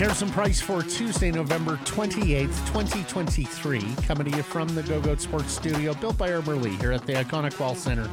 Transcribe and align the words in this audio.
Harrison 0.00 0.30
Price 0.30 0.62
for 0.62 0.82
Tuesday, 0.82 1.30
November 1.30 1.76
28th, 1.84 2.66
2023. 2.68 3.82
Coming 4.06 4.30
to 4.30 4.36
you 4.38 4.42
from 4.42 4.66
the 4.68 4.82
Go 4.82 4.98
Goat 4.98 5.20
Sports 5.20 5.52
Studio, 5.52 5.92
built 5.92 6.16
by 6.16 6.32
Arbor 6.32 6.56
Lee 6.56 6.74
here 6.76 6.90
at 6.90 7.04
the 7.04 7.12
iconic 7.12 7.60
Wall 7.60 7.74
Center, 7.74 8.08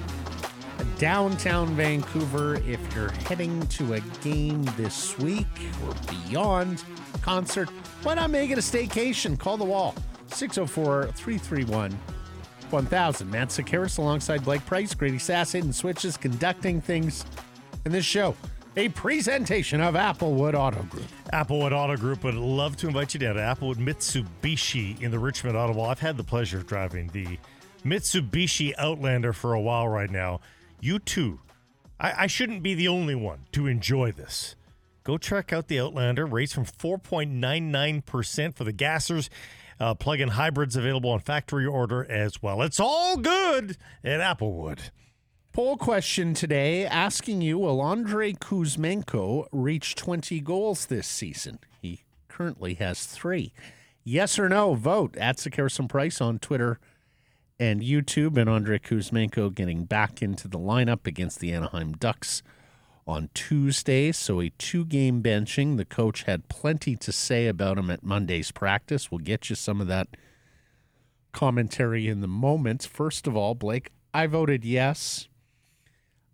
downtown 0.98 1.74
Vancouver. 1.78 2.56
If 2.68 2.94
you're 2.94 3.12
heading 3.12 3.66
to 3.68 3.94
a 3.94 4.02
game 4.22 4.66
this 4.76 5.18
week 5.18 5.48
or 5.86 5.94
beyond, 6.12 6.84
concert, 7.22 7.70
why 8.04 8.16
not 8.16 8.32
make 8.32 8.52
it 8.52 8.58
a 8.58 8.62
staycation? 8.62 9.40
Call 9.40 9.56
the 9.56 9.64
wall 9.64 9.96
604 10.28 11.14
331 11.14 11.98
1000. 12.70 13.32
Matt 13.32 13.48
Sekeres 13.48 13.98
alongside 13.98 14.44
Blake 14.44 14.66
Price, 14.66 14.94
Grady 14.94 15.20
Sassett, 15.20 15.64
and 15.64 15.74
Switches 15.74 16.18
conducting 16.18 16.82
things 16.82 17.24
in 17.86 17.94
this 17.94 18.04
show. 18.04 18.36
A 18.76 18.90
presentation 18.90 19.80
of 19.80 19.96
Applewood 19.96 20.54
Auto 20.54 20.84
Group. 20.84 21.08
Applewood 21.34 21.74
Auto 21.74 21.98
Group 21.98 22.24
would 22.24 22.36
love 22.36 22.78
to 22.78 22.88
invite 22.88 23.14
you 23.14 23.20
down 23.20 23.36
to 23.36 23.42
Applewood 23.42 23.76
Mitsubishi 23.76 25.02
in 25.02 25.12
the 25.12 25.20
Richmond 25.20 25.58
Auto 25.58 25.82
I've 25.82 26.00
had 26.00 26.16
the 26.16 26.24
pleasure 26.24 26.60
of 26.60 26.68
driving 26.68 27.08
the 27.08 27.38
Mitsubishi 27.84 28.74
Outlander 28.78 29.34
for 29.34 29.54
a 29.54 29.60
while 29.60 29.90
right 29.90 30.10
now. 30.10 30.40
You 30.80 31.00
too. 31.00 31.40
I, 32.00 32.24
I 32.24 32.28
shouldn't 32.28 32.64
be 32.64 32.76
the 32.76 32.88
only 32.88 33.16
one 33.16 33.40
to 33.52 33.68
enjoy 33.68 34.14
this. 34.14 34.56
Go 35.04 35.18
check 35.18 35.52
out 35.52 35.68
the 35.68 35.80
Outlander. 35.80 36.26
Rates 36.26 36.54
from 36.54 36.66
4.99% 36.66 38.56
for 38.56 38.64
the 38.64 38.74
gassers. 38.74 39.30
Uh, 39.80 39.94
plug-in 39.94 40.30
hybrids 40.30 40.76
available 40.76 41.10
on 41.12 41.20
factory 41.20 41.66
order 41.66 42.10
as 42.10 42.42
well. 42.42 42.62
It's 42.62 42.80
all 42.80 43.18
good 43.18 43.78
at 44.04 44.22
Applewood. 44.22 44.80
Poll 45.58 45.76
question 45.76 46.36
today 46.36 46.86
asking 46.86 47.42
you 47.42 47.58
Will 47.58 47.82
Andrei 47.82 48.34
Kuzmenko 48.34 49.48
reach 49.52 49.96
20 49.96 50.40
goals 50.42 50.86
this 50.86 51.08
season? 51.08 51.58
He 51.82 52.04
currently 52.28 52.76
has 52.76 53.08
three. 53.08 53.54
Yes 54.04 54.38
or 54.38 54.50
no? 54.50 54.76
Vote 54.76 55.18
at 55.18 55.38
Sakarison 55.38 55.90
Price 55.90 56.22
on 56.22 56.38
Twitter 56.38 56.80
and 57.60 57.82
YouTube. 57.82 58.38
And 58.38 58.48
Andrei 58.48 58.78
Kuzmenko 58.78 59.56
getting 59.56 59.86
back 59.86 60.22
into 60.22 60.48
the 60.48 60.60
lineup 60.60 61.08
against 61.08 61.40
the 61.40 61.52
Anaheim 61.54 61.94
Ducks 61.94 62.44
on 63.08 63.32
Tuesday. 63.34 64.12
So 64.12 64.40
a 64.40 64.52
two 64.60 64.86
game 64.86 65.24
benching. 65.24 65.78
The 65.78 65.86
coach 65.86 66.22
had 66.26 66.50
plenty 66.50 66.96
to 66.98 67.12
say 67.12 67.48
about 67.48 67.80
him 67.80 67.90
at 67.90 68.04
Monday's 68.04 68.52
practice. 68.52 69.10
We'll 69.10 69.22
get 69.22 69.50
you 69.50 69.56
some 69.56 69.82
of 69.82 69.88
that 69.88 70.08
commentary 71.32 72.08
in 72.08 72.22
the 72.22 72.28
moment. 72.28 72.84
First 72.84 73.26
of 73.26 73.36
all, 73.36 73.56
Blake, 73.56 73.90
I 74.14 74.28
voted 74.28 74.64
yes. 74.64 75.28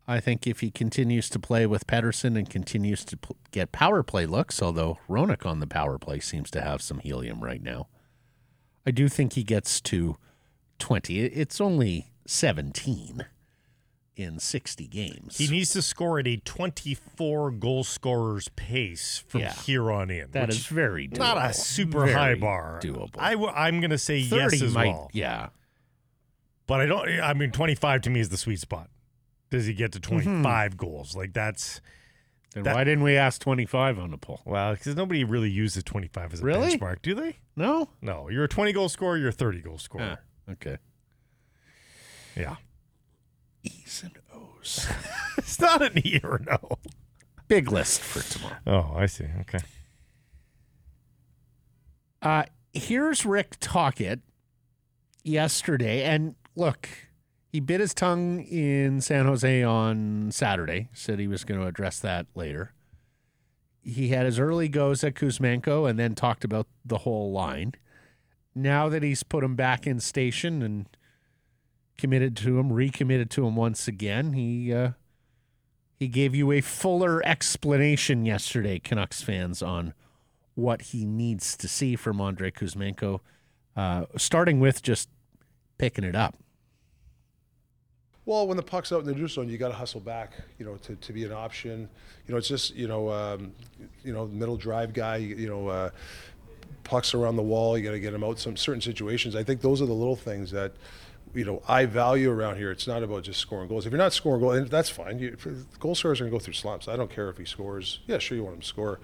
I 0.07 0.19
think 0.19 0.45
if 0.45 0.59
he 0.59 0.69
continues 0.69 1.29
to 1.29 1.39
play 1.39 1.65
with 1.65 1.87
Pettersson 1.87 2.37
and 2.37 2.49
continues 2.49 3.05
to 3.05 3.15
p- 3.17 3.35
get 3.51 3.71
power 3.71 4.03
play 4.03 4.25
looks, 4.25 4.61
although 4.61 4.99
Hronek 5.07 5.45
on 5.45 5.59
the 5.61 5.67
power 5.67 5.97
play 5.97 6.19
seems 6.19 6.51
to 6.51 6.61
have 6.61 6.81
some 6.81 6.99
helium 6.99 7.41
right 7.43 7.61
now, 7.61 7.87
I 8.85 8.91
do 8.91 9.07
think 9.07 9.33
he 9.33 9.43
gets 9.43 9.79
to 9.81 10.17
20. 10.79 11.19
It's 11.21 11.61
only 11.61 12.11
17 12.27 13.25
in 14.17 14.39
60 14.39 14.87
games. 14.87 15.37
He 15.37 15.47
needs 15.47 15.69
to 15.71 15.81
score 15.81 16.19
at 16.19 16.27
a 16.27 16.35
24 16.38 17.51
goal 17.51 17.85
scorer's 17.85 18.49
pace 18.49 19.23
from 19.27 19.41
Yeah. 19.41 19.53
here 19.53 19.89
on 19.89 20.11
in. 20.11 20.31
That 20.31 20.47
which 20.49 20.57
is 20.57 20.65
very 20.67 21.07
doable. 21.07 21.17
not 21.19 21.49
a 21.49 21.53
super 21.53 22.01
Very 22.01 22.11
high 22.13 22.35
bar. 22.35 22.79
Doable. 22.83 23.15
I 23.17 23.31
w- 23.31 23.51
I'm 23.55 23.79
going 23.79 23.89
to 23.91 23.97
say 23.97 24.17
yes 24.17 24.61
as 24.61 24.73
might, 24.73 24.88
well. 24.88 25.09
Yeah. 25.13 25.47
But 26.67 26.81
I 26.81 26.85
don't. 26.88 27.07
I 27.21 27.33
mean, 27.33 27.51
25 27.51 28.01
to 28.01 28.09
me 28.09 28.19
is 28.19 28.29
the 28.29 28.38
sweet 28.38 28.59
spot. 28.59 28.89
Does 29.53 29.67
he 29.67 29.73
get 29.75 29.91
to 29.91 29.99
Mm-hmm. 29.99 30.41
25 30.41 30.77
goals? 30.77 31.15
Like 31.15 31.31
that's 31.33 31.79
Then 32.55 32.63
That- 32.63 32.73
why 32.75 32.83
didn't 32.83 33.03
we 33.03 33.16
ask 33.17 33.39
25 33.39 34.00
on 34.00 34.09
the 34.11 34.17
poll? 34.17 34.41
well, 34.45 34.73
because 34.73 34.95
nobody 34.95 35.23
really 35.23 35.50
uses 35.51 35.83
25 35.83 36.33
as 36.33 36.41
a 36.41 36.44
Really? 36.44 36.75
benchmark, 36.78 37.03
do 37.03 37.13
they? 37.13 37.38
No? 37.55 37.89
No, 38.01 38.29
you're 38.29 38.45
a 38.45 38.47
20 38.50 38.73
goal 38.73 38.89
scorer. 38.89 39.16
You're 39.17 39.29
a 39.29 39.31
30 39.31 39.61
goal 39.61 39.78
scorer. 39.78 40.17
Ah, 40.47 40.51
okay. 40.53 40.78
Yeah, 42.35 42.55
E's 43.63 44.01
and 44.03 44.17
O's. 44.33 44.88
it's 45.38 45.59
not 45.59 45.83
an 45.83 45.99
E 46.03 46.19
or 46.23 46.38
an 46.38 46.47
O. 46.49 46.78
Big 47.47 47.72
list 47.72 48.01
for 48.01 48.22
tomorrow. 48.23 48.57
Oh, 48.66 48.94
I 48.95 49.05
see. 49.05 49.25
Okay. 49.41 49.59
Uh, 52.22 52.44
here's 52.73 53.25
Rick 53.25 53.57
Tocchet 53.59 54.22
yesterday. 55.23 56.03
And 56.03 56.35
look, 56.55 56.89
he 57.53 57.59
bit 57.59 57.80
his 57.80 57.94
tongue 57.94 58.41
in 58.41 59.00
San 59.00 59.28
Jose 59.28 59.64
on 59.64 60.31
Saturday, 60.31 60.90
said 60.91 61.19
he 61.19 61.28
was 61.28 61.46
going 61.46 61.59
to 61.59 61.68
address 61.68 62.00
that 62.00 62.25
later. 62.34 62.74
He 63.84 64.08
had 64.08 64.25
his 64.25 64.40
early 64.40 64.68
goes 64.68 65.03
at 65.03 65.14
Kuzmenko 65.14 65.88
and 65.88 66.00
then 66.00 66.16
talked 66.16 66.44
about 66.44 66.66
the 66.84 67.00
whole 67.00 67.31
line. 67.31 67.75
Now 68.56 68.90
that 68.90 69.03
he's 69.03 69.22
put 69.22 69.44
him 69.44 69.56
back 69.56 69.86
in 69.86 70.00
station 70.00 70.64
and 70.64 70.88
committed 71.96 72.36
to 72.38 72.58
him, 72.58 72.74
recommitted 72.74 73.30
to 73.31 73.46
him 73.46 73.56
once 73.56 73.88
again, 73.88 74.34
he 74.34 74.74
uh, 74.74 74.91
he 76.00 76.08
gave 76.08 76.34
you 76.34 76.52
a 76.52 76.62
fuller 76.62 77.24
explanation 77.24 78.25
yesterday, 78.25 78.80
Canucks 78.80 79.22
fans, 79.22 79.62
on 79.62 79.94
what 80.56 80.81
he 80.81 81.06
needs 81.06 81.56
to 81.58 81.68
see 81.68 81.96
from 81.96 82.20
Andrei 82.20 82.50
Kuzmenko, 82.50 83.20
uh, 83.75 84.06
starting 84.18 84.59
with 84.59 84.81
just 84.81 85.08
picking 85.78 86.03
it 86.03 86.16
up. 86.16 86.35
Well, 88.25 88.47
when 88.47 88.56
the 88.56 88.63
puck's 88.63 88.94
out 88.94 89.01
in 89.01 89.06
the 89.06 89.11
neutral 89.11 89.29
zone, 89.29 89.50
you 89.50 89.57
got 89.57 89.67
to 89.67 89.73
hustle 89.73 90.00
back, 90.00 90.31
you 90.57 90.66
know, 90.66 90.78
to, 90.78 90.95
to 90.95 91.13
be 91.13 91.25
an 91.25 91.34
option. 91.34 91.89
You 92.25 92.31
know, 92.31 92.38
it's 92.38 92.47
just, 92.47 92.73
you 92.73 92.88
know, 92.88 93.09
um, 93.09 93.51
you 94.03 94.13
know, 94.13 94.28
middle 94.28 94.56
drive 94.56 94.94
guy, 94.94 95.17
you, 95.17 95.50
know, 95.50 95.67
uh, 95.67 95.89
pucks 96.85 97.13
around 97.13 97.35
the 97.35 97.44
wall, 97.44 97.78
you 97.78 97.84
got 97.84 97.91
to 97.91 98.00
get 98.00 98.13
him 98.13 98.23
out 98.23 98.39
some 98.39 98.56
certain 98.56 98.81
situations. 98.81 99.35
I 99.35 99.44
think 99.44 99.61
those 99.61 99.81
are 99.81 99.85
the 99.85 99.94
little 99.94 100.16
things 100.16 100.51
that, 100.51 100.72
you 101.34 101.44
know, 101.44 101.61
I 101.67 101.85
value 101.85 102.31
around 102.31 102.57
here. 102.57 102.72
It's 102.72 102.88
not 102.88 103.03
about 103.03 103.23
just 103.23 103.41
scoring 103.41 103.67
goals. 103.67 103.85
If 103.85 103.91
you're 103.91 103.97
not 103.97 104.13
scoring 104.13 104.40
goals, 104.40 104.69
that's 104.69 104.90
fine. 104.90 105.19
You, 105.19 105.35
goal 105.79 105.95
scorers 105.95 106.22
are 106.22 106.25
to 106.25 106.31
go 106.31 106.40
through 106.40 106.53
slumps. 106.53 106.88
I 106.88 106.95
don't 106.95 107.09
care 107.09 107.29
if 107.29 107.38
he 107.38 107.45
scores. 107.45 108.00
Yeah, 108.07 108.19
sure, 108.19 108.38
you 108.38 108.44
want 108.44 108.55
him 108.55 108.61
to 108.61 108.67
score. 108.67 109.00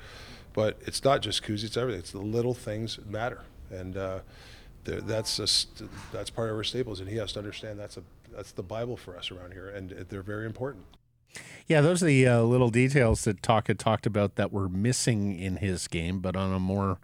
But 0.53 0.77
it's 0.85 1.03
not 1.03 1.21
just 1.21 1.43
Kuzi, 1.43 1.65
it's 1.65 1.77
everything. 1.77 1.99
It's 1.99 2.11
the 2.11 2.19
little 2.19 2.53
things 2.53 2.95
that 2.95 3.07
matter. 3.07 3.41
And 3.69 3.97
uh, 3.97 4.19
that's 4.83 5.37
just, 5.37 5.83
that's 6.11 6.29
part 6.29 6.49
of 6.49 6.55
our 6.55 6.63
staples. 6.63 7.01
And 7.01 7.09
he 7.09 7.17
has 7.17 7.33
to 7.33 7.39
understand 7.39 7.79
that's 7.79 7.97
a 7.97 8.03
that's 8.33 8.51
the 8.51 8.63
Bible 8.63 8.97
for 8.97 9.17
us 9.17 9.31
around 9.31 9.53
here, 9.53 9.69
and 9.69 9.89
they're 10.09 10.21
very 10.21 10.45
important. 10.45 10.85
Yeah, 11.67 11.81
those 11.81 12.01
are 12.01 12.07
the 12.07 12.27
uh, 12.27 12.41
little 12.41 12.69
details 12.69 13.23
that 13.25 13.43
Talk 13.43 13.67
had 13.67 13.77
talked 13.77 14.05
about 14.05 14.35
that 14.35 14.51
were 14.51 14.67
missing 14.67 15.37
in 15.37 15.57
his 15.57 15.87
game, 15.87 16.19
but 16.19 16.35
on 16.35 16.51
a 16.51 16.59
more 16.59 16.99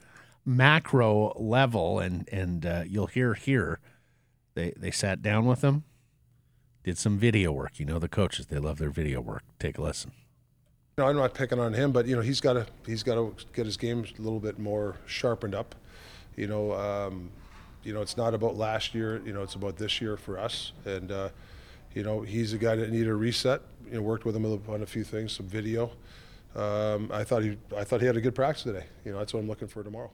macro 0.45 1.33
level, 1.35 1.99
and 1.99 2.27
and 2.31 2.65
uh, 2.65 2.83
you'll 2.87 3.07
hear 3.07 3.33
here, 3.33 3.79
they 4.53 4.73
they 4.77 4.91
sat 4.91 5.21
down 5.21 5.45
with 5.45 5.63
him, 5.63 5.83
did 6.83 6.97
some 6.97 7.17
video 7.17 7.51
work. 7.51 7.79
You 7.79 7.85
know, 7.85 7.99
the 7.99 8.09
coaches 8.09 8.47
they 8.47 8.59
love 8.59 8.77
their 8.77 8.89
video 8.89 9.21
work. 9.21 9.43
Take 9.59 9.77
a 9.77 9.81
listen. 9.81 10.11
You 10.97 11.03
know, 11.03 11.09
I'm 11.09 11.17
not 11.17 11.33
picking 11.33 11.59
on 11.59 11.73
him, 11.73 11.91
but 11.91 12.07
you 12.07 12.15
know 12.15 12.21
he's 12.21 12.41
got 12.41 12.53
to 12.53 12.65
he's 12.85 13.03
got 13.03 13.15
to 13.15 13.35
get 13.53 13.65
his 13.65 13.77
game 13.77 14.05
a 14.17 14.21
little 14.21 14.39
bit 14.39 14.57
more 14.57 14.95
sharpened 15.05 15.53
up. 15.53 15.75
You 16.35 16.47
know, 16.47 16.73
um, 16.73 17.31
you 17.85 17.93
know 17.93 18.01
it's 18.01 18.17
not 18.17 18.33
about 18.33 18.57
last 18.57 18.93
year. 18.93 19.21
You 19.25 19.31
know, 19.31 19.43
it's 19.43 19.55
about 19.55 19.77
this 19.77 20.01
year 20.01 20.17
for 20.17 20.37
us. 20.37 20.73
And 20.83 21.11
uh, 21.11 21.29
you 21.93 22.03
know, 22.03 22.21
he's 22.21 22.51
a 22.51 22.57
guy 22.57 22.75
that 22.75 22.91
needed 22.91 23.07
a 23.07 23.15
reset. 23.15 23.61
You 23.87 23.95
know, 23.95 24.01
worked 24.01 24.25
with 24.25 24.35
him 24.35 24.45
on 24.45 24.81
a 24.81 24.85
few 24.85 25.03
things, 25.03 25.31
some 25.31 25.45
video. 25.45 25.91
Um, 26.55 27.09
I 27.13 27.23
thought 27.23 27.43
he 27.43 27.57
I 27.77 27.83
thought 27.83 28.01
he 28.01 28.07
had 28.07 28.17
a 28.17 28.21
good 28.21 28.35
practice 28.35 28.63
today. 28.63 28.85
You 29.05 29.11
know, 29.13 29.19
that's 29.19 29.33
what 29.33 29.39
I'm 29.39 29.47
looking 29.47 29.67
for 29.67 29.83
tomorrow. 29.83 30.11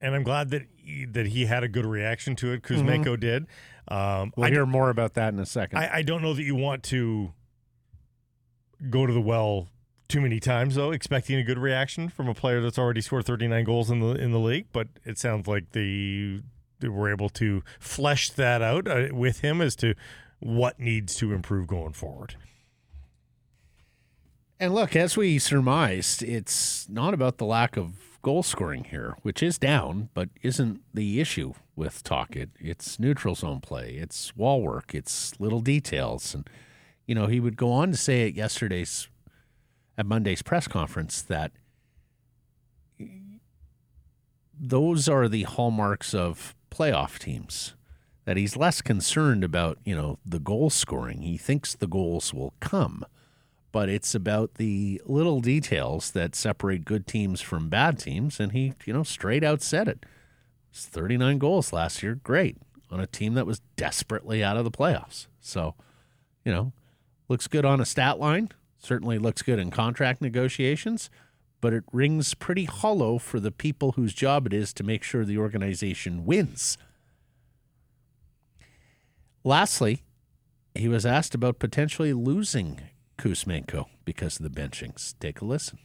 And 0.00 0.14
I'm 0.14 0.22
glad 0.22 0.48
that 0.50 0.62
he, 0.76 1.04
that 1.04 1.26
he 1.26 1.44
had 1.44 1.62
a 1.62 1.68
good 1.68 1.84
reaction 1.84 2.34
to 2.36 2.52
it. 2.52 2.62
Kuzmenko 2.62 3.20
did. 3.20 3.46
Um, 3.88 4.32
We'll 4.34 4.46
I, 4.46 4.50
hear 4.50 4.64
more 4.64 4.88
about 4.88 5.12
that 5.14 5.34
in 5.34 5.38
a 5.38 5.44
second. 5.44 5.78
I, 5.78 5.96
I 5.96 6.02
don't 6.02 6.22
know 6.22 6.32
that 6.32 6.42
you 6.42 6.54
want 6.54 6.82
to 6.84 7.34
go 8.88 9.04
to 9.04 9.12
the 9.12 9.20
well 9.20 9.68
too 10.08 10.22
many 10.22 10.40
times 10.40 10.74
though, 10.74 10.90
expecting 10.90 11.36
a 11.36 11.42
good 11.42 11.58
reaction 11.58 12.08
from 12.08 12.28
a 12.28 12.34
player 12.34 12.62
that's 12.62 12.78
already 12.78 13.02
scored 13.02 13.26
39 13.26 13.64
goals 13.64 13.90
in 13.90 14.00
the 14.00 14.14
in 14.14 14.32
the 14.32 14.38
league. 14.38 14.66
But 14.72 14.88
it 15.04 15.18
sounds 15.18 15.46
like 15.46 15.72
they, 15.72 15.80
they 15.82 16.42
were 16.88 17.10
able 17.10 17.28
to 17.30 17.62
flesh 17.78 18.30
that 18.30 18.62
out 18.62 18.88
uh, 18.88 19.08
with 19.12 19.40
him 19.40 19.60
as 19.60 19.76
to 19.76 19.94
what 20.38 20.78
needs 20.78 21.14
to 21.16 21.32
improve 21.32 21.66
going 21.66 21.92
forward. 21.92 22.36
And 24.58 24.74
look, 24.74 24.94
as 24.94 25.16
we 25.16 25.38
surmised, 25.38 26.22
it's 26.22 26.88
not 26.88 27.14
about 27.14 27.38
the 27.38 27.46
lack 27.46 27.76
of 27.78 28.18
goal 28.22 28.42
scoring 28.42 28.84
here, 28.84 29.16
which 29.22 29.42
is 29.42 29.58
down, 29.58 30.10
but 30.12 30.28
isn't 30.42 30.82
the 30.92 31.20
issue 31.20 31.54
with 31.76 32.02
Tocchet. 32.02 32.50
It's 32.58 32.98
neutral 32.98 33.34
zone 33.34 33.60
play, 33.60 33.94
it's 33.94 34.36
wall 34.36 34.60
work, 34.60 34.94
it's 34.94 35.38
little 35.40 35.60
details. 35.60 36.34
And, 36.34 36.48
you 37.06 37.14
know, 37.14 37.26
he 37.26 37.40
would 37.40 37.56
go 37.56 37.72
on 37.72 37.90
to 37.92 37.96
say 37.96 38.26
at 38.28 38.34
yesterday's, 38.34 39.08
at 39.96 40.04
Monday's 40.04 40.42
press 40.42 40.68
conference 40.68 41.22
that 41.22 41.52
those 44.60 45.08
are 45.08 45.28
the 45.28 45.44
hallmarks 45.44 46.14
of 46.14 46.54
playoff 46.70 47.18
teams. 47.18 47.74
That 48.26 48.36
he's 48.36 48.56
less 48.56 48.82
concerned 48.82 49.42
about, 49.42 49.78
you 49.84 49.96
know, 49.96 50.18
the 50.24 50.38
goal 50.38 50.70
scoring. 50.70 51.22
He 51.22 51.36
thinks 51.36 51.74
the 51.74 51.88
goals 51.88 52.32
will 52.34 52.52
come 52.60 53.04
but 53.72 53.88
it's 53.88 54.14
about 54.14 54.54
the 54.54 55.00
little 55.04 55.40
details 55.40 56.10
that 56.12 56.34
separate 56.34 56.84
good 56.84 57.06
teams 57.06 57.40
from 57.40 57.68
bad 57.68 57.98
teams. 57.98 58.40
And 58.40 58.52
he, 58.52 58.74
you 58.84 58.92
know, 58.92 59.02
straight 59.02 59.44
out 59.44 59.62
said 59.62 59.88
it. 59.88 60.04
It's 60.70 60.86
39 60.86 61.38
goals 61.38 61.72
last 61.72 62.02
year. 62.02 62.16
Great. 62.16 62.56
On 62.90 63.00
a 63.00 63.06
team 63.06 63.34
that 63.34 63.46
was 63.46 63.60
desperately 63.76 64.42
out 64.42 64.56
of 64.56 64.64
the 64.64 64.70
playoffs. 64.70 65.28
So, 65.40 65.74
you 66.44 66.52
know, 66.52 66.72
looks 67.28 67.46
good 67.46 67.64
on 67.64 67.80
a 67.80 67.84
stat 67.84 68.18
line. 68.18 68.50
Certainly 68.78 69.18
looks 69.18 69.42
good 69.42 69.58
in 69.58 69.70
contract 69.70 70.20
negotiations, 70.20 71.10
but 71.60 71.72
it 71.72 71.84
rings 71.92 72.34
pretty 72.34 72.64
hollow 72.64 73.18
for 73.18 73.40
the 73.40 73.50
people 73.50 73.92
whose 73.92 74.14
job 74.14 74.46
it 74.46 74.52
is 74.52 74.72
to 74.74 74.84
make 74.84 75.02
sure 75.02 75.24
the 75.24 75.38
organization 75.38 76.24
wins. 76.24 76.78
Lastly, 79.44 80.02
he 80.74 80.88
was 80.88 81.06
asked 81.06 81.34
about 81.34 81.58
potentially 81.58 82.12
losing 82.12 82.80
Kuzmenko 83.18 83.86
because 84.04 84.38
of 84.38 84.42
the 84.42 84.60
benchings. 84.60 85.14
Take 85.18 85.40
a 85.40 85.44
listen. 85.44 85.78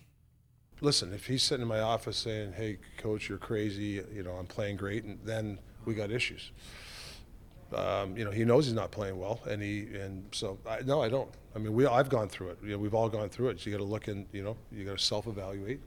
Listen, 0.81 1.13
if 1.13 1.27
he's 1.27 1.43
sitting 1.43 1.63
in 1.63 1.67
my 1.67 1.79
office 1.79 2.17
saying, 2.17 2.53
"Hey, 2.53 2.79
coach, 2.97 3.29
you're 3.29 3.37
crazy," 3.37 4.01
you 4.13 4.23
know, 4.23 4.33
I'm 4.33 4.45
playing 4.45 4.75
great, 4.75 5.03
and 5.03 5.19
then 5.23 5.59
we 5.85 5.95
got 5.95 6.11
issues. 6.11 6.51
Um, 7.73 8.17
you 8.17 8.23
know, 8.23 8.31
he 8.31 8.45
knows 8.45 8.65
he's 8.65 8.75
not 8.75 8.91
playing 8.91 9.17
well, 9.19 9.39
and 9.49 9.61
he 9.61 9.87
and 9.95 10.23
so 10.31 10.57
I, 10.67 10.81
no, 10.81 11.01
I 11.01 11.09
don't. 11.09 11.29
I 11.55 11.59
mean, 11.59 11.73
we 11.73 11.85
I've 11.85 12.09
gone 12.09 12.29
through 12.29 12.49
it. 12.49 12.59
You 12.63 12.71
know, 12.71 12.77
we've 12.77 12.93
all 12.93 13.09
gone 13.09 13.29
through 13.29 13.49
it. 13.49 13.59
So 13.59 13.69
you 13.69 13.75
got 13.75 13.83
to 13.83 13.89
look 13.89 14.07
and 14.07 14.25
You 14.31 14.43
know, 14.43 14.57
you 14.71 14.85
got 14.85 14.97
to 14.97 15.03
self-evaluate, 15.03 15.81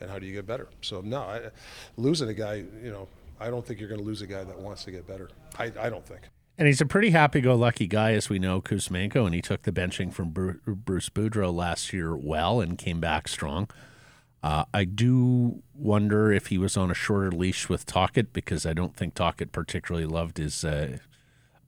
and 0.00 0.10
how 0.10 0.18
do 0.18 0.26
you 0.26 0.32
get 0.32 0.46
better? 0.46 0.68
So 0.80 1.00
no, 1.00 1.22
I, 1.22 1.50
losing 1.96 2.28
a 2.28 2.34
guy, 2.34 2.64
you 2.82 2.90
know, 2.90 3.08
I 3.40 3.50
don't 3.50 3.66
think 3.66 3.80
you're 3.80 3.88
going 3.88 4.00
to 4.00 4.06
lose 4.06 4.22
a 4.22 4.26
guy 4.26 4.44
that 4.44 4.58
wants 4.58 4.84
to 4.84 4.90
get 4.90 5.06
better. 5.06 5.28
I, 5.58 5.72
I 5.80 5.90
don't 5.90 6.06
think. 6.06 6.22
And 6.56 6.68
he's 6.68 6.80
a 6.80 6.86
pretty 6.86 7.10
happy-go-lucky 7.10 7.88
guy, 7.88 8.12
as 8.12 8.28
we 8.28 8.38
know, 8.38 8.60
Kuzmenko, 8.60 9.26
and 9.26 9.34
he 9.34 9.42
took 9.42 9.62
the 9.62 9.72
benching 9.72 10.12
from 10.12 10.30
Bruce 10.30 11.08
Boudreau 11.08 11.52
last 11.52 11.92
year 11.92 12.16
well 12.16 12.60
and 12.60 12.78
came 12.78 13.00
back 13.00 13.26
strong. 13.26 13.68
Uh, 14.40 14.64
I 14.72 14.84
do 14.84 15.62
wonder 15.74 16.30
if 16.30 16.48
he 16.48 16.58
was 16.58 16.76
on 16.76 16.92
a 16.92 16.94
shorter 16.94 17.32
leash 17.32 17.68
with 17.68 17.86
Tocchet 17.86 18.32
because 18.32 18.66
I 18.66 18.72
don't 18.72 18.94
think 18.94 19.14
Tocchet 19.14 19.50
particularly 19.50 20.06
loved 20.06 20.38
his 20.38 20.64
uh, 20.64 20.98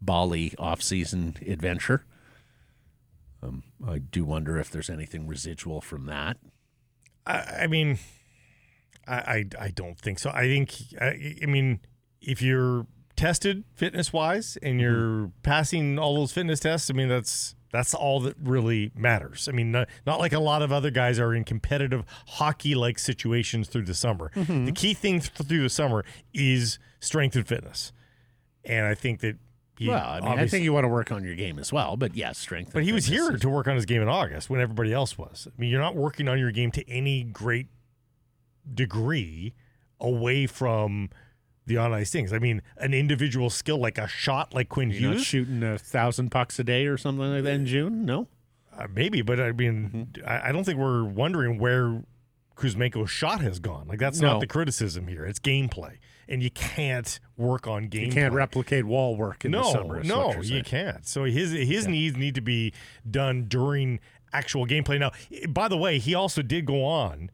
Bali 0.00 0.54
off-season 0.58 1.36
adventure. 1.46 2.04
Um, 3.42 3.62
I 3.86 3.98
do 3.98 4.24
wonder 4.24 4.58
if 4.58 4.70
there's 4.70 4.90
anything 4.90 5.26
residual 5.26 5.80
from 5.80 6.06
that. 6.06 6.38
I, 7.26 7.62
I 7.62 7.66
mean, 7.66 7.98
I, 9.06 9.14
I, 9.14 9.44
I 9.60 9.68
don't 9.68 9.98
think 9.98 10.18
so. 10.18 10.30
I 10.30 10.42
think 10.42 10.74
I, 11.00 11.36
I 11.42 11.46
mean 11.46 11.80
if 12.20 12.42
you're 12.42 12.86
tested 13.14 13.64
fitness 13.74 14.12
wise 14.12 14.58
and 14.62 14.80
you're 14.80 14.94
mm-hmm. 14.94 15.40
passing 15.42 15.98
all 15.98 16.16
those 16.16 16.32
fitness 16.32 16.60
tests, 16.60 16.90
I 16.90 16.94
mean 16.94 17.08
that's 17.08 17.54
that's 17.72 17.94
all 17.94 18.20
that 18.20 18.36
really 18.42 18.90
matters. 18.94 19.48
I 19.48 19.52
mean, 19.52 19.70
not, 19.72 19.88
not 20.06 20.18
like 20.18 20.32
a 20.32 20.38
lot 20.40 20.62
of 20.62 20.72
other 20.72 20.90
guys 20.90 21.18
are 21.18 21.34
in 21.34 21.44
competitive 21.44 22.04
hockey 22.26 22.74
like 22.74 22.98
situations 22.98 23.68
through 23.68 23.84
the 23.84 23.94
summer. 23.94 24.30
Mm-hmm. 24.34 24.66
The 24.66 24.72
key 24.72 24.94
thing 24.94 25.20
th- 25.20 25.46
through 25.46 25.62
the 25.62 25.68
summer 25.68 26.04
is 26.32 26.78
strength 27.00 27.36
and 27.36 27.46
fitness. 27.46 27.92
And 28.64 28.86
I 28.86 28.94
think 28.94 29.20
that 29.20 29.36
he, 29.78 29.88
well, 29.88 30.08
I 30.08 30.20
mean, 30.20 30.38
I 30.38 30.46
think 30.46 30.64
you 30.64 30.72
want 30.72 30.84
to 30.84 30.88
work 30.88 31.12
on 31.12 31.22
your 31.24 31.34
game 31.34 31.58
as 31.58 31.72
well, 31.72 31.96
but 31.96 32.16
yes, 32.16 32.38
strength. 32.38 32.72
But 32.72 32.84
he 32.84 32.92
was 32.92 33.06
here 33.06 33.32
is... 33.32 33.40
to 33.40 33.48
work 33.48 33.68
on 33.68 33.74
his 33.74 33.84
game 33.84 34.02
in 34.02 34.08
August 34.08 34.48
when 34.48 34.60
everybody 34.60 34.92
else 34.92 35.18
was. 35.18 35.46
I 35.46 35.60
mean, 35.60 35.70
you're 35.70 35.80
not 35.80 35.94
working 35.94 36.28
on 36.28 36.38
your 36.38 36.50
game 36.50 36.70
to 36.72 36.88
any 36.88 37.22
great 37.22 37.68
degree 38.72 39.54
away 40.00 40.46
from 40.46 41.10
the 41.66 41.76
on 41.76 41.92
ice 41.92 42.10
things. 42.10 42.32
I 42.32 42.38
mean, 42.38 42.62
an 42.76 42.94
individual 42.94 43.50
skill 43.50 43.78
like 43.78 43.98
a 43.98 44.08
shot 44.08 44.54
like 44.54 44.68
Quinn 44.68 44.90
You're 44.90 45.12
Hughes 45.12 45.24
shooting 45.24 45.62
a 45.62 45.78
thousand 45.78 46.30
pucks 46.30 46.58
a 46.58 46.64
day 46.64 46.86
or 46.86 46.96
something 46.96 47.30
like 47.30 47.44
that 47.44 47.54
in 47.54 47.66
June. 47.66 48.06
No, 48.06 48.28
uh, 48.78 48.86
maybe, 48.94 49.22
but 49.22 49.40
I 49.40 49.52
mean, 49.52 50.08
mm-hmm. 50.14 50.28
I, 50.28 50.48
I, 50.48 50.52
don't 50.52 50.64
think 50.64 50.78
we're 50.78 51.04
wondering 51.04 51.58
where 51.58 52.02
Kuzmenko's 52.56 53.10
shot 53.10 53.40
has 53.40 53.58
gone. 53.58 53.88
Like 53.88 53.98
that's 53.98 54.20
no. 54.20 54.32
not 54.32 54.40
the 54.40 54.46
criticism 54.46 55.08
here. 55.08 55.24
It's 55.24 55.38
gameplay 55.38 55.98
and 56.28 56.42
you 56.42 56.50
can't 56.50 57.20
work 57.36 57.66
on 57.66 57.88
game. 57.88 58.06
You 58.06 58.12
can't 58.12 58.34
replicate 58.34 58.84
wall 58.84 59.16
work 59.16 59.44
in 59.44 59.52
no, 59.52 59.62
the 59.62 59.72
summer. 59.72 60.02
No, 60.02 60.32
No, 60.32 60.42
you 60.42 60.62
can't. 60.62 61.06
So 61.06 61.24
his 61.24 61.52
his 61.52 61.84
yeah. 61.84 61.90
needs 61.90 62.16
need 62.16 62.34
to 62.34 62.40
be 62.40 62.72
done 63.08 63.46
during 63.48 64.00
actual 64.32 64.66
gameplay. 64.66 64.98
Now, 64.98 65.12
by 65.48 65.68
the 65.68 65.76
way, 65.76 65.98
he 65.98 66.14
also 66.14 66.42
did 66.42 66.66
go 66.66 66.84
on 66.84 67.30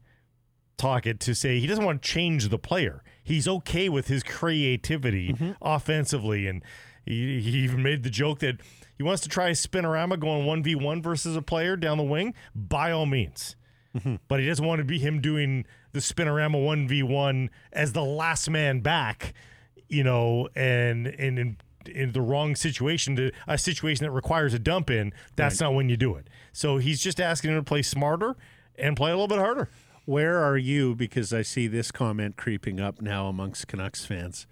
talk 0.77 1.05
it 1.05 1.19
to 1.21 1.33
say 1.33 1.59
he 1.59 1.67
doesn't 1.67 1.85
want 1.85 2.01
to 2.01 2.09
change 2.09 2.49
the 2.49 2.59
player. 2.59 3.03
He's 3.23 3.47
okay 3.47 3.89
with 3.89 4.07
his 4.07 4.23
creativity 4.23 5.33
mm-hmm. 5.33 5.51
offensively, 5.61 6.47
and 6.47 6.63
he, 7.05 7.39
he 7.39 7.59
even 7.59 7.81
made 7.83 8.03
the 8.03 8.09
joke 8.09 8.39
that 8.39 8.57
he 8.97 9.03
wants 9.03 9.21
to 9.23 9.29
try 9.29 9.49
a 9.49 9.53
spinorama 9.53 10.19
going 10.19 10.45
one 10.45 10.63
v 10.63 10.75
one 10.75 11.01
versus 11.01 11.35
a 11.35 11.41
player 11.41 11.75
down 11.75 11.97
the 11.97 12.03
wing. 12.03 12.33
By 12.53 12.91
all 12.91 13.05
means. 13.05 13.55
Mm-hmm. 13.95 14.15
But 14.27 14.39
he 14.39 14.47
doesn't 14.47 14.65
want 14.65 14.79
to 14.79 14.85
be 14.85 14.99
him 14.99 15.21
doing 15.21 15.65
the 15.91 15.99
spinorama 15.99 16.55
1v1 16.55 17.49
as 17.71 17.93
the 17.93 18.03
last 18.03 18.49
man 18.49 18.79
back, 18.79 19.33
you 19.87 20.03
know, 20.03 20.49
and 20.55 21.07
and 21.07 21.37
in, 21.37 21.57
in 21.85 22.11
the 22.11 22.21
wrong 22.21 22.55
situation 22.55 23.15
to 23.17 23.31
a 23.47 23.57
situation 23.57 24.05
that 24.05 24.11
requires 24.11 24.53
a 24.53 24.59
dump 24.59 24.89
in, 24.89 25.13
that's 25.35 25.61
right. 25.61 25.67
not 25.67 25.75
when 25.75 25.89
you 25.89 25.97
do 25.97 26.15
it. 26.15 26.27
So 26.51 26.77
he's 26.77 27.01
just 27.01 27.19
asking 27.19 27.51
him 27.51 27.57
to 27.57 27.63
play 27.63 27.81
smarter 27.81 28.35
and 28.75 28.97
play 28.97 29.11
a 29.11 29.13
little 29.13 29.27
bit 29.27 29.39
harder. 29.39 29.69
Where 30.05 30.43
are 30.43 30.57
you? 30.57 30.95
Because 30.95 31.31
I 31.31 31.43
see 31.43 31.67
this 31.67 31.91
comment 31.91 32.35
creeping 32.35 32.79
up 32.79 33.01
now 33.01 33.27
amongst 33.27 33.67
Canucks 33.67 34.05
fans. 34.05 34.47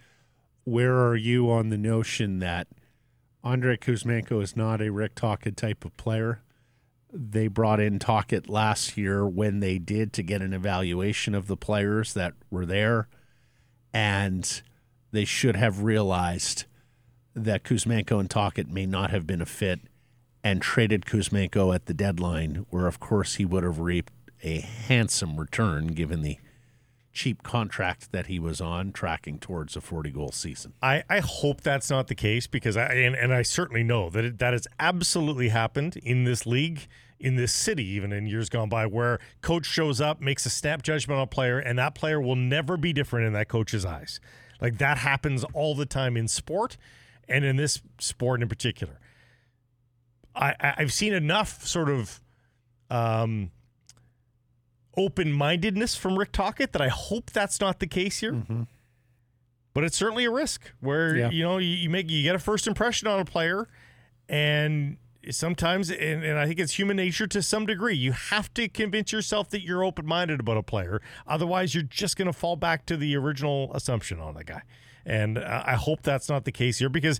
Where 0.64 0.96
are 0.96 1.16
you 1.16 1.52
on 1.52 1.70
the 1.70 1.78
notion 1.78 2.40
that 2.40 2.68
Andrei 3.44 3.76
Kuzmenko 3.76 4.42
is 4.42 4.56
not 4.56 4.82
a 4.82 4.92
Rick 4.92 5.16
Tocchet 5.16 5.58
type 5.58 5.84
of 5.84 5.98
player? 5.98 6.42
They 7.14 7.48
brought 7.48 7.80
in 7.80 8.00
Tocchet 8.00 8.50
last 8.50 8.98
year 8.98 9.28
when 9.28 9.60
they 9.60 9.78
did 9.78 10.14
to 10.14 10.24
get 10.24 10.42
an 10.42 10.54
evaluation 10.54 11.36
of 11.36 11.48
the 11.48 11.58
players 11.58 12.14
that 12.14 12.34
were 12.50 12.66
there. 12.66 13.08
And 13.94 14.62
they 15.12 15.26
should 15.26 15.56
have 15.56 15.84
realized 15.84 16.66
that 17.36 17.64
Kuzmenko 17.64 18.20
and 18.20 18.30
Tocchet 18.30 18.70
may 18.70 18.86
not 18.86 19.12
have 19.12 19.28
been 19.28 19.42
a 19.42 19.46
fit 19.46 19.82
and 20.44 20.62
traded 20.62 21.06
Kuzmenko 21.06 21.74
at 21.74 21.86
the 21.86 21.94
deadline, 21.94 22.66
where, 22.70 22.88
of 22.88 23.00
course, 23.00 23.36
he 23.36 23.46
would 23.46 23.64
have 23.64 23.80
reaped 23.80 24.14
a 24.44 24.60
handsome 24.60 25.40
return 25.40 25.88
given 25.88 26.22
the 26.22 26.38
cheap 27.12 27.44
contract 27.44 28.12
that 28.12 28.28
he 28.28 28.40
was 28.40 28.62
on, 28.62 28.92
tracking 28.92 29.38
towards 29.38 29.76
a 29.76 29.82
40 29.82 30.12
goal 30.12 30.32
season. 30.32 30.74
I, 30.82 31.04
I 31.10 31.20
hope 31.20 31.62
that's 31.62 31.90
not 31.90 32.08
the 32.08 32.16
case 32.16 32.48
because 32.48 32.78
I 32.78 32.86
and, 32.86 33.16
and 33.16 33.34
I 33.34 33.42
certainly 33.42 33.84
know 33.84 34.10
that 34.10 34.26
it, 34.26 34.40
that 34.40 34.54
has 34.54 34.68
absolutely 34.80 35.50
happened 35.50 35.98
in 35.98 36.24
this 36.24 36.46
league, 36.46 36.88
in 37.20 37.36
this 37.36 37.52
city, 37.52 37.86
even 37.86 38.12
in 38.14 38.28
years 38.28 38.50
gone 38.50 38.70
by, 38.70 38.86
where 38.86 39.20
coach 39.42 39.66
shows 39.66 40.00
up, 40.00 40.22
makes 40.22 40.46
a 40.46 40.50
snap 40.50 40.84
judgment 40.84 41.18
on 41.18 41.24
a 41.24 41.28
player, 41.28 41.60
and 41.60 41.78
that 41.78 41.96
player 41.96 42.22
will 42.22 42.36
never 42.36 42.78
be 42.78 42.94
different 42.94 43.28
in 43.28 43.34
that 43.34 43.50
coach's 43.50 43.86
eyes. 43.86 44.20
Like 44.62 44.78
that 44.78 45.00
happens 45.00 45.44
all 45.54 45.76
the 45.76 45.86
time 45.86 46.16
in 46.16 46.28
sport, 46.28 46.78
and 47.28 47.44
in 47.44 47.58
this 47.58 47.82
sport 48.00 48.42
in 48.42 48.48
particular. 48.48 49.00
I, 50.34 50.56
I've 50.78 50.94
seen 50.94 51.14
enough 51.14 51.66
sort 51.66 51.90
of. 51.90 52.22
Um, 52.90 53.52
open 54.98 55.32
mindedness 55.32 55.96
from 55.96 56.18
Rick 56.18 56.32
Tocchet 56.32 56.74
that 56.74 56.82
I 56.82 56.90
hope 56.90 57.32
that's 57.32 57.60
not 57.60 57.80
the 57.80 57.88
case 57.88 58.20
here. 58.20 58.34
Mm-hmm. 58.34 58.64
But 59.74 59.86
it's 59.86 59.96
certainly 59.96 60.26
a 60.26 60.32
risk 60.32 60.72
where 60.82 61.16
yeah. 61.16 61.30
you 61.30 61.44
know 61.44 61.58
you, 61.58 61.70
you, 61.70 61.90
make 61.90 62.10
you 62.10 62.24
get 62.24 62.36
a 62.36 62.40
first 62.40 62.68
impression 62.68 63.08
on 63.08 63.20
a 63.20 63.26
player, 63.26 63.70
and 64.28 64.98
sometimes 65.30 65.90
and, 65.90 66.24
and 66.24 66.38
I 66.38 66.46
think 66.46 66.60
it's 66.60 66.78
human 66.78 66.98
nature 66.98 67.26
to 67.28 67.42
some 67.42 67.66
degree. 67.66 67.96
You 67.96 68.12
have 68.12 68.54
to 68.56 68.68
convince 68.68 69.14
yourself 69.14 69.50
that 69.52 69.62
you're 69.62 69.84
open 69.84 70.06
minded 70.06 70.42
about 70.42 70.58
a 70.58 70.64
player, 70.64 71.02
otherwise 71.26 71.74
you're 71.74 71.84
just 71.84 72.18
going 72.18 72.26
to 72.26 72.34
fall 72.34 72.58
back 72.58 72.86
to 72.88 72.98
the 72.98 73.16
original 73.16 73.72
assumption 73.74 74.20
on 74.20 74.34
the 74.34 74.44
guy. 74.44 74.64
And 75.06 75.40
I 75.40 75.76
hope 75.76 76.04
that's 76.04 76.30
not 76.30 76.46
the 76.46 76.52
case 76.52 76.80
here 76.80 76.90
because 76.90 77.20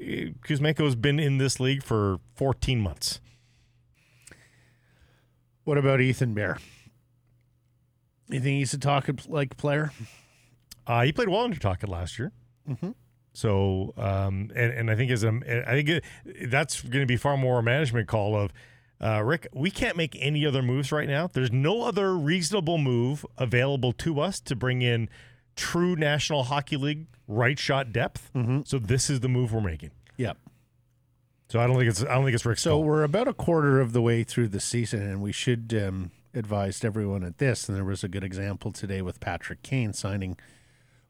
uh, 0.00 0.32
Kuzmenko 0.44 0.84
has 0.84 0.96
been 0.96 1.20
in 1.20 1.38
this 1.38 1.60
league 1.60 1.82
for 1.82 2.18
14 2.34 2.80
months. 2.80 3.20
What 5.62 5.78
about 5.78 6.00
Ethan 6.00 6.34
Bear? 6.34 6.58
You 8.30 8.40
think 8.40 8.58
he's 8.58 8.72
a 8.74 8.78
Tocchet 8.78 9.28
like 9.28 9.56
player? 9.56 9.92
Uh, 10.86 11.02
he 11.02 11.12
played 11.12 11.28
well 11.28 11.42
under 11.42 11.58
Tocchet 11.58 11.88
last 11.88 12.18
year. 12.18 12.32
Mm-hmm. 12.68 12.90
So, 13.32 13.94
um, 13.96 14.50
and, 14.54 14.72
and 14.72 14.90
I 14.90 14.96
think 14.96 15.10
as 15.10 15.24
a, 15.24 15.28
I 15.66 15.72
think 15.72 15.88
it, 15.88 16.04
that's 16.50 16.80
going 16.80 17.02
to 17.02 17.06
be 17.06 17.16
far 17.16 17.36
more 17.36 17.58
a 17.58 17.62
management 17.62 18.08
call 18.08 18.36
of, 18.36 18.52
uh, 19.00 19.22
Rick, 19.22 19.48
we 19.54 19.70
can't 19.70 19.96
make 19.96 20.16
any 20.20 20.44
other 20.44 20.62
moves 20.62 20.92
right 20.92 21.08
now. 21.08 21.26
There's 21.26 21.52
no 21.52 21.82
other 21.82 22.16
reasonable 22.16 22.76
move 22.76 23.24
available 23.38 23.92
to 23.94 24.20
us 24.20 24.40
to 24.40 24.54
bring 24.54 24.82
in 24.82 25.08
true 25.56 25.96
National 25.96 26.44
Hockey 26.44 26.76
League 26.76 27.06
right 27.26 27.58
shot 27.58 27.92
depth. 27.92 28.30
Mm-hmm. 28.34 28.60
So 28.64 28.78
this 28.78 29.08
is 29.08 29.20
the 29.20 29.28
move 29.28 29.52
we're 29.52 29.60
making. 29.60 29.90
Yep. 30.16 30.36
So 31.48 31.60
I 31.60 31.66
don't 31.66 31.76
think 31.76 31.88
it's 31.88 32.02
I 32.02 32.14
don't 32.14 32.24
think 32.24 32.34
it's 32.34 32.44
Rick's. 32.44 32.62
So 32.62 32.72
call. 32.72 32.84
we're 32.84 33.02
about 33.02 33.26
a 33.26 33.32
quarter 33.32 33.80
of 33.80 33.92
the 33.92 34.02
way 34.02 34.22
through 34.22 34.48
the 34.48 34.60
season, 34.60 35.02
and 35.02 35.20
we 35.20 35.32
should 35.32 35.74
um, 35.84 36.10
advised 36.34 36.84
everyone 36.84 37.24
at 37.24 37.38
this, 37.38 37.68
and 37.68 37.76
there 37.76 37.84
was 37.84 38.04
a 38.04 38.08
good 38.08 38.24
example 38.24 38.72
today 38.72 39.02
with 39.02 39.20
Patrick 39.20 39.62
Kane 39.62 39.92
signing 39.92 40.36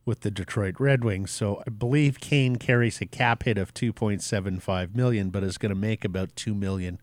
with 0.04 0.20
the 0.20 0.30
Detroit 0.30 0.76
Red 0.78 1.04
Wings. 1.04 1.30
So 1.30 1.62
I 1.66 1.70
believe 1.70 2.20
Kane 2.20 2.56
carries 2.56 3.00
a 3.00 3.06
cap 3.06 3.44
hit 3.44 3.58
of 3.58 3.74
2.75 3.74 4.94
million, 4.94 5.30
but 5.30 5.44
is 5.44 5.58
going 5.58 5.70
to 5.70 5.78
make 5.78 6.04
about 6.04 6.34
2 6.36 6.54
million 6.54 7.00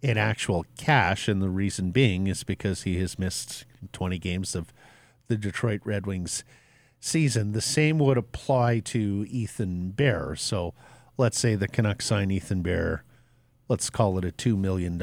in 0.00 0.16
actual 0.16 0.64
cash. 0.78 1.28
And 1.28 1.42
the 1.42 1.50
reason 1.50 1.90
being 1.90 2.26
is 2.26 2.44
because 2.44 2.82
he 2.82 2.98
has 3.00 3.18
missed 3.18 3.64
20 3.92 4.18
games 4.18 4.54
of 4.54 4.72
the 5.26 5.36
Detroit 5.36 5.80
Red 5.84 6.06
Wings 6.06 6.44
season. 7.00 7.52
The 7.52 7.60
same 7.60 7.98
would 7.98 8.18
apply 8.18 8.80
to 8.80 9.26
Ethan 9.28 9.90
Bear. 9.90 10.36
So 10.36 10.74
let's 11.18 11.38
say 11.38 11.54
the 11.56 11.68
Canucks 11.68 12.06
sign 12.06 12.30
Ethan 12.30 12.62
Bear, 12.62 13.04
let's 13.68 13.90
call 13.90 14.18
it 14.18 14.24
a 14.24 14.32
$2 14.32 14.56
million 14.56 14.98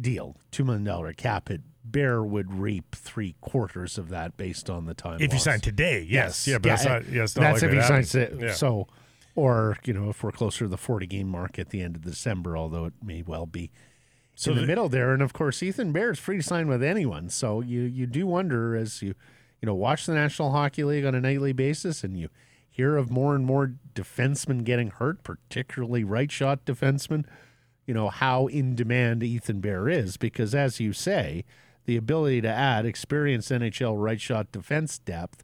deal, 0.00 0.36
$2 0.52 0.64
million 0.64 1.14
cap 1.14 1.48
hit. 1.48 1.62
Bear 1.84 2.22
would 2.22 2.52
reap 2.52 2.94
three 2.94 3.34
quarters 3.40 3.96
of 3.96 4.10
that 4.10 4.36
based 4.36 4.68
on 4.68 4.84
the 4.84 4.92
time. 4.92 5.22
If 5.22 5.32
you 5.32 5.38
sign 5.38 5.60
today, 5.60 6.06
yes. 6.06 6.46
Yeah, 6.46 6.58
but 6.58 6.68
Yeah, 6.68 6.74
that's 6.76 6.84
not, 6.84 7.08
yeah, 7.08 7.26
that's 7.34 7.62
if 7.62 7.70
he 7.72 7.78
to 7.78 7.82
signs 7.82 8.14
it. 8.14 8.34
Yeah. 8.38 8.52
So, 8.52 8.88
or 9.34 9.78
you 9.84 9.94
know, 9.94 10.10
if 10.10 10.22
we're 10.22 10.30
closer 10.32 10.66
to 10.66 10.68
the 10.68 10.76
forty 10.76 11.06
game 11.06 11.28
mark 11.28 11.58
at 11.58 11.70
the 11.70 11.80
end 11.80 11.96
of 11.96 12.02
December, 12.02 12.58
although 12.58 12.84
it 12.84 12.92
may 13.02 13.22
well 13.22 13.46
be 13.46 13.70
So 14.34 14.50
in 14.50 14.56
the, 14.56 14.60
the- 14.62 14.66
middle 14.66 14.90
there. 14.90 15.14
And 15.14 15.22
of 15.22 15.32
course, 15.32 15.62
Ethan 15.62 15.92
Bear 15.92 16.10
is 16.10 16.18
free 16.18 16.36
to 16.36 16.42
sign 16.42 16.68
with 16.68 16.82
anyone. 16.82 17.30
So 17.30 17.62
you 17.62 17.80
you 17.80 18.06
do 18.06 18.26
wonder 18.26 18.76
as 18.76 19.00
you 19.00 19.14
you 19.62 19.66
know 19.66 19.74
watch 19.74 20.04
the 20.04 20.12
National 20.12 20.50
Hockey 20.50 20.84
League 20.84 21.06
on 21.06 21.14
a 21.14 21.20
nightly 21.22 21.54
basis, 21.54 22.04
and 22.04 22.18
you 22.18 22.28
hear 22.68 22.98
of 22.98 23.10
more 23.10 23.34
and 23.34 23.46
more 23.46 23.72
defensemen 23.94 24.62
getting 24.64 24.90
hurt, 24.90 25.22
particularly 25.22 26.04
right 26.04 26.30
shot 26.30 26.66
defensemen. 26.66 27.24
You 27.88 27.94
know 27.94 28.10
how 28.10 28.48
in 28.48 28.74
demand 28.74 29.22
Ethan 29.22 29.60
Bear 29.60 29.88
is 29.88 30.18
because, 30.18 30.54
as 30.54 30.78
you 30.78 30.92
say, 30.92 31.46
the 31.86 31.96
ability 31.96 32.42
to 32.42 32.48
add 32.48 32.84
experienced 32.84 33.50
NHL 33.50 33.94
right 33.96 34.20
shot 34.20 34.52
defense 34.52 34.98
depth 34.98 35.42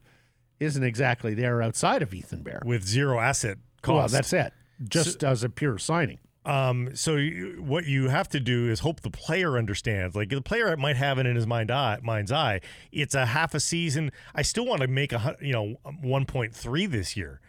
isn't 0.61 0.85
exactly 0.85 1.33
there 1.33 1.63
outside 1.63 2.03
of 2.03 2.13
Ethan 2.13 2.43
Bear. 2.43 2.61
with 2.67 2.85
zero 2.85 3.19
asset 3.19 3.57
cost. 3.81 3.97
Well, 3.97 4.09
that's 4.09 4.35
it. 4.35 4.53
Just 4.87 5.25
as 5.25 5.43
a 5.43 5.49
pure 5.49 5.79
signing. 5.79 6.19
Um, 6.45 6.95
so 6.95 7.17
you, 7.17 7.63
what 7.65 7.87
you 7.87 8.11
have 8.11 8.29
to 8.29 8.41
do 8.41 8.69
is 8.69 8.81
hope 8.81 9.01
the 9.01 9.11
player 9.11 9.57
understands. 9.57 10.15
Like 10.15 10.29
the 10.29 10.43
player 10.43 10.77
might 10.77 10.97
have 10.97 11.19
it 11.19 11.25
in 11.25 11.37
his 11.37 11.47
mind 11.47 11.71
eye, 11.71 11.99
mind's 12.03 12.31
eye. 12.31 12.61
It's 12.93 13.15
a 13.15 13.25
half 13.25 13.55
a 13.55 13.61
season. 13.61 14.13
I 14.35 14.43
still 14.43 14.67
want 14.67 14.83
to 14.83 14.89
make 14.89 15.15
a 15.15 15.37
you 15.41 15.53
know 15.55 15.77
one 16.03 16.27
point 16.27 16.55
three 16.55 16.85
this 16.85 17.17
year. 17.17 17.41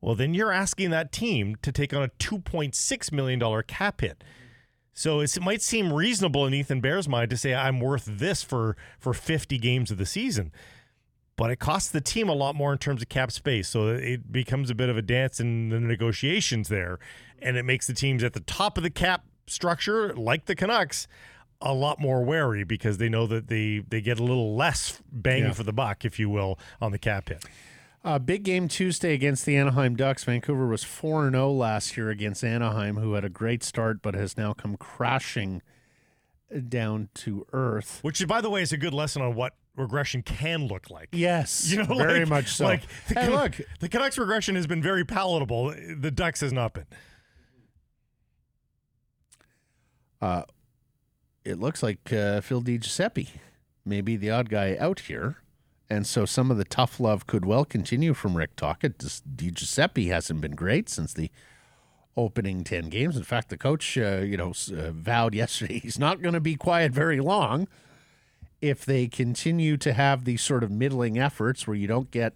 Well, 0.00 0.14
then 0.14 0.34
you're 0.34 0.52
asking 0.52 0.90
that 0.90 1.10
team 1.12 1.56
to 1.62 1.72
take 1.72 1.92
on 1.94 2.02
a 2.02 2.08
two 2.18 2.38
point 2.38 2.74
six 2.74 3.10
million 3.10 3.38
dollar 3.38 3.62
cap 3.62 4.00
hit. 4.00 4.22
So 4.92 5.20
it's, 5.20 5.36
it 5.36 5.42
might 5.42 5.60
seem 5.60 5.92
reasonable 5.92 6.46
in 6.46 6.54
Ethan 6.54 6.80
Bear's 6.80 7.08
mind 7.08 7.28
to 7.30 7.36
say 7.36 7.54
I'm 7.54 7.80
worth 7.80 8.04
this 8.06 8.42
for 8.42 8.76
for 8.98 9.12
50 9.12 9.58
games 9.58 9.90
of 9.90 9.98
the 9.98 10.06
season, 10.06 10.52
but 11.36 11.50
it 11.50 11.56
costs 11.56 11.90
the 11.90 12.00
team 12.00 12.28
a 12.28 12.34
lot 12.34 12.54
more 12.54 12.72
in 12.72 12.78
terms 12.78 13.02
of 13.02 13.08
cap 13.08 13.30
space. 13.30 13.68
So 13.68 13.88
it 13.88 14.32
becomes 14.32 14.70
a 14.70 14.74
bit 14.74 14.88
of 14.88 14.96
a 14.96 15.02
dance 15.02 15.38
in 15.40 15.68
the 15.68 15.80
negotiations 15.80 16.68
there, 16.68 16.98
and 17.40 17.56
it 17.56 17.64
makes 17.64 17.86
the 17.86 17.92
teams 17.94 18.24
at 18.24 18.32
the 18.32 18.40
top 18.40 18.76
of 18.78 18.82
the 18.84 18.90
cap 18.90 19.24
structure, 19.46 20.14
like 20.14 20.46
the 20.46 20.54
Canucks, 20.56 21.06
a 21.60 21.72
lot 21.74 22.00
more 22.00 22.22
wary 22.24 22.64
because 22.64 22.98
they 22.98 23.08
know 23.08 23.26
that 23.26 23.48
they 23.48 23.82
they 23.88 24.00
get 24.00 24.18
a 24.18 24.24
little 24.24 24.56
less 24.56 25.02
bang 25.12 25.42
Yeah. 25.44 25.52
for 25.52 25.62
the 25.62 25.72
buck, 25.74 26.04
if 26.06 26.18
you 26.18 26.30
will, 26.30 26.58
on 26.80 26.92
the 26.92 26.98
cap 26.98 27.28
hit. 27.28 27.44
Uh, 28.04 28.18
big 28.20 28.44
game 28.44 28.68
Tuesday 28.68 29.14
against 29.14 29.44
the 29.44 29.56
Anaheim 29.56 29.96
Ducks. 29.96 30.22
Vancouver 30.24 30.66
was 30.68 30.84
4 30.84 31.30
0 31.30 31.50
last 31.52 31.96
year 31.96 32.08
against 32.10 32.44
Anaheim, 32.44 32.96
who 32.98 33.14
had 33.14 33.24
a 33.24 33.28
great 33.28 33.62
start 33.64 34.00
but 34.00 34.14
has 34.14 34.36
now 34.36 34.52
come 34.52 34.76
crashing 34.76 35.60
down 36.68 37.08
to 37.14 37.44
earth. 37.52 37.98
Which, 38.02 38.24
by 38.28 38.40
the 38.40 38.48
way, 38.50 38.62
is 38.62 38.72
a 38.72 38.76
good 38.76 38.94
lesson 38.94 39.22
on 39.22 39.34
what 39.34 39.54
regression 39.74 40.22
can 40.22 40.68
look 40.68 40.88
like. 40.88 41.08
Yes, 41.12 41.68
You 41.72 41.78
know, 41.78 41.96
very 41.96 42.20
like- 42.20 42.28
much 42.28 42.48
so. 42.54 42.64
Like 42.66 42.82
the, 43.08 43.20
hey, 43.20 43.28
look, 43.28 43.60
the 43.80 43.88
Canucks 43.88 44.16
regression 44.18 44.54
has 44.54 44.68
been 44.68 44.80
very 44.82 45.04
palatable. 45.04 45.74
The 45.98 46.12
Ducks 46.12 46.40
has 46.42 46.52
not 46.52 46.74
been. 46.74 46.86
uh, 50.20 50.42
it 51.44 51.58
looks 51.58 51.82
like 51.82 52.12
uh, 52.12 52.40
Phil 52.40 52.62
DiGiuseppe 52.62 53.28
may 53.84 54.00
be 54.00 54.16
the 54.16 54.30
odd 54.30 54.48
guy 54.48 54.76
out 54.78 55.00
here. 55.00 55.36
And 55.88 56.06
so 56.06 56.24
some 56.24 56.50
of 56.50 56.56
the 56.56 56.64
tough 56.64 56.98
love 56.98 57.26
could 57.26 57.44
well 57.44 57.64
continue 57.64 58.12
from 58.12 58.36
Rick 58.36 58.56
Tocchet. 58.56 58.98
Just 58.98 59.36
DiGiuseppe 59.36 60.08
hasn't 60.08 60.40
been 60.40 60.56
great 60.56 60.88
since 60.88 61.12
the 61.12 61.30
opening 62.16 62.64
10 62.64 62.88
games. 62.88 63.16
In 63.16 63.22
fact, 63.22 63.50
the 63.50 63.58
coach, 63.58 63.96
uh, 63.96 64.18
you 64.18 64.36
know, 64.36 64.52
uh, 64.72 64.90
vowed 64.90 65.34
yesterday 65.34 65.78
he's 65.82 65.98
not 65.98 66.22
going 66.22 66.34
to 66.34 66.40
be 66.40 66.56
quiet 66.56 66.92
very 66.92 67.20
long 67.20 67.68
if 68.60 68.84
they 68.84 69.06
continue 69.06 69.76
to 69.76 69.92
have 69.92 70.24
these 70.24 70.42
sort 70.42 70.64
of 70.64 70.70
middling 70.70 71.18
efforts 71.18 71.66
where 71.66 71.76
you 71.76 71.86
don't 71.86 72.10
get, 72.10 72.34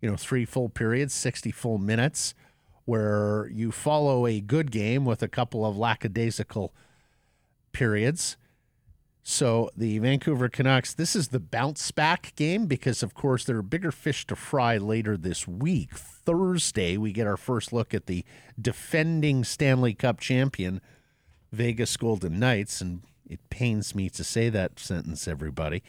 you 0.00 0.08
know, 0.08 0.16
three 0.16 0.44
full 0.44 0.68
periods, 0.68 1.12
60 1.12 1.50
full 1.50 1.78
minutes, 1.78 2.34
where 2.84 3.48
you 3.52 3.70
follow 3.70 4.26
a 4.26 4.40
good 4.40 4.70
game 4.70 5.04
with 5.04 5.22
a 5.22 5.28
couple 5.28 5.66
of 5.66 5.76
lackadaisical 5.76 6.72
periods. 7.72 8.36
So 9.30 9.70
the 9.76 10.00
Vancouver 10.00 10.48
Canucks, 10.48 10.92
this 10.92 11.14
is 11.14 11.28
the 11.28 11.38
bounce 11.38 11.92
back 11.92 12.34
game 12.34 12.66
because, 12.66 13.00
of 13.00 13.14
course, 13.14 13.44
there 13.44 13.58
are 13.58 13.62
bigger 13.62 13.92
fish 13.92 14.26
to 14.26 14.34
fry 14.34 14.76
later 14.76 15.16
this 15.16 15.46
week. 15.46 15.92
Thursday, 15.92 16.96
we 16.96 17.12
get 17.12 17.28
our 17.28 17.36
first 17.36 17.72
look 17.72 17.94
at 17.94 18.06
the 18.06 18.24
defending 18.60 19.44
Stanley 19.44 19.94
Cup 19.94 20.18
champion, 20.18 20.80
Vegas 21.52 21.96
Golden 21.96 22.40
Knights. 22.40 22.80
And 22.80 23.02
it 23.24 23.38
pains 23.50 23.94
me 23.94 24.10
to 24.10 24.24
say 24.24 24.48
that 24.48 24.80
sentence, 24.80 25.28
everybody. 25.28 25.84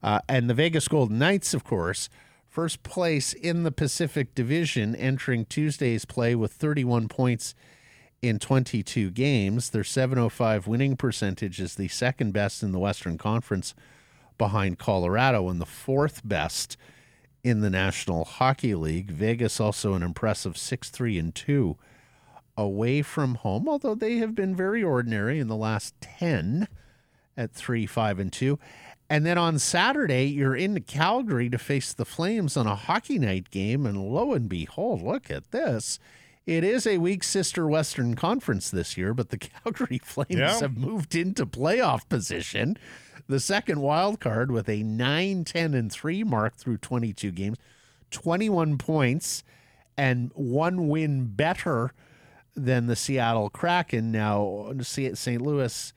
Uh, 0.00 0.20
and 0.28 0.48
the 0.48 0.54
Vegas 0.54 0.86
Golden 0.86 1.18
Knights, 1.18 1.54
of 1.54 1.64
course, 1.64 2.08
first 2.48 2.84
place 2.84 3.32
in 3.32 3.64
the 3.64 3.72
Pacific 3.72 4.32
Division, 4.32 4.94
entering 4.94 5.44
Tuesday's 5.44 6.04
play 6.04 6.36
with 6.36 6.52
31 6.52 7.08
points 7.08 7.56
in 8.22 8.38
22 8.38 9.10
games. 9.10 9.70
Their 9.70 9.84
705 9.84 10.66
winning 10.66 10.96
percentage 10.96 11.60
is 11.60 11.74
the 11.74 11.88
second 11.88 12.32
best 12.32 12.62
in 12.62 12.72
the 12.72 12.78
Western 12.78 13.18
Conference 13.18 13.74
behind 14.38 14.78
Colorado 14.78 15.48
and 15.48 15.60
the 15.60 15.66
fourth 15.66 16.22
best 16.24 16.76
in 17.42 17.60
the 17.60 17.70
National 17.70 18.24
Hockey 18.24 18.74
League. 18.74 19.10
Vegas 19.10 19.60
also 19.60 19.94
an 19.94 20.02
impressive 20.02 20.56
6 20.56 20.90
3 20.90 21.18
and 21.18 21.34
2 21.34 21.76
away 22.56 23.02
from 23.02 23.36
home, 23.36 23.68
although 23.68 23.94
they 23.94 24.16
have 24.16 24.34
been 24.34 24.56
very 24.56 24.82
ordinary 24.82 25.38
in 25.38 25.48
the 25.48 25.56
last 25.56 25.94
10 26.00 26.68
at 27.36 27.52
3 27.52 27.86
5 27.86 28.18
and 28.18 28.32
2. 28.32 28.58
And 29.08 29.24
then 29.24 29.38
on 29.38 29.58
Saturday, 29.58 30.24
you're 30.26 30.56
in 30.56 30.82
Calgary 30.82 31.48
to 31.50 31.58
face 31.58 31.92
the 31.92 32.04
Flames 32.04 32.56
on 32.56 32.66
a 32.66 32.74
hockey 32.74 33.18
night 33.18 33.50
game. 33.50 33.86
And 33.86 34.12
lo 34.12 34.32
and 34.32 34.48
behold, 34.48 35.02
look 35.02 35.30
at 35.30 35.52
this. 35.52 36.00
It 36.46 36.62
is 36.62 36.86
a 36.86 36.98
weak 36.98 37.24
sister 37.24 37.66
Western 37.66 38.14
Conference 38.14 38.70
this 38.70 38.96
year, 38.96 39.12
but 39.12 39.30
the 39.30 39.38
Calgary 39.64 39.98
Flames 39.98 40.30
Yeah. 40.38 40.58
have 40.60 40.76
moved 40.76 41.14
into 41.16 41.44
playoff 41.44 42.08
position. 42.08 42.76
The 43.28 43.40
second 43.40 43.80
wild 43.80 44.20
card 44.20 44.52
with 44.52 44.68
a 44.68 44.84
9 44.84 45.44
10 45.44 45.74
and 45.74 45.90
3 45.90 46.22
mark 46.22 46.54
through 46.54 46.78
22 46.78 47.32
games, 47.32 47.56
21 48.12 48.78
points, 48.78 49.42
and 49.96 50.30
one 50.34 50.86
win 50.88 51.26
better 51.34 51.92
than 52.54 52.86
the 52.86 52.94
Seattle 52.96 53.50
Kraken. 53.50 54.12
Now, 54.12 54.72
St. 54.80 55.42
Louis, 55.42 55.92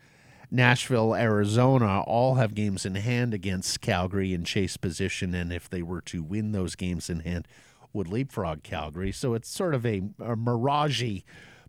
Nashville, 0.49 1.13
Arizona 1.15 2.01
all 2.01 2.35
have 2.35 2.55
games 2.55 2.85
in 2.87 2.95
hand 2.95 3.35
against 3.35 3.81
Calgary 3.81 4.33
in 4.33 4.43
chase 4.43 4.77
position, 4.77 5.35
and 5.35 5.53
if 5.53 5.69
they 5.69 5.83
were 5.83 6.01
to 6.01 6.23
win 6.23 6.51
those 6.53 6.75
games 6.75 7.07
in 7.11 7.19
hand, 7.19 7.47
would 7.93 8.07
leapfrog 8.07 8.63
Calgary. 8.63 9.11
So 9.11 9.33
it's 9.33 9.49
sort 9.49 9.73
of 9.73 9.85
a, 9.85 10.01
a 10.19 10.35
mirage 10.35 11.03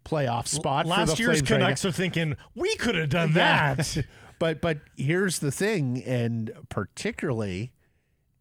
playoff 0.05 0.47
spot. 0.47 0.85
for 0.87 0.91
Last 0.91 1.17
the 1.17 1.23
year's 1.23 1.39
Flames 1.39 1.51
right. 1.51 1.59
Canucks 1.61 1.85
are 1.85 1.93
thinking 1.93 2.37
we 2.55 2.75
could 2.77 2.95
have 2.95 3.11
done 3.11 3.33
that. 3.35 3.97
But 4.39 4.63
but 4.63 4.79
here's 4.97 5.41
the 5.41 5.53
thing, 5.53 6.03
and 6.03 6.51
particularly 6.71 7.73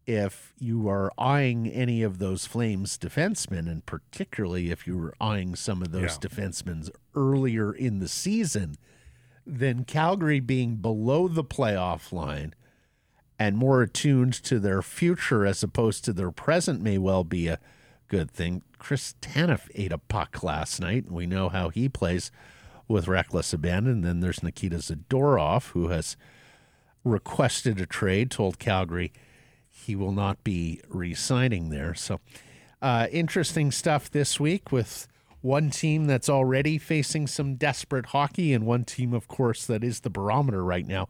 if 0.06 0.54
you 0.58 0.88
are 0.88 1.12
eyeing 1.18 1.66
any 1.68 2.02
of 2.02 2.18
those 2.18 2.46
Flames 2.46 2.96
defensemen, 2.96 3.70
and 3.70 3.84
particularly 3.84 4.70
if 4.70 4.86
you 4.86 4.96
were 4.96 5.14
eyeing 5.20 5.54
some 5.56 5.82
of 5.82 5.92
those 5.92 6.02
Yeah. 6.22 6.28
defensemen 6.28 6.88
earlier 7.14 7.70
in 7.74 7.98
the 7.98 8.08
season, 8.08 8.76
then 9.46 9.84
Calgary 9.84 10.40
being 10.40 10.76
below 10.76 11.28
the 11.28 11.44
playoff 11.44 12.12
line 12.12 12.54
and 13.40 13.56
more 13.56 13.80
attuned 13.80 14.34
to 14.34 14.60
their 14.60 14.82
future 14.82 15.46
as 15.46 15.62
opposed 15.62 16.04
to 16.04 16.12
their 16.12 16.30
present 16.30 16.82
may 16.82 16.98
well 16.98 17.24
be 17.24 17.48
a 17.48 17.58
good 18.08 18.30
thing. 18.30 18.60
Chris 18.78 19.14
Tanev 19.22 19.62
ate 19.74 19.92
a 19.92 19.98
puck 19.98 20.42
last 20.42 20.78
night, 20.78 21.06
and 21.06 21.14
we 21.16 21.26
know 21.26 21.48
how 21.48 21.70
he 21.70 21.88
plays 21.88 22.30
with 22.86 23.08
reckless 23.08 23.54
abandon. 23.54 24.02
then 24.02 24.20
there's 24.20 24.42
Nikita 24.42 24.76
Zadorov, 24.76 25.68
who 25.68 25.88
has 25.88 26.18
requested 27.02 27.80
a 27.80 27.86
trade, 27.86 28.30
told 28.30 28.58
Calgary 28.58 29.10
he 29.70 29.96
will 29.96 30.12
not 30.12 30.44
be 30.44 30.82
re 30.90 31.14
signing 31.14 31.70
there. 31.70 31.94
So, 31.94 32.20
uh, 32.82 33.06
interesting 33.10 33.70
stuff 33.70 34.10
this 34.10 34.38
week 34.38 34.70
with 34.70 35.08
one 35.40 35.70
team 35.70 36.04
that's 36.04 36.28
already 36.28 36.76
facing 36.76 37.26
some 37.26 37.54
desperate 37.54 38.06
hockey, 38.06 38.52
and 38.52 38.66
one 38.66 38.84
team, 38.84 39.14
of 39.14 39.28
course, 39.28 39.64
that 39.64 39.82
is 39.82 40.00
the 40.00 40.10
barometer 40.10 40.62
right 40.62 40.86
now 40.86 41.08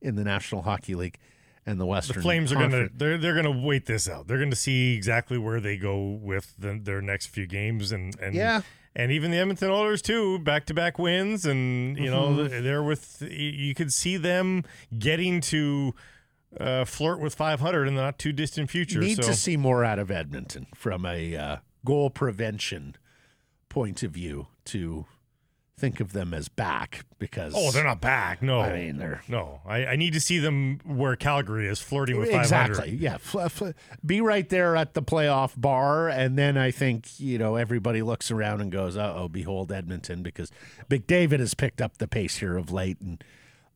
in 0.00 0.14
the 0.14 0.22
National 0.22 0.62
Hockey 0.62 0.94
League 0.94 1.18
and 1.66 1.80
the 1.80 1.86
Western. 1.86 2.16
The 2.16 2.22
Flames 2.22 2.52
are 2.52 2.56
gonna 2.56 2.88
they're 2.94 3.18
they're 3.18 3.34
gonna 3.34 3.50
wait 3.64 3.86
this 3.86 4.08
out. 4.08 4.26
They're 4.26 4.38
gonna 4.38 4.56
see 4.56 4.94
exactly 4.94 5.38
where 5.38 5.60
they 5.60 5.76
go 5.76 6.00
with 6.20 6.54
the, 6.58 6.78
their 6.82 7.00
next 7.00 7.26
few 7.26 7.46
games 7.46 7.92
and 7.92 8.18
and 8.20 8.34
Yeah. 8.34 8.62
and 8.96 9.12
even 9.12 9.30
the 9.30 9.38
Edmonton 9.38 9.70
Oilers 9.70 10.02
too, 10.02 10.38
back 10.40 10.66
to 10.66 10.74
back 10.74 10.98
wins, 10.98 11.46
and 11.46 11.96
you 11.96 12.10
know 12.10 12.28
Mm-hmm. 12.28 12.64
they're 12.64 12.82
with 12.82 13.22
you- 13.22 13.28
you 13.28 13.74
could 13.74 13.92
see 13.92 14.16
them 14.16 14.64
getting 14.98 15.40
to 15.42 15.94
uh, 16.60 16.84
flirt 16.84 17.18
with 17.20 17.34
500 17.34 17.86
in 17.88 17.94
the 17.94 18.02
not 18.02 18.18
too 18.18 18.32
distant 18.32 18.68
future. 18.70 19.00
Need 19.00 19.16
so 19.16 19.22
to 19.30 19.34
see 19.34 19.56
more 19.56 19.84
out 19.84 19.98
of 19.98 20.10
Edmonton 20.10 20.66
from 20.74 21.06
a 21.06 21.34
uh, 21.34 21.56
goal 21.84 22.10
prevention 22.10 22.96
point 23.70 24.02
of 24.02 24.10
view 24.10 24.48
to 24.66 25.06
think 25.82 25.98
of 25.98 26.12
them 26.12 26.32
as 26.32 26.48
back 26.48 27.04
because 27.18 27.54
oh, 27.56 27.72
they're 27.72 27.82
not 27.82 28.00
back. 28.00 28.40
No, 28.40 28.60
I 28.60 28.72
mean 28.72 28.98
they're 28.98 29.20
no. 29.26 29.60
I, 29.66 29.84
I 29.86 29.96
need 29.96 30.12
to 30.12 30.20
see 30.20 30.38
them 30.38 30.78
where 30.84 31.16
Calgary 31.16 31.66
is 31.66 31.80
flirting 31.80 32.18
with 32.18 32.30
500. 32.30 32.70
exactly 32.70 32.94
yeah 32.94 33.16
fl- 33.16 33.48
fl- 33.48 33.70
be 34.06 34.20
right 34.20 34.48
there 34.48 34.76
at 34.76 34.94
the 34.94 35.02
playoff 35.02 35.60
bar 35.60 36.08
and 36.08 36.38
then 36.38 36.56
i 36.56 36.70
think 36.70 37.18
you 37.18 37.36
know 37.36 37.56
everybody 37.56 38.00
looks 38.00 38.30
around 38.30 38.60
and 38.60 38.70
goes 38.70 38.96
uh-oh 38.96 39.28
behold 39.28 39.72
edmonton 39.72 40.22
because 40.22 40.52
McDavid 40.88 41.40
has 41.40 41.54
picked 41.54 41.80
up 41.80 41.98
the 41.98 42.06
pace 42.06 42.36
here 42.36 42.56
of 42.56 42.70
late 42.70 43.00
and 43.00 43.24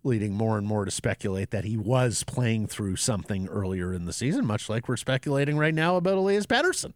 leading 0.05 0.35
more 0.35 0.57
and 0.57 0.67
more 0.67 0.85
to 0.85 0.91
speculate 0.93 1.51
that 1.51 1.65
he 1.65 1.77
was 1.77 2.23
playing 2.23 2.69
through 2.69 2.95
something 2.95 3.49
earlier 3.49 3.93
in 3.93 4.05
the 4.05 4.13
season 4.13 4.47
much 4.47 4.69
like 4.69 4.89
we're 4.89 4.97
speculating 4.97 5.59
right 5.59 5.75
now 5.75 5.97
about 5.97 6.15
elias 6.15 6.47
Pettersson 6.47 6.93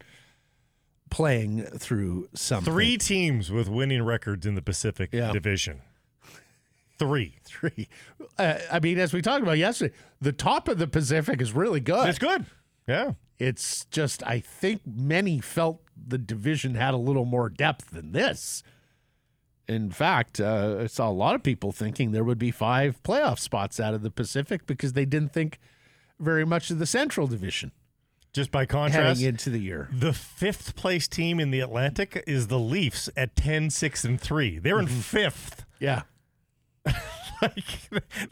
playing 1.11 1.63
through 1.65 2.29
something 2.35 2.73
Three 2.73 2.97
teams 2.97 3.51
with 3.51 3.69
winning 3.69 4.03
records 4.03 4.47
in 4.47 4.55
the 4.55 4.63
Pacific 4.63 5.11
Yeah. 5.13 5.33
Division. 5.33 5.83
Three. 6.99 7.37
three 7.45 7.89
uh, 8.39 8.59
i 8.71 8.79
mean 8.79 8.99
as 8.99 9.13
we 9.15 9.23
talked 9.23 9.43
about 9.43 9.57
yesterday 9.59 9.95
the 10.21 10.33
top 10.33 10.69
of 10.69 10.79
the 10.79 10.87
pacific 10.87 11.41
is 11.41 11.53
really 11.53 11.81
good 11.81 12.09
It's 12.09 12.19
good. 12.19 12.45
Yeah. 12.87 13.13
It's 13.39 13.87
just 13.87 14.23
I 14.27 14.41
think 14.41 14.83
many 14.87 15.41
felt 15.41 15.81
the 15.97 16.19
division 16.19 16.75
had 16.75 16.93
a 16.93 16.99
little 16.99 17.25
more 17.25 17.49
depth 17.49 17.91
than 17.91 18.13
this. 18.13 18.63
In 19.69 19.91
fact, 19.91 20.41
uh, 20.41 20.79
I 20.81 20.87
saw 20.87 21.09
a 21.09 21.13
lot 21.13 21.35
of 21.37 21.43
people 21.43 21.71
thinking 21.73 22.11
there 22.13 22.25
would 22.25 22.39
be 22.39 22.51
five 22.51 23.03
playoff 23.03 23.39
spots 23.39 23.79
out 23.79 23.95
of 23.95 24.03
the 24.03 24.11
Pacific 24.11 24.67
because 24.67 24.93
they 24.95 25.05
didn't 25.05 25.33
think 25.33 25.59
very 26.19 26.45
much 26.45 26.71
of 26.71 26.79
the 26.79 26.87
Central 26.87 27.27
Division 27.29 27.71
Just 28.33 28.51
by 28.53 28.65
contrast, 28.65 29.21
heading 29.21 29.25
into 29.35 29.51
the 29.51 29.59
year. 29.59 29.89
the 29.93 30.13
fifth 30.13 30.77
place 30.77 31.09
team 31.09 31.41
in 31.41 31.51
the 31.51 31.59
Atlantic 31.61 32.23
is 32.29 32.47
the 32.47 32.59
Leafs 32.61 33.09
at 33.17 33.35
10, 33.35 33.71
6, 33.71 34.05
and 34.05 34.21
3. 34.21 34.59
They're 34.61 34.79
in 34.79 34.87
Mm-hmm. 34.87 35.01
fifth. 35.01 35.65
Yeah, 35.81 36.03
like, 37.43 37.65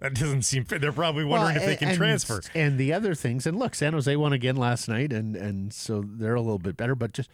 that 0.00 0.14
doesn't 0.14 0.42
seem 0.42 0.64
fair. 0.64 0.78
They're 0.78 0.92
probably 0.92 1.24
wondering 1.24 1.54
Well, 1.56 1.62
if 1.62 1.66
they 1.66 1.76
can 1.76 1.88
and- 1.88 1.96
transfer. 1.96 2.40
And 2.54 2.78
the 2.78 2.92
other 2.92 3.14
things, 3.14 3.46
and 3.46 3.58
look, 3.58 3.74
San 3.74 3.92
Jose 3.92 4.14
won 4.16 4.32
again 4.32 4.56
last 4.56 4.88
night, 4.88 5.12
and 5.12 5.34
and 5.36 5.72
so 5.72 6.04
they're 6.06 6.34
a 6.34 6.40
little 6.40 6.58
bit 6.58 6.76
better. 6.76 6.94
But 6.94 7.12
just 7.12 7.30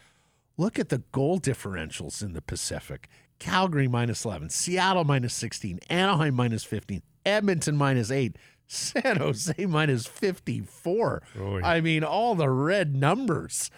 look 0.57 0.79
at 0.79 0.89
the 0.89 0.99
goal 1.13 1.39
differentials 1.41 2.23
in 2.23 2.33
the 2.33 2.43
Pacific: 2.43 3.09
Calgary 3.39 3.89
minus 3.89 4.25
eleven, 4.25 4.51
Seattle 4.51 5.05
minus 5.05 5.35
sixteen, 5.35 5.81
Anaheim 5.91 6.35
minus 6.35 6.65
fifteen, 6.65 7.03
Edmonton 7.27 7.77
minus 7.77 8.11
eight, 8.11 8.37
San 8.67 9.17
Jose 9.17 9.55
minus 9.67 10.07
fifty-four. 10.07 11.23
Oy. 11.41 11.61
I 11.63 11.81
mean, 11.81 12.03
all 12.05 12.35
the 12.35 12.49
red 12.51 12.95
numbers. 12.95 13.71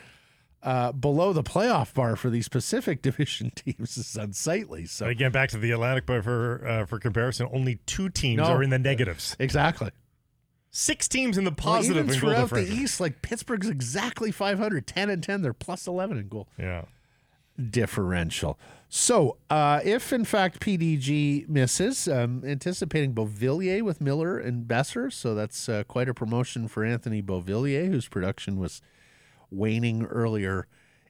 Uh, 0.62 0.90
below 0.90 1.32
the 1.32 1.44
playoff 1.44 1.94
bar 1.94 2.16
for 2.16 2.28
these 2.28 2.48
Pacific 2.48 3.00
Division 3.02 3.50
teams 3.54 3.96
is 3.96 4.16
unsightly. 4.16 4.84
So 4.86 5.06
Again, 5.06 5.30
back 5.30 5.50
to 5.50 5.58
the 5.58 5.70
Atlantic, 5.70 6.06
but 6.06 6.24
for 6.24 6.66
uh, 6.66 6.86
for 6.86 6.98
comparison, 6.98 7.48
only 7.52 7.76
two 7.86 8.08
teams 8.08 8.38
No. 8.38 8.46
are 8.46 8.62
in 8.64 8.70
the 8.70 8.78
negatives. 8.78 9.36
exactly. 9.38 9.90
Six 10.72 11.06
teams 11.08 11.38
in 11.38 11.44
the 11.44 11.50
Well, 11.50 11.56
positive 11.76 12.06
even 12.06 12.14
in 12.16 12.20
goal 12.20 12.30
throughout 12.34 12.50
the. 12.50 12.66
East, 12.70 13.00
like 13.00 13.22
Pittsburgh's 13.22 13.68
exactly 13.68 14.32
500, 14.32 14.86
10 14.86 15.08
and 15.10 15.22
10. 15.22 15.42
They're 15.42 15.52
plus 15.52 15.86
11 15.86 16.18
in 16.18 16.28
goal 16.28 16.48
Yeah. 16.58 16.86
Differential. 17.58 18.58
So, 18.88 19.36
uh, 19.50 19.80
if 19.84 20.12
in 20.12 20.24
fact 20.24 20.60
PDG 20.60 21.48
misses, 21.48 22.06
um, 22.06 22.42
anticipating 22.44 23.14
Beauvillier 23.14 23.82
with 23.82 24.00
Miller 24.00 24.38
and 24.38 24.66
Boeser. 24.66 25.12
So 25.12 25.34
that's 25.34 25.68
uh, 25.68 25.84
quite 25.88 26.08
a 26.08 26.14
promotion 26.14 26.68
for 26.68 26.84
Anthony 26.84 27.22
Beauvillier, 27.22 27.88
whose 27.88 28.08
production 28.08 28.58
was 28.58 28.80
waning 29.50 30.04
earlier 30.04 30.66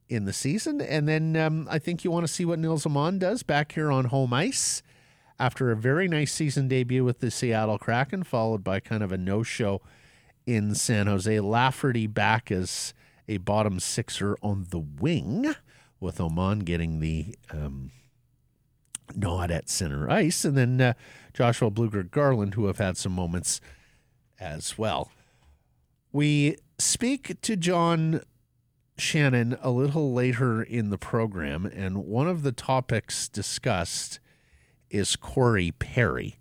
in 0.08 0.24
the 0.24 0.32
season. 0.32 0.80
And 0.80 1.08
then 1.08 1.36
um, 1.36 1.68
I 1.70 1.78
think 1.78 2.04
you 2.04 2.10
want 2.10 2.26
to 2.26 2.32
see 2.32 2.44
what 2.44 2.58
Nils 2.58 2.86
Aman 2.86 3.18
does 3.18 3.42
back 3.42 3.72
here 3.72 3.90
on 3.90 4.06
home 4.06 4.32
ice 4.32 4.82
after 5.38 5.70
a 5.70 5.76
very 5.76 6.08
nice 6.08 6.32
season 6.32 6.68
debut 6.68 7.04
with 7.04 7.20
the 7.20 7.30
Seattle 7.30 7.78
Kraken, 7.78 8.22
followed 8.22 8.64
by 8.64 8.80
kind 8.80 9.02
of 9.02 9.12
a 9.12 9.18
no 9.18 9.42
show 9.42 9.82
in 10.46 10.74
San 10.74 11.06
Jose. 11.06 11.40
Lafferty 11.40 12.06
back 12.06 12.50
as 12.50 12.94
a 13.28 13.38
bottom 13.38 13.80
sixer 13.80 14.36
on 14.42 14.66
the 14.70 14.78
wing, 14.78 15.54
with 16.00 16.20
Aman 16.20 16.60
getting 16.60 17.00
the 17.00 17.34
um, 17.50 17.90
nod 19.14 19.50
at 19.50 19.68
center 19.68 20.10
ice. 20.10 20.44
And 20.44 20.56
then 20.56 20.80
uh, 20.80 20.92
Joshua 21.32 21.70
Blueger 21.70 22.10
Garland, 22.10 22.54
who 22.54 22.66
have 22.66 22.78
had 22.78 22.96
some 22.96 23.12
moments 23.12 23.60
as 24.38 24.76
well. 24.76 25.10
We 26.12 26.56
speak 26.78 27.40
to 27.42 27.56
John 27.56 28.22
Shannon 28.98 29.58
a 29.60 29.70
little 29.70 30.12
later 30.12 30.62
in 30.62 30.90
the 30.90 30.98
program, 30.98 31.66
and 31.66 32.04
one 32.06 32.28
of 32.28 32.42
the 32.42 32.52
topics 32.52 33.28
discussed 33.28 34.20
is 34.88 35.16
Corey 35.16 35.72
Perry. 35.72 36.38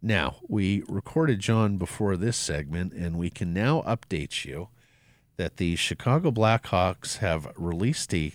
Now, 0.00 0.36
we 0.48 0.82
recorded 0.88 1.38
John 1.38 1.76
before 1.76 2.16
this 2.16 2.36
segment, 2.36 2.92
and 2.92 3.16
we 3.16 3.30
can 3.30 3.54
now 3.54 3.82
update 3.82 4.44
you 4.44 4.68
that 5.36 5.58
the 5.58 5.76
Chicago 5.76 6.32
Blackhawks 6.32 7.18
have 7.18 7.52
released 7.56 8.12
a 8.12 8.32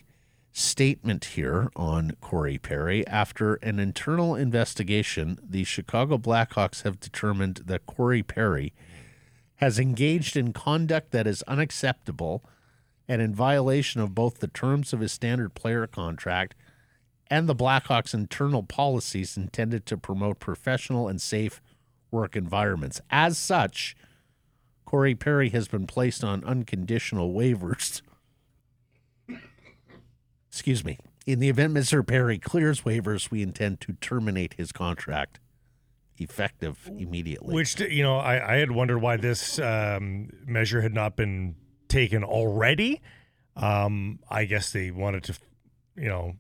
statement 0.58 1.24
here 1.26 1.70
on 1.76 2.12
Corey 2.20 2.58
Perry. 2.58 3.06
After 3.06 3.56
an 3.56 3.78
internal 3.78 4.34
investigation, 4.34 5.38
the 5.48 5.64
Chicago 5.64 6.18
Blackhawks 6.18 6.82
have 6.82 7.00
determined 7.00 7.62
that 7.68 7.86
Corey 7.86 8.24
Perry 8.24 8.74
has 9.58 9.78
engaged 9.78 10.36
in 10.36 10.54
conduct 10.54 11.12
that 11.12 11.28
is 11.28 11.44
unacceptable 11.44 12.44
and 13.08 13.22
in 13.22 13.36
violation 13.36 14.02
of 14.02 14.16
both 14.16 14.40
the 14.40 14.48
terms 14.48 14.94
of 14.94 15.00
his 15.00 15.12
standard 15.12 15.54
player 15.54 15.86
contract 15.86 16.56
and 17.28 17.48
the 17.48 17.56
Blackhawks' 17.56 18.16
internal 18.16 18.64
policies 18.64 19.38
intended 19.38 19.86
to 19.86 19.96
promote 19.96 20.40
professional 20.40 21.08
and 21.08 21.22
safe 21.22 21.62
work 22.10 22.36
environments. 22.36 23.00
As 23.12 23.38
such, 23.38 23.96
Corey 24.86 25.14
Perry 25.14 25.50
has 25.50 25.68
been 25.68 25.86
placed 25.86 26.24
on 26.24 26.44
unconditional 26.44 27.32
waivers. 27.32 28.02
Excuse 30.58 30.84
me. 30.84 30.98
In 31.28 31.38
the 31.38 31.50
event 31.50 31.72
Mr. 31.76 32.06
Perry 32.06 32.40
clears 32.40 32.82
waivers, 32.82 33.30
we 33.30 33.44
intend 33.44 33.80
to 33.82 33.94
terminate 33.94 34.56
his 34.56 34.72
contract 34.72 35.40
effective 36.18 36.90
immediately. 36.98 37.54
Which 37.54 37.80
you 37.80 38.02
know, 38.02 38.18
I, 38.18 38.56
I 38.56 38.58
had 38.58 38.72
wondered 38.72 38.98
why 38.98 39.18
this 39.18 39.60
um, 39.60 40.32
measure 40.48 40.82
had 40.82 40.96
not 40.96 41.16
been 41.16 41.54
taken 41.90 42.24
already. 42.24 43.04
Um, 43.56 44.18
I 44.32 44.46
guess 44.46 44.72
they 44.72 44.90
wanted 44.90 45.26
to, 45.26 45.38
you 45.96 46.08
know, 46.08 46.34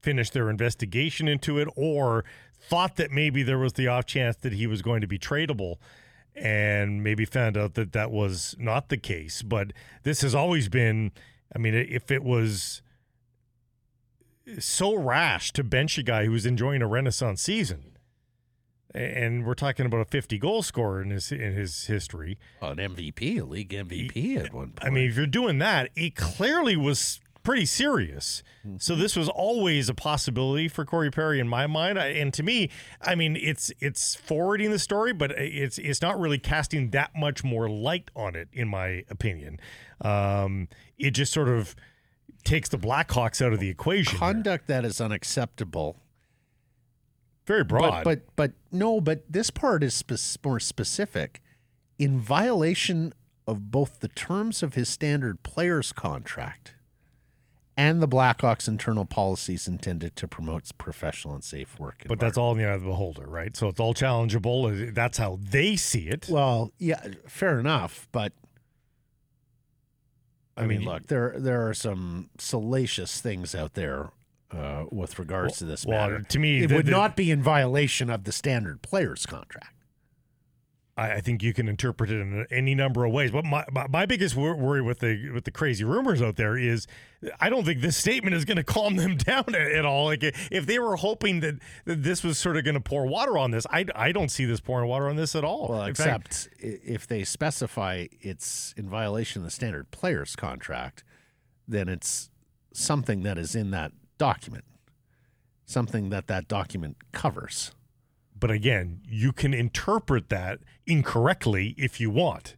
finish 0.00 0.30
their 0.30 0.48
investigation 0.48 1.28
into 1.28 1.58
it, 1.58 1.68
or 1.76 2.24
thought 2.58 2.96
that 2.96 3.10
maybe 3.10 3.42
there 3.42 3.58
was 3.58 3.74
the 3.74 3.88
off 3.88 4.06
chance 4.06 4.36
that 4.36 4.54
he 4.54 4.66
was 4.66 4.80
going 4.80 5.02
to 5.02 5.06
be 5.06 5.18
tradable, 5.18 5.76
and 6.34 7.04
maybe 7.04 7.26
found 7.26 7.58
out 7.58 7.74
that 7.74 7.92
that 7.92 8.10
was 8.10 8.56
not 8.58 8.88
the 8.88 8.96
case. 8.96 9.42
But 9.42 9.74
this 10.04 10.22
has 10.22 10.34
always 10.34 10.70
been. 10.70 11.12
I 11.54 11.58
mean, 11.58 11.74
if 11.74 12.10
it 12.10 12.24
was 12.24 12.80
so 14.58 14.94
rash 14.94 15.52
to 15.52 15.64
bench 15.64 15.98
a 15.98 16.02
guy 16.02 16.24
who 16.24 16.32
was 16.32 16.46
enjoying 16.46 16.82
a 16.82 16.86
renaissance 16.86 17.42
season 17.42 17.90
and 18.94 19.46
we're 19.46 19.54
talking 19.54 19.86
about 19.86 20.00
a 20.00 20.04
50 20.04 20.38
goal 20.38 20.62
scorer 20.62 21.02
in 21.02 21.10
his 21.10 21.30
in 21.30 21.52
his 21.54 21.86
history. 21.86 22.38
an 22.60 22.76
MVP, 22.76 23.40
a 23.40 23.44
league 23.44 23.70
MVP 23.70 24.36
at 24.36 24.52
one 24.52 24.70
point. 24.70 24.84
I 24.84 24.90
mean, 24.90 25.08
if 25.08 25.16
you're 25.16 25.26
doing 25.26 25.58
that, 25.58 25.90
it 25.94 26.16
clearly 26.16 26.76
was 26.76 27.20
pretty 27.42 27.66
serious. 27.66 28.42
So 28.78 28.94
this 28.94 29.16
was 29.16 29.28
always 29.28 29.88
a 29.88 29.94
possibility 29.94 30.68
for 30.68 30.84
Corey 30.84 31.10
Perry 31.10 31.40
in 31.40 31.48
my 31.48 31.66
mind. 31.66 31.98
I, 31.98 32.08
and 32.08 32.32
to 32.34 32.42
me, 32.42 32.70
I 33.00 33.14
mean, 33.14 33.36
it's 33.36 33.72
it's 33.80 34.14
forwarding 34.14 34.70
the 34.70 34.78
story, 34.78 35.12
but 35.12 35.30
it's 35.32 35.78
it's 35.78 36.02
not 36.02 36.18
really 36.18 36.38
casting 36.38 36.90
that 36.90 37.12
much 37.16 37.42
more 37.42 37.68
light 37.70 38.10
on 38.14 38.34
it, 38.36 38.48
in 38.52 38.68
my 38.68 39.04
opinion. 39.08 39.60
Um, 40.00 40.68
it 40.98 41.12
just 41.12 41.32
sort 41.32 41.48
of 41.48 41.74
takes 42.44 42.68
the 42.68 42.78
Blackhawks 42.78 43.44
out 43.44 43.52
of 43.52 43.60
the 43.60 43.68
equation. 43.68 44.12
here. 44.12 44.18
conduct 44.18 44.66
that 44.66 44.84
is 44.84 45.00
unacceptable. 45.00 45.96
Very 47.46 47.64
broad. 47.64 48.04
But, 48.04 48.26
but 48.36 48.36
but 48.36 48.52
no, 48.70 49.00
but 49.00 49.24
this 49.28 49.50
part 49.50 49.82
is 49.82 49.94
spe- 49.94 50.44
more 50.44 50.60
specific. 50.60 51.42
In 51.98 52.20
violation 52.20 53.12
of 53.46 53.70
both 53.70 54.00
the 54.00 54.08
terms 54.08 54.62
of 54.62 54.74
his 54.74 54.88
standard 54.88 55.42
player's 55.42 55.92
contract 55.92 56.74
and 57.76 58.02
the 58.02 58.08
Blackhawks' 58.08 58.68
internal 58.68 59.04
policies 59.04 59.66
intended 59.66 60.14
to 60.16 60.28
promote 60.28 60.70
professional 60.76 61.34
and 61.34 61.42
safe 61.42 61.78
work. 61.78 62.04
But 62.06 62.20
that's 62.20 62.36
all 62.36 62.52
in 62.52 62.58
the 62.58 62.66
eye 62.66 62.72
of 62.72 62.82
the 62.82 62.88
beholder, 62.88 63.26
right? 63.26 63.56
So 63.56 63.68
it's 63.68 63.80
all 63.80 63.94
challengeable. 63.94 64.94
That's 64.94 65.18
how 65.18 65.38
they 65.42 65.76
see 65.76 66.08
it. 66.08 66.28
well, 66.28 66.72
yeah, 66.78 67.00
fair 67.26 67.58
enough. 67.58 68.06
But 68.12 68.32
I, 70.56 70.62
I 70.62 70.66
mean, 70.66 70.78
mean, 70.80 70.88
look, 70.88 71.06
there 71.06 71.34
there 71.38 71.66
are 71.68 71.74
some 71.74 72.30
salacious 72.38 73.20
things 73.20 73.54
out 73.54 73.74
there 73.74 74.10
uh, 74.50 74.84
with 74.90 75.18
regards 75.18 75.58
to 75.58 75.64
this 75.64 75.86
well, 75.86 75.98
matter. 76.10 76.22
to 76.28 76.38
me, 76.38 76.62
it 76.64 76.68
the- 76.68 76.76
would 76.76 76.86
the- 76.86 76.90
not 76.90 77.16
be 77.16 77.30
in 77.30 77.42
violation 77.42 78.10
of 78.10 78.24
the 78.24 78.32
standard 78.32 78.82
players 78.82 79.26
contract. 79.26 79.74
I, 81.00 81.14
I 81.14 81.20
think 81.20 81.42
you 81.42 81.54
can 81.54 81.66
interpret 81.66 82.10
it 82.10 82.20
in 82.20 82.46
any 82.50 82.74
number 82.74 83.04
of 83.04 83.12
ways. 83.12 83.30
But 83.30 83.44
my 83.44 83.64
my, 83.72 83.86
my 83.88 84.06
biggest 84.06 84.36
wor- 84.36 84.54
worry 84.54 84.82
with 84.82 84.98
the 84.98 85.30
with 85.30 85.44
the 85.44 85.50
crazy 85.50 85.82
rumors 85.82 86.20
out 86.20 86.36
there 86.36 86.58
is, 86.58 86.86
I 87.40 87.48
don't 87.48 87.64
think 87.64 87.80
this 87.80 87.96
statement 87.96 88.36
is 88.36 88.44
going 88.44 88.58
to 88.58 88.64
calm 88.64 88.96
them 88.96 89.16
down 89.16 89.44
at, 89.48 89.72
at 89.72 89.86
all. 89.86 90.04
Like 90.04 90.22
if 90.22 90.66
they 90.66 90.78
were 90.78 90.96
hoping 90.96 91.40
that, 91.40 91.58
that 91.86 92.02
this 92.02 92.22
was 92.22 92.38
sort 92.38 92.56
of 92.56 92.64
going 92.64 92.74
to 92.74 92.80
pour 92.80 93.06
water 93.06 93.38
on 93.38 93.50
this, 93.50 93.66
I, 93.70 93.86
I 93.94 94.12
don't 94.12 94.30
see 94.30 94.44
this 94.44 94.60
pouring 94.60 94.88
water 94.88 95.08
on 95.08 95.16
this 95.16 95.34
at 95.34 95.42
all. 95.42 95.68
Well, 95.70 95.84
In 95.84 95.94
fact, 95.94 96.26
except 96.26 96.48
i 96.62 96.78
if 96.84 97.06
they 97.06 97.24
specify 97.24 98.06
it's 98.20 98.74
in 98.76 98.88
violation 98.88 99.40
of 99.40 99.44
the 99.44 99.50
standard 99.50 99.90
players 99.90 100.36
contract, 100.36 101.02
then 101.66 101.88
it's 101.88 102.30
something 102.72 103.22
that 103.22 103.38
is 103.38 103.54
in 103.54 103.70
that 103.70 103.92
document, 104.18 104.64
something 105.64 106.10
that 106.10 106.26
that 106.26 106.46
document 106.46 106.96
covers. 107.12 107.72
But 108.40 108.50
again, 108.50 109.00
you 109.06 109.32
can 109.32 109.52
interpret 109.54 110.28
that 110.30 110.58
incorrectly 110.86 111.74
if 111.78 112.00
you 112.00 112.10
want. 112.10 112.56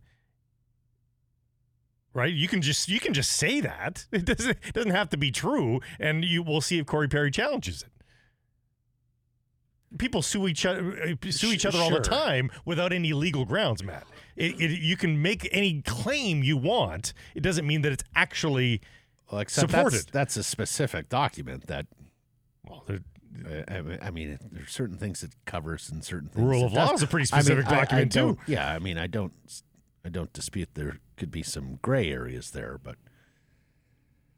Right? 2.15 2.33
You 2.33 2.47
can 2.47 2.61
just 2.63 2.89
you 2.89 3.01
can 3.01 3.15
just 3.15 3.31
say 3.33 3.61
that. 3.61 4.07
It 4.13 4.25
doesn't 4.27 4.59
it 4.63 4.75
doesn't 4.75 4.91
have 4.91 5.09
to 5.11 5.17
be 5.17 5.31
true, 5.31 5.81
and 5.99 6.25
you 6.25 6.43
will 6.43 6.61
see 6.61 6.79
if 6.79 6.87
Corey 6.87 7.09
Perry 7.09 7.31
challenges 7.31 7.83
it. 7.83 7.89
People 9.99 10.23
sue 10.23 10.47
each 10.49 10.65
other 10.65 11.17
sue 11.31 11.53
each 11.53 11.67
other 11.67 11.79
all 11.79 11.91
the 11.91 12.01
time 12.01 12.51
without 12.65 12.93
any 12.93 13.13
legal 13.13 13.45
grounds, 13.45 13.83
Matt. 13.83 14.07
It, 14.37 14.59
it, 14.61 14.79
you 14.81 14.97
can 14.97 15.21
make 15.21 15.47
any 15.53 15.83
claim 15.83 16.43
you 16.43 16.57
want. 16.57 17.13
It 17.35 17.43
doesn't 17.43 17.67
mean 17.67 17.83
that 17.83 17.93
it's 17.93 18.05
actually 18.15 18.81
Well, 19.31 19.41
except 19.41 19.71
that's, 19.71 19.91
Supported. 19.91 20.13
that's 20.13 20.37
a 20.37 20.43
specific 20.43 21.09
document 21.09 21.67
that 21.67 21.87
well. 22.69 22.85
there- 22.87 22.97
uh, 22.97 23.01
I, 23.69 23.99
I 24.03 24.11
mean, 24.11 24.39
there's 24.51 24.71
certain 24.71 24.97
things 24.99 25.23
it 25.23 25.33
covers 25.47 25.89
and 25.91 26.05
certain 26.05 26.29
things. 26.29 26.47
Rule 26.47 26.67
of 26.67 26.73
law 26.73 26.93
is 26.93 27.03
a 27.03 27.07
pretty 27.07 27.29
I 27.33 27.37
mean, 27.37 27.45
specific 27.45 27.67
I- 27.67 27.77
I 27.77 27.81
document, 27.81 28.13
too. 28.13 28.39
Yeah, 28.47 28.73
I 28.73 28.79
mean, 28.79 28.99
I 28.99 29.07
don't, 29.07 29.33
I 30.05 30.09
don't 30.09 30.33
dispute 30.33 30.71
there 30.75 30.99
could 31.17 31.31
be 31.31 31.43
some 31.43 31.79
gray 31.83 32.11
areas 32.11 32.51
there, 32.51 32.79
but 32.83 32.97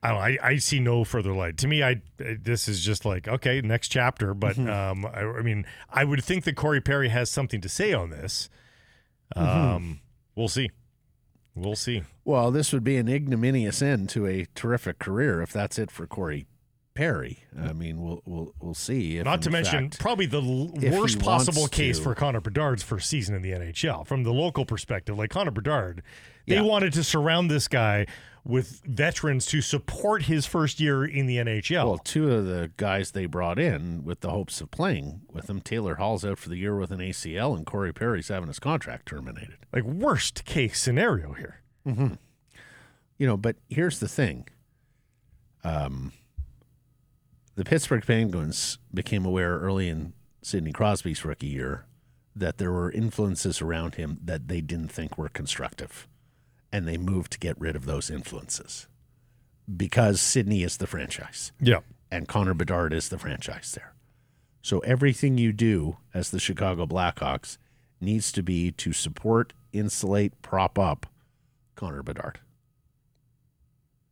I 0.02 0.08
don't 0.10 0.18
know, 0.18 0.22
I, 0.24 0.38
I 0.50 0.56
see 0.58 0.80
no 0.80 1.02
further 1.04 1.32
light. 1.32 1.56
To 1.58 1.66
me, 1.66 1.82
I 1.82 2.02
this 2.18 2.68
is 2.68 2.84
just 2.84 3.04
like 3.06 3.26
okay, 3.26 3.60
next 3.62 3.88
chapter. 3.88 4.34
But 4.34 4.56
Mm-hmm. 4.56 4.68
um, 4.70 5.06
I, 5.06 5.22
I 5.38 5.42
mean, 5.42 5.64
I 5.88 6.04
would 6.04 6.22
think 6.22 6.44
that 6.44 6.56
Corey 6.56 6.80
Perry 6.82 7.08
has 7.08 7.30
something 7.30 7.60
to 7.62 7.68
say 7.70 7.92
on 7.94 8.10
this. 8.10 8.50
Um, 9.34 9.46
Mm-hmm. 9.46 9.92
we'll 10.36 10.48
see. 10.48 10.70
We'll 11.54 11.76
see. 11.76 12.02
Well, 12.24 12.50
this 12.50 12.72
would 12.72 12.84
be 12.84 12.96
an 12.96 13.08
ignominious 13.08 13.80
end 13.80 14.08
to 14.10 14.26
a 14.26 14.46
terrific 14.54 14.98
career 14.98 15.40
if 15.40 15.52
that's 15.52 15.78
it 15.78 15.90
for 15.90 16.06
Corey 16.06 16.46
Perry. 16.94 17.40
I 17.60 17.72
mean, 17.72 18.00
we'll 18.00 18.22
we'll 18.24 18.54
we'll 18.60 18.74
see. 18.74 19.18
If 19.18 19.24
Not 19.24 19.42
to 19.42 19.50
mention, 19.50 19.90
fact- 19.90 20.00
probably 20.00 20.26
the 20.26 20.40
l- 20.40 20.70
worst 20.92 21.18
possible 21.18 21.66
case 21.66 21.98
to- 21.98 22.04
for 22.04 22.14
Connor 22.14 22.40
Bedard's 22.40 22.82
first 22.82 23.08
season 23.10 23.34
in 23.34 23.42
the 23.42 23.50
NHL. 23.50 24.06
From 24.06 24.22
the 24.22 24.32
local 24.32 24.64
perspective, 24.64 25.18
like 25.18 25.30
Connor 25.30 25.50
Bedard, 25.50 26.02
they 26.46 26.54
Yeah. 26.56 26.60
wanted 26.62 26.92
to 26.94 27.02
surround 27.04 27.50
this 27.50 27.66
guy 27.68 28.06
with 28.44 28.82
veterans 28.84 29.46
to 29.46 29.60
support 29.62 30.24
his 30.24 30.44
first 30.46 30.78
year 30.78 31.04
in 31.04 31.26
the 31.26 31.38
NHL. 31.38 31.86
well, 31.86 31.98
two 31.98 32.30
of 32.30 32.44
the 32.44 32.70
guys 32.76 33.10
they 33.12 33.24
brought 33.26 33.58
in 33.58 34.04
with 34.04 34.20
the 34.20 34.30
hopes 34.30 34.60
of 34.60 34.70
playing 34.70 35.22
with 35.32 35.48
him, 35.50 35.60
Taylor 35.62 35.94
Hall's 35.96 36.24
out 36.24 36.38
for 36.38 36.48
the 36.50 36.56
year 36.58 36.76
with 36.76 36.90
an 36.92 37.00
ACL, 37.00 37.56
and 37.56 37.64
Corey 37.66 37.92
Perry's 37.92 38.28
having 38.28 38.48
his 38.48 38.58
contract 38.60 39.06
terminated. 39.06 39.56
like 39.72 39.82
worst 39.84 40.44
case 40.44 40.78
scenario 40.80 41.32
here. 41.32 41.60
You 41.86 43.26
know, 43.26 43.36
but 43.36 43.56
here's 43.68 43.98
the 43.98 44.08
thing. 44.08 44.46
Um, 45.64 46.12
the 47.56 47.64
Pittsburgh 47.64 48.04
Penguins 48.06 48.78
became 48.92 49.24
aware 49.24 49.58
early 49.58 49.88
in 49.88 50.12
Sidney 50.42 50.72
Crosby's 50.72 51.24
rookie 51.24 51.46
year 51.46 51.86
that 52.36 52.58
there 52.58 52.72
were 52.72 52.90
influences 52.90 53.62
around 53.62 53.94
him 53.94 54.18
that 54.24 54.48
they 54.48 54.60
didn't 54.60 54.90
think 54.90 55.16
were 55.16 55.28
constructive. 55.28 56.08
And 56.72 56.88
they 56.88 56.96
moved 56.96 57.32
to 57.32 57.38
get 57.38 57.60
rid 57.60 57.76
of 57.76 57.84
those 57.84 58.10
influences 58.10 58.88
because 59.76 60.20
Sidney 60.20 60.62
is 60.64 60.76
the 60.78 60.86
franchise 60.88 61.52
Yeah. 61.60 61.80
and 62.10 62.26
Connor 62.26 62.54
Bedard 62.54 62.92
is 62.92 63.08
the 63.08 63.18
franchise 63.18 63.72
there. 63.72 63.94
So 64.60 64.80
everything 64.80 65.38
you 65.38 65.52
do 65.52 65.98
as 66.12 66.30
the 66.30 66.40
Chicago 66.40 66.86
Blackhawks 66.86 67.58
needs 68.00 68.32
to 68.32 68.42
be 68.42 68.72
to 68.72 68.92
support, 68.92 69.52
insulate, 69.72 70.42
prop 70.42 70.78
up 70.78 71.06
Connor 71.76 72.02
Bedard. 72.02 72.40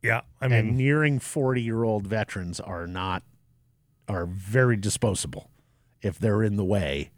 Yeah. 0.01 0.21
I 0.41 0.47
mean, 0.47 0.59
and 0.69 0.77
nearing 0.77 1.19
40 1.19 1.61
year 1.61 1.83
old 1.83 2.07
veterans 2.07 2.59
are 2.59 2.87
not 2.87 3.23
are 4.07 4.25
very 4.25 4.77
disposable 4.77 5.49
if 6.01 6.19
they're 6.19 6.43
in 6.43 6.55
the 6.55 6.65
way 6.65 7.11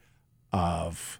of 0.52 1.19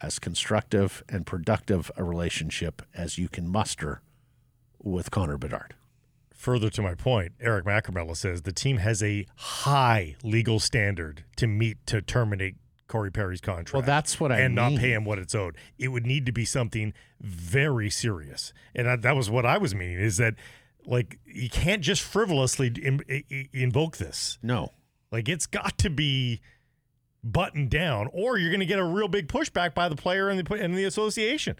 as 0.00 0.18
constructive 0.18 1.04
and 1.08 1.26
productive 1.26 1.90
a 1.96 2.04
relationship 2.04 2.82
as 2.94 3.18
you 3.18 3.28
can 3.28 3.48
muster 3.48 4.00
with 4.82 5.10
Connor 5.10 5.36
Bedard. 5.36 5.74
Further 6.34 6.70
to 6.70 6.80
my 6.82 6.94
point, 6.94 7.32
Eric 7.38 7.66
Macramalla 7.66 8.16
says 8.16 8.42
the 8.42 8.52
team 8.52 8.78
has 8.78 9.02
a 9.02 9.26
high 9.36 10.16
legal 10.22 10.58
standard 10.58 11.24
to 11.36 11.46
meet 11.46 11.84
to 11.86 12.00
terminate 12.00 12.56
Corey 12.88 13.12
Perry's 13.12 13.42
contract. 13.42 13.74
Well, 13.74 13.82
that's 13.82 14.18
what 14.18 14.32
I 14.32 14.40
and 14.40 14.54
not 14.54 14.74
pay 14.76 14.92
him 14.92 15.04
what 15.04 15.18
it's 15.18 15.34
owed. 15.34 15.56
It 15.78 15.88
would 15.88 16.06
need 16.06 16.24
to 16.26 16.32
be 16.32 16.46
something 16.46 16.94
very 17.20 17.90
serious, 17.90 18.54
and 18.74 18.88
I, 18.88 18.96
that 18.96 19.14
was 19.14 19.28
what 19.28 19.44
I 19.44 19.58
was 19.58 19.74
meaning. 19.74 20.00
Is 20.00 20.16
that 20.16 20.34
like 20.86 21.18
you 21.24 21.48
can't 21.50 21.82
just 21.82 22.02
frivolously 22.02 22.72
in, 22.82 23.00
i- 23.10 23.48
invoke 23.52 23.96
this. 23.96 24.38
No. 24.42 24.72
Like 25.12 25.28
it's 25.28 25.46
got 25.46 25.78
to 25.78 25.90
be 25.90 26.40
buttoned 27.22 27.70
down, 27.70 28.08
or 28.12 28.38
you're 28.38 28.50
going 28.50 28.60
to 28.60 28.66
get 28.66 28.78
a 28.78 28.84
real 28.84 29.08
big 29.08 29.28
pushback 29.28 29.74
by 29.74 29.88
the 29.88 29.96
player 29.96 30.28
and 30.28 30.38
the 30.38 30.54
and 30.54 30.74
the 30.76 30.84
association. 30.84 31.56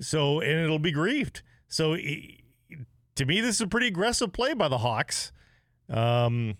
So 0.00 0.40
and 0.40 0.60
it'll 0.60 0.78
be 0.78 0.92
grieved. 0.92 1.42
So 1.68 1.96
to 1.96 3.24
me, 3.26 3.40
this 3.40 3.56
is 3.56 3.60
a 3.60 3.66
pretty 3.66 3.88
aggressive 3.88 4.32
play 4.32 4.54
by 4.54 4.68
the 4.68 4.78
Hawks, 4.78 5.32
um, 5.88 6.56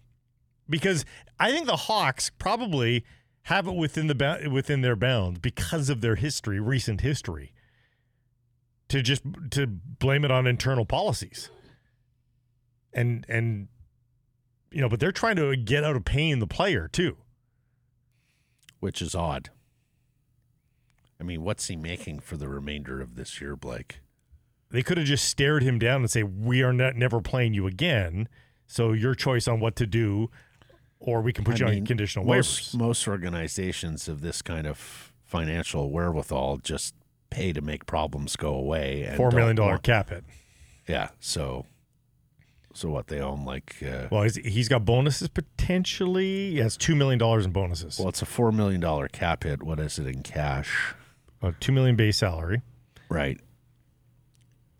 because 0.68 1.04
I 1.40 1.50
think 1.50 1.66
the 1.66 1.76
Hawks 1.76 2.30
probably 2.30 3.04
have 3.42 3.66
it 3.66 3.74
within 3.74 4.06
the 4.06 4.48
within 4.50 4.82
their 4.82 4.96
bounds 4.96 5.40
because 5.40 5.88
of 5.90 6.00
their 6.00 6.14
history, 6.16 6.60
recent 6.60 7.00
history, 7.00 7.52
to 8.88 9.02
just 9.02 9.22
to 9.50 9.66
blame 9.66 10.24
it 10.24 10.30
on 10.30 10.46
internal 10.46 10.84
policies. 10.84 11.50
And 12.94 13.26
and 13.28 13.68
you 14.70 14.80
know, 14.80 14.88
but 14.88 15.00
they're 15.00 15.12
trying 15.12 15.36
to 15.36 15.54
get 15.56 15.84
out 15.84 15.96
of 15.96 16.04
paying 16.04 16.38
the 16.38 16.46
player 16.46 16.88
too. 16.88 17.16
Which 18.80 19.02
is 19.02 19.14
odd. 19.14 19.50
I 21.20 21.24
mean, 21.24 21.42
what's 21.42 21.68
he 21.68 21.76
making 21.76 22.20
for 22.20 22.36
the 22.36 22.48
remainder 22.48 23.00
of 23.00 23.16
this 23.16 23.40
year, 23.40 23.56
Blake? 23.56 24.00
They 24.70 24.82
could 24.82 24.98
have 24.98 25.06
just 25.06 25.26
stared 25.26 25.62
him 25.62 25.78
down 25.78 26.00
and 26.02 26.10
say, 26.10 26.22
"We 26.22 26.62
are 26.62 26.72
not 26.72 26.96
never 26.96 27.20
playing 27.20 27.54
you 27.54 27.66
again." 27.66 28.28
So 28.66 28.92
your 28.92 29.14
choice 29.14 29.46
on 29.46 29.60
what 29.60 29.76
to 29.76 29.86
do, 29.86 30.30
or 30.98 31.20
we 31.22 31.32
can 31.32 31.44
put 31.44 31.56
I 31.56 31.58
you 31.58 31.66
on 31.66 31.70
mean, 31.72 31.86
conditional 31.86 32.24
most, 32.24 32.74
waivers. 32.74 32.78
Most 32.78 33.08
organizations 33.08 34.08
of 34.08 34.20
this 34.20 34.42
kind 34.42 34.66
of 34.66 35.12
financial 35.24 35.90
wherewithal 35.90 36.58
just 36.58 36.94
pay 37.30 37.52
to 37.52 37.60
make 37.60 37.86
problems 37.86 38.36
go 38.36 38.54
away. 38.54 39.02
And 39.02 39.16
Four 39.16 39.30
million 39.30 39.56
dollar 39.56 39.78
cap 39.78 40.10
hit. 40.10 40.24
Yeah. 40.88 41.08
So, 41.20 41.66
so 42.74 42.90
what 42.90 43.06
they 43.06 43.20
own 43.20 43.44
like? 43.46 43.76
Uh, 43.82 44.08
Well, 44.10 44.22
he's, 44.24 44.36
he's 44.36 44.68
got 44.68 44.84
bonuses 44.84 45.28
potentially. 45.28 46.50
He 46.52 46.58
has 46.58 46.76
two 46.76 46.94
million 46.94 47.18
dollars 47.18 47.46
in 47.46 47.52
bonuses. 47.52 47.98
well, 47.98 48.08
it's 48.10 48.20
a 48.20 48.26
four 48.26 48.52
million 48.52 48.80
dollar 48.80 49.08
cap 49.08 49.44
hit. 49.44 49.62
What 49.62 49.80
is 49.80 49.98
it 49.98 50.06
in 50.06 50.22
cash? 50.22 50.94
Uh, 51.42 51.52
two 51.60 51.72
million 51.72 51.96
base 51.96 52.16
salary 52.18 52.60
Right. 53.08 53.40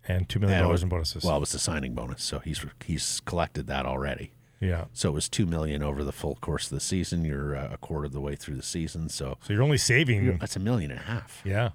and 0.07 0.27
two 0.29 0.39
million 0.39 0.61
dollars 0.61 0.83
in 0.83 0.89
bonuses. 0.89 1.23
Well, 1.23 1.37
it 1.37 1.39
was 1.39 1.51
the 1.51 1.59
signing 1.59 1.93
bonus, 1.95 2.23
so 2.23 2.39
he's 2.39 2.63
he's 2.85 3.21
collected 3.21 3.67
that 3.67 3.85
already. 3.85 4.31
yeah. 4.59 4.85
So 4.93 5.09
it 5.09 5.13
was 5.13 5.29
two 5.29 5.45
million 5.45 5.81
over 5.83 6.03
the 6.03 6.11
full 6.11 6.35
course 6.35 6.65
of 6.65 6.71
the 6.75 6.79
season. 6.79 7.23
You're 7.25 7.55
uh, 7.55 7.69
a 7.73 7.77
quarter 7.77 8.05
of 8.05 8.11
the 8.13 8.21
way 8.21 8.35
through 8.35 8.55
the 8.55 8.63
season, 8.63 9.09
so 9.09 9.37
So 9.41 9.53
you're 9.53 9.63
only 9.63 9.77
saving. 9.77 10.37
that's 10.37 10.55
a 10.55 10.59
million 10.59 10.91
and 10.91 10.99
a 10.99 11.03
half. 11.03 11.41
yeah. 11.45 11.69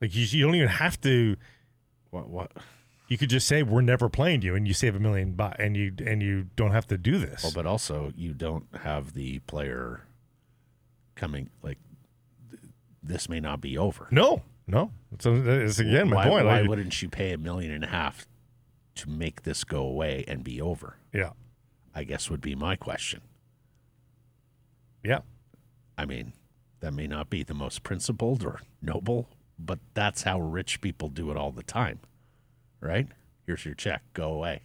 Like 0.00 0.14
you, 0.16 0.24
you 0.24 0.44
don't 0.44 0.54
even 0.56 0.68
have 0.68 1.00
to. 1.02 1.36
What? 2.10 2.28
What? 2.28 2.50
You 3.12 3.18
could 3.18 3.28
just 3.28 3.46
say 3.46 3.62
we're 3.62 3.82
never 3.82 4.08
playing 4.08 4.40
you, 4.40 4.54
and 4.54 4.66
you 4.66 4.72
save 4.72 4.96
a 4.96 4.98
million, 4.98 5.32
bu- 5.32 5.52
and 5.58 5.76
you 5.76 5.92
and 6.06 6.22
you 6.22 6.46
don't 6.56 6.70
have 6.70 6.86
to 6.86 6.96
do 6.96 7.18
this. 7.18 7.42
Well, 7.42 7.52
but 7.54 7.66
also 7.66 8.10
you 8.16 8.32
don't 8.32 8.64
have 8.82 9.12
the 9.12 9.40
player 9.40 10.06
coming 11.14 11.50
like 11.62 11.76
th- 12.50 12.62
this 13.02 13.28
may 13.28 13.38
not 13.38 13.60
be 13.60 13.76
over. 13.76 14.08
no, 14.10 14.40
no. 14.66 14.92
So 15.18 15.38
that's 15.42 15.78
again 15.78 16.08
my 16.08 16.16
why, 16.16 16.28
point. 16.28 16.46
Why 16.46 16.60
I- 16.60 16.62
wouldn't 16.62 17.02
you 17.02 17.10
pay 17.10 17.32
a 17.32 17.36
million 17.38 17.70
and 17.70 17.84
a 17.84 17.88
half 17.88 18.26
to 18.94 19.10
make 19.10 19.42
this 19.42 19.62
go 19.62 19.82
away 19.84 20.24
and 20.26 20.42
be 20.42 20.58
over? 20.62 20.96
Yeah. 21.12 21.32
I 21.94 22.04
guess 22.04 22.30
would 22.30 22.40
be 22.40 22.54
my 22.54 22.76
question. 22.76 23.20
Yeah. 25.04 25.18
I 25.98 26.06
mean, 26.06 26.32
that 26.80 26.94
may 26.94 27.06
not 27.06 27.28
be 27.28 27.42
the 27.42 27.52
most 27.52 27.82
principled 27.82 28.42
or 28.42 28.62
noble, 28.80 29.28
but 29.58 29.80
that's 29.92 30.22
how 30.22 30.40
rich 30.40 30.80
people 30.80 31.10
do 31.10 31.30
it 31.30 31.36
all 31.36 31.52
the 31.52 31.62
time, 31.62 32.00
right? 32.82 33.08
Here's 33.46 33.64
your 33.64 33.74
check, 33.74 34.02
go 34.12 34.32
away. 34.32 34.60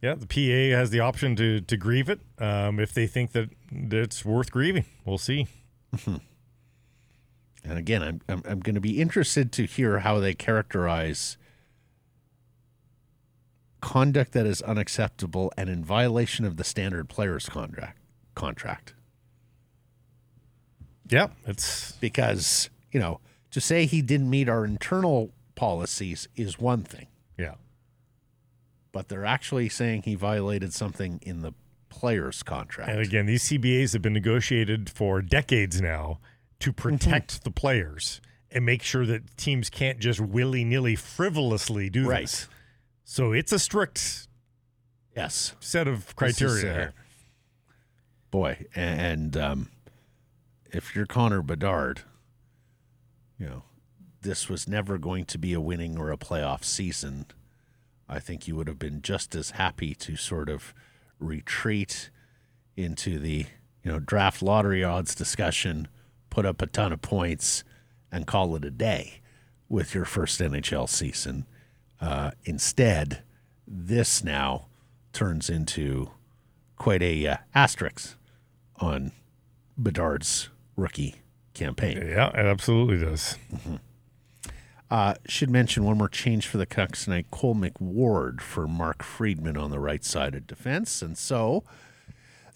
Yeah, 0.00 0.14
the 0.14 0.26
PA 0.26 0.76
has 0.76 0.90
the 0.90 1.00
option 1.00 1.36
to 1.36 1.60
to 1.60 1.76
grieve 1.76 2.08
it 2.08 2.20
um, 2.38 2.80
if 2.80 2.92
they 2.92 3.06
think 3.06 3.32
that, 3.32 3.50
it's 3.70 4.24
worth 4.24 4.50
grieving. 4.50 4.84
We'll 5.04 5.18
see. 5.18 5.46
And 7.64 7.78
again, 7.78 8.02
I'm 8.02 8.20
I'm, 8.28 8.42
I'm 8.44 8.60
going 8.60 8.74
to 8.74 8.80
be 8.80 9.00
interested 9.00 9.52
to 9.52 9.66
hear 9.66 10.00
how 10.00 10.18
they 10.18 10.34
characterize 10.34 11.36
conduct 13.80 14.32
that 14.32 14.46
is 14.46 14.62
unacceptable 14.62 15.52
and 15.56 15.68
in 15.68 15.84
violation 15.84 16.44
of 16.44 16.56
the 16.56 16.64
standard 16.64 17.08
players 17.08 17.48
contract 17.48 17.98
contract. 18.34 18.94
Yeah, 21.08 21.28
it's 21.46 21.92
Because, 22.00 22.70
you 22.90 22.98
know, 22.98 23.20
to 23.50 23.60
say 23.60 23.86
he 23.86 24.00
didn't 24.00 24.30
meet 24.30 24.48
our 24.48 24.64
internal 24.64 25.30
policies 25.62 26.26
is 26.34 26.58
one 26.58 26.82
thing, 26.82 27.06
yeah, 27.38 27.54
but 28.90 29.08
they're 29.08 29.24
actually 29.24 29.68
saying 29.68 30.02
he 30.02 30.16
violated 30.16 30.74
something 30.74 31.20
in 31.22 31.40
the 31.42 31.52
players 31.88 32.42
contract. 32.42 32.90
and 32.90 32.98
again, 32.98 33.26
these 33.26 33.44
CBAs 33.44 33.92
have 33.92 34.02
been 34.02 34.12
negotiated 34.12 34.90
for 34.90 35.22
decades 35.22 35.80
now 35.80 36.18
to 36.58 36.72
protect 36.72 37.44
the 37.44 37.50
players 37.52 38.20
and 38.50 38.66
make 38.66 38.82
sure 38.82 39.06
that 39.06 39.36
teams 39.36 39.70
can't 39.70 40.00
just 40.00 40.18
willy 40.20 40.64
nilly, 40.64 40.96
frivolously 40.96 41.88
do 41.88 42.08
Right. 42.08 42.22
this. 42.22 42.48
So 43.04 43.32
it's 43.32 43.52
a 43.52 43.58
strict 43.60 44.26
yes. 45.16 45.54
set 45.60 45.86
of 45.86 46.16
criteria. 46.16 46.70
uh, 46.72 46.74
there. 46.74 46.92
boy, 48.32 48.66
and 48.74 49.36
um, 49.36 49.68
if 50.72 50.96
you're 50.96 51.06
Connor 51.06 51.40
Bedard, 51.40 52.00
you 53.38 53.46
know, 53.46 53.62
this 54.22 54.48
was 54.48 54.68
never 54.68 54.98
going 54.98 55.24
to 55.26 55.38
be 55.38 55.52
a 55.52 55.60
winning 55.60 55.98
or 55.98 56.10
a 56.10 56.16
playoff 56.16 56.64
season. 56.64 57.26
I 58.08 58.18
think 58.20 58.46
you 58.46 58.56
would 58.56 58.68
have 58.68 58.78
been 58.78 59.02
just 59.02 59.34
as 59.34 59.52
happy 59.52 59.94
to 59.96 60.16
sort 60.16 60.48
of 60.48 60.74
retreat 61.18 62.10
into 62.76 63.18
the, 63.18 63.46
you 63.82 63.92
know, 63.92 63.98
draft 63.98 64.42
lottery 64.42 64.82
odds 64.82 65.14
discussion, 65.14 65.88
put 66.30 66.46
up 66.46 66.62
a 66.62 66.66
ton 66.66 66.92
of 66.92 67.02
points, 67.02 67.64
and 68.10 68.26
call 68.26 68.54
it 68.56 68.64
a 68.64 68.70
day 68.70 69.20
with 69.68 69.94
your 69.94 70.04
first 70.04 70.40
NHL 70.40 70.88
season. 70.88 71.46
Uh, 72.00 72.32
instead, 72.44 73.22
this 73.66 74.22
now 74.22 74.66
turns 75.12 75.48
into 75.48 76.10
quite 76.76 77.02
a 77.02 77.26
uh, 77.26 77.36
asterisk 77.54 78.16
on 78.76 79.12
Bedard's 79.78 80.48
rookie 80.76 81.16
campaign. 81.54 81.96
Yeah, 81.96 82.28
it 82.28 82.46
absolutely 82.46 82.98
does. 82.98 83.36
Uh, 84.92 85.14
should 85.24 85.48
mention 85.48 85.84
one 85.84 85.96
more 85.96 86.06
change 86.06 86.46
for 86.46 86.58
the 86.58 86.66
Canucks 86.66 87.04
tonight. 87.04 87.24
Cole 87.30 87.54
McWard 87.54 88.42
for 88.42 88.68
Mark 88.68 89.02
Friedman 89.02 89.56
on 89.56 89.70
the 89.70 89.80
right 89.80 90.04
side 90.04 90.34
of 90.34 90.46
defense. 90.46 91.00
And 91.00 91.16
so 91.16 91.64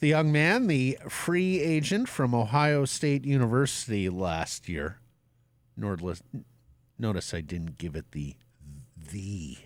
the 0.01 0.09
young 0.09 0.31
man, 0.31 0.67
the 0.67 0.99
free 1.09 1.61
agent 1.61 2.11
from 2.11 2.35
Ohio 2.35 2.85
State 2.85 3.25
University 3.25 4.11
last 4.11 4.69
year, 4.69 4.99
Nordless, 5.81 6.21
notice 6.99 7.33
I 7.33 7.41
didn't 7.41 7.79
give 7.79 7.97
it 7.97 8.13
the 8.13 8.35
the 9.11 9.57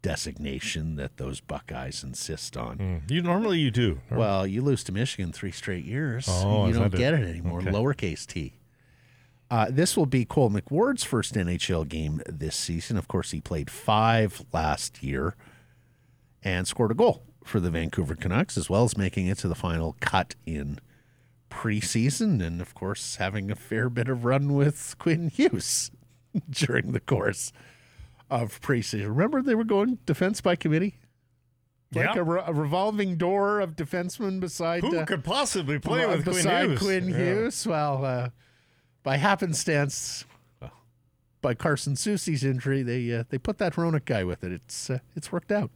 designation 0.00 0.96
that 0.96 1.18
those 1.18 1.42
Buckeyes 1.42 2.02
insist 2.02 2.56
on. 2.56 2.78
Mm. 2.78 3.10
You 3.10 3.20
normally 3.20 3.58
you 3.58 3.70
do. 3.70 4.00
Well, 4.10 4.46
you 4.46 4.62
lose 4.62 4.82
to 4.84 4.92
Michigan 4.92 5.30
three 5.30 5.52
straight 5.52 5.84
years. 5.84 6.26
Oh, 6.30 6.68
you 6.68 6.72
don't 6.72 6.84
that 6.84 6.94
it? 6.94 6.98
get 6.98 7.12
it 7.12 7.28
anymore. 7.28 7.60
Okay. 7.60 7.70
Lowercase 7.70 8.26
t. 8.26 8.54
Uh, 9.50 9.66
this 9.70 9.96
will 9.96 10.06
be 10.06 10.24
Cole 10.24 10.50
McWard's 10.50 11.04
first 11.04 11.34
NHL 11.34 11.86
game 11.88 12.20
this 12.26 12.56
season. 12.56 12.96
Of 12.96 13.08
course, 13.08 13.30
he 13.30 13.40
played 13.40 13.70
five 13.70 14.44
last 14.52 15.02
year 15.02 15.36
and 16.42 16.66
scored 16.66 16.90
a 16.90 16.94
goal 16.94 17.22
for 17.44 17.60
the 17.60 17.70
Vancouver 17.70 18.14
Canucks, 18.16 18.56
as 18.56 18.68
well 18.70 18.84
as 18.84 18.96
making 18.96 19.26
it 19.26 19.38
to 19.38 19.48
the 19.48 19.54
final 19.54 19.96
cut 20.00 20.34
in 20.46 20.80
preseason, 21.50 22.44
and 22.44 22.60
of 22.60 22.74
course, 22.74 23.16
having 23.16 23.50
a 23.50 23.54
fair 23.54 23.88
bit 23.88 24.08
of 24.08 24.24
run 24.24 24.54
with 24.54 24.96
Quinn 24.98 25.28
Hughes 25.28 25.90
during 26.50 26.92
the 26.92 27.00
course 27.00 27.52
of 28.30 28.60
preseason. 28.60 29.08
Remember, 29.08 29.40
they 29.42 29.54
were 29.54 29.62
going 29.64 29.98
defense 30.06 30.40
by 30.40 30.56
committee? 30.56 30.96
Like 31.94 32.14
Yeah. 32.14 32.20
a, 32.20 32.24
re- 32.24 32.42
a 32.46 32.52
revolving 32.52 33.16
door 33.16 33.60
of 33.60 33.76
defensemen 33.76 34.40
beside 34.40 34.82
Who 34.82 34.98
uh, 34.98 35.04
could 35.04 35.22
possibly 35.22 35.78
play 35.78 36.04
uh, 36.04 36.08
with 36.08 36.24
Quinn 36.24 36.36
beside 36.36 36.68
Hughes? 36.70 36.78
Quinn 36.80 37.08
Yeah. 37.08 37.16
Hughes. 37.18 37.66
Well, 37.66 38.04
uh, 38.04 38.28
by 39.04 39.16
happenstance, 39.18 40.24
well, 40.60 40.72
by 41.40 41.54
Carson 41.54 41.94
Soucy's 41.94 42.42
injury, 42.42 42.82
they 42.82 43.12
uh, 43.12 43.24
they 43.28 43.38
put 43.38 43.58
that 43.58 43.74
Hronek 43.74 44.04
guy 44.06 44.24
with 44.24 44.42
it. 44.42 44.50
It's 44.50 44.90
uh, 44.90 44.98
it's 45.14 45.30
worked 45.30 45.52
out. 45.52 45.70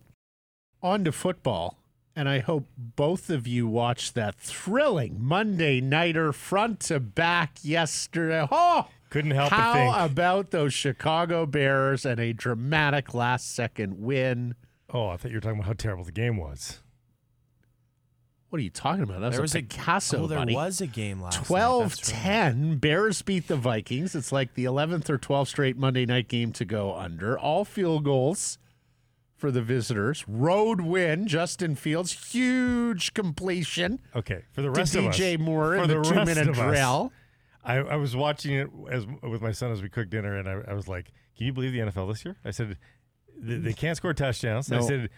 On 0.82 1.04
to 1.04 1.12
football, 1.12 1.78
and 2.16 2.28
I 2.28 2.38
hope 2.40 2.66
both 2.76 3.30
of 3.30 3.46
you 3.46 3.66
watched 3.68 4.14
that 4.14 4.34
thrilling 4.36 5.16
Monday 5.22 5.80
nighter 5.80 6.32
front 6.32 6.80
to 6.80 6.98
back 7.00 7.58
yesterday. 7.62 8.46
Oh, 8.50 8.88
Couldn't 9.10 9.32
help 9.32 9.50
how 9.50 9.72
but 9.72 9.98
think. 9.98 10.12
about 10.12 10.50
those 10.50 10.72
Chicago 10.74 11.46
Bears 11.46 12.04
and 12.06 12.18
a 12.20 12.32
dramatic 12.32 13.12
last 13.14 13.54
second 13.54 14.00
win? 14.00 14.54
oh, 14.92 15.08
I 15.08 15.16
thought 15.18 15.30
you 15.30 15.36
were 15.36 15.40
talking 15.42 15.58
about 15.58 15.66
how 15.66 15.72
terrible 15.74 16.04
the 16.04 16.12
game 16.12 16.36
was. 16.38 16.80
What 18.50 18.58
are 18.60 18.62
you 18.62 18.70
talking 18.70 19.02
about? 19.02 19.20
That 19.20 19.32
There 19.32 19.42
was 19.42 19.52
was 19.52 19.54
a 19.56 19.58
a 19.58 19.62
Picasso, 19.62 20.22
oh, 20.24 20.26
there 20.26 20.38
buddy. 20.38 20.54
was 20.54 20.80
a 20.80 20.86
game 20.86 21.20
last 21.20 21.36
night. 21.36 21.46
12 21.46 21.88
That's 21.96 22.12
right. 22.12 22.20
10. 22.22 22.76
Bears 22.78 23.20
beat 23.22 23.46
the 23.46 23.56
Vikings. 23.56 24.14
It's 24.14 24.32
like 24.32 24.54
the 24.54 24.64
11th 24.64 25.10
or 25.10 25.18
12th 25.18 25.48
straight 25.48 25.76
Monday 25.76 26.06
night 26.06 26.28
game 26.28 26.52
to 26.52 26.64
go 26.64 26.94
under. 26.94 27.38
All 27.38 27.66
field 27.66 28.04
goals 28.04 28.58
for 29.36 29.50
the 29.50 29.60
visitors. 29.60 30.24
Road 30.26 30.80
win. 30.80 31.26
Justin 31.28 31.74
Fields, 31.74 32.32
huge 32.32 33.12
completion 33.14 34.00
Okay, 34.16 34.44
for 34.52 34.62
the 34.62 34.68
to 34.72 34.78
rest 34.78 34.94
of 34.94 35.04
us, 35.06 35.16
DJ 35.18 35.38
Moore 35.38 35.76
for 35.76 35.82
in 35.82 35.88
the, 35.88 35.98
the 35.98 36.02
two 36.02 36.24
minute 36.24 36.54
drill. 36.54 37.12
I, 37.62 37.76
I 37.76 37.96
was 37.96 38.16
watching 38.16 38.54
it 38.54 38.70
as 38.90 39.06
with 39.22 39.42
my 39.42 39.52
son 39.52 39.72
as 39.72 39.82
we 39.82 39.90
cooked 39.90 40.10
dinner, 40.10 40.36
and 40.38 40.48
I, 40.48 40.70
I 40.70 40.74
was 40.74 40.88
like, 40.88 41.12
"Can 41.36 41.46
you 41.46 41.52
believe 41.52 41.72
the 41.72 41.80
NFL 41.80 42.08
this 42.08 42.24
year?" 42.24 42.36
I 42.44 42.50
said, 42.50 42.78
"They, 43.36 43.56
they 43.58 43.72
can't 43.74 43.96
score 43.96 44.14
touchdowns." 44.14 44.72
I 44.72 44.80
said, 44.80 45.10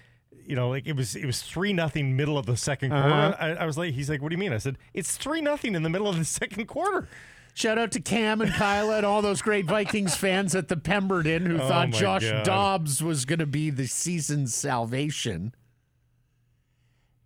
"You 0.47 0.57
know, 0.57 0.69
like 0.69 0.87
it 0.87 0.95
was 0.97 1.15
it 1.17 1.27
was 1.27 1.43
three 1.43 1.73
nothing 1.73 2.17
middle 2.17 2.37
of 2.39 2.47
the 2.47 2.53
2nd 2.57 2.93
Uh-huh. 2.93 3.09
quarter." 3.33 3.37
I, 3.41 3.63
I 3.63 3.67
was 3.67 3.77
like, 3.79 3.95
"He's 3.95 4.09
like, 4.11 4.21
what 4.23 4.29
do 4.31 4.35
you 4.35 4.39
mean?" 4.39 4.53
I 4.53 4.59
said, 4.59 4.79
"It's 4.95 5.17
three 5.17 5.41
nothing 5.41 5.75
in 5.75 5.83
the 5.83 5.91
middle 5.91 6.09
of 6.09 6.17
the 6.19 6.25
second 6.41 6.67
quarter." 6.67 7.09
Shout 7.53 7.79
out 7.79 7.91
to 7.93 8.01
Cam 8.01 8.41
and 8.41 8.53
Kyla 8.53 8.99
and 8.99 9.07
all 9.07 9.23
those 9.23 9.43
great 9.43 9.67
Vikings 9.67 10.15
fans 10.17 10.55
at 10.55 10.69
the 10.69 10.77
Pemberton 10.77 11.47
who 11.47 11.57
Oh, 11.61 11.67
thought 11.69 11.91
Josh 11.91 12.23
God. 12.31 12.45
Dobbs 12.45 13.03
was 13.03 13.25
going 13.25 13.41
to 13.41 13.47
be 13.47 13.71
the 13.71 13.87
season's 13.89 14.55
salvation. 14.55 15.53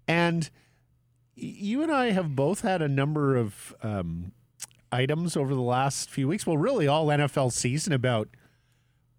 And 0.09 0.49
you 1.35 1.83
and 1.83 1.93
I 1.93 2.11
have 2.13 2.35
both 2.35 2.61
had 2.63 2.81
a 2.83 2.89
number 2.89 3.37
of 3.37 3.75
um, 3.83 4.33
items 4.93 5.37
over 5.37 5.55
the 5.55 5.61
last 5.61 6.09
few 6.11 6.27
weeks. 6.29 6.47
Well, 6.47 6.57
really, 6.57 6.87
all 6.89 7.07
NFL 7.09 7.53
season 7.53 7.93
about 7.93 8.29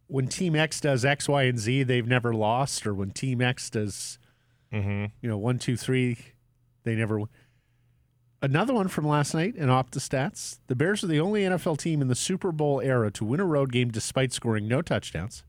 when 0.08 0.28
Team 0.28 0.56
X 0.56 0.80
does 0.80 1.04
X, 1.06 1.28
Y, 1.28 1.44
and 1.44 1.58
Z, 1.58 1.84
they've 1.84 2.08
never 2.08 2.34
lost, 2.34 2.86
or 2.86 2.94
when 2.94 3.12
Team 3.12 3.42
X 3.42 3.70
does, 3.70 4.20
Mm-hmm. 4.74 5.06
you 5.22 5.30
know, 5.30 5.38
one, 5.38 5.58
two, 5.58 5.78
three, 5.78 6.18
they 6.84 6.96
never. 6.96 7.22
Another 8.42 8.74
one 8.74 8.90
from 8.90 9.08
last 9.08 9.34
night 9.34 9.56
in. 9.56 9.68
The 9.68 10.00
stats. 10.00 10.60
The 10.68 10.76
Bears 10.76 11.04
are 11.04 11.08
the 11.08 11.20
only 11.20 11.44
NFL 11.44 11.78
team 11.78 12.02
in 12.02 12.10
the 12.10 12.16
Super 12.16 12.52
Bowl 12.52 12.82
era 12.82 13.10
to 13.12 13.24
win 13.24 13.40
a 13.40 13.46
road 13.46 13.72
game 13.72 13.90
despite 13.90 14.34
scoring 14.34 14.68
no 14.68 14.82
touchdowns, 14.82 15.44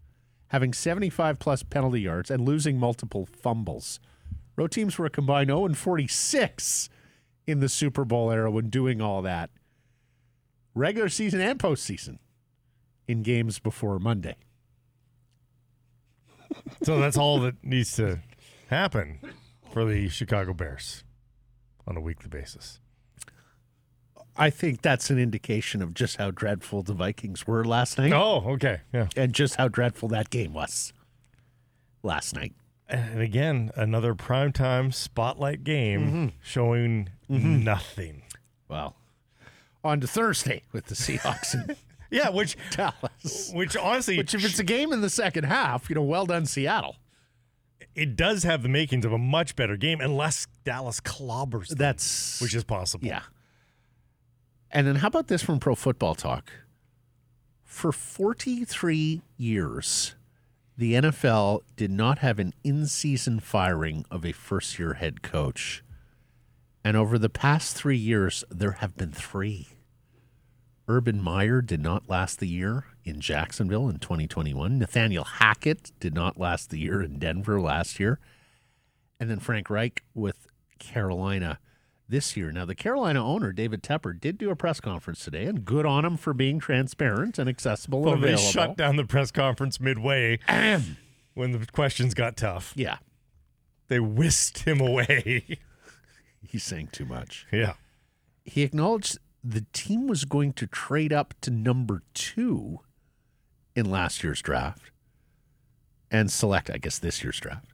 having 0.49 0.73
75 0.73 1.39
plus 1.41 1.63
penalty 1.65 2.03
yards, 2.03 2.31
and 2.31 2.47
losing 2.47 2.79
multiple 2.79 3.27
fumbles. 3.27 3.99
Road 4.55 4.71
teams 4.71 4.97
were 4.99 5.07
a 5.07 5.11
combined 5.11 5.49
0 5.49 5.67
and 5.67 5.77
46 5.77 6.89
in 7.47 7.61
the 7.61 7.69
Super 7.69 8.05
Bowl 8.05 8.31
era 8.31 8.51
when 8.51 8.71
doing 8.71 9.01
all 9.01 9.21
that. 9.23 9.51
Regular 10.75 11.09
season 11.09 11.41
and 11.41 11.59
postseason 11.59 12.19
in 13.09 13.23
games 13.23 13.59
before 13.59 13.99
Monday. 13.99 14.37
So 16.83 16.99
that's 17.01 17.17
all 17.17 17.41
that 17.41 17.57
needs 17.65 17.97
to 17.97 18.21
happen 18.69 19.19
for 19.73 19.85
the 19.85 20.09
Chicago 20.09 20.53
Bears 20.53 21.05
on 21.87 21.97
a 21.97 22.01
weekly 22.01 22.29
basis. 22.29 22.81
I 24.37 24.51
think 24.51 24.83
that's 24.83 25.11
an 25.11 25.19
indication 25.19 25.83
of 25.83 25.95
just 25.95 26.17
how 26.19 26.31
dreadful 26.31 26.83
the 26.83 26.93
Vikings 26.93 27.47
were 27.47 27.65
last 27.65 27.99
night 27.99 28.13
Oh, 28.13 28.43
okay, 28.53 28.81
yeah. 28.93 29.09
and 29.17 29.33
just 29.33 29.57
how 29.57 29.69
dreadful 29.69 30.09
that 30.11 30.31
game 30.31 30.53
was 30.53 30.93
last 32.03 32.35
night. 32.35 32.55
And 32.89 33.21
again, 33.21 33.71
another 33.75 34.15
primetime 34.15 34.93
spotlight 34.95 35.65
game 35.65 36.01
Mm-hmm. 36.07 36.27
showing 36.43 37.09
nothing. 37.29 38.23
Well, 38.69 38.97
on 39.83 40.01
to 40.01 40.07
Thursday 40.07 40.63
with 40.73 40.87
the 40.87 40.95
Seahawks 40.95 41.55
and 41.55 41.77
Yeah, 42.11 42.29
which 42.31 42.57
Dallas. 42.71 43.51
which 43.55 43.77
honestly, 43.77 44.17
Which, 44.19 44.35
if 44.35 44.45
it's 44.45 44.59
a 44.59 44.65
game 44.65 44.93
in 44.93 45.01
the 45.01 45.11
second 45.11 45.45
half, 45.45 45.89
you 45.89 45.95
know, 45.97 46.03
well 46.03 46.27
done, 46.27 46.47
Seattle. 46.47 46.97
it 47.95 48.17
does 48.17 48.43
have 48.45 48.63
the 48.63 48.69
makings 48.69 49.05
of 49.05 49.13
a 49.13 49.19
much 49.19 49.57
better 49.57 49.77
game 49.77 50.01
unless 50.01 50.47
Dallas 50.65 51.01
clobbers 51.01 51.69
them, 51.69 51.79
That's 51.79 52.41
which 52.41 52.55
is 52.55 52.65
possible. 52.65 53.07
Yeah. 53.07 53.23
And 54.71 54.87
then 54.87 54.97
how 54.97 55.09
about 55.09 55.29
this 55.29 55.43
from 55.43 55.59
Pro 55.59 55.75
Football 55.75 56.15
Talk? 56.15 56.51
For 57.65 57.93
43 57.93 59.23
years, 59.37 60.15
the 60.77 60.95
NFL 60.95 61.61
did 61.77 61.91
not 61.91 62.19
have 62.19 62.39
an 62.39 62.53
in 62.65 62.87
season 62.87 63.41
firing 63.41 64.05
of 64.11 64.25
a 64.25 64.33
first 64.33 64.79
year 64.79 64.95
head 64.95 65.23
coach. 65.23 65.83
And 66.85 66.97
over 66.97 67.19
the 67.19 67.29
past 67.31 67.77
three 67.77 67.97
years, 67.97 68.45
there 68.51 68.73
have 68.73 68.97
been 68.97 69.13
three. 69.13 69.69
Urban 70.89 71.21
Meyer 71.21 71.61
did 71.61 71.81
not 71.81 72.09
last 72.09 72.39
the 72.39 72.47
year 72.47 72.85
in 73.05 73.21
Jacksonville 73.21 73.89
in 73.89 73.99
2021. 73.99 74.79
Nathaniel 74.79 75.25
Hackett 75.25 75.91
did 75.99 76.15
not 76.15 76.39
last 76.39 76.71
the 76.71 76.79
year 76.79 77.03
in 77.03 77.19
Denver 77.19 77.61
last 77.61 77.99
year. 77.99 78.21
And 79.19 79.29
then 79.29 79.41
Frank 79.41 79.69
Reich 79.71 80.05
with 80.15 80.47
Carolina 80.79 81.59
this 82.09 82.37
year. 82.37 82.53
Now, 82.53 82.65
the 82.65 82.75
Carolina 82.77 83.25
owner, 83.25 83.51
David 83.53 83.83
Tepper, 83.83 84.19
did 84.19 84.39
do 84.39 84.51
a 84.51 84.57
press 84.57 84.81
conference 84.81 85.25
today, 85.25 85.47
and 85.47 85.65
good 85.65 85.85
on 85.87 86.05
him 86.05 86.17
for 86.17 86.33
being 86.33 86.61
transparent 86.61 87.37
and 87.39 87.49
accessible 87.49 88.03
Well, 88.03 88.15
and 88.15 88.23
they 88.23 88.37
shut 88.37 88.77
down 88.77 88.95
the 88.97 89.05
press 89.05 89.33
conference 89.33 89.81
midway 89.81 90.39
when 91.35 91.51
the 91.53 91.67
questions 91.73 92.15
got 92.15 92.37
tough. 92.37 92.73
Yeah, 92.77 92.99
They 93.89 93.99
whisked 93.99 94.59
him 94.61 94.81
away. 94.81 95.59
he's 96.47 96.63
saying 96.63 96.91
too 96.93 97.07
much. 97.07 97.47
yeah. 97.51 97.73
He 98.45 98.63
acknowledged 98.63 99.19
the 99.43 99.65
team 99.73 100.07
was 100.07 100.25
going 100.25 100.53
to 100.55 100.67
trade 100.67 101.13
up 101.13 101.35
to 101.43 101.51
number 101.51 102.03
two 102.15 102.81
in 103.75 103.91
last 103.91 104.25
year's 104.25 104.43
draft 104.43 104.91
and 106.11 106.31
select, 106.31 106.71
I 106.71 106.79
guess, 106.79 106.99
this 106.99 107.23
year's 107.23 107.39
draft 107.39 107.67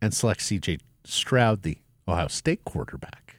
and 0.00 0.14
select 0.14 0.40
CJ 0.40 0.80
Stroud, 1.04 1.62
the 1.62 1.78
Ohio 2.08 2.28
State 2.28 2.64
quarterback. 2.64 3.36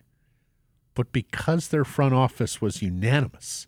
But 0.94 1.12
because 1.12 1.68
their 1.68 1.86
front 1.86 2.14
office 2.14 2.62
was 2.62 2.82
unanimous, 2.82 3.68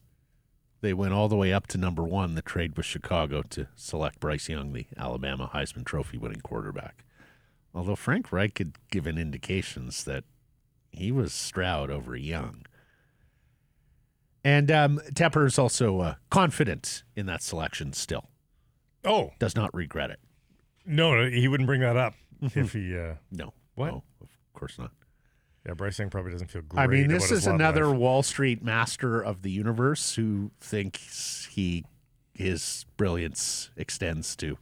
they 0.82 0.93
went 0.93 1.13
all 1.13 1.28
the 1.28 1.36
way 1.36 1.54
up 1.54 1.67
to 1.67 1.78
number 1.78 2.04
one, 2.04 2.36
the 2.36 2.41
trade 2.41 2.75
with 2.78 2.86
Chicago 2.86 3.43
to 3.49 3.67
select 3.75 4.19
Bryce 4.19 4.49
Young, 4.49 4.73
the 4.73 4.88
Alabama 4.97 5.49
Heisman 5.54 5.86
Trophy 5.86 6.17
winning 6.17 6.41
quarterback. 6.41 7.04
Although 7.73 7.95
Frank 7.95 8.32
Reich 8.32 8.58
had 8.58 8.73
given 8.89 9.17
indications 9.17 10.04
that 10.06 10.23
he 10.91 11.12
was 11.12 11.34
Stroud 11.34 11.91
over 11.91 12.15
Young. 12.15 12.65
And 14.43 14.71
um, 14.71 14.99
Tepper 15.13 15.45
is 15.45 15.60
also 15.60 15.99
uh, 15.99 16.15
confident 16.30 17.04
in 17.15 17.25
that 17.25 17.41
selection 17.43 17.91
still, 17.93 18.30
Oh, 19.04 19.32
does 19.39 19.56
not 19.56 19.73
regret 19.73 20.12
it. 20.12 20.19
no, 20.86 21.13
no, 21.15 21.30
he 21.30 21.47
wouldn't 21.47 21.67
bring 21.67 21.82
that 21.82 21.97
up 21.97 22.13
if 22.41 22.73
he. 22.73 22.97
Uh, 22.97 23.15
No. 23.32 23.54
What? 23.75 23.88
No, 23.91 24.04
of 24.21 24.28
course 24.54 24.78
not. 24.78 24.91
yeah, 25.65 25.73
Bryce 25.73 25.99
Young 25.99 26.10
probably 26.10 26.32
doesn't 26.32 26.49
feel 26.52 26.62
great. 26.63 26.82
I 26.82 26.88
mean, 26.88 27.08
this 27.08 27.30
his 27.30 27.39
is 27.39 27.47
another 27.47 27.88
life. 27.88 27.97
Wall 27.97 28.23
Street 28.23 28.63
master 28.63 29.21
of 29.21 29.41
the 29.41 29.52
universe 29.52 30.15
who 30.15 30.52
thinks 30.60 31.47
he 31.52 31.86
his 32.34 32.86
brilliance 32.97 33.69
extends 33.75 34.36
to 34.38 34.58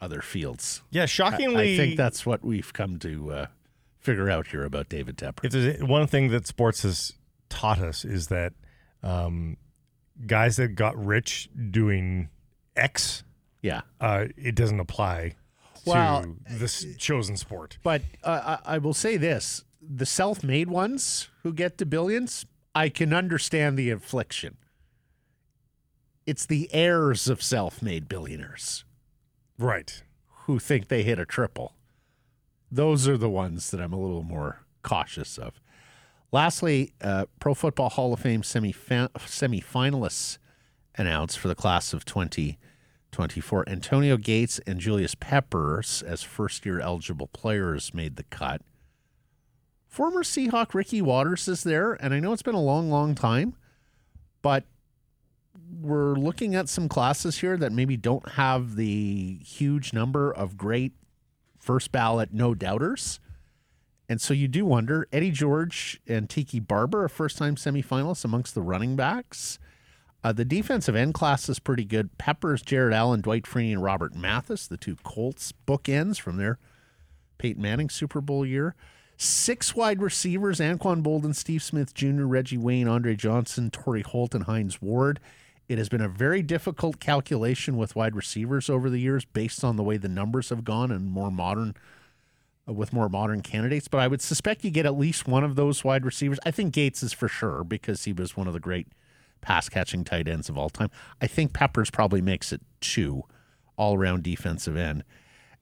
other 0.00 0.20
fields. 0.20 0.82
Yeah, 0.90 1.04
I, 1.04 1.06
shockingly, 1.06 1.74
I 1.74 1.76
think 1.76 1.96
that's 1.96 2.26
what 2.26 2.44
we've 2.44 2.72
come 2.72 2.98
to 3.00 3.30
uh, 3.32 3.46
figure 4.00 4.28
out 4.28 4.48
here 4.48 4.64
about 4.64 4.88
David 4.88 5.16
Tepper. 5.16 5.44
if 5.44 5.52
there's 5.52 5.82
one 5.84 6.08
thing 6.08 6.30
that 6.30 6.46
sports 6.48 6.82
has 6.82 7.12
taught 7.48 7.78
us 7.78 8.04
is 8.04 8.26
that 8.28 8.52
um, 9.02 9.56
guys 10.26 10.56
that 10.56 10.68
got 10.74 10.96
rich 11.02 11.48
doing 11.70 12.28
X, 12.76 13.24
yeah. 13.62 13.82
uh, 14.00 14.26
it 14.36 14.54
doesn't 14.54 14.80
apply 14.80 15.34
Well, 15.84 16.22
to 16.22 16.36
this 16.58 16.86
chosen 16.98 17.36
sport. 17.36 17.78
But 17.82 18.02
uh, 18.22 18.58
I 18.64 18.74
I 18.74 18.78
will 18.78 18.94
say 18.94 19.16
this 19.16 19.64
the 19.80 20.06
self 20.06 20.42
made 20.44 20.68
ones 20.70 21.28
who 21.42 21.52
get 21.52 21.76
to 21.78 21.86
billions, 21.86 22.46
I 22.74 22.88
can 22.88 23.12
understand 23.12 23.76
the 23.78 23.90
affliction. 23.90 24.56
It's 26.26 26.46
the 26.46 26.68
heirs 26.72 27.28
of 27.28 27.42
self 27.42 27.82
made 27.82 28.08
billionaires 28.08 28.84
Right. 29.58 30.02
who 30.46 30.58
think 30.58 30.88
they 30.88 31.02
hit 31.02 31.18
a 31.18 31.26
triple. 31.26 31.74
Those 32.70 33.06
are 33.08 33.18
the 33.18 33.28
ones 33.28 33.70
that 33.70 33.80
I'm 33.80 33.92
a 33.92 34.00
little 34.00 34.22
more 34.22 34.60
cautious 34.82 35.36
of. 35.36 35.60
Lastly, 36.32 36.94
uh, 37.02 37.26
Pro 37.38 37.52
Football 37.52 37.90
Hall 37.90 38.14
of 38.14 38.20
Fame 38.20 38.42
semi 38.42 38.72
semifinalists 38.72 40.38
announced 40.96 41.38
for 41.38 41.48
the 41.48 41.54
class 41.54 41.92
of 41.92 42.06
2024. 42.06 43.68
Antonio 43.68 44.16
Gates 44.16 44.58
and 44.66 44.80
Julius 44.80 45.14
Peppers, 45.14 46.02
as 46.02 46.22
first 46.22 46.64
year 46.64 46.80
eligible 46.80 47.26
players, 47.26 47.92
made 47.92 48.16
the 48.16 48.22
cut. 48.24 48.62
Former 49.86 50.22
Seahawk 50.22 50.72
Ricky 50.72 51.02
Watters 51.02 51.46
is 51.48 51.64
there, 51.64 51.92
and 52.02 52.14
I 52.14 52.18
know 52.18 52.32
it's 52.32 52.42
been 52.42 52.54
a 52.54 52.62
long, 52.62 52.90
long 52.90 53.14
time, 53.14 53.54
but 54.40 54.64
we're 55.82 56.14
looking 56.14 56.54
at 56.54 56.70
some 56.70 56.88
classes 56.88 57.38
here 57.40 57.58
that 57.58 57.72
maybe 57.72 57.98
don't 57.98 58.30
have 58.30 58.76
the 58.76 59.38
huge 59.44 59.92
number 59.92 60.32
of 60.32 60.56
great 60.56 60.92
first 61.58 61.92
ballot 61.92 62.32
no 62.32 62.54
doubters. 62.54 63.20
And 64.12 64.20
so 64.20 64.34
you 64.34 64.46
do 64.46 64.66
wonder 64.66 65.08
Eddie 65.10 65.30
George 65.30 65.98
and 66.06 66.28
Tiki 66.28 66.60
Barber 66.60 67.04
are 67.04 67.08
first 67.08 67.38
time 67.38 67.56
semifinalists 67.56 68.26
amongst 68.26 68.54
the 68.54 68.60
running 68.60 68.94
backs. 68.94 69.58
Uh, 70.22 70.34
the 70.34 70.44
defensive 70.44 70.94
end 70.94 71.14
class 71.14 71.48
is 71.48 71.58
pretty 71.58 71.86
good. 71.86 72.18
Peppers, 72.18 72.60
Jared 72.60 72.92
Allen, 72.92 73.22
Dwight 73.22 73.44
Freeney, 73.44 73.72
and 73.72 73.82
Robert 73.82 74.14
Mathis, 74.14 74.66
the 74.66 74.76
two 74.76 74.96
Colts 74.96 75.54
bookends 75.66 76.20
from 76.20 76.36
their 76.36 76.58
Peyton 77.38 77.62
Manning 77.62 77.88
Super 77.88 78.20
Bowl 78.20 78.44
year. 78.44 78.74
Six 79.16 79.74
wide 79.74 80.02
receivers 80.02 80.60
Anquan 80.60 81.02
Boldin, 81.02 81.34
Steve 81.34 81.62
Smith 81.62 81.94
Jr., 81.94 82.24
Reggie 82.24 82.58
Wayne, 82.58 82.88
Andre 82.88 83.16
Johnson, 83.16 83.70
Torry 83.70 84.02
Holt, 84.02 84.34
and 84.34 84.44
Hines 84.44 84.82
Ward. 84.82 85.20
It 85.70 85.78
has 85.78 85.88
been 85.88 86.02
a 86.02 86.08
very 86.08 86.42
difficult 86.42 87.00
calculation 87.00 87.78
with 87.78 87.96
wide 87.96 88.14
receivers 88.14 88.68
over 88.68 88.90
the 88.90 89.00
years 89.00 89.24
based 89.24 89.64
on 89.64 89.76
the 89.76 89.82
way 89.82 89.96
the 89.96 90.06
numbers 90.06 90.50
have 90.50 90.64
gone 90.64 90.90
and 90.90 91.10
more 91.10 91.30
modern 91.30 91.74
with 92.66 92.92
more 92.92 93.08
modern 93.08 93.40
candidates, 93.40 93.88
but 93.88 93.98
I 93.98 94.08
would 94.08 94.22
suspect 94.22 94.64
you 94.64 94.70
get 94.70 94.86
at 94.86 94.96
least 94.96 95.26
one 95.26 95.44
of 95.44 95.56
those 95.56 95.82
wide 95.82 96.04
receivers. 96.04 96.38
I 96.46 96.50
think 96.50 96.72
Gates 96.72 97.02
is 97.02 97.12
for 97.12 97.28
sure 97.28 97.64
because 97.64 98.04
he 98.04 98.12
was 98.12 98.36
one 98.36 98.46
of 98.46 98.52
the 98.52 98.60
great 98.60 98.88
pass 99.40 99.68
catching 99.68 100.04
tight 100.04 100.28
ends 100.28 100.48
of 100.48 100.56
all 100.56 100.70
time. 100.70 100.90
I 101.20 101.26
think 101.26 101.52
Peppers 101.52 101.90
probably 101.90 102.22
makes 102.22 102.52
it 102.52 102.60
two 102.80 103.24
all 103.76 103.96
around 103.96 104.22
defensive 104.22 104.76
end. 104.76 105.02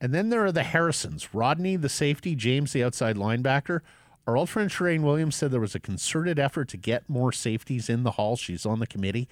And 0.00 0.14
then 0.14 0.28
there 0.30 0.44
are 0.44 0.52
the 0.52 0.62
Harrisons 0.62 1.34
Rodney, 1.34 1.76
the 1.76 1.88
safety, 1.88 2.34
James, 2.34 2.72
the 2.72 2.84
outside 2.84 3.16
linebacker. 3.16 3.80
Our 4.26 4.36
old 4.36 4.48
friend 4.48 4.70
Charean 4.70 5.02
Williams 5.02 5.36
said 5.36 5.50
there 5.50 5.60
was 5.60 5.74
a 5.74 5.80
concerted 5.80 6.38
effort 6.38 6.68
to 6.68 6.76
get 6.76 7.08
more 7.08 7.32
safeties 7.32 7.88
in 7.88 8.02
the 8.02 8.12
hall. 8.12 8.36
She's 8.36 8.66
on 8.66 8.78
the 8.78 8.86
committee. 8.86 9.28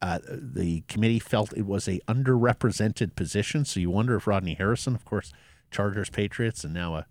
Uh, 0.00 0.18
the 0.26 0.82
committee 0.88 1.18
felt 1.18 1.52
it 1.52 1.66
was 1.66 1.86
a 1.86 2.00
underrepresented 2.08 3.14
position. 3.16 3.64
So 3.64 3.80
you 3.80 3.90
wonder 3.90 4.16
if 4.16 4.26
Rodney 4.26 4.54
Harrison, 4.54 4.94
of 4.94 5.04
course, 5.04 5.32
Chargers, 5.70 6.10
Patriots, 6.10 6.64
and 6.64 6.74
now 6.74 6.96
a 6.96 7.06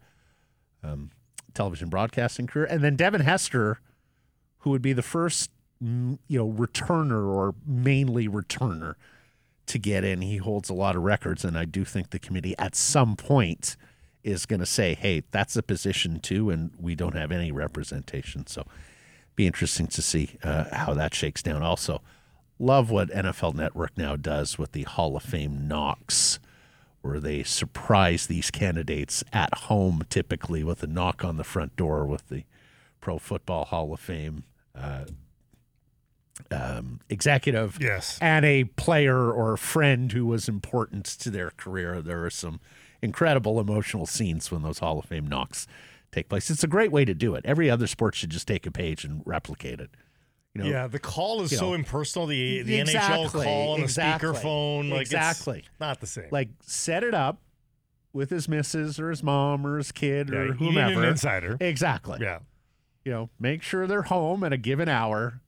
um, 0.83 1.11
television 1.53 1.89
broadcasting 1.89 2.47
career, 2.47 2.65
and 2.65 2.83
then 2.83 2.95
Devin 2.95 3.21
Hester, 3.21 3.79
who 4.59 4.69
would 4.69 4.81
be 4.81 4.93
the 4.93 5.01
first, 5.01 5.51
mm, 5.83 6.17
you 6.27 6.39
know, 6.39 6.49
returner 6.49 7.27
or 7.27 7.55
mainly 7.65 8.27
returner 8.27 8.95
to 9.67 9.77
get 9.77 10.03
in. 10.03 10.21
He 10.21 10.37
holds 10.37 10.69
a 10.69 10.73
lot 10.73 10.95
of 10.95 11.03
records, 11.03 11.43
and 11.43 11.57
I 11.57 11.65
do 11.65 11.85
think 11.85 12.09
the 12.09 12.19
committee 12.19 12.55
at 12.57 12.75
some 12.75 13.15
point 13.15 13.77
is 14.23 14.45
going 14.45 14.59
to 14.59 14.65
say, 14.65 14.95
"Hey, 14.95 15.23
that's 15.31 15.55
a 15.55 15.63
position 15.63 16.19
too," 16.19 16.49
and 16.49 16.71
we 16.79 16.95
don't 16.95 17.15
have 17.15 17.31
any 17.31 17.51
representation. 17.51 18.47
So, 18.47 18.65
be 19.35 19.47
interesting 19.47 19.87
to 19.87 20.01
see 20.01 20.37
uh, 20.43 20.65
how 20.75 20.93
that 20.93 21.13
shakes 21.13 21.41
down. 21.41 21.61
Also, 21.61 22.01
love 22.57 22.91
what 22.91 23.09
NFL 23.09 23.55
Network 23.55 23.97
now 23.97 24.15
does 24.15 24.57
with 24.57 24.73
the 24.73 24.83
Hall 24.83 25.15
of 25.15 25.23
Fame 25.23 25.67
knocks 25.67 26.39
where 27.01 27.19
they 27.19 27.43
surprise 27.43 28.27
these 28.27 28.51
candidates 28.51 29.23
at 29.31 29.53
home, 29.53 30.03
typically 30.09 30.63
with 30.63 30.83
a 30.83 30.87
knock 30.87 31.23
on 31.23 31.37
the 31.37 31.43
front 31.43 31.75
door 31.75 32.05
with 32.05 32.27
the 32.29 32.43
Pro 33.01 33.17
Football 33.17 33.65
Hall 33.65 33.93
of 33.93 33.99
Fame 33.99 34.43
uh, 34.75 35.05
um, 36.51 36.99
executive 37.09 37.77
Yes. 37.79 38.17
and 38.21 38.45
a 38.45 38.63
player 38.65 39.31
or 39.31 39.57
friend 39.57 40.11
who 40.11 40.25
was 40.25 40.47
important 40.47 41.05
to 41.05 41.29
their 41.29 41.51
career. 41.51 42.01
There 42.01 42.25
are 42.25 42.29
some 42.29 42.59
incredible 43.01 43.59
emotional 43.59 44.05
scenes 44.05 44.51
when 44.51 44.61
those 44.61 44.79
Hall 44.79 44.99
of 44.99 45.05
Fame 45.05 45.27
knocks 45.27 45.67
take 46.11 46.27
place. 46.29 46.49
It's 46.49 46.63
a 46.63 46.67
great 46.67 46.91
way 46.91 47.05
to 47.05 47.13
do 47.13 47.35
it. 47.35 47.45
Every 47.45 47.69
other 47.69 47.87
sport 47.87 48.15
should 48.15 48.29
just 48.29 48.47
take 48.47 48.65
a 48.65 48.71
page 48.71 49.03
and 49.05 49.21
replicate 49.25 49.79
it. 49.79 49.91
You 50.59 50.65
know, 50.65 50.69
Yeah, 50.69 50.87
the 50.87 50.99
call 50.99 51.41
is 51.41 51.57
so 51.57 51.69
know. 51.69 51.73
impersonal. 51.73 52.27
The 52.27 52.61
the 52.63 52.79
NHL 52.79 53.31
call 53.31 53.73
on 53.73 53.81
exactly, 53.81 54.29
the 54.31 54.35
speakerphone, 54.37 54.89
like 54.91 55.01
exactly. 55.01 55.59
it's 55.59 55.79
not 55.79 55.99
the 56.01 56.07
same. 56.07 56.27
like 56.31 56.49
set 56.61 57.03
it 57.03 57.13
up 57.13 57.41
with 58.13 58.29
his 58.29 58.47
missus 58.49 58.99
or 58.99 59.09
his 59.09 59.21
mom 59.23 59.65
or 59.65 59.77
his 59.77 59.91
kid 59.91 60.29
Yeah, 60.31 60.39
or 60.39 60.53
whomever. 60.53 61.01
an 61.03 61.09
insider. 61.09 61.57
Exactly. 61.59 62.19
yeah, 62.21 62.39
You 63.05 63.11
know, 63.11 63.29
make 63.39 63.61
sure 63.63 63.85
they're 63.87 64.01
home 64.03 64.43
at 64.43 64.51
a 64.51 64.57
given 64.57 64.89
hour 64.89 65.41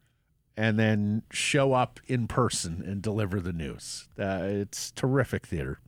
and 0.55 0.77
then 0.77 1.23
show 1.31 1.73
up 1.73 1.99
in 2.07 2.27
person 2.27 2.83
and 2.85 3.01
deliver 3.01 3.39
the 3.39 3.53
news. 3.53 4.07
Uh, 4.19 4.41
it's 4.43 4.91
terrific 4.91 5.47
theater. 5.47 5.79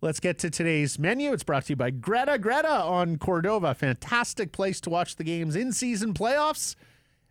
Let's 0.00 0.20
get 0.20 0.38
to 0.38 0.48
today's 0.48 0.98
menu. 0.98 1.32
It's 1.34 1.42
brought 1.42 1.66
to 1.66 1.72
you 1.72 1.76
by 1.76 1.90
Greta. 1.90 2.38
Greta 2.38 2.72
on 2.72 3.18
Cordova. 3.18 3.74
Fantastic 3.74 4.52
place 4.52 4.80
to 4.80 4.90
watch 4.90 5.16
the 5.16 5.24
games 5.24 5.54
in 5.54 5.72
season 5.72 6.14
playoffs 6.14 6.74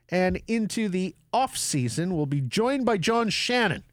and 0.10 0.42
into 0.48 0.90
the 0.90 1.16
off 1.32 1.58
season. 1.58 2.16
We'll 2.16 2.26
be 2.26 2.42
joined 2.42 2.86
by 2.86 2.98
John 2.98 3.30
Shannon, 3.30 3.84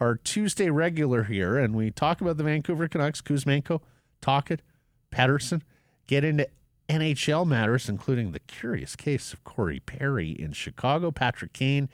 our 0.00 0.16
Tuesday 0.16 0.70
regular 0.70 1.24
here, 1.24 1.58
and 1.58 1.74
we 1.74 1.90
talk 1.90 2.20
about 2.20 2.36
the 2.36 2.44
Vancouver 2.44 2.88
Canucks, 2.88 3.20
Kuzmenko, 3.20 3.80
Tocchet, 4.20 4.62
Pettersson, 5.10 5.62
get 6.06 6.24
into 6.24 6.48
NHL 6.88 7.46
matters, 7.46 7.88
including 7.88 8.32
the 8.32 8.40
curious 8.40 8.94
case 8.94 9.32
of 9.32 9.42
Corey 9.44 9.80
Perry 9.80 10.30
in 10.30 10.52
Chicago, 10.52 11.10
Patrick 11.10 11.52
Kane, 11.52 11.88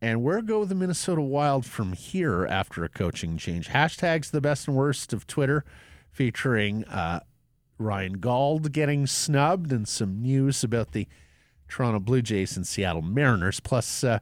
and 0.00 0.24
where 0.24 0.42
go 0.42 0.64
the 0.64 0.74
Minnesota 0.74 1.22
Wild 1.22 1.64
from 1.64 1.92
here 1.92 2.44
after 2.44 2.82
a 2.82 2.88
coaching 2.88 3.36
change? 3.36 3.68
Hashtags 3.68 4.32
the 4.32 4.40
best 4.40 4.66
and 4.66 4.76
worst 4.76 5.12
of 5.12 5.28
Twitter, 5.28 5.64
featuring 6.10 6.84
uh, 6.86 7.20
Ryan 7.78 8.14
Gauld 8.14 8.72
getting 8.72 9.06
snubbed 9.06 9.72
and 9.72 9.86
some 9.86 10.20
news 10.20 10.64
about 10.64 10.90
the 10.90 11.06
Toronto 11.72 12.00
Blue 12.00 12.20
Jays 12.20 12.54
and 12.54 12.66
Seattle 12.66 13.00
Mariners, 13.00 13.58
plus 13.58 14.04
uh, 14.04 14.18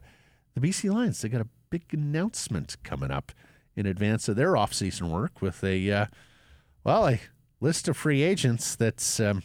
the 0.54 0.60
BC 0.60 0.88
Lions. 0.88 1.20
They 1.20 1.28
got 1.28 1.40
a 1.40 1.48
big 1.68 1.82
announcement 1.90 2.76
coming 2.84 3.10
up 3.10 3.32
in 3.74 3.86
advance 3.86 4.28
of 4.28 4.36
their 4.36 4.52
offseason 4.52 5.10
work 5.10 5.42
with 5.42 5.64
a, 5.64 5.90
uh, 5.90 6.06
well, 6.84 7.08
a 7.08 7.20
list 7.60 7.88
of 7.88 7.96
free 7.96 8.22
agents 8.22 8.76
that's 8.76 9.18
um, 9.18 9.42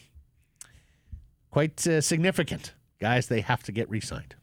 quite 1.49 1.87
uh, 1.87 1.99
significant. 1.99 2.75
Guys, 2.99 3.25
they 3.25 3.41
have 3.41 3.63
to 3.63 3.71
get 3.71 3.89
re 3.89 3.99
signed. 3.99 4.35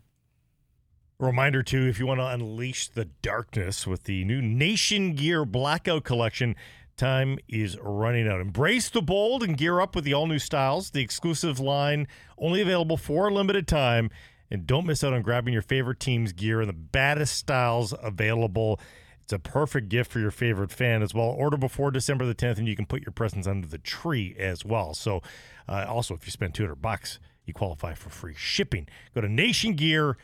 Reminder 1.21 1.63
too, 1.63 1.87
if 1.87 2.01
you 2.01 2.07
want 2.07 2.19
to 2.19 2.27
unleash 2.27 2.89
the 2.89 3.05
darkness 3.23 3.87
with 3.87 4.05
the 4.05 4.25
new 4.25 4.43
Nation 4.43 5.15
Gear 5.15 5.45
Blackout 5.45 6.03
Collection, 6.03 6.57
time 6.97 7.39
is 7.49 7.79
running 7.81 8.29
out. 8.29 8.41
Embrace 8.41 8.91
the 8.91 9.03
bold 9.03 9.43
and 9.43 9.57
gear 9.57 9.81
up 9.81 9.95
with 9.95 10.05
the 10.05 10.15
all 10.15 10.27
new 10.27 10.39
styles. 10.39 10.91
The 10.91 11.03
exclusive 11.03 11.59
line 11.59 12.07
only 12.39 12.61
available 12.61 12.97
for 12.97 13.29
a 13.29 13.35
limited 13.35 13.67
time. 13.67 14.11
And 14.51 14.67
don't 14.67 14.87
miss 14.87 15.03
out 15.03 15.15
on 15.15 15.23
grabbing 15.23 15.53
your 15.55 15.63
favorite 15.63 15.99
team's 16.01 16.33
gear 16.33 16.61
and 16.61 16.69
the 16.69 16.75
baddest 16.75 17.37
styles 17.37 17.95
available. 18.03 18.79
It's 19.23 19.33
a 19.33 19.39
perfect 19.39 19.89
gift 19.89 20.11
for 20.11 20.19
your 20.19 20.31
favorite 20.31 20.71
fan 20.71 21.03
as 21.03 21.15
well. 21.15 21.29
Order 21.29 21.57
before 21.57 21.91
December 21.91 22.27
the 22.27 22.35
10th, 22.35 22.59
and 22.59 22.69
you 22.69 22.77
can 22.77 22.87
put 22.87 23.03
your 23.03 23.13
presents 23.13 23.47
under 23.47 23.67
the 23.67 23.79
tree 23.79 24.35
as 24.39 24.65
well. 24.65 24.93
So, 24.95 25.23
uh, 25.69 25.87
also, 25.89 26.15
if 26.15 26.27
you 26.27 26.33
spend 26.33 26.55
200 26.55 26.75
bucks, 26.83 27.19
you 27.47 27.55
qualify 27.55 27.95
for 27.95 28.11
free 28.11 28.35
shipping. 28.37 28.89
Go 29.15 29.21
to 29.23 29.29
nationgear.ca. 29.29 30.17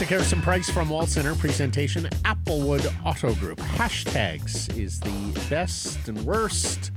Sekeres 0.00 0.32
and 0.32 0.42
Price 0.42 0.70
from 0.70 0.88
Wall 0.88 1.04
Center 1.04 1.34
presentation 1.34 2.04
Applewood 2.24 2.90
Auto 3.04 3.34
Group. 3.34 3.58
Hashtags 3.58 4.74
is 4.74 4.98
the 4.98 5.46
best 5.50 6.08
and 6.08 6.18
worst 6.24 6.90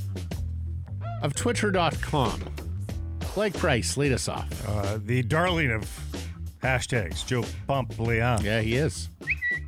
of 1.22 1.36
Twitter.com. 1.36 2.42
Blake 3.36 3.56
Price, 3.56 3.98
lead 3.98 4.14
us 4.14 4.30
off. 4.30 4.48
Uh, 4.66 5.00
the 5.04 5.22
darling 5.22 5.70
of 5.70 5.84
hashtags, 6.62 7.28
Joe 7.28 7.44
Pompliano. 7.68 8.42
Yeah, 8.42 8.62
he 8.62 8.78
is. 8.78 9.10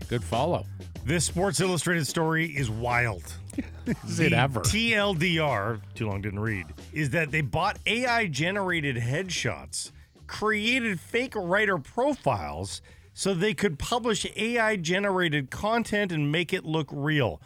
Good 0.07 0.23
follow. 0.23 0.65
This 1.03 1.25
Sports 1.25 1.59
Illustrated 1.59 2.07
story 2.07 2.45
is 2.45 2.69
wild. 2.69 3.33
Is 4.07 4.21
it 4.21 4.31
ever? 4.31 4.61
TLDR, 4.61 5.81
too 5.93 6.07
long 6.07 6.21
didn't 6.21 6.39
read, 6.39 6.67
is 6.93 7.09
that 7.09 7.31
they 7.31 7.41
bought 7.41 7.79
AI 7.85 8.27
generated 8.27 8.95
headshots, 8.95 9.91
created 10.25 11.01
fake 11.01 11.33
writer 11.35 11.77
profiles 11.77 12.81
so 13.17 13.33
they 13.33 13.53
could 13.53 13.79
publish 13.79 14.27
AI 14.35 14.75
generated 14.75 15.49
content 15.49 16.11
and 16.11 16.31
make 16.31 16.51
it 16.51 16.65
look 16.65 16.89
real. 16.91 17.41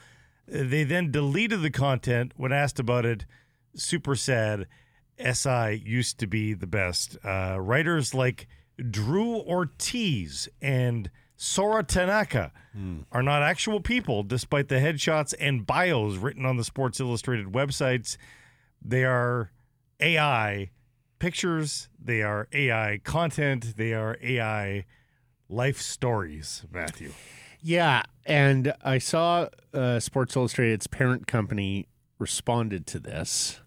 They 0.48 0.84
then 0.84 1.12
deleted 1.12 1.62
the 1.62 1.70
content 1.70 2.34
when 2.36 2.52
asked 2.52 2.80
about 2.80 3.06
it. 3.06 3.26
Super 3.76 4.16
sad. 4.16 4.66
SI 5.20 5.84
used 5.86 6.18
to 6.20 6.28
be 6.28 6.54
the 6.56 6.66
best. 6.66 7.18
Uh, 7.24 7.58
writers 7.60 8.16
like 8.16 8.48
Drew 8.90 9.36
Ortiz 9.36 10.50
and 10.60 11.12
Sora 11.38 11.84
Tanaka 11.84 12.52
are 13.12 13.22
not 13.22 13.44
actual 13.44 13.80
people, 13.80 14.24
despite 14.24 14.70
the 14.70 14.76
headshots 14.76 15.36
and 15.40 15.68
bios 15.68 16.18
written 16.18 16.46
on 16.46 16.58
the 16.58 16.64
Sports 16.64 17.00
Illustrated 17.00 17.48
websites. 17.48 18.18
They 18.82 19.04
are 19.04 19.52
AI 20.00 20.72
pictures, 21.20 21.90
they 22.04 22.24
are 22.24 22.48
AI 22.54 23.02
content, 23.04 23.76
they 23.78 23.94
are 23.94 24.18
AI 24.24 24.86
life 25.50 25.82
stories, 25.82 26.64
Matthew. 26.72 27.12
Yeah, 27.62 28.04
and 28.26 28.74
I 28.84 29.00
saw 29.00 29.48
uh, 29.74 30.00
Sports 30.00 30.36
Illustrated's 30.36 30.88
parent 30.88 31.28
company 31.28 31.88
responded 32.18 32.86
to 32.88 33.00
this 33.00 33.60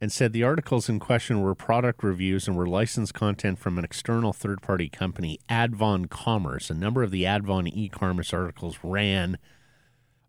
and 0.00 0.12
said 0.12 0.32
the 0.32 0.42
articles 0.42 0.88
in 0.88 0.98
question 0.98 1.40
were 1.40 1.54
product 1.54 2.02
reviews 2.02 2.46
and 2.46 2.56
were 2.56 2.66
licensed 2.66 3.14
content 3.14 3.58
from 3.58 3.78
an 3.78 3.84
external 3.84 4.32
third 4.32 4.62
party 4.62 4.88
company, 4.88 5.38
Advon 5.48 6.08
Commerce. 6.08 6.70
A 6.70 6.74
number 6.74 7.02
of 7.02 7.10
the 7.10 7.24
Advon 7.24 7.70
e 7.72 7.88
commerce 7.88 8.32
articles 8.32 8.78
ran 8.82 9.38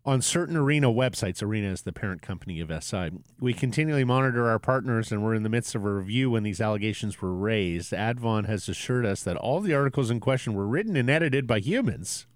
on 0.04 0.22
certain 0.22 0.56
Arena 0.56 0.88
websites. 0.88 1.42
Arena 1.42 1.68
is 1.68 1.82
the 1.82 1.92
parent 1.92 2.22
company 2.22 2.60
of 2.60 2.72
SI. 2.82 3.10
We 3.40 3.52
continually 3.52 4.04
monitor 4.04 4.48
our 4.48 4.58
partners 4.58 5.12
and 5.12 5.22
we're 5.22 5.34
in 5.34 5.42
the 5.42 5.48
midst 5.48 5.74
of 5.74 5.84
a 5.84 5.92
review 5.92 6.30
when 6.30 6.44
these 6.44 6.60
allegations 6.60 7.20
were 7.20 7.34
raised. 7.34 7.92
Advon 7.92 8.46
has 8.46 8.68
assured 8.68 9.04
us 9.04 9.22
that 9.24 9.36
all 9.36 9.60
the 9.60 9.74
articles 9.74 10.10
in 10.10 10.20
question 10.20 10.54
were 10.54 10.66
written 10.66 10.96
and 10.96 11.10
edited 11.10 11.46
by 11.46 11.58
humans. 11.58 12.26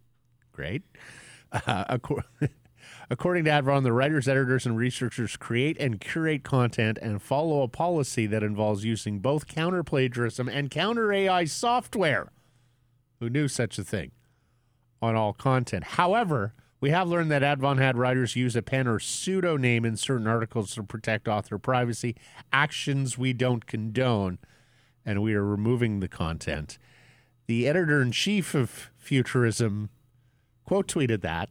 Great. 0.52 0.82
Uh, 1.50 1.96
accor- 1.98 2.24
According 3.10 3.44
to 3.44 3.50
Advon, 3.50 3.82
the 3.82 3.92
writers, 3.92 4.26
editors, 4.26 4.64
and 4.64 4.76
researchers 4.76 5.36
create 5.36 5.76
and 5.78 6.00
curate 6.00 6.44
content 6.44 6.98
and 7.02 7.20
follow 7.20 7.62
a 7.62 7.68
policy 7.68 8.26
that 8.26 8.42
involves 8.42 8.84
using 8.84 9.18
both 9.18 9.46
counter 9.46 9.82
plagiarism 9.82 10.48
and 10.48 10.70
counter 10.70 11.12
AI 11.12 11.44
software. 11.44 12.32
Who 13.20 13.28
knew 13.28 13.48
such 13.48 13.78
a 13.78 13.84
thing? 13.84 14.12
On 15.00 15.14
all 15.14 15.32
content. 15.32 15.84
However, 15.84 16.54
we 16.82 16.90
have 16.90 17.08
learned 17.08 17.30
that 17.30 17.42
Advon 17.42 17.78
had 17.78 17.96
writers 17.96 18.34
use 18.34 18.56
a 18.56 18.60
pen 18.60 18.88
or 18.88 18.98
pseudonym 18.98 19.84
in 19.84 19.96
certain 19.96 20.26
articles 20.26 20.74
to 20.74 20.82
protect 20.82 21.28
author 21.28 21.56
privacy, 21.56 22.16
actions 22.52 23.16
we 23.16 23.32
don't 23.32 23.66
condone, 23.66 24.40
and 25.06 25.22
we 25.22 25.32
are 25.32 25.44
removing 25.44 26.00
the 26.00 26.08
content. 26.08 26.78
The 27.46 27.68
editor 27.68 28.02
in 28.02 28.10
chief 28.10 28.56
of 28.56 28.90
Futurism 28.98 29.90
quote 30.64 30.88
tweeted 30.88 31.20
that, 31.20 31.50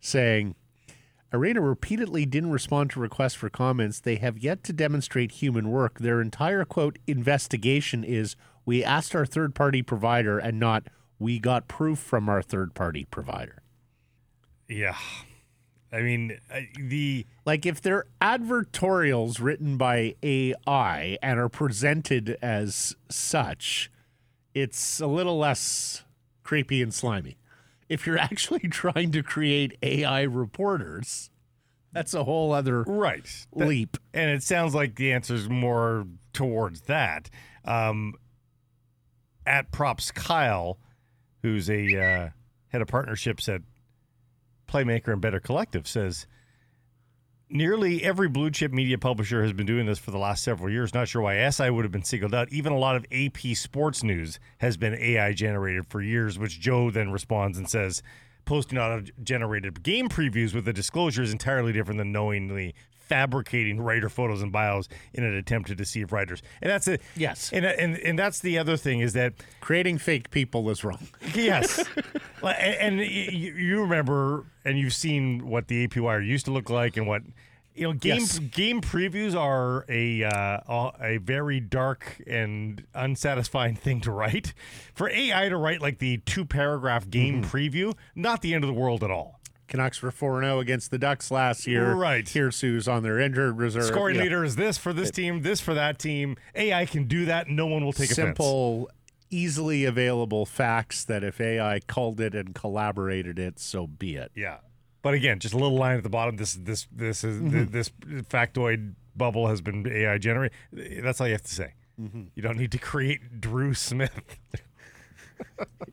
saying, 0.00 0.56
Arena 1.32 1.60
repeatedly 1.60 2.26
didn't 2.26 2.50
respond 2.50 2.90
to 2.90 3.00
requests 3.00 3.34
for 3.34 3.50
comments. 3.50 4.00
They 4.00 4.16
have 4.16 4.36
yet 4.36 4.64
to 4.64 4.72
demonstrate 4.72 5.30
human 5.30 5.70
work. 5.70 6.00
Their 6.00 6.20
entire 6.20 6.64
quote 6.64 6.98
investigation 7.06 8.02
is 8.02 8.34
we 8.66 8.82
asked 8.82 9.14
our 9.14 9.26
third 9.26 9.54
party 9.54 9.82
provider 9.82 10.40
and 10.40 10.58
not 10.58 10.88
we 11.20 11.38
got 11.38 11.68
proof 11.68 12.00
from 12.00 12.28
our 12.28 12.42
third 12.42 12.74
party 12.74 13.04
provider. 13.04 13.59
Yeah. 14.70 14.96
I 15.92 16.02
mean, 16.02 16.38
the 16.78 17.26
Like 17.44 17.66
if 17.66 17.80
they're 17.82 18.06
advertorials 18.22 19.40
written 19.42 19.76
by 19.76 20.14
AI 20.22 21.18
and 21.20 21.40
are 21.40 21.48
presented 21.48 22.38
as 22.40 22.94
such, 23.08 23.90
it's 24.54 25.00
a 25.00 25.06
little 25.08 25.36
less 25.38 26.04
creepy 26.44 26.80
and 26.82 26.94
slimy. 26.94 27.36
If 27.88 28.06
you're 28.06 28.18
actually 28.30 28.68
trying 28.68 29.10
to 29.12 29.22
create 29.24 29.76
AI 29.82 30.22
reporters, 30.22 31.30
that's 31.92 32.14
a 32.14 32.22
whole 32.22 32.52
other 32.52 32.84
right 32.84 33.28
That- 33.56 33.66
leap. 33.66 33.96
and 34.14 34.30
it 34.30 34.44
sounds 34.44 34.74
like 34.76 34.94
the 34.94 35.10
answer 35.12 35.34
is 35.34 35.48
more 35.48 36.06
towards 36.32 36.82
that. 36.82 37.28
Um, 37.64 38.14
at 39.44 39.72
props 39.72 40.12
Kyle, 40.12 40.78
who's 41.42 41.68
a 41.68 41.96
uh, 41.96 42.28
head 42.68 42.80
of 42.82 42.86
partnerships 42.86 43.48
at 43.48 43.62
Playmaker 44.70 45.12
and 45.12 45.20
Better 45.20 45.40
Collective, 45.40 45.88
says 45.88 46.26
nearly 47.50 48.02
every 48.04 48.28
blue 48.28 48.50
chip 48.50 48.72
media 48.72 48.96
publisher 48.96 49.42
has 49.42 49.52
been 49.52 49.66
doing 49.66 49.86
this 49.86 49.98
for 49.98 50.12
the 50.12 50.18
last 50.18 50.44
several 50.44 50.70
years. 50.70 50.94
Not 50.94 51.08
sure 51.08 51.22
why 51.22 51.48
SI 51.50 51.70
would 51.70 51.84
have 51.84 51.92
been 51.92 52.04
singled 52.04 52.34
out. 52.34 52.52
Even 52.52 52.72
a 52.72 52.78
lot 52.78 52.96
of 52.96 53.04
AP 53.10 53.56
sports 53.56 54.02
news 54.02 54.38
has 54.58 54.76
been 54.76 54.94
AI 54.94 55.32
generated 55.32 55.86
for 55.88 56.00
years, 56.00 56.38
which 56.38 56.60
Joe 56.60 56.90
then 56.90 57.10
responds 57.10 57.58
and 57.58 57.68
says. 57.68 58.02
Posting 58.46 58.78
auto 58.78 59.04
generated 59.22 59.82
game 59.82 60.08
previews 60.08 60.54
with 60.54 60.66
a 60.66 60.72
disclosure 60.72 61.22
is 61.22 61.30
entirely 61.30 61.72
different 61.72 61.98
than 61.98 62.10
knowingly 62.10 62.74
fabricating 63.10 63.80
writer 63.80 64.08
photos 64.08 64.40
and 64.40 64.52
bios 64.52 64.88
in 65.12 65.24
an 65.24 65.34
attempt 65.34 65.68
to 65.68 65.74
deceive 65.74 66.12
writers. 66.12 66.42
And 66.62 66.70
that's 66.70 66.86
it. 66.86 67.02
Yes. 67.16 67.50
And, 67.52 67.64
and 67.66 67.98
and 67.98 68.16
that's 68.18 68.38
the 68.40 68.56
other 68.58 68.76
thing 68.76 69.00
is 69.00 69.12
that 69.14 69.32
Creating 69.60 69.98
fake 69.98 70.30
people 70.30 70.70
is 70.70 70.84
wrong. 70.84 71.08
yes, 71.34 71.84
and, 72.42 73.00
and 73.00 73.10
you, 73.10 73.80
remember 73.82 74.44
and 74.64 74.78
you've 74.78 74.94
seen 74.94 75.46
what 75.46 75.66
the 75.68 75.84
AP 75.84 75.96
wire 75.96 76.20
used 76.22 76.44
to 76.46 76.52
look 76.52 76.70
like 76.70 76.96
and 76.96 77.06
what 77.06 77.22
You 77.74 77.88
know, 77.88 77.92
game 77.92 78.20
Yes. 78.20 78.38
game 78.38 78.80
previews 78.80 79.34
are 79.34 79.84
a 79.88 80.24
uh, 80.24 80.90
a 81.00 81.18
very 81.18 81.60
dark 81.60 82.20
and 82.26 82.84
unsatisfying 82.94 83.76
thing 83.76 84.00
to 84.02 84.10
write. 84.12 84.54
For 84.94 85.08
AI 85.10 85.48
to 85.48 85.56
write 85.56 85.80
like 85.80 85.98
the 85.98 86.18
two 86.18 86.44
paragraph 86.44 87.08
game 87.10 87.42
Mm-hmm. 87.42 87.56
preview, 87.56 87.94
not 88.14 88.42
the 88.42 88.54
end 88.54 88.64
of 88.64 88.68
the 88.68 88.74
world 88.80 89.02
at 89.04 89.10
all. 89.10 89.39
Canucks 89.70 90.02
were 90.02 90.10
4 90.10 90.42
0 90.42 90.58
against 90.60 90.90
the 90.90 90.98
Ducks 90.98 91.30
last 91.30 91.66
year. 91.66 91.94
Right. 91.94 92.28
Here's 92.28 92.60
who's 92.60 92.86
on 92.86 93.02
their 93.02 93.18
injured 93.18 93.56
reserve. 93.56 93.84
Scoring 93.84 94.16
Yeah. 94.16 94.22
leader 94.24 94.44
is 94.44 94.56
this 94.56 94.76
for 94.76 94.92
this 94.92 95.10
team, 95.10 95.40
this 95.42 95.60
for 95.60 95.72
that 95.72 95.98
team. 95.98 96.36
AI 96.54 96.84
can 96.84 97.04
do 97.04 97.24
that. 97.24 97.48
No 97.48 97.66
one 97.66 97.84
will 97.84 97.92
take 97.94 98.10
offense. 98.10 98.16
Simple, 98.36 98.90
easily 99.30 99.84
available 99.84 100.44
facts 100.44 101.04
that 101.04 101.22
if 101.24 101.40
AI 101.40 101.80
called 101.86 102.20
it 102.20 102.34
and 102.34 102.54
collaborated 102.54 103.38
it, 103.38 103.58
so 103.60 103.86
be 103.86 104.16
it. 104.16 104.32
Yeah, 104.34 104.58
but 105.02 105.14
again, 105.14 105.38
just 105.38 105.54
a 105.54 105.56
little 105.56 105.78
line 105.78 105.96
at 105.96 106.02
the 106.02 106.10
bottom. 106.10 106.36
This 106.36 106.54
this 106.54 106.86
this 106.92 107.22
is 107.24 107.40
Mm-hmm. 107.40 107.70
this 107.72 107.90
factoid 108.28 108.94
bubble 109.16 109.46
has 109.48 109.60
been 109.60 109.86
AI 109.86 110.18
generated. 110.18 110.56
That's 110.72 111.20
all 111.20 111.26
you 111.28 111.34
have 111.34 111.42
to 111.42 111.54
say. 111.54 111.74
Mm-hmm. 112.00 112.22
You 112.34 112.42
don't 112.42 112.56
need 112.58 112.72
to 112.72 112.78
create 112.78 113.40
Drew 113.40 113.72
Smith. 113.74 114.20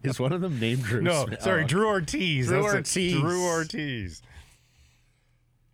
Is 0.03 0.19
one 0.19 0.31
of 0.33 0.41
them 0.41 0.59
named 0.59 0.83
Drew 0.83 1.01
No, 1.01 1.25
Smith? 1.25 1.41
sorry, 1.41 1.63
Oh. 1.63 1.67
Drew 1.67 1.87
Ortiz. 1.87 2.47
Drew 2.47 2.61
That's 2.63 2.95
it. 2.95 3.13
Ortiz. 3.13 3.13
Drew 3.21 3.45
Ortiz. 3.45 4.21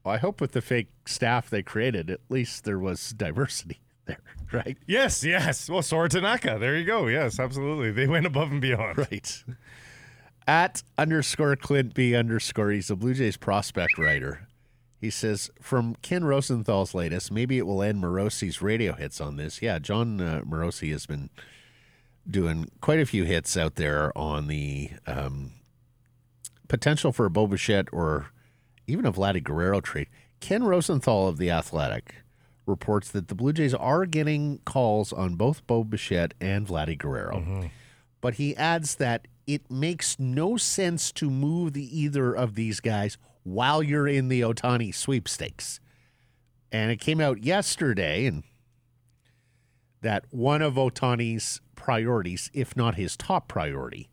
Well, 0.04 0.14
I 0.16 0.18
hope 0.18 0.42
with 0.42 0.52
the 0.52 0.62
fake 0.62 0.90
staff 1.06 1.50
they 1.50 1.64
created, 1.64 2.10
at 2.10 2.20
least 2.30 2.64
there 2.66 2.80
was 2.80 3.12
diversity 3.12 3.80
there, 4.06 4.18
right? 4.52 4.78
Yes, 4.88 5.24
yes. 5.24 5.70
Well, 5.70 5.82
Sora 5.82 6.10
Tanaka. 6.10 6.58
There 6.60 6.76
you 6.78 6.86
go. 6.86 7.08
Yes, 7.08 7.40
absolutely. 7.40 7.92
They 7.92 8.08
went 8.08 8.26
above 8.26 8.52
and 8.52 8.62
beyond. 8.62 8.98
Right. 8.98 9.44
At 10.46 10.84
underscore 10.98 11.56
Clint 11.56 11.94
B 11.94 12.16
underscore, 12.16 12.72
he's 12.72 12.90
a 12.90 12.96
Blue 12.98 13.14
Jays 13.14 13.38
prospect 13.38 13.98
writer. 13.98 14.48
He 15.00 15.10
says, 15.10 15.50
from 15.62 15.96
Ken 16.02 16.24
Rosenthal's 16.24 16.94
latest, 16.94 17.32
maybe 17.32 17.58
it 17.58 17.66
will 17.66 17.82
end 17.82 18.02
Morosi's 18.02 18.62
radio 18.62 18.94
hits 18.94 19.20
on 19.22 19.36
this. 19.38 19.62
Yeah, 19.62 19.80
John 19.80 20.20
uh, 20.22 20.42
Morosi 20.46 20.92
has 20.92 21.06
been 21.06 21.30
doing 22.30 22.70
quite 22.82 23.00
a 23.00 23.06
few 23.06 23.24
hits 23.24 23.58
out 23.58 23.76
there 23.76 24.18
on 24.18 24.48
the 24.48 24.92
um, 25.06 25.52
potential 26.68 27.12
for 27.12 27.26
a 27.26 27.30
Bo 27.30 27.48
Bichette 27.48 27.88
or 27.92 28.28
even 28.88 29.06
a 29.06 29.12
Vladdy 29.14 29.44
Guerrero 29.44 29.82
trade. 29.82 30.08
Ken 30.40 30.64
Rosenthal 30.64 31.28
of 31.28 31.38
The 31.38 31.50
Athletic 31.50 32.16
reports 32.66 33.12
that 33.12 33.28
the 33.28 33.36
Blue 33.36 33.54
Jays 33.54 33.74
are 33.74 34.06
getting 34.06 34.60
calls 34.66 35.12
on 35.14 35.36
both 35.36 35.66
Bo 35.68 35.84
Bichette 35.84 36.34
and 36.40 36.68
Vladdy 36.68 36.98
Guerrero. 36.98 37.38
But 38.22 38.36
he 38.36 38.56
adds 38.56 38.96
that 38.96 39.28
it 39.46 39.70
makes 39.70 40.18
no 40.18 40.56
sense 40.56 41.12
to 41.14 41.30
move 41.30 41.74
the 41.74 42.00
either 42.00 42.34
of 42.34 42.56
these 42.56 42.80
guys 42.80 43.18
while 43.44 43.84
you're 43.84 44.08
in 44.08 44.30
the 44.30 44.42
Ohtani 44.42 44.96
sweepstakes. 44.96 45.82
And 46.72 46.90
it 46.90 47.02
came 47.02 47.20
out 47.20 47.44
yesterday 47.44 48.26
and 48.26 48.44
that 50.02 50.26
one 50.30 50.62
of 50.62 50.76
Ohtani's 50.76 51.60
priorities, 51.84 52.50
if 52.54 52.78
not 52.78 52.96
his 52.96 53.18
top 53.18 53.50
priority, 53.50 54.10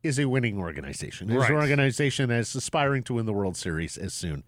is 0.00 0.16
a 0.16 0.26
winning 0.28 0.56
organization. 0.58 1.28
His 1.28 1.38
Right. 1.38 1.50
organization 1.50 2.30
is 2.30 2.54
aspiring 2.54 3.02
to 3.02 3.14
win 3.14 3.26
the 3.26 3.32
World 3.32 3.56
Series 3.56 3.98
as 3.98 4.14
soon 4.14 4.44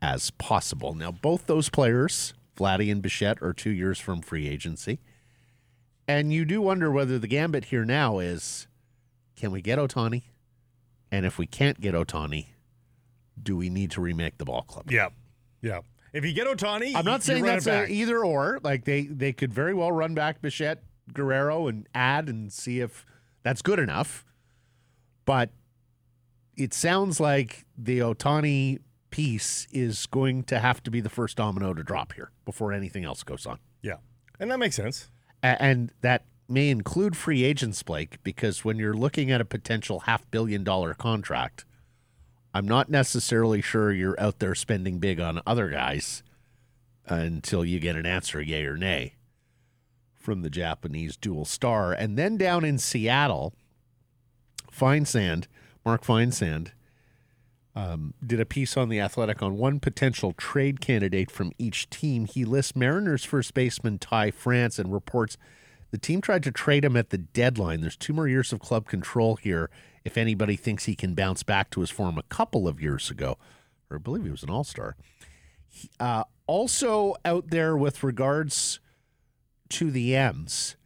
as 0.00 0.30
possible. 0.30 0.94
Now, 0.94 1.12
both 1.12 1.46
those 1.46 1.68
players, 1.68 2.32
Vladdy 2.56 2.90
and 2.90 3.02
Bichette, 3.02 3.42
are 3.42 3.52
two 3.52 3.68
years 3.68 4.00
from 4.00 4.22
free 4.22 4.48
agency. 4.48 4.98
And 6.08 6.32
you 6.32 6.46
do 6.46 6.62
wonder 6.62 6.90
whether 6.90 7.18
the 7.18 7.28
gambit 7.28 7.66
here 7.66 7.84
now 7.84 8.18
is 8.18 8.66
can 9.36 9.50
we 9.50 9.60
get 9.60 9.78
Ohtani? 9.78 10.22
And 11.12 11.26
if 11.26 11.36
we 11.36 11.46
can't 11.46 11.80
get 11.82 11.94
Ohtani, 11.94 12.46
do 13.40 13.58
we 13.58 13.68
need 13.68 13.90
to 13.90 14.00
remake 14.00 14.38
the 14.38 14.46
ball 14.46 14.62
club? 14.62 14.90
Yeah, 14.90 15.10
yeah. 15.60 15.80
If 16.14 16.24
you 16.24 16.32
get 16.32 16.46
Ohtani, 16.46 16.94
I'm 16.94 17.04
not 17.04 17.22
saying 17.22 17.44
that's 17.44 17.66
a 17.66 17.86
either 17.90 18.24
or. 18.24 18.58
Like 18.62 18.84
they 18.84 19.02
they 19.02 19.34
could 19.34 19.52
very 19.52 19.74
well 19.74 19.92
run 19.92 20.14
back 20.14 20.40
Bichette, 20.40 20.82
Guerrero, 21.12 21.66
and 21.68 21.88
add 21.94 22.28
and 22.28 22.52
see 22.52 22.80
if 22.80 23.04
that's 23.42 23.62
good 23.62 23.78
enough. 23.78 24.24
But 25.24 25.50
it 26.56 26.72
sounds 26.74 27.20
like 27.20 27.64
the 27.76 27.98
Ohtani 28.00 28.78
piece 29.10 29.66
is 29.72 30.06
going 30.06 30.42
to 30.44 30.58
have 30.58 30.82
to 30.82 30.90
be 30.90 31.00
the 31.00 31.08
first 31.08 31.36
domino 31.36 31.72
to 31.74 31.82
drop 31.82 32.12
here 32.14 32.30
before 32.44 32.72
anything 32.72 33.04
else 33.04 33.22
goes 33.22 33.46
on. 33.46 33.58
yeah, 33.82 33.96
and 34.40 34.50
that 34.50 34.58
makes 34.58 34.76
sense. 34.76 35.08
A- 35.42 35.60
and 35.62 35.92
that 36.00 36.24
may 36.48 36.68
include 36.68 37.16
free 37.16 37.44
agents, 37.44 37.82
Blake, 37.82 38.22
because 38.22 38.64
when 38.64 38.76
you're 38.76 38.94
looking 38.94 39.30
at 39.30 39.40
a 39.40 39.44
potential 39.44 40.00
half 40.00 40.28
billion 40.30 40.64
dollar 40.64 40.94
contract, 40.94 41.64
I'm 42.52 42.66
not 42.66 42.88
necessarily 42.88 43.60
sure 43.62 43.92
you're 43.92 44.20
out 44.20 44.38
there 44.40 44.54
spending 44.54 44.98
big 44.98 45.20
on 45.20 45.40
other 45.46 45.68
guys 45.70 46.22
until 47.06 47.64
you 47.64 47.80
get 47.80 47.96
an 47.96 48.06
answer, 48.06 48.40
yay 48.40 48.64
or 48.64 48.76
nay, 48.76 49.14
from 50.24 50.42
the 50.42 50.50
Japanese 50.50 51.16
dual 51.16 51.44
star. 51.44 51.92
And 51.92 52.18
then 52.18 52.36
down 52.36 52.64
in 52.64 52.78
Seattle, 52.78 53.52
Feinsand, 54.72 55.46
Mark 55.84 56.04
Feinsand, 56.04 56.72
um, 57.76 58.14
did 58.24 58.40
a 58.40 58.46
piece 58.46 58.76
on 58.76 58.88
the 58.88 59.00
Athletic 59.00 59.42
on 59.42 59.58
one 59.58 59.80
potential 59.80 60.32
trade 60.32 60.80
candidate 60.80 61.30
from 61.30 61.52
each 61.58 61.90
team. 61.90 62.24
He 62.24 62.44
lists 62.44 62.74
Mariners 62.74 63.24
first 63.24 63.52
baseman 63.52 63.98
Ty 63.98 64.30
France 64.30 64.78
and 64.78 64.92
reports 64.92 65.36
the 65.90 65.98
team 65.98 66.20
tried 66.20 66.42
to 66.42 66.50
trade 66.50 66.84
him 66.84 66.96
at 66.96 67.10
the 67.10 67.18
deadline. 67.18 67.80
There's 67.80 67.96
two 67.96 68.12
more 68.12 68.26
years 68.26 68.52
of 68.52 68.58
club 68.58 68.88
control 68.88 69.36
here. 69.36 69.70
If 70.04 70.18
anybody 70.18 70.56
thinks 70.56 70.86
he 70.86 70.96
can 70.96 71.14
bounce 71.14 71.44
back 71.44 71.70
to 71.70 71.80
his 71.80 71.90
form 71.90 72.18
a 72.18 72.24
couple 72.24 72.66
of 72.66 72.80
years 72.80 73.10
ago, 73.10 73.38
or 73.88 73.98
I 73.98 74.00
believe 74.00 74.24
he 74.24 74.30
was 74.32 74.42
an 74.42 74.50
all 74.50 74.64
star. 74.64 74.96
Uh, 76.00 76.24
also 76.48 77.14
out 77.24 77.50
there 77.50 77.76
with 77.76 78.02
regards 78.02 78.80
to 79.74 79.90
the 79.90 80.14
ends. 80.14 80.76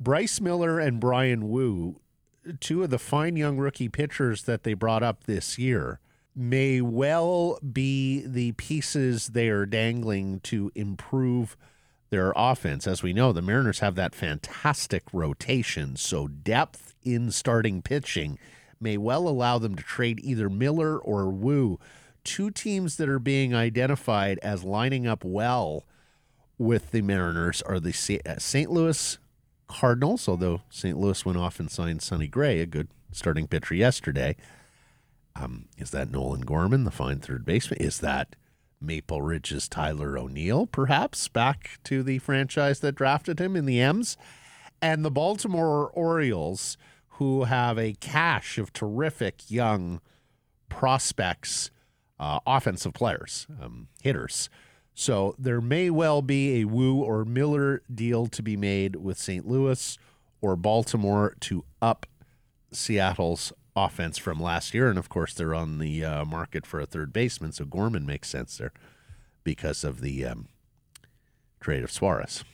Bryce 0.00 0.40
Miller 0.40 0.80
and 0.80 0.98
Bryan 0.98 1.48
Woo, 1.48 2.00
two 2.58 2.82
of 2.82 2.90
the 2.90 2.98
fine 2.98 3.36
young 3.36 3.56
rookie 3.56 3.88
pitchers 3.88 4.42
that 4.42 4.64
they 4.64 4.74
brought 4.74 5.04
up 5.04 5.24
this 5.24 5.60
year, 5.60 6.00
may 6.34 6.80
well 6.80 7.60
be 7.60 8.24
the 8.26 8.50
pieces 8.52 9.28
they 9.28 9.48
are 9.48 9.64
dangling 9.64 10.40
to 10.40 10.72
improve 10.74 11.56
their 12.10 12.32
offense. 12.34 12.88
As 12.88 13.00
we 13.00 13.12
know, 13.12 13.32
the 13.32 13.42
Mariners 13.42 13.78
have 13.78 13.94
that 13.94 14.12
fantastic 14.12 15.04
rotation, 15.12 15.94
so 15.94 16.26
depth 16.26 16.94
in 17.04 17.30
starting 17.30 17.80
pitching 17.80 18.40
may 18.80 18.96
well 18.96 19.28
allow 19.28 19.58
them 19.58 19.76
to 19.76 19.84
trade 19.84 20.18
either 20.20 20.50
Miller 20.50 20.98
or 20.98 21.30
Woo, 21.30 21.78
two 22.24 22.50
teams 22.50 22.96
that 22.96 23.08
are 23.08 23.20
being 23.20 23.54
identified 23.54 24.40
as 24.42 24.64
lining 24.64 25.06
up 25.06 25.24
well 25.24 25.84
with 26.62 26.92
the 26.92 27.02
Mariners 27.02 27.60
are 27.62 27.80
the 27.80 28.20
uh, 28.24 28.38
St. 28.38 28.70
Louis 28.70 29.18
Cardinals, 29.66 30.28
although 30.28 30.62
St. 30.70 30.96
Louis 30.96 31.24
went 31.24 31.38
off 31.38 31.58
and 31.58 31.70
signed 31.70 32.02
Sonny 32.02 32.28
Gray, 32.28 32.60
a 32.60 32.66
good 32.66 32.88
starting 33.10 33.48
pitcher 33.48 33.74
yesterday. 33.74 34.36
Um, 35.34 35.66
is 35.76 35.90
that 35.90 36.10
Nolan 36.10 36.42
Gorman, 36.42 36.84
the 36.84 36.90
fine 36.90 37.18
third 37.18 37.44
baseman? 37.44 37.80
Is 37.80 38.00
that 38.00 38.36
Maple 38.80 39.22
Ridge's 39.22 39.68
Tyler 39.68 40.16
O'Neill, 40.18 40.66
perhaps 40.66 41.28
back 41.28 41.78
to 41.84 42.02
the 42.02 42.18
franchise 42.18 42.80
that 42.80 42.94
drafted 42.94 43.40
him 43.40 43.56
in 43.56 43.66
the 43.66 43.80
M's? 43.80 44.16
And 44.80 45.04
the 45.04 45.10
Baltimore 45.10 45.90
Orioles, 45.94 46.76
who 47.08 47.44
have 47.44 47.78
a 47.78 47.94
cache 47.94 48.58
of 48.58 48.72
terrific 48.72 49.50
young 49.50 50.00
prospects, 50.68 51.70
uh, 52.18 52.40
offensive 52.46 52.92
players, 52.94 53.46
um, 53.60 53.88
hitters. 54.02 54.50
So 54.94 55.34
there 55.38 55.60
may 55.60 55.90
well 55.90 56.22
be 56.22 56.60
a 56.60 56.64
Woo 56.64 57.02
or 57.02 57.24
Miller 57.24 57.82
deal 57.92 58.26
to 58.26 58.42
be 58.42 58.56
made 58.56 58.96
with 58.96 59.18
St. 59.18 59.46
Louis 59.48 59.98
or 60.40 60.56
Baltimore 60.56 61.34
to 61.40 61.64
up 61.80 62.06
Seattle's 62.72 63.52
offense 63.74 64.18
from 64.18 64.40
last 64.40 64.74
year. 64.74 64.88
And 64.88 64.98
of 64.98 65.08
course, 65.08 65.34
they're 65.34 65.54
on 65.54 65.78
the 65.78 66.04
uh, 66.04 66.24
market 66.24 66.66
for 66.66 66.80
a 66.80 66.86
third 66.86 67.12
baseman. 67.12 67.52
So 67.52 67.64
Gorman 67.64 68.04
makes 68.04 68.28
sense 68.28 68.58
there 68.58 68.72
because 69.44 69.84
of 69.84 70.00
the 70.00 70.26
um, 70.26 70.48
trade 71.60 71.82
of 71.82 71.90
Suarez. 71.90 72.44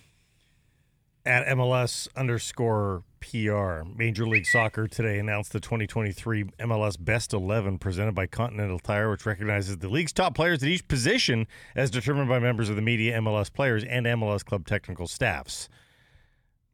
At 1.27 1.47
MLS 1.47 2.09
underscore 2.17 3.03
PR, 3.21 3.83
Major 3.97 4.27
League 4.27 4.47
Soccer 4.47 4.87
today 4.87 5.19
announced 5.19 5.53
the 5.53 5.61
2023 5.61 6.45
MLS 6.61 6.97
Best 7.03 7.33
11 7.33 7.79
presented 7.79 8.15
by 8.15 8.27
Continental 8.27 8.79
Tire, 8.79 9.11
which 9.11 9.27
recognizes 9.27 9.79
the 9.79 9.89
league's 9.89 10.13
top 10.13 10.35
players 10.35 10.63
at 10.63 10.69
each 10.69 10.87
position 10.89 11.47
as 11.77 11.91
determined 11.91 12.29
by 12.29 12.39
members 12.39 12.69
of 12.69 12.77
the 12.77 12.83
media, 12.83 13.19
MLS 13.21 13.53
players, 13.53 13.85
and 13.85 14.07
MLS 14.07 14.45
club 14.45 14.67
technical 14.67 15.07
staffs. 15.07 15.69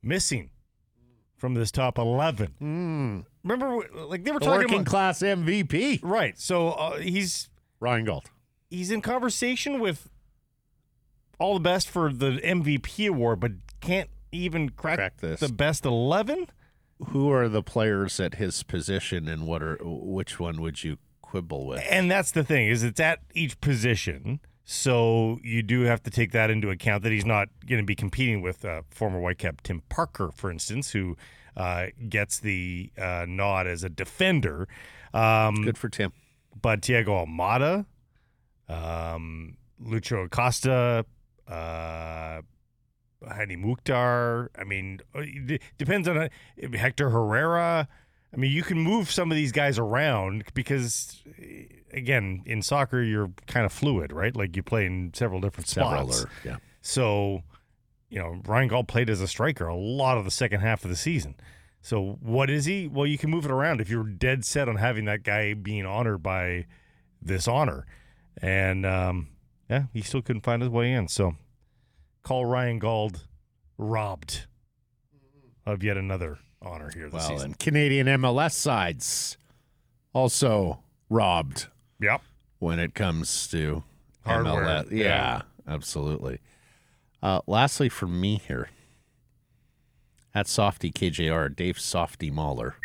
Missing 0.02 0.50
from 1.36 1.54
this 1.54 1.70
top 1.70 1.98
11. 1.98 2.54
Remember, 3.42 3.82
like 4.06 4.24
they 4.24 4.30
were 4.32 4.38
The 4.38 4.44
talking 4.46 4.60
working 4.62 4.74
about. 4.80 4.86
class 4.86 5.20
MVP, 5.20 6.00
Right. 6.02 6.38
So 6.38 6.68
uh, 6.70 6.98
he's 6.98 7.48
Ryan 7.80 8.04
Gauld. 8.04 8.24
he's 8.70 8.90
in 8.90 9.00
conversation 9.02 9.80
with 9.80 10.08
all 11.38 11.54
the 11.54 11.60
best 11.60 11.90
for 11.90 12.12
the 12.12 12.38
MVP 12.44 13.08
award, 13.08 13.40
but 13.40 13.52
can't 13.80 14.08
even 14.34 14.70
crack, 14.70 14.96
Crack 14.98 15.16
this. 15.18 15.40
the 15.40 15.48
best 15.48 15.84
11? 15.84 16.48
Who 17.08 17.30
are 17.30 17.48
the 17.48 17.62
players 17.62 18.20
at 18.20 18.36
his 18.36 18.62
position, 18.62 19.28
and 19.28 19.46
what 19.46 19.62
are 19.62 19.76
which 19.82 20.38
one 20.38 20.60
would 20.60 20.84
you 20.84 20.98
quibble 21.22 21.66
with? 21.66 21.82
And 21.90 22.10
that's 22.10 22.30
the 22.30 22.44
thing 22.44 22.68
is 22.68 22.82
it's 22.84 23.00
at 23.00 23.18
each 23.34 23.60
position. 23.60 24.40
So 24.64 25.40
you 25.42 25.62
do 25.62 25.82
have 25.82 26.02
to 26.04 26.10
take 26.10 26.32
that 26.32 26.50
into 26.50 26.70
account 26.70 27.02
that 27.02 27.12
he's 27.12 27.26
not 27.26 27.48
going 27.68 27.80
to 27.82 27.84
be 27.86 27.94
competing 27.96 28.40
with 28.42 28.64
uh, 28.64 28.82
former 28.88 29.20
Whitecap 29.20 29.60
Tim 29.62 29.82
Parker, 29.90 30.30
for 30.34 30.50
instance, 30.50 30.92
who 30.92 31.16
uh, 31.56 31.86
gets 32.08 32.38
the 32.40 32.90
uh, 32.96 33.26
nod 33.28 33.66
as 33.66 33.82
a 33.84 33.88
defender. 33.90 34.66
Um, 35.12 35.56
Good 35.64 35.76
for 35.76 35.88
Tim. 35.90 36.12
but 36.62 36.80
Thiago 36.80 37.26
Almada, 37.26 37.84
um, 38.68 39.56
Lucho 39.82 40.24
Acosta, 40.26 41.04
uh, 41.48 42.40
Hany 43.28 43.56
Mukhtar. 43.56 44.50
I 44.58 44.64
mean, 44.64 45.00
it 45.14 45.62
depends 45.78 46.08
on 46.08 46.16
uh, 46.18 46.28
Hector 46.72 47.10
Herrera. 47.10 47.88
I 48.32 48.36
mean, 48.36 48.50
you 48.50 48.62
can 48.62 48.78
move 48.78 49.10
some 49.10 49.30
of 49.30 49.36
these 49.36 49.52
guys 49.52 49.78
around 49.78 50.44
because, 50.54 51.22
eh, 51.40 51.64
again, 51.92 52.42
in 52.46 52.62
soccer, 52.62 53.00
you're 53.02 53.30
kind 53.46 53.64
of 53.64 53.72
fluid, 53.72 54.12
right? 54.12 54.34
Like 54.34 54.56
you 54.56 54.62
play 54.62 54.86
in 54.86 55.12
several 55.14 55.40
different 55.40 55.68
Several 55.68 56.10
spots. 56.10 56.24
are, 56.24 56.30
yeah. 56.44 56.56
So, 56.82 57.42
you 58.10 58.18
know, 58.18 58.40
Ryan 58.44 58.68
Gauld 58.68 58.88
played 58.88 59.08
as 59.08 59.20
a 59.20 59.28
striker 59.28 59.66
a 59.68 59.76
lot 59.76 60.18
of 60.18 60.24
the 60.24 60.30
second 60.32 60.60
half 60.60 60.84
of 60.84 60.90
the 60.90 60.96
season. 60.96 61.36
So, 61.80 62.18
what 62.20 62.50
is 62.50 62.64
he? 62.64 62.88
Well, 62.88 63.06
you 63.06 63.18
can 63.18 63.30
move 63.30 63.44
it 63.44 63.50
around 63.50 63.80
if 63.80 63.88
you're 63.90 64.04
dead 64.04 64.44
set 64.44 64.68
on 64.68 64.76
having 64.76 65.04
that 65.04 65.22
guy 65.22 65.54
being 65.54 65.84
honored 65.86 66.22
by 66.22 66.66
this 67.22 67.46
honor. 67.46 67.86
And 68.42 68.84
um, 68.84 69.28
yeah, 69.70 69.84
he 69.92 70.00
still 70.02 70.22
couldn't 70.22 70.42
find 70.42 70.60
his 70.62 70.70
way 70.70 70.92
in. 70.92 71.08
So, 71.08 71.36
call 72.24 72.44
Ryan 72.46 72.78
Gauld 72.80 73.20
robbed 73.78 74.46
of 75.66 75.82
yet 75.84 75.96
another 75.96 76.38
honor 76.60 76.90
here 76.92 77.04
this 77.04 77.12
Well, 77.14 77.28
season. 77.28 77.44
and 77.52 77.58
Canadian 77.58 78.06
MLS 78.08 78.52
sides 78.54 79.36
also 80.12 80.80
robbed 81.08 81.68
Yep. 82.00 82.22
when 82.58 82.78
it 82.80 82.94
comes 82.94 83.46
to 83.48 83.84
Hardware, 84.24 84.64
MLS. 84.64 84.90
yeah. 84.90 85.04
Yeah, 85.04 85.42
absolutely. 85.66 86.40
Uh, 87.22 87.40
lastly, 87.46 87.88
for 87.88 88.06
me 88.06 88.40
here, 88.46 88.68
at 90.34 90.46
Softy 90.48 90.90
KJR, 90.90 91.48
Dave 91.54 91.78
Softy 91.78 92.30
Mahler. 92.30 92.76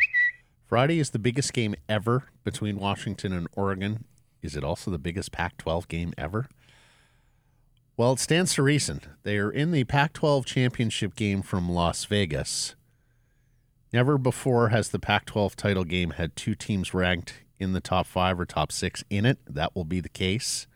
Friday 0.66 0.98
is 1.00 1.10
the 1.10 1.18
biggest 1.18 1.52
game 1.52 1.74
ever 1.88 2.28
between 2.44 2.78
Washington 2.78 3.32
and 3.32 3.48
Oregon. 3.52 4.04
Is 4.40 4.54
it 4.56 4.62
also 4.64 4.90
the 4.90 4.98
biggest 4.98 5.32
Pac 5.32 5.56
12 5.56 5.88
game 5.88 6.12
ever? 6.16 6.48
Well, 8.00 8.14
it 8.14 8.18
stands 8.18 8.54
to 8.54 8.62
reason. 8.62 9.02
They 9.24 9.36
are 9.36 9.50
in 9.50 9.72
the 9.72 9.84
Pac 9.84 10.14
12 10.14 10.46
championship 10.46 11.14
game 11.14 11.42
from 11.42 11.68
Las 11.70 12.06
Vegas. 12.06 12.74
Never 13.92 14.16
before 14.16 14.70
has 14.70 14.88
the 14.88 14.98
Pac 14.98 15.26
12 15.26 15.54
title 15.54 15.84
game 15.84 16.12
had 16.12 16.34
two 16.34 16.54
teams 16.54 16.94
ranked 16.94 17.34
in 17.58 17.74
the 17.74 17.80
top 17.82 18.06
five 18.06 18.40
or 18.40 18.46
top 18.46 18.72
six 18.72 19.04
in 19.10 19.26
it. 19.26 19.38
That 19.46 19.76
will 19.76 19.84
be 19.84 20.00
the 20.00 20.08
case. 20.08 20.66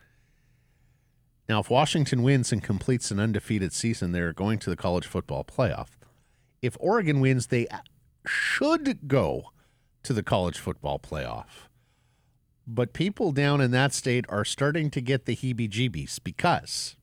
Now, 1.48 1.60
if 1.60 1.70
Washington 1.70 2.22
wins 2.22 2.52
and 2.52 2.62
completes 2.62 3.10
an 3.10 3.18
undefeated 3.18 3.72
season, 3.72 4.12
they're 4.12 4.34
going 4.34 4.58
to 4.58 4.68
the 4.68 4.76
college 4.76 5.06
football 5.06 5.44
playoff. 5.44 5.96
If 6.60 6.76
Oregon 6.78 7.20
wins, 7.20 7.46
they 7.46 7.66
should 8.26 9.08
go 9.08 9.44
to 10.02 10.12
the 10.12 10.22
college 10.22 10.58
football 10.58 10.98
playoff. 10.98 11.70
But 12.66 12.92
people 12.92 13.32
down 13.32 13.62
in 13.62 13.70
that 13.70 13.94
state 13.94 14.26
are 14.28 14.44
starting 14.44 14.90
to 14.90 15.00
get 15.00 15.24
the 15.24 15.34
heebie 15.34 15.70
jeebies 15.70 16.18
because 16.22 16.96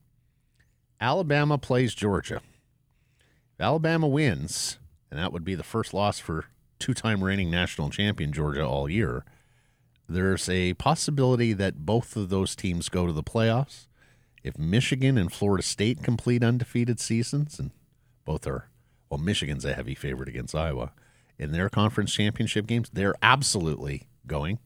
Alabama 1.02 1.58
plays 1.58 1.96
Georgia. 1.96 2.36
If 2.36 3.60
Alabama 3.60 4.06
wins, 4.06 4.78
and 5.10 5.18
that 5.18 5.32
would 5.32 5.44
be 5.44 5.56
the 5.56 5.64
first 5.64 5.92
loss 5.92 6.20
for 6.20 6.44
two 6.78 6.94
time 6.94 7.24
reigning 7.24 7.50
national 7.50 7.90
champion 7.90 8.32
Georgia 8.32 8.64
all 8.64 8.88
year, 8.88 9.24
there's 10.08 10.48
a 10.48 10.74
possibility 10.74 11.52
that 11.54 11.84
both 11.84 12.14
of 12.14 12.28
those 12.28 12.54
teams 12.54 12.88
go 12.88 13.04
to 13.08 13.12
the 13.12 13.22
playoffs. 13.22 13.88
If 14.44 14.56
Michigan 14.56 15.18
and 15.18 15.32
Florida 15.32 15.64
State 15.64 16.04
complete 16.04 16.44
undefeated 16.44 17.00
seasons, 17.00 17.58
and 17.58 17.72
both 18.24 18.46
are, 18.46 18.68
well, 19.10 19.18
Michigan's 19.18 19.64
a 19.64 19.74
heavy 19.74 19.96
favorite 19.96 20.28
against 20.28 20.54
Iowa 20.54 20.92
in 21.36 21.50
their 21.50 21.68
conference 21.68 22.14
championship 22.14 22.68
games, 22.68 22.88
they're 22.92 23.16
absolutely 23.20 24.06
going. 24.28 24.60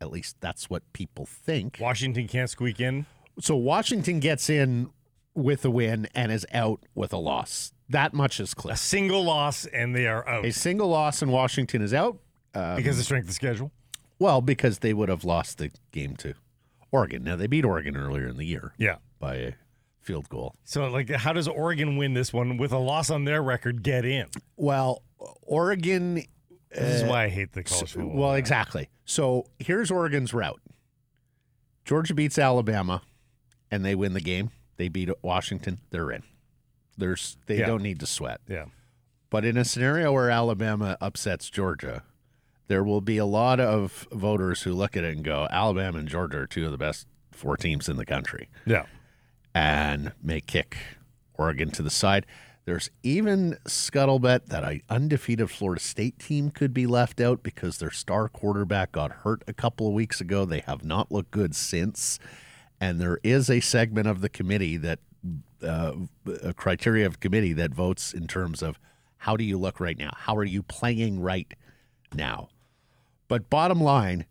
At 0.00 0.10
least 0.10 0.40
that's 0.40 0.68
what 0.68 0.92
people 0.92 1.24
think. 1.24 1.78
Washington 1.80 2.26
can't 2.26 2.50
squeak 2.50 2.80
in. 2.80 3.06
So 3.38 3.54
Washington 3.54 4.18
gets 4.18 4.50
in 4.50 4.90
with 5.34 5.64
a 5.64 5.70
win 5.70 6.08
and 6.14 6.30
is 6.32 6.46
out 6.52 6.84
with 6.94 7.12
a 7.12 7.16
loss. 7.18 7.72
That 7.88 8.12
much 8.14 8.40
is 8.40 8.54
clear. 8.54 8.74
A 8.74 8.76
single 8.76 9.24
loss 9.24 9.66
and 9.66 9.94
they 9.94 10.06
are 10.06 10.26
out 10.28 10.44
A 10.44 10.52
single 10.52 10.88
loss 10.88 11.22
in 11.22 11.30
Washington 11.30 11.82
is 11.82 11.92
out. 11.94 12.18
Uh, 12.54 12.76
because 12.76 12.98
of 12.98 13.04
strength 13.04 13.28
of 13.28 13.34
schedule. 13.34 13.70
well, 14.18 14.40
because 14.42 14.80
they 14.80 14.92
would 14.92 15.08
have 15.08 15.24
lost 15.24 15.58
the 15.58 15.70
game 15.90 16.16
to 16.16 16.34
Oregon. 16.90 17.24
Now 17.24 17.36
they 17.36 17.46
beat 17.46 17.64
Oregon 17.64 17.96
earlier 17.96 18.28
in 18.28 18.36
the 18.36 18.44
year 18.44 18.72
Yeah. 18.76 18.96
by 19.18 19.36
a 19.36 19.52
field 20.00 20.28
goal. 20.28 20.54
So, 20.64 20.88
like, 20.88 21.08
how 21.10 21.32
does 21.32 21.48
Oregon 21.48 21.96
win 21.96 22.12
this 22.12 22.32
one 22.32 22.56
with 22.58 22.72
a 22.72 22.78
loss 22.78 23.08
on 23.08 23.24
their 23.24 23.42
record? 23.42 23.82
Get 23.82 24.04
in. 24.04 24.26
Well, 24.56 25.02
Oregon. 25.42 26.22
This 26.70 27.02
is 27.02 27.04
why 27.04 27.24
I 27.24 27.28
hate 27.28 27.52
the 27.52 27.62
college 27.62 27.92
football. 27.92 28.16
Well, 28.16 28.34
exactly. 28.34 28.88
So 29.04 29.46
here's 29.58 29.90
Oregon's 29.90 30.34
route. 30.34 30.60
Georgia 31.84 32.14
beats 32.14 32.38
Alabama, 32.38 33.02
and 33.70 33.84
they 33.84 33.94
win 33.94 34.12
the 34.12 34.20
game. 34.20 34.50
They 34.82 34.88
beat 34.88 35.10
Washington. 35.22 35.78
They're 35.90 36.10
in. 36.10 36.24
There's 36.98 37.36
they 37.46 37.60
Yeah. 37.60 37.66
don't 37.66 37.84
need 37.84 38.00
to 38.00 38.06
sweat. 38.06 38.40
Yeah. 38.48 38.64
But 39.30 39.44
in 39.44 39.56
a 39.56 39.64
scenario 39.64 40.10
where 40.12 40.28
Alabama 40.28 40.96
upsets 41.00 41.48
Georgia, 41.50 42.02
there 42.66 42.82
will 42.82 43.00
be 43.00 43.16
a 43.16 43.24
lot 43.24 43.60
of 43.60 44.08
voters 44.10 44.62
who 44.62 44.72
look 44.74 44.96
at 44.96 45.04
it 45.04 45.14
and 45.14 45.24
go, 45.24 45.46
Alabama 45.52 46.00
and 46.00 46.08
Georgia 46.08 46.38
are 46.38 46.46
two 46.48 46.64
of 46.64 46.72
the 46.72 46.78
best 46.78 47.06
four 47.30 47.56
teams 47.56 47.88
in 47.88 47.94
the 47.94 48.04
country, 48.04 48.48
Yeah. 48.66 48.86
and 49.54 50.14
may 50.20 50.40
kick 50.40 50.76
Oregon 51.34 51.70
to 51.70 51.82
the 51.84 51.88
side. 51.88 52.26
There's 52.64 52.90
even 53.04 53.58
scuttlebutt 53.64 54.46
that 54.46 54.64
a 54.64 54.82
undefeated 54.90 55.48
Florida 55.48 55.80
State 55.80 56.18
team 56.18 56.50
could 56.50 56.74
be 56.74 56.88
left 56.88 57.20
out 57.20 57.44
because 57.44 57.78
their 57.78 57.92
star 57.92 58.28
quarterback 58.28 58.90
got 58.90 59.12
hurt 59.12 59.44
a 59.46 59.52
couple 59.52 59.86
of 59.86 59.94
weeks 59.94 60.20
ago. 60.20 60.44
They 60.44 60.60
have 60.66 60.84
not 60.84 61.12
looked 61.12 61.30
good 61.30 61.54
since, 61.54 62.18
and 62.82 63.00
there 63.00 63.20
is 63.22 63.48
a 63.48 63.60
segment 63.60 64.08
of 64.08 64.22
the 64.22 64.28
committee 64.28 64.76
that 64.76 64.98
uh, 65.62 65.92
a 66.42 66.52
criteria 66.52 67.06
of 67.06 67.20
committee 67.20 67.52
that 67.52 67.72
votes 67.72 68.12
in 68.12 68.26
terms 68.26 68.60
of 68.60 68.76
how 69.18 69.36
do 69.36 69.44
you 69.44 69.56
look 69.56 69.78
right 69.78 69.96
now? 69.96 70.10
How 70.16 70.36
are 70.36 70.44
you 70.44 70.64
playing 70.64 71.20
right 71.20 71.46
now? 72.12 72.48
But 73.28 73.48
bottom 73.48 73.80
line, 73.80 74.26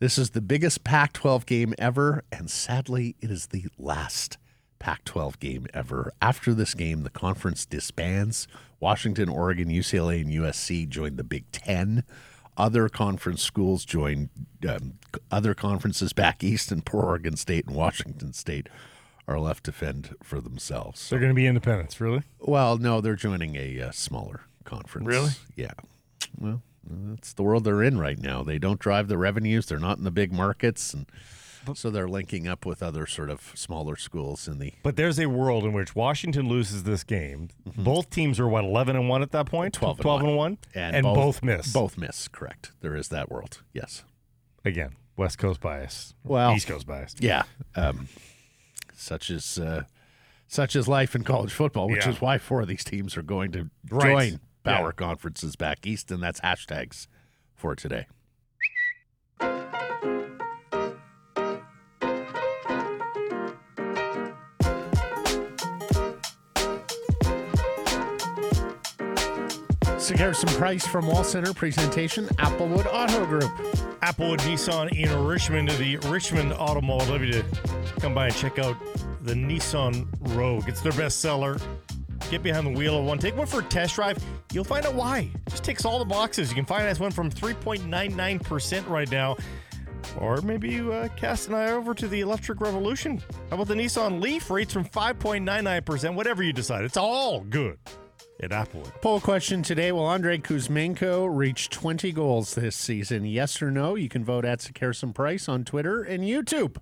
this 0.00 0.18
is 0.18 0.30
the 0.30 0.40
biggest 0.40 0.82
Pac 0.82 1.12
12 1.12 1.46
game 1.46 1.74
ever, 1.78 2.24
and 2.32 2.50
sadly, 2.50 3.14
it 3.20 3.30
is 3.30 3.46
the 3.46 3.66
last 3.78 4.36
Pac 4.80 5.04
12 5.04 5.38
game 5.38 5.68
ever. 5.72 6.12
After 6.20 6.54
this 6.54 6.74
game, 6.74 7.04
the 7.04 7.10
conference 7.10 7.64
disbands. 7.64 8.48
Washington, 8.80 9.28
Oregon, 9.28 9.68
UCLA, 9.68 10.22
and 10.22 10.32
USC 10.32 10.88
join 10.88 11.14
the 11.14 11.22
Big 11.22 11.44
Ten. 11.52 12.02
Other 12.56 12.88
conference 12.88 13.42
schools 13.42 13.84
join 13.84 14.28
um, 14.68 14.94
other 15.30 15.54
conferences 15.54 16.12
back 16.12 16.44
east, 16.44 16.70
and 16.70 16.84
poor 16.84 17.02
Oregon 17.02 17.36
State 17.36 17.66
and 17.66 17.74
Washington 17.74 18.32
State 18.32 18.68
are 19.26 19.38
left 19.38 19.64
to 19.64 19.72
fend 19.72 20.14
for 20.22 20.40
themselves. 20.40 21.08
They're 21.08 21.18
going 21.18 21.30
to 21.30 21.34
be 21.34 21.46
independents, 21.46 22.00
really? 22.00 22.22
Well, 22.40 22.76
no, 22.76 23.00
they're 23.00 23.14
joining 23.16 23.56
a 23.56 23.80
uh, 23.80 23.90
smaller 23.92 24.42
conference. 24.64 25.06
Really? 25.06 25.30
Yeah. 25.56 25.72
Well, 26.38 26.62
that's 26.84 27.32
the 27.32 27.42
world 27.42 27.64
they're 27.64 27.82
in 27.82 27.98
right 27.98 28.18
now. 28.18 28.42
They 28.42 28.58
don't 28.58 28.78
drive 28.80 29.08
the 29.08 29.18
revenues. 29.18 29.66
They're 29.66 29.78
not 29.78 29.98
in 29.98 30.04
the 30.04 30.10
big 30.10 30.32
markets, 30.32 30.92
and 30.92 31.06
so 31.74 31.90
they're 31.90 32.08
linking 32.08 32.46
up 32.48 32.64
with 32.66 32.82
other 32.82 33.06
sort 33.06 33.30
of 33.30 33.52
smaller 33.54 33.96
schools 33.96 34.48
in 34.48 34.58
the 34.58 34.72
But 34.82 34.96
there's 34.96 35.18
a 35.18 35.26
world 35.26 35.64
in 35.64 35.72
which 35.72 35.94
Washington 35.94 36.48
loses 36.48 36.82
this 36.84 37.04
game. 37.04 37.48
Both 37.76 38.10
teams 38.10 38.38
are, 38.40 38.48
what, 38.48 38.64
11 38.64 38.96
and 38.96 39.08
1 39.08 39.22
at 39.22 39.30
that 39.32 39.46
point? 39.46 39.74
12 39.74 39.98
and 39.98 40.02
12 40.02 40.22
one. 40.22 40.28
and 40.30 40.36
1? 40.36 40.58
and, 40.94 41.02
both, 41.04 41.42
miss. 41.42 41.72
Both 41.72 41.96
miss. 41.98 42.28
Correct. 42.28 42.72
There 42.80 42.94
is 42.96 43.08
that 43.08 43.30
world. 43.30 43.62
Yes. 43.72 44.04
Again, 44.64 44.96
West 45.16 45.38
Coast 45.38 45.60
bias. 45.60 46.14
Well- 46.24 46.52
East 46.52 46.66
Coast 46.68 46.86
bias. 46.86 47.14
Yeah. 47.18 47.42
Um, 47.74 48.08
such 48.94 49.30
as 49.30 49.58
uh, 49.58 49.82
such 50.46 50.76
as 50.76 50.86
life 50.86 51.14
in 51.14 51.24
college 51.24 51.52
football, 51.52 51.88
which 51.88 52.04
Yeah. 52.04 52.12
is 52.12 52.20
why 52.20 52.38
four 52.38 52.60
of 52.60 52.68
these 52.68 52.84
teams 52.84 53.16
are 53.16 53.22
going 53.22 53.52
to 53.52 53.70
Right. 53.90 54.30
join 54.30 54.40
power 54.64 54.88
Yeah. 54.88 54.92
conferences 55.06 55.56
back 55.56 55.86
east, 55.86 56.10
and 56.12 56.22
that's 56.22 56.40
hashtags 56.40 57.06
for 57.54 57.74
today. 57.74 58.06
Sekeres 70.02 70.42
and 70.42 70.50
price 70.54 70.84
from 70.84 71.06
Wall 71.06 71.22
Center 71.22 71.54
presentation, 71.54 72.26
Applewood 72.38 72.86
Auto 72.92 73.24
Group. 73.24 73.52
Applewood 74.02 74.40
Nissan 74.40 74.90
in 74.98 75.24
Richmond 75.24 75.68
the 75.70 75.96
Richmond 76.08 76.52
Auto 76.54 76.80
Mall. 76.80 76.98
Love 77.06 77.22
you 77.22 77.30
to 77.30 77.44
come 78.00 78.12
by 78.12 78.26
and 78.26 78.34
check 78.34 78.58
out 78.58 78.76
the 79.20 79.32
Nissan 79.32 80.08
Rogue. 80.34 80.68
It's 80.68 80.80
their 80.80 80.90
best 80.94 81.20
seller. 81.20 81.56
Get 82.32 82.42
behind 82.42 82.66
the 82.66 82.72
wheel 82.72 82.98
of 82.98 83.04
one. 83.04 83.18
Take 83.18 83.36
one 83.36 83.46
for 83.46 83.60
a 83.60 83.62
test 83.62 83.94
drive. 83.94 84.18
You'll 84.52 84.64
find 84.64 84.84
out 84.84 84.94
why. 84.94 85.30
Just 85.48 85.62
ticks 85.62 85.84
all 85.84 86.00
the 86.00 86.04
boxes. 86.04 86.48
You 86.48 86.56
can 86.56 86.66
finance 86.66 86.98
one 86.98 87.12
from 87.12 87.30
3.99% 87.30 88.88
right 88.88 89.08
now. 89.08 89.36
Or 90.18 90.42
maybe 90.42 90.68
you 90.68 90.92
uh, 90.92 91.10
cast 91.10 91.46
an 91.46 91.54
eye 91.54 91.70
over 91.70 91.94
to 91.94 92.08
the 92.08 92.22
electric 92.22 92.60
revolution. 92.60 93.22
How 93.50 93.54
about 93.54 93.68
the 93.68 93.74
Nissan 93.74 94.20
Leaf 94.20 94.50
rates 94.50 94.72
from 94.72 94.84
5.99%? 94.84 96.16
Whatever 96.16 96.42
you 96.42 96.52
decide, 96.52 96.84
it's 96.84 96.96
all 96.96 97.38
good 97.42 97.78
at 98.42 98.50
Applewood. 98.50 99.00
Poll 99.00 99.20
question 99.20 99.62
today 99.62 99.92
Will 99.92 100.08
Andrei 100.08 100.38
Kuzmenko 100.38 101.28
reach 101.34 101.70
20 101.70 102.12
goals 102.12 102.54
this 102.54 102.76
season? 102.76 103.24
Yes 103.24 103.62
or 103.62 103.70
no? 103.70 103.94
You 103.94 104.08
can 104.08 104.24
vote 104.24 104.44
at 104.44 104.60
Sekerson 104.60 105.14
Price 105.14 105.48
on 105.48 105.64
Twitter 105.64 106.02
and 106.02 106.24
YouTube. 106.24 106.76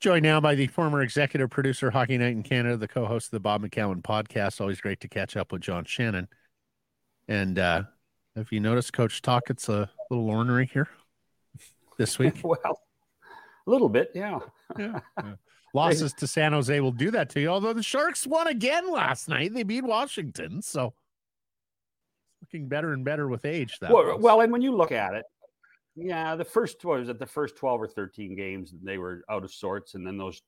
Joined 0.00 0.22
now 0.22 0.40
by 0.40 0.54
the 0.54 0.68
former 0.68 1.02
executive 1.02 1.50
producer, 1.50 1.90
Hockey 1.90 2.18
Night 2.18 2.32
in 2.32 2.44
Canada, 2.44 2.76
the 2.76 2.86
co 2.86 3.06
host 3.06 3.28
of 3.28 3.30
the 3.32 3.40
Bob 3.40 3.62
McCown 3.62 4.00
podcast. 4.00 4.60
Always 4.60 4.80
great 4.80 5.00
to 5.00 5.08
catch 5.08 5.36
up 5.36 5.50
with 5.50 5.62
John 5.62 5.84
Shannon. 5.84 6.28
And 7.26 7.58
uh, 7.58 7.82
have 8.36 8.52
you 8.52 8.60
notice, 8.60 8.92
Coach 8.92 9.22
Talk, 9.22 9.50
it's 9.50 9.68
a 9.68 9.90
little 10.08 10.30
ornery 10.30 10.70
here 10.72 10.88
this 11.96 12.18
week? 12.18 12.34
well, 12.44 12.80
a 13.66 13.70
little 13.70 13.88
bit, 13.88 14.12
yeah. 14.14 14.38
yeah. 14.78 15.00
yeah. 15.18 15.34
Losses 15.74 16.12
to 16.14 16.26
San 16.26 16.52
Jose 16.52 16.80
will 16.80 16.92
do 16.92 17.10
that 17.10 17.28
to 17.30 17.40
you. 17.40 17.48
Although 17.48 17.74
the 17.74 17.82
Sharks 17.82 18.26
won 18.26 18.46
again 18.46 18.90
last 18.90 19.28
night, 19.28 19.52
they 19.52 19.62
beat 19.62 19.84
Washington, 19.84 20.62
so 20.62 20.94
looking 22.40 22.68
better 22.68 22.92
and 22.92 23.04
better 23.04 23.28
with 23.28 23.44
age. 23.44 23.78
That 23.80 23.90
well, 23.90 24.18
well, 24.18 24.40
and 24.40 24.50
when 24.50 24.62
you 24.62 24.74
look 24.74 24.92
at 24.92 25.14
it, 25.14 25.24
yeah, 25.94 26.36
the 26.36 26.44
first 26.44 26.84
was 26.84 27.08
it? 27.08 27.18
The 27.18 27.26
first 27.26 27.56
twelve 27.56 27.82
or 27.82 27.88
thirteen 27.88 28.34
games 28.34 28.72
they 28.82 28.98
were 28.98 29.24
out 29.28 29.44
of 29.44 29.52
sorts, 29.52 29.94
and 29.94 30.06
then 30.06 30.16
those 30.16 30.42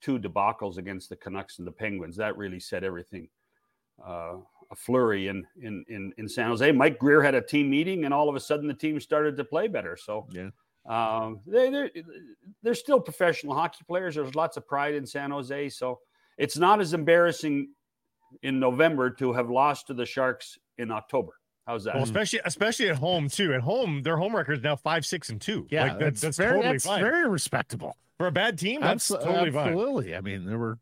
two 0.00 0.18
debacles 0.18 0.78
against 0.78 1.08
the 1.08 1.16
Canucks 1.16 1.58
and 1.58 1.66
the 1.66 1.72
Penguins 1.72 2.16
that 2.16 2.36
really 2.36 2.60
set 2.60 2.84
everything 2.84 3.28
uh, 4.06 4.36
a 4.70 4.76
flurry 4.76 5.28
in, 5.28 5.46
in 5.60 5.84
in 5.88 6.12
in 6.16 6.28
San 6.28 6.48
Jose. 6.48 6.70
Mike 6.72 6.98
Grier 6.98 7.22
had 7.22 7.34
a 7.34 7.42
team 7.42 7.68
meeting, 7.70 8.04
and 8.04 8.14
all 8.14 8.28
of 8.28 8.36
a 8.36 8.40
sudden 8.40 8.66
the 8.66 8.74
team 8.74 9.00
started 9.00 9.36
to 9.36 9.44
play 9.44 9.68
better. 9.68 9.96
So 9.96 10.26
yeah. 10.30 10.50
Um, 10.88 11.40
they, 11.46 11.70
they're, 11.70 11.90
they're 12.62 12.74
still 12.74 13.00
professional 13.00 13.54
hockey 13.54 13.84
players. 13.86 14.14
There's 14.14 14.34
lots 14.34 14.56
of 14.56 14.66
pride 14.66 14.94
in 14.94 15.06
San 15.06 15.30
Jose. 15.30 15.68
So 15.70 16.00
it's 16.38 16.56
not 16.56 16.80
as 16.80 16.94
embarrassing 16.94 17.70
in 18.42 18.60
November 18.60 19.10
to 19.10 19.32
have 19.32 19.50
lost 19.50 19.88
to 19.88 19.94
the 19.94 20.06
Sharks 20.06 20.58
in 20.78 20.90
October. 20.90 21.32
How's 21.66 21.84
that? 21.84 21.94
Well, 21.94 22.04
especially 22.04 22.40
especially 22.44 22.88
at 22.88 22.96
home 22.96 23.28
too. 23.28 23.52
At 23.52 23.60
home, 23.60 24.02
their 24.02 24.16
home 24.16 24.34
record 24.34 24.58
is 24.58 24.62
now 24.64 24.76
five, 24.76 25.04
six, 25.04 25.28
and 25.28 25.40
two. 25.40 25.66
Yeah, 25.70 25.84
like, 25.84 25.98
that's, 25.98 26.20
that's 26.20 26.36
very, 26.36 26.54
totally 26.54 26.72
that's 26.72 26.86
fine. 26.86 27.02
very 27.02 27.28
respectable 27.28 27.96
for 28.18 28.26
a 28.26 28.32
bad 28.32 28.58
team. 28.58 28.80
That's 28.80 29.06
totally 29.06 29.50
fine. 29.50 29.68
Absolutely. 29.68 30.16
I 30.16 30.20
mean, 30.20 30.46
there 30.46 30.58
were 30.58 30.78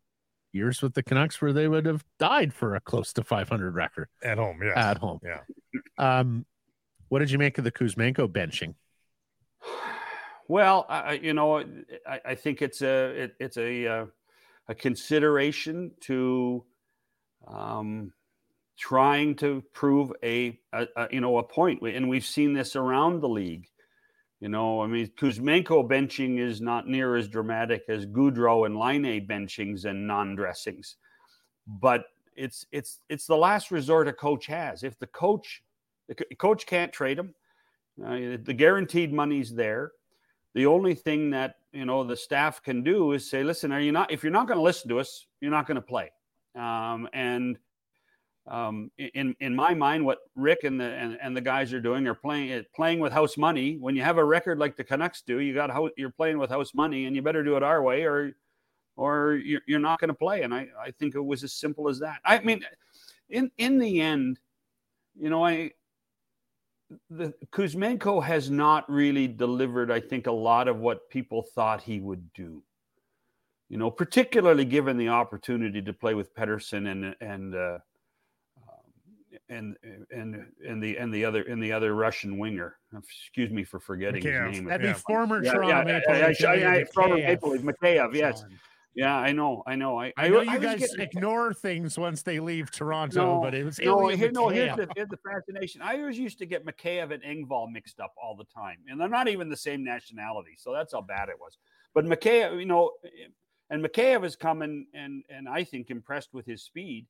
years 0.53 0.81
with 0.81 0.95
the 0.95 1.03
Canucks 1.03 1.43
where 1.43 1.53
they 1.53 1.69
would 1.69 1.85
have 1.85 2.05
died 2.19 2.55
for 2.55 2.75
a 2.75 2.81
close 2.81 3.13
to 3.15 3.25
500 3.25 3.75
record 3.75 4.09
at 4.23 4.39
home. 4.39 4.61
Yeah, 4.63 4.91
at 4.91 4.99
home. 4.99 5.21
Yeah. 5.23 5.41
Um, 5.99 6.47
what 7.09 7.19
did 7.19 7.31
you 7.31 7.39
make 7.39 7.59
of 7.59 7.65
the 7.65 7.73
Kuzmenko 7.73 8.29
benching? 8.29 8.75
Well, 10.49 10.87
I, 10.89 11.13
you 11.15 11.35
know, 11.35 11.59
I, 12.07 12.21
I 12.25 12.35
think 12.35 12.63
it's 12.63 12.81
a 12.81 13.25
it, 13.25 13.35
it's 13.39 13.57
a 13.59 13.87
uh, 13.87 14.07
a 14.69 14.75
consideration 14.75 15.93
to 16.03 16.65
um, 17.47 18.13
trying 18.79 19.35
to 19.37 19.63
prove 19.75 20.13
a, 20.23 20.59
a, 20.73 20.87
a, 20.97 21.09
you 21.11 21.21
know 21.21 21.39
a 21.39 21.43
point, 21.43 21.83
and 21.83 22.09
we've 22.09 22.25
seen 22.25 22.55
this 22.55 22.77
around 22.77 23.21
the 23.21 23.29
league. 23.29 23.67
You 24.41 24.49
know, 24.49 24.81
I 24.81 24.87
mean, 24.87 25.11
Kuzmenko 25.21 25.89
benching 25.89 26.39
is 26.39 26.61
not 26.61 26.87
near 26.87 27.17
as 27.17 27.29
dramatic 27.29 27.83
as 27.89 28.07
Gaudreau 28.07 28.67
and 28.67 28.79
Laine 28.79 29.27
benchings 29.27 29.85
and 29.85 30.07
non-dressings, 30.07 30.97
but 31.67 32.05
it's 32.37 32.65
it's 32.71 33.01
it's 33.09 33.27
the 33.27 33.37
last 33.37 33.71
resort 33.71 34.09
a 34.09 34.13
coach 34.13 34.47
has. 34.47 34.83
If 34.83 34.99
the 34.99 35.09
coach 35.09 35.63
the 36.09 36.15
coach 36.37 36.67
can't 36.67 36.93
trade 36.93 37.19
him, 37.19 37.35
uh, 38.05 38.39
the 38.43 38.55
guaranteed 38.55 39.13
money's 39.13 39.55
there. 39.55 39.93
The 40.55 40.67
only 40.67 40.95
thing 40.95 41.31
that 41.31 41.57
you 41.73 41.85
know 41.85 42.05
the 42.05 42.17
staff 42.17 42.63
can 42.63 42.83
do 42.83 43.13
is 43.13 43.29
say, 43.29 43.43
"Listen, 43.43 43.73
are 43.73 43.81
you 43.81 43.93
not? 43.93 44.11
If 44.11 44.23
you're 44.23 44.33
not 44.33 44.47
going 44.47 44.59
to 44.59 44.63
listen 44.63 44.89
to 44.91 44.99
us, 45.01 45.27
you're 45.41 45.51
not 45.51 45.67
going 45.67 45.77
to 45.77 45.83
play." 45.83 46.11
Um, 46.55 47.09
and 47.13 47.59
um, 48.47 48.91
in 48.99 49.37
in 49.41 49.55
my 49.55 49.75
mind, 49.75 50.05
what 50.05 50.19
Rick 50.35 50.65
and 50.65 50.81
the 50.81 50.87
and, 50.87 51.19
and 51.21 51.37
the 51.37 51.41
guys 51.41 51.73
are 51.73 51.81
doing 51.81 52.07
are 52.07 52.15
playing 52.15 52.53
eh, 52.53 52.63
playing 52.75 52.99
with 52.99 53.13
house 53.13 53.37
money. 53.37 53.77
When 53.77 53.95
you 53.95 54.03
have 54.03 54.19
a 54.19 54.25
record 54.25 54.59
like 54.59 54.77
the 54.77 54.85
Canucks 54.85 55.23
do, 55.23 55.41
you 55.41 55.55
got 55.55 55.71
you're 55.97 56.11
playing 56.11 56.39
with 56.39 56.51
house 56.51 56.75
money, 56.75 57.07
and 57.07 57.15
you 57.15 57.23
better 57.23 57.45
do 57.45 57.57
it 57.57 57.63
our 57.63 57.83
way, 57.83 58.05
or 58.05 58.33
or 58.97 59.35
you're, 59.35 59.61
you're 59.67 59.79
not 59.79 60.01
going 60.01 60.09
to 60.09 60.15
play. 60.15 60.43
And 60.43 60.55
I 60.55 60.69
I 60.81 60.91
think 60.93 61.15
it 61.15 61.25
was 61.25 61.45
as 61.45 61.53
simple 61.53 61.89
as 61.89 61.99
that. 62.01 62.21
I 62.25 62.41
mean, 62.41 62.65
in 63.29 63.51
in 63.59 63.79
the 63.79 64.01
end, 64.01 64.39
you 65.19 65.29
know, 65.31 65.45
I 65.45 65.73
the 67.11 67.35
Kuzmenko 67.51 68.23
has 68.23 68.51
not 68.51 68.91
really 68.91 69.29
delivered, 69.29 69.91
I 69.91 70.01
think, 70.01 70.27
a 70.27 70.33
lot 70.33 70.69
of 70.69 70.79
what 70.79 71.09
people 71.11 71.43
thought 71.43 71.83
he 71.83 72.01
would 72.01 72.33
do. 72.33 72.63
You 73.69 73.77
know, 73.77 73.91
particularly 73.91 74.65
given 74.65 74.97
the 74.97 75.09
opportunity 75.09 75.83
to 75.83 75.93
play 75.93 76.15
with 76.15 76.35
Pettersson 76.35 76.91
and 76.91 77.15
and 77.21 77.55
uh, 77.55 77.79
and 79.51 79.77
and 80.11 80.47
and 80.67 80.83
the 80.83 80.97
and 80.97 81.13
the 81.13 81.25
other 81.25 81.43
and 81.43 81.63
the 81.63 81.73
other 81.73 81.95
Russian 81.95 82.39
winger. 82.39 82.77
Excuse 82.97 83.51
me 83.51 83.65
for 83.65 83.79
forgetting 83.79 84.23
his 84.23 84.33
name. 84.33 84.65
That'd 84.65 84.95
be 84.95 84.99
former 84.99 85.45
yeah, 85.45 85.53
Toronto 85.53 85.77
yeah, 85.77 85.85
Maple 85.85 86.29
Leaf. 86.29 86.41
Yeah, 86.41 86.55
yeah, 86.55 86.85
former 86.95 87.17
Maple 87.17 87.51
Leaf, 87.51 87.63
Mikheyev. 87.63 88.15
Yes. 88.15 88.45
Yeah, 88.99 89.17
I 89.17 89.33
know, 89.33 89.63
I 89.67 89.77
know. 89.77 90.01
I, 90.01 90.13
I 90.17 90.29
know 90.29 90.41
you 90.41 90.51
I 90.51 90.59
guys 90.59 90.81
getting... 90.81 91.01
ignore 91.13 91.55
things 91.55 91.99
once 91.99 92.23
they 92.23 92.41
leave 92.41 92.71
Toronto, 92.71 93.37
no, 93.37 93.41
but 93.41 93.55
it 93.55 93.65
was 93.65 93.79
no, 93.79 94.09
here, 94.09 94.33
no. 94.33 94.49
Here's 94.49 94.77
the, 94.77 94.89
here's 94.97 95.09
the 95.09 95.19
fascination. 95.19 95.83
I 95.83 95.99
always 95.99 96.19
used 96.19 96.39
to 96.39 96.47
get 96.47 96.67
Mikheyev 96.67 97.13
and 97.13 97.23
Engvall 97.23 97.71
mixed 97.71 98.01
up 98.01 98.13
all 98.23 98.35
the 98.37 98.45
time, 98.45 98.79
and 98.89 99.01
they're 99.01 99.09
not 99.09 99.29
even 99.29 99.49
the 99.49 99.57
same 99.57 99.85
nationality, 99.85 100.57
so 100.57 100.73
that's 100.73 100.93
how 100.93 101.01
bad 101.01 101.29
it 101.29 101.37
was. 101.39 101.59
But 101.95 102.07
Mikheyev, 102.07 102.59
you 102.59 102.67
know, 102.67 102.91
and 103.71 103.85
Mikheyev 103.85 104.23
has 104.23 104.37
come 104.37 104.63
and 104.63 104.87
and 104.95 105.23
and 105.29 105.49
I 105.49 105.65
think 105.65 105.91
impressed 105.91 106.35
with 106.35 106.47
his 106.47 106.63
speed 106.63 107.07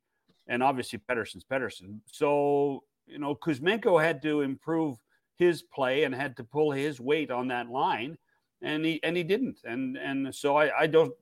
and 0.48 0.62
obviously 0.62 0.98
Pettersson's 0.98 1.44
Pettersson. 1.44 2.00
So 2.06 2.84
you 3.06 3.18
know, 3.18 3.34
Kuzmenko 3.34 4.02
had 4.02 4.20
to 4.22 4.42
improve 4.42 4.96
his 5.36 5.62
play 5.62 6.04
and 6.04 6.14
had 6.14 6.36
to 6.36 6.44
pull 6.44 6.72
his 6.72 7.00
weight 7.00 7.30
on 7.30 7.48
that 7.48 7.70
line, 7.70 8.18
and 8.60 8.84
he 8.84 9.00
and 9.02 9.16
he 9.16 9.22
didn't. 9.22 9.60
And 9.64 9.96
and 9.96 10.34
so 10.34 10.56
I, 10.56 10.80
I 10.80 10.86
don't. 10.86 11.12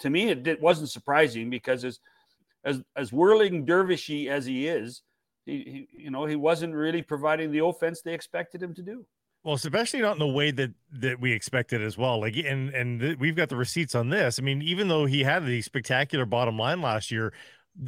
To 0.00 0.10
me, 0.10 0.30
it, 0.30 0.46
it 0.46 0.60
wasn't 0.60 0.90
surprising 0.90 1.50
because 1.50 1.84
as 1.84 2.00
as 2.64 2.82
as 2.96 3.12
whirling 3.12 3.66
dervishy 3.66 4.28
as 4.28 4.46
he 4.46 4.68
is, 4.68 5.02
he, 5.46 5.86
he 5.92 6.04
you 6.04 6.10
know 6.10 6.24
he 6.24 6.36
wasn't 6.36 6.74
really 6.74 7.02
providing 7.02 7.50
the 7.50 7.64
offense 7.64 8.02
they 8.02 8.14
expected 8.14 8.62
him 8.62 8.74
to 8.74 8.82
do. 8.82 9.04
Well, 9.44 9.54
especially 9.54 10.00
not 10.00 10.12
in 10.12 10.18
the 10.20 10.26
way 10.26 10.52
that 10.52 10.70
that 10.92 11.20
we 11.20 11.32
expected 11.32 11.82
as 11.82 11.98
well. 11.98 12.20
Like, 12.20 12.36
and 12.36 12.70
and 12.70 13.00
th- 13.00 13.18
we've 13.18 13.34
got 13.34 13.48
the 13.48 13.56
receipts 13.56 13.94
on 13.94 14.08
this. 14.08 14.38
I 14.38 14.42
mean, 14.42 14.62
even 14.62 14.88
though 14.88 15.04
he 15.04 15.24
had 15.24 15.44
the 15.44 15.60
spectacular 15.62 16.24
bottom 16.24 16.58
line 16.58 16.80
last 16.80 17.10
year, 17.10 17.32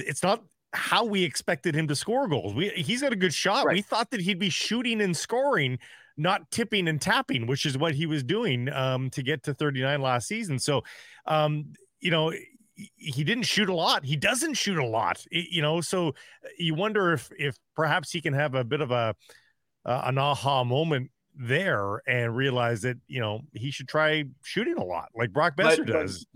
it's 0.00 0.22
not 0.22 0.42
how 0.72 1.04
we 1.04 1.22
expected 1.22 1.76
him 1.76 1.86
to 1.86 1.94
score 1.94 2.26
goals. 2.26 2.54
We 2.54 2.70
he's 2.70 3.02
got 3.02 3.12
a 3.12 3.16
good 3.16 3.32
shot. 3.32 3.66
Right. 3.66 3.74
We 3.74 3.82
thought 3.82 4.10
that 4.10 4.20
he'd 4.20 4.40
be 4.40 4.50
shooting 4.50 5.00
and 5.00 5.16
scoring, 5.16 5.78
not 6.16 6.50
tipping 6.50 6.88
and 6.88 7.00
tapping, 7.00 7.46
which 7.46 7.66
is 7.66 7.76
what 7.76 7.94
he 7.94 8.06
was 8.06 8.22
doing 8.22 8.72
um, 8.72 9.10
to 9.10 9.22
get 9.22 9.42
to 9.44 9.54
39 9.54 10.00
last 10.00 10.28
season. 10.28 10.58
So, 10.58 10.82
um, 11.26 11.72
you 12.00 12.10
know, 12.10 12.32
he 12.74 13.24
didn't 13.24 13.44
shoot 13.44 13.68
a 13.68 13.74
lot. 13.74 14.04
He 14.04 14.16
doesn't 14.16 14.54
shoot 14.54 14.78
a 14.78 14.86
lot. 14.86 15.24
You 15.30 15.62
know, 15.62 15.80
so 15.80 16.14
you 16.58 16.74
wonder 16.74 17.12
if 17.12 17.30
if 17.38 17.56
perhaps 17.76 18.10
he 18.10 18.20
can 18.20 18.34
have 18.34 18.54
a 18.54 18.64
bit 18.64 18.80
of 18.80 18.90
a 18.90 19.14
uh, 19.84 20.02
an 20.04 20.18
aha 20.18 20.64
moment 20.64 21.10
there 21.36 22.00
and 22.06 22.34
realize 22.34 22.82
that 22.82 22.96
you 23.06 23.20
know 23.20 23.40
he 23.52 23.70
should 23.70 23.88
try 23.88 24.24
shooting 24.42 24.76
a 24.76 24.84
lot 24.84 25.08
like 25.14 25.32
Brock 25.32 25.56
Boeser 25.56 25.86
does. 25.86 26.26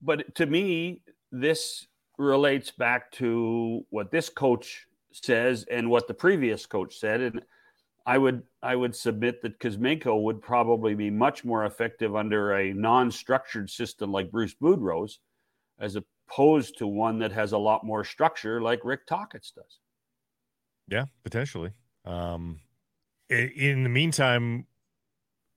But, 0.00 0.18
but 0.26 0.34
to 0.36 0.46
me, 0.46 1.02
this 1.32 1.86
relates 2.18 2.70
back 2.70 3.10
to 3.12 3.84
what 3.90 4.10
this 4.10 4.28
coach 4.28 4.86
says 5.12 5.64
and 5.70 5.90
what 5.90 6.08
the 6.08 6.14
previous 6.14 6.66
coach 6.66 6.98
said. 6.98 7.20
And 7.20 7.42
I 8.06 8.18
would 8.18 8.42
I 8.62 8.76
would 8.76 8.94
submit 8.94 9.40
that 9.42 9.58
Kuzmenko 9.58 10.22
would 10.22 10.42
probably 10.42 10.94
be 10.94 11.10
much 11.10 11.44
more 11.44 11.64
effective 11.64 12.14
under 12.14 12.52
a 12.52 12.72
non-structured 12.74 13.70
system 13.70 14.12
like 14.12 14.30
Bruce 14.30 14.54
Boudreau's, 14.54 15.20
as 15.78 15.96
opposed 15.96 16.78
to 16.78 16.86
one 16.86 17.18
that 17.20 17.32
has 17.32 17.52
a 17.52 17.58
lot 17.58 17.84
more 17.84 18.04
structure 18.04 18.60
like 18.60 18.80
Rick 18.84 19.06
Tocchet's 19.06 19.52
does. 19.52 19.78
Yeah, 20.88 21.06
potentially. 21.22 21.72
Um, 22.04 22.60
in 23.30 23.84
the 23.84 23.88
meantime, 23.88 24.66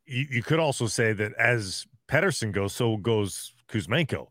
you, 0.06 0.26
you 0.30 0.44
could 0.44 0.60
also 0.60 0.88
say 0.88 1.12
that 1.14 1.34
as 1.34 1.86
Pettersson 2.08 2.54
goes, 2.54 2.74
so 2.74 2.96
goes 2.96 3.54
Kuzmenko, 3.70 4.28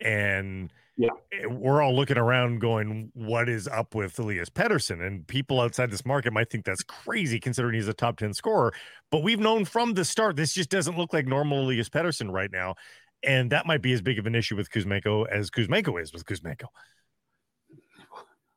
and 0.00 0.72
yeah. 0.98 1.10
Eh, 1.32 1.46
we're 1.46 1.80
all 1.80 1.94
looking 1.94 2.18
around 2.18 2.58
going, 2.58 3.10
what 3.14 3.48
is 3.48 3.68
up 3.68 3.94
with 3.94 4.18
Elias 4.18 4.50
Pettersson? 4.50 5.00
And 5.06 5.26
people 5.26 5.60
outside 5.60 5.92
this 5.92 6.04
market 6.04 6.32
might 6.32 6.50
think 6.50 6.64
that's 6.64 6.82
crazy 6.82 7.38
considering 7.38 7.74
he's 7.74 7.86
a 7.86 7.94
top 7.94 8.18
10 8.18 8.34
scorer. 8.34 8.74
But 9.10 9.22
we've 9.22 9.38
known 9.38 9.64
from 9.64 9.94
the 9.94 10.04
start, 10.04 10.34
this 10.34 10.52
just 10.52 10.70
doesn't 10.70 10.98
look 10.98 11.12
like 11.12 11.26
normal 11.26 11.62
Elias 11.62 11.88
Pettersson 11.88 12.32
right 12.32 12.50
now. 12.50 12.74
And 13.22 13.50
that 13.52 13.64
might 13.64 13.80
be 13.80 13.92
as 13.92 14.02
big 14.02 14.18
of 14.18 14.26
an 14.26 14.34
issue 14.34 14.56
with 14.56 14.70
Kuzmenko 14.70 15.28
as 15.28 15.50
Kuzmenko 15.50 16.02
is 16.02 16.12
with 16.12 16.24
Kuzmenko. 16.24 16.66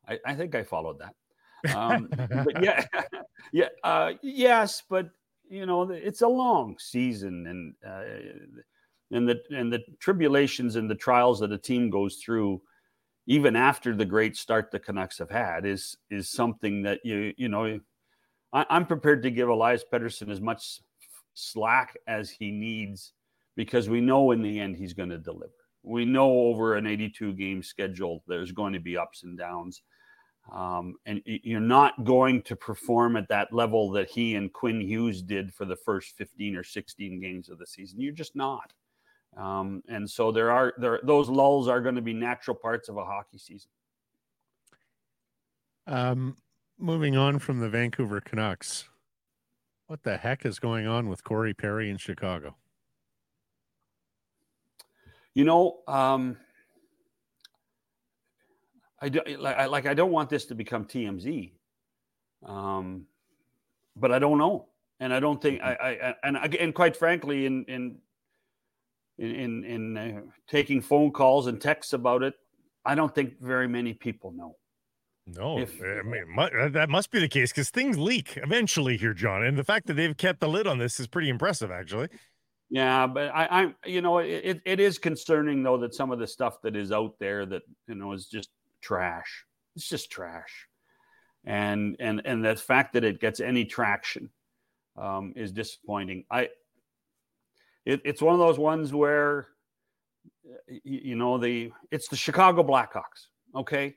I, 0.08 0.18
I 0.26 0.34
think 0.34 0.54
I 0.54 0.64
followed 0.64 0.98
that. 0.98 1.14
Um, 1.76 2.08
but 2.10 2.60
yeah, 2.60 2.84
yeah, 3.52 3.68
uh, 3.84 4.14
yes, 4.20 4.82
but 4.90 5.10
you 5.48 5.64
know, 5.64 5.88
it's 5.92 6.22
a 6.22 6.26
long 6.26 6.74
season, 6.80 7.46
and 7.46 7.74
uh, 7.86 8.62
and 9.12 9.28
the 9.28 9.40
and 9.50 9.72
the 9.72 9.80
tribulations 10.00 10.76
and 10.76 10.90
the 10.90 10.94
trials 10.94 11.40
that 11.40 11.52
a 11.52 11.58
team 11.58 11.90
goes 11.90 12.16
through, 12.16 12.62
even 13.26 13.54
after 13.56 13.94
the 13.94 14.04
great 14.04 14.36
start 14.36 14.70
the 14.70 14.78
Canucks 14.78 15.18
have 15.18 15.30
had, 15.30 15.64
is 15.66 15.96
is 16.10 16.30
something 16.30 16.82
that 16.82 17.00
you 17.04 17.32
you 17.36 17.48
know. 17.48 17.78
I, 18.52 18.66
I'm 18.68 18.86
prepared 18.86 19.22
to 19.22 19.30
give 19.30 19.48
Elias 19.48 19.84
Pettersson 19.90 20.30
as 20.30 20.40
much 20.40 20.80
slack 21.34 21.96
as 22.06 22.30
he 22.30 22.50
needs 22.50 23.12
because 23.56 23.88
we 23.88 24.00
know 24.00 24.30
in 24.32 24.42
the 24.42 24.60
end 24.60 24.76
he's 24.76 24.92
going 24.92 25.08
to 25.10 25.18
deliver. 25.18 25.52
We 25.82 26.04
know 26.04 26.30
over 26.30 26.76
an 26.76 26.86
82 26.86 27.32
game 27.34 27.62
schedule, 27.62 28.22
there's 28.26 28.52
going 28.52 28.72
to 28.74 28.80
be 28.80 28.96
ups 28.96 29.24
and 29.24 29.36
downs. 29.36 29.82
Um, 30.52 30.96
and 31.06 31.22
you're 31.24 31.60
not 31.60 32.04
going 32.04 32.42
to 32.42 32.56
perform 32.56 33.16
at 33.16 33.28
that 33.28 33.52
level 33.52 33.90
that 33.92 34.10
he 34.10 34.34
and 34.34 34.52
Quinn 34.52 34.80
Hughes 34.80 35.22
did 35.22 35.54
for 35.54 35.64
the 35.64 35.76
first 35.76 36.16
15 36.16 36.56
or 36.56 36.64
16 36.64 37.20
games 37.20 37.48
of 37.48 37.58
the 37.58 37.66
season. 37.66 38.00
You're 38.00 38.12
just 38.12 38.34
not. 38.34 38.72
Um, 39.36 39.82
and 39.88 40.08
so 40.08 40.30
there 40.30 40.50
are 40.50 40.74
there 40.76 41.00
those 41.02 41.28
lulls 41.28 41.68
are 41.68 41.80
going 41.80 41.94
to 41.94 42.02
be 42.02 42.12
natural 42.12 42.54
parts 42.54 42.88
of 42.88 42.96
a 42.96 43.04
hockey 43.04 43.38
season. 43.38 43.70
Um, 45.86 46.36
moving 46.78 47.16
on 47.16 47.38
from 47.38 47.58
the 47.58 47.68
Vancouver 47.68 48.20
Canucks, 48.20 48.88
what 49.86 50.02
the 50.02 50.16
heck 50.16 50.44
is 50.44 50.58
going 50.58 50.86
on 50.86 51.08
with 51.08 51.24
Corey 51.24 51.54
Perry 51.54 51.90
in 51.90 51.96
Chicago? 51.96 52.56
You 55.34 55.44
know, 55.44 55.80
um, 55.88 56.36
I 59.00 59.08
do, 59.08 59.20
like, 59.38 59.56
I, 59.56 59.66
like 59.66 59.86
I 59.86 59.94
don't 59.94 60.12
want 60.12 60.28
this 60.28 60.44
to 60.46 60.54
become 60.54 60.84
TMZ, 60.84 61.52
um, 62.44 63.06
but 63.96 64.12
I 64.12 64.18
don't 64.18 64.36
know, 64.36 64.68
and 65.00 65.12
I 65.12 65.20
don't 65.20 65.40
think 65.40 65.62
I, 65.62 65.72
I 65.72 66.14
and 66.22 66.36
and 66.36 66.74
quite 66.74 66.96
frankly, 66.96 67.46
in 67.46 67.64
in 67.64 67.98
in 69.18 69.64
in 69.64 69.96
uh, 69.96 70.20
taking 70.48 70.80
phone 70.80 71.10
calls 71.10 71.46
and 71.46 71.60
texts 71.60 71.92
about 71.92 72.22
it, 72.22 72.34
I 72.84 72.94
don't 72.94 73.14
think 73.14 73.40
very 73.40 73.68
many 73.68 73.94
people 73.94 74.32
know. 74.32 74.56
No, 75.26 75.58
if, 75.58 75.80
I 75.80 76.02
mean 76.02 76.72
that 76.72 76.88
must 76.88 77.12
be 77.12 77.20
the 77.20 77.28
case 77.28 77.52
because 77.52 77.70
things 77.70 77.96
leak 77.96 78.36
eventually 78.36 78.96
here, 78.96 79.14
John, 79.14 79.44
and 79.44 79.56
the 79.56 79.64
fact 79.64 79.86
that 79.86 79.94
they've 79.94 80.16
kept 80.16 80.40
the 80.40 80.48
lid 80.48 80.66
on 80.66 80.78
this 80.78 80.98
is 80.98 81.06
pretty 81.06 81.28
impressive, 81.28 81.70
actually. 81.70 82.08
Yeah, 82.70 83.06
but 83.06 83.30
I, 83.34 83.62
am 83.62 83.74
you 83.84 84.00
know, 84.00 84.18
it, 84.18 84.62
it 84.64 84.80
is 84.80 84.98
concerning 84.98 85.62
though 85.62 85.76
that 85.78 85.94
some 85.94 86.10
of 86.10 86.18
the 86.18 86.26
stuff 86.26 86.60
that 86.62 86.74
is 86.74 86.90
out 86.90 87.14
there 87.20 87.46
that 87.46 87.62
you 87.86 87.94
know 87.94 88.12
is 88.12 88.26
just 88.26 88.48
trash. 88.80 89.44
It's 89.76 89.88
just 89.88 90.10
trash, 90.10 90.66
and 91.44 91.96
and 92.00 92.22
and 92.24 92.44
the 92.44 92.56
fact 92.56 92.94
that 92.94 93.04
it 93.04 93.20
gets 93.20 93.40
any 93.40 93.64
traction 93.64 94.30
um, 94.96 95.34
is 95.36 95.52
disappointing. 95.52 96.24
I, 96.30 96.48
it, 97.84 98.00
it's 98.04 98.22
one 98.22 98.34
of 98.34 98.40
those 98.40 98.58
ones 98.58 98.92
where, 98.92 99.48
you, 100.84 101.16
know, 101.16 101.38
the 101.38 101.72
it's 101.90 102.08
the 102.08 102.16
Chicago 102.16 102.62
Blackhawks, 102.62 103.28
okay, 103.54 103.96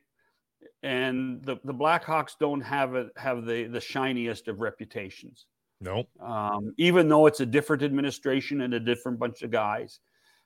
and 0.83 1.43
the 1.43 1.57
the 1.63 1.73
Blackhawks 1.73 2.33
don't 2.39 2.61
have 2.61 2.95
a, 2.95 3.09
have 3.17 3.45
the 3.45 3.67
the 3.67 3.81
shiniest 3.81 4.47
of 4.47 4.59
reputations 4.59 5.45
Nope. 5.81 6.07
Um, 6.21 6.73
even 6.77 7.09
though 7.09 7.27
it's 7.27 7.41
a 7.41 7.45
different 7.45 7.83
administration 7.83 8.61
and 8.61 8.73
a 8.73 8.79
different 8.79 9.19
bunch 9.19 9.41
of 9.41 9.51
guys, 9.51 9.99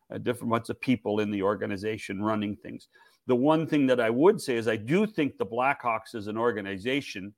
a 0.10 0.20
different 0.20 0.52
bunch 0.52 0.70
of 0.70 0.82
people 0.82 1.20
in 1.20 1.32
the 1.32 1.44
organization 1.44 2.22
running 2.22 2.56
things. 2.56 2.88
The 3.28 3.36
one 3.36 3.68
thing 3.68 3.86
that 3.88 4.00
I 4.00 4.10
would 4.10 4.42
say 4.42 4.56
is 4.56 4.68
I 4.68 4.76
do 4.76 5.06
think 5.06 5.38
the 5.38 5.46
Blackhawks 5.46 6.16
as 6.16 6.28
an 6.28 6.38
organization 6.38 7.34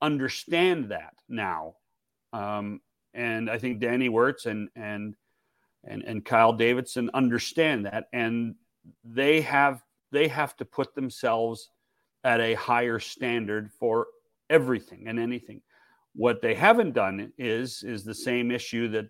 understand 0.00 0.90
that 0.90 1.14
now. 1.28 1.74
Um, 2.32 2.80
and 3.14 3.50
I 3.50 3.58
think 3.58 3.80
Danny 3.80 4.08
Wirtz 4.08 4.46
and 4.46 4.68
and 4.76 5.14
and 5.84 6.02
and 6.02 6.24
Kyle 6.24 6.52
Davidson 6.52 7.10
understand 7.14 7.86
that, 7.86 8.08
and 8.12 8.54
they 9.04 9.40
have 9.42 9.82
they 10.12 10.28
have 10.28 10.56
to 10.56 10.64
put 10.64 10.94
themselves 10.94 11.70
at 12.24 12.40
a 12.40 12.54
higher 12.54 12.98
standard 12.98 13.70
for 13.78 14.06
everything 14.50 15.08
and 15.08 15.18
anything. 15.18 15.60
What 16.14 16.42
they 16.42 16.54
haven't 16.54 16.92
done 16.92 17.32
is 17.38 17.82
is 17.82 18.04
the 18.04 18.14
same 18.14 18.50
issue 18.50 18.88
that 18.88 19.08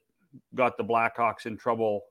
got 0.55 0.77
the 0.77 0.85
Blackhawks 0.85 1.47
in 1.47 1.57
trouble 1.57 2.03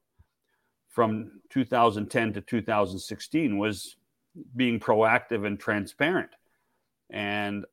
from 0.89 1.41
2010 1.49 2.33
to 2.33 2.41
2016 2.41 3.57
was 3.57 3.95
being 4.55 4.79
proactive 4.79 5.45
and 5.45 5.59
transparent. 5.59 6.31
And 7.11 7.65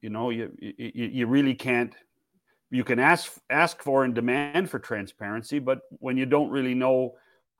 you 0.00 0.10
know, 0.10 0.30
you 0.30 0.52
you, 0.58 0.90
you 0.94 1.26
really 1.26 1.54
can't 1.54 1.94
you 2.70 2.84
can 2.84 2.98
ask 2.98 3.32
ask 3.50 3.82
for 3.82 4.04
and 4.04 4.14
demand 4.14 4.70
for 4.70 4.78
transparency, 4.78 5.58
but 5.58 5.80
when 5.90 6.16
you 6.16 6.26
don't 6.26 6.50
really 6.50 6.74
know 6.74 7.14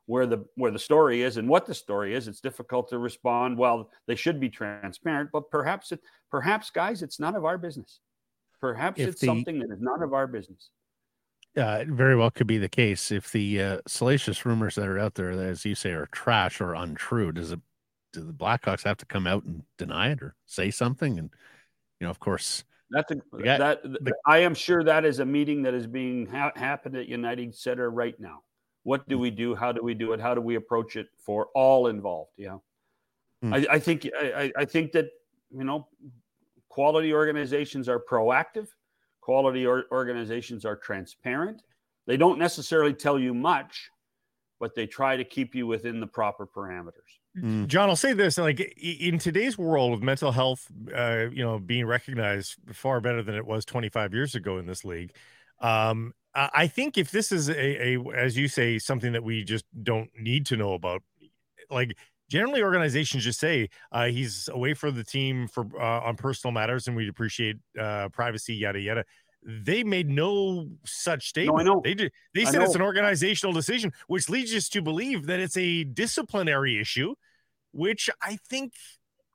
where 0.07 0.27
the 0.27 0.45
where 0.55 0.71
the 0.71 0.79
story 0.79 1.23
is 1.23 1.37
and 1.37 1.49
what 1.49 1.67
the 1.67 1.75
story 1.75 2.15
is, 2.15 2.29
it's 2.29 2.41
difficult 2.41 2.89
to 2.89 2.99
respond. 2.99 3.57
Well, 3.57 3.91
they 4.07 4.15
should 4.15 4.41
be 4.41 4.49
transparent, 4.49 5.31
but 5.33 5.51
perhaps 5.51 5.93
it 5.93 6.01
perhaps 6.31 6.71
guys, 6.71 7.03
it's 7.03 7.21
none 7.21 7.35
of 7.35 7.45
our 7.45 7.59
business. 7.59 8.01
Perhaps 8.61 9.01
if 9.01 9.09
it's 9.11 9.21
the, 9.21 9.27
something 9.27 9.59
that 9.61 9.71
is 9.71 9.81
none 9.81 10.03
of 10.03 10.13
our 10.13 10.27
business. 10.27 10.71
Uh, 11.57 11.85
very 11.89 12.15
well 12.15 12.31
could 12.31 12.47
be 12.47 12.59
the 12.59 12.69
case. 12.69 13.11
If 13.11 13.33
the 13.33 13.63
uh, 13.63 13.79
salacious 13.87 14.45
rumors 14.45 14.75
that 14.75 14.87
are 14.87 14.99
out 14.99 15.15
there, 15.15 15.35
that, 15.35 15.47
as 15.47 15.65
you 15.65 15.75
say, 15.75 15.91
are 15.91 16.07
trash 16.07 16.61
or 16.61 16.75
untrue, 16.75 17.33
does 17.33 17.53
it? 17.53 17.61
Do 18.13 18.25
the 18.25 18.33
Blackhawks 18.33 18.85
have 18.85 18.97
to 18.99 19.07
come 19.07 19.27
out 19.27 19.45
and 19.45 19.63
deny 19.77 20.11
it 20.11 20.23
or 20.23 20.35
say 20.47 20.71
something? 20.71 21.19
And 21.19 21.31
you 22.01 22.07
know, 22.07 22.11
of 22.11 22.19
course, 22.19 22.65
that's 22.91 23.11
a, 23.11 23.17
got, 23.43 23.59
that. 23.59 23.83
The, 23.83 24.13
I 24.27 24.39
am 24.39 24.55
sure 24.55 24.83
that 24.85 25.05
is 25.05 25.19
a 25.19 25.27
meeting 25.27 25.63
that 25.63 25.75
is 25.75 25.87
being 25.87 26.27
ha- 26.27 26.53
happened 26.57 26.97
at 26.97 27.09
United 27.09 27.55
Center 27.55 27.91
right 27.91 28.19
now. 28.19 28.43
What 28.85 29.07
do 29.09 29.19
we 29.19 29.31
do? 29.31 29.55
How 29.55 29.73
do 29.73 29.83
we 29.83 29.95
do 29.95 30.13
it? 30.13 30.21
How 30.21 30.35
do 30.35 30.41
we 30.41 30.55
approach 30.55 30.97
it 30.97 31.09
for 31.19 31.49
all 31.55 31.89
involved? 31.89 32.33
Yeah, 32.37 32.59
hmm. 33.43 33.53
I, 33.53 33.67
I, 33.71 33.79
think 33.79 34.09
I, 34.19 34.51
I 34.57 34.65
think 34.65 34.93
that 34.93 35.11
you 35.51 35.65
know 35.65 35.89
Quality 36.79 37.13
organizations 37.13 37.89
are 37.89 37.99
proactive, 37.99 38.69
quality 39.21 39.67
or- 39.67 39.87
organizations 39.91 40.65
are 40.65 40.77
transparent. 40.77 41.63
They 42.07 42.17
don't 42.17 42.39
necessarily 42.39 42.95
tell 42.95 43.19
you 43.19 43.35
much, 43.35 43.91
but 44.61 44.77
they 44.77 44.87
try 44.87 45.17
to 45.17 45.25
keep 45.25 45.57
you 45.57 45.67
within 45.67 45.99
the 45.99 46.07
proper 46.07 46.47
parameters. 46.47 47.18
Mm. 47.43 47.67
John, 47.67 47.89
I'll 47.89 47.97
say 47.97 48.13
this: 48.13 48.39
like 48.39 48.61
in 48.61 49.19
today's 49.19 49.57
world 49.57 49.93
of 49.93 50.03
mental 50.03 50.33
health, 50.33 50.67
uh, 50.95 51.27
you 51.31 51.45
know, 51.45 51.59
being 51.59 51.87
recognized 51.87 52.57
far 52.73 53.01
better 53.01 53.23
than 53.23 53.35
it 53.35 53.47
was 53.47 53.65
25 53.65 54.15
years 54.15 54.35
ago 54.35 54.59
in 54.59 54.67
this 54.67 54.85
league. 54.85 55.13
Um, 55.61 56.15
I 56.35 56.69
think 56.69 56.97
if 56.99 57.11
this 57.11 57.33
is 57.33 57.49
a, 57.49 57.97
a, 57.97 57.99
as 58.15 58.37
you 58.37 58.47
say, 58.47 58.79
something 58.79 59.13
that 59.13 59.25
we 59.25 59.43
just 59.43 59.65
don't 59.83 60.09
need 60.17 60.47
to 60.47 60.57
know 60.57 60.75
about, 60.75 61.03
like 61.69 61.97
generally 62.29 62.63
organizations 62.63 63.25
just 63.25 63.41
say 63.41 63.69
uh, 63.93 64.07
he's 64.07 64.49
away 64.53 64.75
for 64.75 64.91
the 64.91 65.05
team 65.05 65.49
for 65.49 65.67
uh, 65.81 66.01
on 66.01 66.17
personal 66.17 66.53
matters 66.53 66.87
and 66.87 66.97
we'd 66.97 67.09
appreciate 67.09 67.57
uh, 67.79 68.09
privacy 68.11 68.55
yada 68.55 68.81
yada 68.81 69.05
they 69.45 69.83
made 69.83 70.09
no 70.09 70.69
such 70.85 71.29
statement 71.29 71.65
no, 71.65 71.73
I 71.73 71.75
know. 71.75 71.81
they 71.83 71.95
did 71.95 72.13
they 72.35 72.45
said 72.45 72.61
it's 72.61 72.75
an 72.75 72.83
organizational 72.83 73.53
decision 73.53 73.93
which 74.09 74.29
leads 74.29 74.55
us 74.55 74.69
to 74.71 74.83
believe 74.83 75.27
that 75.27 75.41
it's 75.41 75.57
a 75.57 75.85
disciplinary 75.85 76.79
issue 76.79 77.15
which 77.73 78.11
i 78.23 78.37
think 78.49 78.73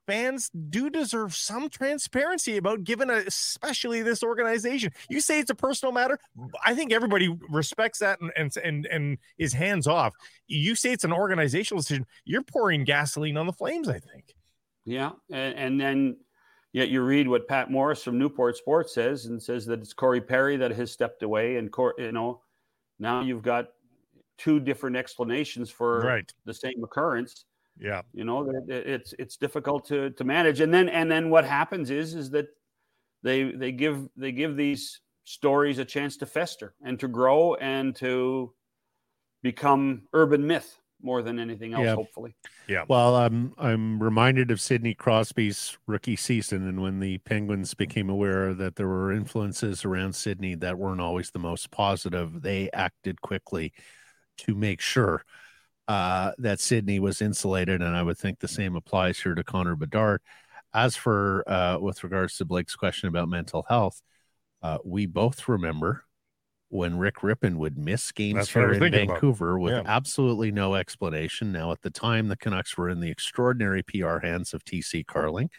fans 0.05 0.49
do 0.69 0.89
deserve 0.89 1.35
some 1.35 1.69
transparency 1.69 2.57
about 2.57 2.83
given 2.83 3.09
a, 3.09 3.23
especially 3.27 4.01
this 4.01 4.23
organization. 4.23 4.91
You 5.09 5.21
say 5.21 5.39
it's 5.39 5.49
a 5.49 5.55
personal 5.55 5.91
matter. 5.91 6.19
I 6.65 6.75
think 6.75 6.91
everybody 6.91 7.35
respects 7.49 7.99
that 7.99 8.19
and 8.21 8.31
and 8.35 8.55
and, 8.57 8.85
and 8.87 9.17
is 9.37 9.53
hands 9.53 9.87
off. 9.87 10.13
You 10.47 10.75
say 10.75 10.91
it's 10.91 11.03
an 11.03 11.13
organizational 11.13 11.81
decision. 11.81 12.05
You're 12.25 12.43
pouring 12.43 12.83
gasoline 12.83 13.37
on 13.37 13.45
the 13.47 13.53
flames 13.53 13.87
i 13.89 13.99
think. 13.99 14.35
Yeah 14.85 15.11
and, 15.31 15.55
and 15.55 15.81
then 15.81 16.17
yet 16.73 16.89
you 16.89 17.01
read 17.01 17.27
what 17.27 17.47
pat 17.47 17.71
morris 17.71 18.03
from 18.03 18.19
newport 18.19 18.57
sports 18.57 18.93
says 18.93 19.25
and 19.25 19.41
says 19.41 19.65
that 19.67 19.79
it's 19.79 19.93
corey 19.93 20.21
perry 20.21 20.57
that 20.57 20.71
has 20.71 20.91
stepped 20.91 21.23
away 21.23 21.57
and 21.57 21.71
Cor- 21.71 21.95
you 21.97 22.11
know 22.11 22.41
now 22.99 23.21
you've 23.21 23.43
got 23.43 23.67
two 24.37 24.59
different 24.59 24.97
explanations 24.97 25.69
for 25.69 26.01
right. 26.01 26.33
the 26.45 26.53
same 26.53 26.83
occurrence 26.83 27.45
yeah. 27.79 28.01
You 28.13 28.23
know, 28.23 28.51
it's 28.67 29.13
it's 29.17 29.37
difficult 29.37 29.87
to 29.87 30.11
to 30.11 30.23
manage. 30.23 30.59
And 30.59 30.73
then 30.73 30.89
and 30.89 31.11
then 31.11 31.29
what 31.29 31.45
happens 31.45 31.89
is 31.89 32.13
is 32.13 32.31
that 32.31 32.47
they 33.23 33.51
they 33.51 33.71
give 33.71 34.07
they 34.15 34.31
give 34.31 34.55
these 34.55 34.99
stories 35.23 35.79
a 35.79 35.85
chance 35.85 36.17
to 36.17 36.25
fester 36.25 36.75
and 36.83 36.99
to 36.99 37.07
grow 37.07 37.55
and 37.55 37.95
to 37.95 38.53
become 39.41 40.03
urban 40.13 40.45
myth 40.45 40.77
more 41.01 41.21
than 41.21 41.37
anything 41.37 41.73
else, 41.73 41.83
yeah. 41.83 41.95
hopefully. 41.95 42.33
Yeah. 42.67 42.85
Well, 42.87 43.15
I'm 43.15 43.53
I'm 43.57 44.01
reminded 44.01 44.51
of 44.51 44.61
Sidney 44.61 44.93
Crosby's 44.93 45.77
rookie 45.85 46.15
season, 46.15 46.67
and 46.67 46.81
when 46.81 46.99
the 46.99 47.17
Penguins 47.19 47.73
became 47.73 48.09
aware 48.09 48.53
that 48.53 48.77
there 48.77 48.87
were 48.87 49.11
influences 49.11 49.83
around 49.83 50.15
Sidney 50.15 50.55
that 50.55 50.77
weren't 50.77 51.01
always 51.01 51.31
the 51.31 51.39
most 51.39 51.71
positive, 51.71 52.41
they 52.41 52.69
acted 52.71 53.21
quickly 53.21 53.73
to 54.37 54.55
make 54.55 54.79
sure 54.79 55.25
uh, 55.87 56.31
that 56.37 56.59
Sidney 56.59 56.99
was 56.99 57.21
insulated, 57.21 57.81
and 57.81 57.95
I 57.95 58.03
would 58.03 58.17
think 58.17 58.39
the 58.39 58.47
same 58.47 58.75
applies 58.75 59.19
here 59.19 59.35
to 59.35 59.43
Connor 59.43 59.75
Bedard. 59.75 60.21
As 60.73 60.95
for 60.95 61.43
uh, 61.47 61.77
with 61.79 62.03
regards 62.03 62.37
to 62.37 62.45
Blake's 62.45 62.75
question 62.75 63.07
about 63.09 63.29
mental 63.29 63.65
health, 63.69 64.01
Uh, 64.61 64.77
we 64.85 65.05
both 65.05 65.49
remember 65.49 66.05
when 66.69 66.97
Rick 66.97 67.17
Rypien 67.17 67.57
would 67.57 67.77
miss 67.77 68.11
games 68.13 68.35
That's 68.37 68.53
here 68.53 68.71
in 68.73 68.79
thinking 68.79 69.03
about. 69.03 69.15
Vancouver 69.15 69.59
with 69.59 69.73
Yeah. 69.73 69.83
absolutely 69.85 70.51
no 70.51 70.75
explanation. 70.75 71.51
Now, 71.51 71.71
at 71.73 71.81
the 71.81 71.89
time, 71.91 72.29
the 72.29 72.37
Canucks 72.37 72.77
were 72.77 72.89
in 72.89 73.01
the 73.01 73.11
extraordinary 73.11 73.83
PR 73.83 74.19
hands 74.19 74.53
of 74.53 74.63
TC 74.63 75.03
Carling, 75.03 75.49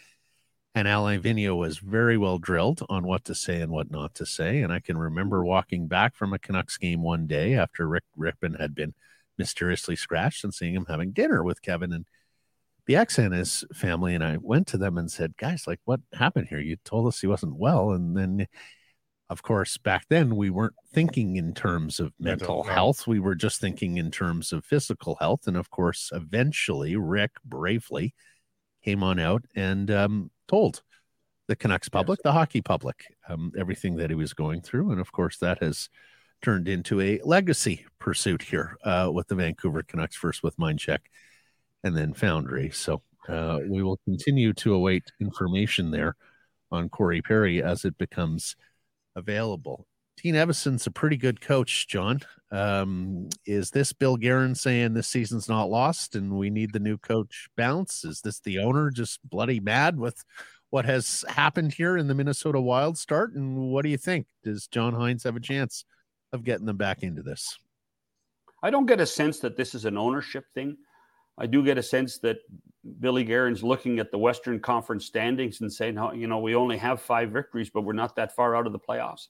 and 0.75 0.89
Alain 0.89 1.21
Vigneault 1.21 1.59
was 1.59 1.79
very 1.79 2.17
well 2.17 2.39
drilled 2.39 2.83
on 2.89 3.05
what 3.07 3.25
to 3.27 3.35
say 3.35 3.61
and 3.61 3.71
what 3.71 3.91
not 3.91 4.15
to 4.15 4.25
say. 4.27 4.63
And 4.63 4.73
I 4.73 4.81
can 4.81 4.97
remember 4.97 5.45
walking 5.45 5.87
back 5.87 6.17
from 6.17 6.33
a 6.33 6.39
Canucks 6.39 6.79
game 6.79 7.03
one 7.03 7.27
day 7.27 7.55
after 7.55 7.87
Rick 7.87 8.05
Rypien 8.19 8.59
had 8.59 8.75
been 8.75 8.95
mysteriously 9.39 9.97
scratched 9.97 10.45
and 10.45 10.55
seeing 10.55 10.75
him 10.75 10.87
having 10.89 11.13
dinner 11.13 11.43
with 11.43 11.63
Kevin 11.63 11.93
and 11.93 12.07
BX 12.89 13.19
and 13.19 13.35
his 13.35 13.65
family. 13.73 14.15
And 14.15 14.23
I 14.23 14.37
went 14.41 14.67
to 14.69 14.79
them 14.79 14.99
and 14.99 15.11
said, 15.11 15.37
Guys, 15.37 15.67
like, 15.67 15.81
what 15.85 16.01
happened 16.13 16.49
here? 16.49 16.61
You 16.61 16.77
told 16.85 17.07
us 17.09 17.21
he 17.21 17.27
wasn't 17.27 17.57
well. 17.57 17.93
And 17.93 18.17
then 18.17 18.47
of 19.31 19.43
course, 19.43 19.79
back 19.79 20.05
then 20.09 20.37
we 20.37 20.51
weren't 20.51 20.75
thinking 20.93 21.37
in 21.37 21.55
terms 21.55 21.99
of 21.99 22.13
mental, 22.21 22.59
Mental, 22.59 22.65
no. 22.65 22.73
health. 22.73 23.07
We 23.07 23.21
were 23.21 23.35
just 23.35 23.61
thinking 23.61 23.97
in 23.97 24.11
terms 24.11 24.53
of 24.53 24.65
physical 24.65 25.17
health. 25.17 25.47
And 25.47 25.57
of 25.57 25.71
course, 25.71 26.11
eventually, 26.13 26.97
Rick 26.97 27.33
bravely 27.45 28.15
came 28.85 29.03
on 29.03 29.19
out 29.19 29.45
and 29.57 29.91
um, 29.91 30.31
told 30.47 30.83
the 31.49 31.57
Canucks 31.57 31.89
public, 31.89 32.23
the 32.23 32.33
hockey 32.33 32.61
public, 32.61 33.17
um, 33.29 33.53
everything 33.59 33.97
that 33.97 34.11
he 34.11 34.17
was 34.17 34.35
going 34.35 34.61
through. 34.61 34.93
And 34.93 35.01
of 35.01 35.11
course, 35.11 35.39
that 35.39 35.63
has 35.63 35.89
turned 36.45 36.69
into 36.69 37.01
a 37.01 37.19
legacy 37.25 37.87
pursuit 37.99 38.43
here 38.43 38.77
uh, 38.85 39.11
with 39.13 39.27
the 39.29 39.35
Vancouver 39.35 39.83
Canucks, 39.83 40.15
first 40.15 40.43
with 40.43 40.59
Mindcheck 40.59 40.99
and 41.83 41.97
then 41.97 42.13
Foundry. 42.13 42.71
So 42.71 43.01
uh, 43.29 43.61
we 43.67 43.83
will 43.83 43.99
continue 44.05 44.53
to 44.55 44.75
await 44.75 45.05
information 45.21 45.91
there 45.91 46.17
on 46.71 46.91
Corey 46.91 47.23
Perry 47.23 47.63
as 47.63 47.87
it 47.87 47.97
becomes 47.97 48.57
available. 49.17 49.87
Dean 50.23 50.35
Evason's 50.35 50.87
a 50.87 50.91
pretty 50.91 51.17
good 51.17 51.41
coach, 51.41 51.89
John. 51.89 52.21
Um, 52.53 53.31
is 53.47 53.71
this 53.71 53.95
Bill 53.95 54.17
Guerin 54.19 54.55
saying 54.55 54.93
this 54.93 55.09
season's 55.09 55.49
not 55.49 55.71
lost 55.71 56.15
and 56.15 56.37
we 56.37 56.51
need 56.51 56.75
the 56.75 56.79
new 56.79 56.99
coach 56.99 57.49
bounce? 57.57 58.05
Is 58.05 58.21
this 58.21 58.41
the 58.41 58.59
owner 58.59 58.91
just 58.91 59.19
bloody 59.29 59.61
mad 59.61 59.99
with 59.99 60.23
what 60.69 60.85
has 60.85 61.25
happened 61.27 61.73
here 61.73 61.97
in 61.97 62.07
the 62.07 62.15
Minnesota 62.15 62.61
Wild 62.61 62.99
start? 62.99 63.33
And 63.33 63.57
what 63.57 63.83
do 63.83 63.89
you 63.89 63.97
think? 63.97 64.27
Does 64.45 64.67
John 64.67 64.93
Hynes 64.93 65.25
have 65.25 65.37
a 65.37 65.41
chance 65.41 65.87
of 66.35 66.45
getting 66.45 66.67
them 66.67 66.77
back 66.77 67.03
into 67.03 67.23
this? 67.23 67.59
I 68.63 68.71
don't 68.71 68.87
get 68.87 69.01
a 69.01 69.07
sense 69.07 69.39
that 69.41 69.57
this 69.57 69.75
is 69.75 69.85
an 69.85 69.97
ownership 69.97 70.47
thing. 70.55 70.77
I 71.39 71.47
do 71.47 71.65
get 71.65 71.79
a 71.79 71.83
sense 71.83 72.19
that 72.19 72.39
Billy 73.01 73.25
Guerin's 73.25 73.63
looking 73.63 73.99
at 73.99 74.11
the 74.11 74.19
Western 74.19 74.61
Conference 74.61 75.07
standings 75.07 75.61
and 75.61 75.73
saying, 75.73 75.99
"Oh, 75.99 76.13
you 76.13 76.27
know, 76.27 76.39
we 76.39 76.55
only 76.55 76.77
have 76.77 77.01
five 77.01 77.31
victories, 77.31 77.71
but 77.71 77.83
we're 77.83 77.93
not 77.93 78.15
that 78.17 78.35
far 78.35 78.55
out 78.55 78.67
of 78.67 78.73
the 78.73 78.79
playoffs, 78.79 79.29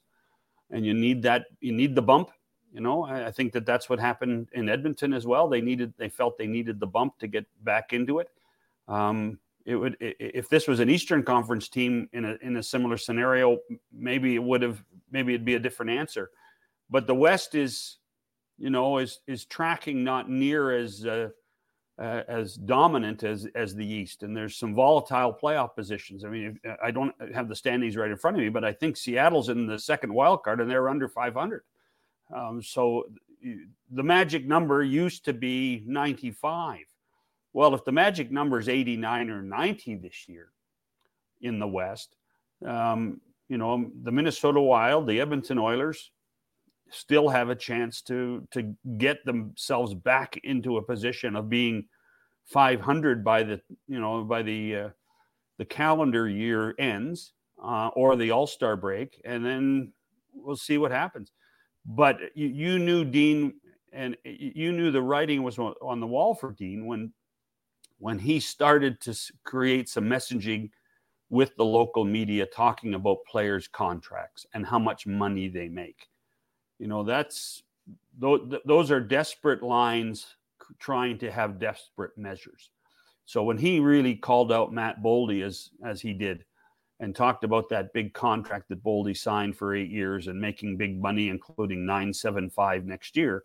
and 0.71 0.85
you 0.85 0.93
need 0.93 1.23
that. 1.23 1.47
You 1.61 1.73
need 1.73 1.95
the 1.95 2.03
bump. 2.03 2.31
You 2.73 2.81
know, 2.81 3.05
I, 3.05 3.29
I 3.29 3.31
think 3.31 3.53
that 3.53 3.65
that's 3.65 3.89
what 3.89 4.01
happened 4.01 4.49
in 4.53 4.69
Edmonton 4.69 5.15
as 5.15 5.27
well. 5.27 5.49
They 5.49 5.61
needed, 5.61 5.95
they 5.97 6.09
felt 6.09 6.37
they 6.37 6.49
needed 6.49 6.81
the 6.81 6.89
bump 6.89 7.19
to 7.21 7.29
get 7.29 7.47
back 7.63 7.93
into 7.93 8.19
it. 8.19 8.29
Um, 8.89 9.39
it 9.65 9.77
would, 9.77 9.97
if 10.01 10.49
this 10.49 10.67
was 10.67 10.81
an 10.81 10.91
Eastern 10.91 11.23
Conference 11.23 11.69
team 11.69 12.09
in 12.13 12.25
a 12.25 12.37
in 12.43 12.57
a 12.57 12.63
similar 12.63 12.99
scenario, 12.99 13.59
maybe 13.93 14.35
it 14.35 14.43
would 14.43 14.61
have, 14.61 14.85
maybe 15.11 15.35
it'd 15.35 15.47
be 15.47 15.55
a 15.55 15.61
different 15.61 15.91
answer. 15.91 16.31
But 16.91 17.07
the 17.07 17.15
West 17.15 17.55
is, 17.55 17.99
you 18.59 18.71
know, 18.71 18.99
is 18.99 19.21
is 19.27 19.45
tracking 19.45 20.05
not 20.05 20.31
near 20.31 20.73
as 20.77 21.05
uh, 21.07 21.31
uh, 21.99 22.23
as 22.29 22.55
dominant 22.55 23.23
as 23.23 23.47
as 23.55 23.75
the 23.75 23.87
East, 23.87 24.23
and 24.23 24.37
there's 24.37 24.57
some 24.57 24.75
volatile 24.75 25.37
playoff 25.41 25.75
positions. 25.75 26.25
I 26.25 26.29
mean, 26.29 26.59
if- 26.63 26.77
I 26.83 26.91
don't 26.91 27.15
have 27.35 27.49
the 27.49 27.57
standings 27.57 27.97
right 27.97 28.11
in 28.11 28.17
front 28.17 28.37
of 28.37 28.43
me, 28.43 28.49
but 28.49 28.65
I 28.65 28.73
think 28.73 28.97
Seattle's 28.97 29.49
in 29.49 29.67
the 29.67 29.79
second 29.79 30.13
wild 30.13 30.43
card, 30.43 30.61
and 30.61 30.71
they're 30.71 30.89
under 30.89 31.09
500. 31.09 31.63
Um, 32.35 32.63
so 32.63 33.05
the 33.91 34.03
magic 34.03 34.47
number 34.47 34.83
used 34.83 35.25
to 35.27 35.33
be 35.33 35.83
95. 35.87 36.81
Well, 37.53 37.75
if 37.75 37.85
the 37.85 37.93
magic 37.93 38.31
number 38.33 38.59
is 38.59 38.69
89 38.69 39.31
or 39.31 39.43
90 39.43 39.97
this 39.97 40.29
year 40.29 40.49
in 41.43 41.59
the 41.59 41.69
West, 41.69 42.17
um, 42.67 43.21
you 43.49 43.59
know, 43.59 43.91
the 44.03 44.11
Minnesota 44.11 44.61
Wild, 44.61 45.07
the 45.07 45.21
Edmonton 45.21 45.59
Oilers, 45.59 46.11
still 46.95 47.29
have 47.29 47.51
a 47.51 47.55
chance 47.55 48.03
to 48.03 48.47
to 48.53 48.75
get 48.99 49.25
themselves 49.25 49.95
back 49.95 50.39
into 50.45 50.77
a 50.77 50.83
position 50.83 51.37
of 51.37 51.49
being 51.49 51.87
500 52.47 53.25
by 53.25 53.43
the 53.43 53.61
you 53.89 54.01
know 54.01 54.25
by 54.25 54.43
the 54.43 54.77
uh, 54.77 54.89
the 55.59 55.65
calendar 55.65 56.29
year 56.29 56.75
ends 56.79 57.33
uh, 57.63 57.89
or 57.89 58.17
the 58.17 58.31
All 58.31 58.47
Star 58.47 58.77
break, 58.77 59.21
and 59.25 59.45
then 59.45 59.93
we'll 60.33 60.57
see 60.57 60.79
what 60.79 60.91
happens. 60.91 61.33
But 61.87 62.19
you, 62.35 62.49
you 62.49 62.79
knew 62.79 63.05
Dean, 63.05 63.55
and 63.93 64.17
you 64.25 64.73
knew 64.73 64.91
the 64.91 65.03
writing 65.03 65.43
was 65.43 65.59
on 65.59 66.01
the 66.01 66.07
wall 66.07 66.35
for 66.35 66.53
Dean 66.53 66.87
when 66.87 67.13
when 67.99 68.19
he 68.19 68.41
started 68.41 69.01
to 69.01 69.15
create 69.45 69.89
some 69.89 70.05
messaging 70.05 70.71
with 71.31 71.57
the 71.57 71.65
local 71.65 72.05
media 72.05 72.45
talking 72.47 72.95
about 72.95 73.19
players' 73.27 73.69
contracts 73.69 74.47
and 74.53 74.67
how 74.67 74.79
much 74.79 75.07
money 75.07 75.49
they 75.49 75.69
make 75.69 76.09
you 76.79 76.87
know 76.87 77.03
that's 77.03 77.63
those, 78.19 78.91
are 78.91 79.01
desperate 79.01 79.63
lines 79.63 80.37
trying 80.79 81.19
to 81.19 81.31
have 81.31 81.59
desperate 81.59 82.17
measures. 82.17 82.71
So 83.27 83.43
when 83.43 83.59
he 83.59 83.81
really 83.81 84.15
called 84.15 84.53
out 84.53 84.73
matt 84.73 85.03
boldy 85.03 85.43
as 85.43 85.71
as 85.85 86.01
he 86.01 86.13
did 86.13 86.45
and 87.01 87.15
talked 87.15 87.43
about 87.43 87.69
that 87.71 87.93
big 87.93 88.13
contract 88.13 88.69
that 88.69 88.85
boldy 88.85 89.17
signed 89.17 89.57
for 89.57 89.75
eight 89.75 89.91
years 89.91 90.27
and 90.27 90.41
making 90.41 90.77
big 90.77 91.01
money 91.01 91.29
including 91.29 91.87
975 91.87 92.85
next 92.85 93.17
year 93.17 93.45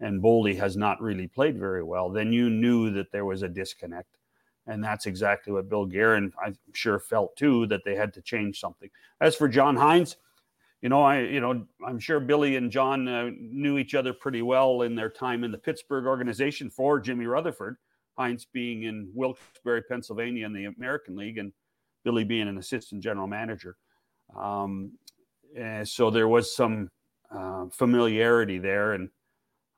and 0.00 0.20
boldy 0.20 0.58
has 0.58 0.76
not 0.76 1.00
really 1.00 1.28
played 1.28 1.56
very 1.56 1.84
well 1.84 2.10
then 2.10 2.32
you 2.32 2.50
knew 2.50 2.90
that 2.90 3.12
there 3.12 3.24
was 3.24 3.42
a 3.42 3.48
disconnect. 3.48 4.18
And 4.66 4.82
that's 4.82 5.06
exactly 5.06 5.52
what 5.52 5.68
bill 5.68 5.86
guerin 5.86 6.32
i'm 6.44 6.58
sure 6.72 6.98
felt 6.98 7.36
too 7.36 7.66
that 7.68 7.84
they 7.84 7.94
had 7.94 8.12
to 8.14 8.22
change 8.22 8.58
something. 8.58 8.90
As 9.20 9.36
for 9.36 9.48
john 9.48 9.76
hynes 9.76 10.16
you 10.82 10.88
know, 10.88 11.02
I, 11.02 11.20
you 11.20 11.40
know, 11.40 11.64
I'm 11.86 12.00
sure 12.00 12.18
Billy 12.18 12.56
and 12.56 12.70
John 12.70 13.06
uh, 13.06 13.30
knew 13.38 13.78
each 13.78 13.94
other 13.94 14.12
pretty 14.12 14.42
well 14.42 14.82
in 14.82 14.96
their 14.96 15.08
time 15.08 15.44
in 15.44 15.52
the 15.52 15.58
Pittsburgh 15.58 16.06
organization 16.06 16.68
for 16.68 16.98
Jimmy 16.98 17.26
Rutherford, 17.26 17.76
Hynes 18.18 18.46
being 18.52 18.82
in 18.82 19.08
Wilkes-Barre, 19.14 19.82
Pennsylvania 19.88 20.44
in 20.44 20.52
the 20.52 20.64
American 20.64 21.16
League, 21.16 21.38
and 21.38 21.52
Billy 22.04 22.24
being 22.24 22.48
an 22.48 22.58
assistant 22.58 23.00
general 23.00 23.28
manager. 23.28 23.76
Um, 24.36 24.92
so 25.84 26.10
there 26.10 26.28
was 26.28 26.54
some 26.54 26.90
uh, 27.30 27.66
familiarity 27.70 28.58
there, 28.58 28.94
and 28.94 29.08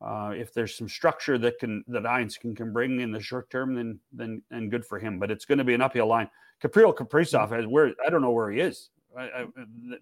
uh, 0.01 0.33
if 0.35 0.55
there's 0.55 0.77
some 0.77 0.89
structure 0.89 1.37
that 1.39 1.59
can 1.59 1.85
that 1.89 2.05
Hynes 2.05 2.39
can, 2.39 2.55
can 2.55 2.73
bring 2.73 3.01
in 3.01 3.13
the 3.13 3.21
short 3.21 3.51
term, 3.51 3.75
then 3.75 3.99
then 4.13 4.43
and 4.51 4.71
good 4.71 4.85
for 4.85 4.99
him. 4.99 5.19
But 5.19 5.31
it's 5.31 5.45
going 5.45 5.59
to 5.59 5.65
be 5.65 5.75
an 5.75 5.83
uphill 5.83 6.07
line. 6.07 6.31
Capriel 6.61 6.95
Kaprizov 6.95 7.51
has 7.51 7.67
where 7.67 7.93
I 8.07 8.11
don't 8.11 8.23
know 8.23 8.31
where 8.31 8.51
he 8.51 8.61
is. 8.61 8.91
I, 9.17 9.23
I, 9.23 9.47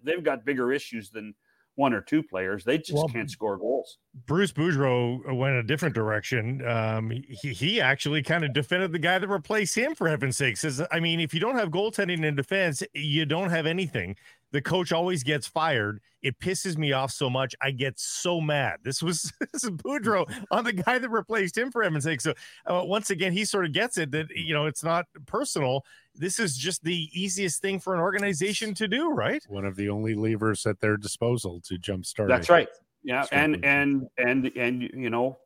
they've 0.03 0.23
got 0.23 0.45
bigger 0.45 0.71
issues 0.71 1.09
than 1.09 1.33
one 1.75 1.93
or 1.93 2.01
two 2.01 2.21
players. 2.21 2.63
They 2.63 2.77
just 2.77 2.93
Well, 2.93 3.07
can't 3.07 3.29
score 3.29 3.57
goals. 3.57 3.97
Bruce 4.27 4.51
Boudreau 4.51 5.35
went 5.35 5.55
a 5.55 5.63
different 5.63 5.95
direction. 5.95 6.65
Um, 6.67 7.09
he, 7.09 7.53
he 7.53 7.81
actually 7.81 8.21
kind 8.21 8.43
of 8.43 8.53
defended 8.53 8.91
the 8.91 8.99
guy 8.99 9.17
that 9.17 9.27
replaced 9.27 9.75
him, 9.75 9.95
for 9.95 10.07
heaven's 10.07 10.37
sake. 10.37 10.57
Says, 10.57 10.81
I 10.91 10.99
mean, 10.99 11.19
if 11.19 11.33
you 11.33 11.39
don't 11.39 11.55
have 11.55 11.69
goaltending 11.69 12.25
and 12.25 12.37
defense, 12.37 12.83
you 12.93 13.25
don't 13.25 13.49
have 13.49 13.65
anything. 13.65 14.15
The 14.53 14.61
coach 14.61 14.91
always 14.91 15.23
gets 15.23 15.47
fired. 15.47 15.99
It 16.21 16.39
pisses 16.39 16.77
me 16.77 16.93
off 16.93 17.11
so 17.11 17.27
much. 17.27 17.55
I 17.59 17.71
get 17.71 17.99
so 17.99 18.39
mad. 18.39 18.77
This 18.83 19.01
was 19.01 19.33
this 19.51 19.63
is 19.63 19.71
Boudreau 19.71 20.31
on 20.51 20.63
the 20.63 20.71
guy 20.71 20.99
that 20.99 21.09
replaced 21.09 21.57
him, 21.57 21.71
for 21.71 21.81
heaven's 21.81 22.03
sake. 22.03 22.21
So 22.21 22.33
uh, 22.67 22.83
once 22.85 23.09
again, 23.09 23.33
he 23.33 23.45
sort 23.45 23.65
of 23.65 23.73
gets 23.73 23.97
it 23.97 24.11
that 24.11 24.27
you 24.35 24.53
know 24.53 24.67
it's 24.67 24.83
not 24.83 25.07
personal. 25.25 25.83
This 26.15 26.39
is 26.39 26.55
just 26.55 26.83
the 26.83 27.09
easiest 27.11 27.63
thing 27.63 27.79
for 27.79 27.95
an 27.95 27.99
organization 27.99 28.75
to 28.75 28.87
do, 28.87 29.09
right? 29.09 29.43
One 29.49 29.65
of 29.65 29.75
the 29.75 29.89
only 29.89 30.13
levers 30.13 30.67
at 30.67 30.79
their 30.79 30.97
disposal 30.97 31.59
to 31.61 31.79
jumpstart. 31.79 32.27
That's 32.27 32.49
right. 32.49 32.69
Yeah, 33.03 33.25
and 33.31 33.65
and 33.65 34.07
and 34.19 34.51
and 34.55 34.83
you 34.83 35.09
know, 35.09 35.39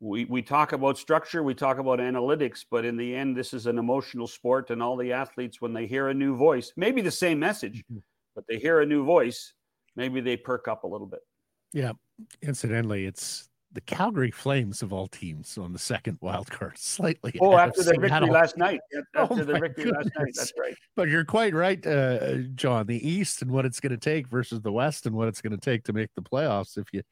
we 0.00 0.24
we 0.24 0.42
talk 0.42 0.72
about 0.72 0.98
structure, 0.98 1.44
we 1.44 1.54
talk 1.54 1.78
about 1.78 2.00
analytics, 2.00 2.64
but 2.68 2.84
in 2.84 2.96
the 2.96 3.14
end, 3.14 3.36
this 3.36 3.54
is 3.54 3.66
an 3.66 3.78
emotional 3.78 4.26
sport, 4.26 4.70
and 4.70 4.82
all 4.82 4.96
the 4.96 5.12
athletes, 5.12 5.60
when 5.60 5.72
they 5.72 5.86
hear 5.86 6.08
a 6.08 6.14
new 6.14 6.36
voice, 6.36 6.72
maybe 6.76 7.00
the 7.00 7.10
same 7.10 7.38
message, 7.38 7.84
Mhm. 7.90 8.02
But 8.36 8.44
they 8.48 8.58
hear 8.58 8.80
a 8.80 8.86
new 8.86 9.04
voice, 9.04 9.54
maybe 9.96 10.20
they 10.20 10.36
perk 10.36 10.68
up 10.68 10.84
a 10.84 10.86
little 10.86 11.08
bit. 11.08 11.20
Yeah. 11.72 11.92
Incidentally, 12.42 13.06
it's 13.06 13.48
the 13.72 13.80
Calgary 13.80 14.30
Flames 14.30 14.82
of 14.82 14.92
all 14.92 15.08
teams 15.08 15.58
on 15.58 15.72
the 15.72 15.78
second 15.78 16.18
wild 16.20 16.50
card, 16.50 16.78
slightly. 16.78 17.34
Oh, 17.40 17.56
after 17.56 17.80
of 17.80 17.86
their 17.86 18.00
victory 18.00 18.30
last 18.30 18.56
night, 18.56 18.80
Oh 19.16 19.22
after 19.22 19.44
their 19.44 19.56
my 19.56 19.60
victory 19.62 19.90
last 19.90 20.10
night, 20.16 20.32
that's 20.34 20.52
right. 20.58 20.74
But 20.94 21.08
you're 21.08 21.24
quite 21.24 21.52
right, 21.54 21.84
uh, 21.84 22.36
John. 22.54 22.86
The 22.86 23.06
East 23.06 23.42
and 23.42 23.50
what 23.50 23.66
it's 23.66 23.80
going 23.80 23.90
to 23.90 23.98
take 23.98 24.28
versus 24.28 24.60
the 24.60 24.72
West 24.72 25.06
and 25.06 25.16
what 25.16 25.28
it's 25.28 25.40
going 25.40 25.52
to 25.52 25.58
take 25.58 25.84
to 25.84 25.92
make 25.92 26.10
the 26.14 26.22
playoffs. 26.22 26.78
If 26.78 26.86
you 26.92 27.02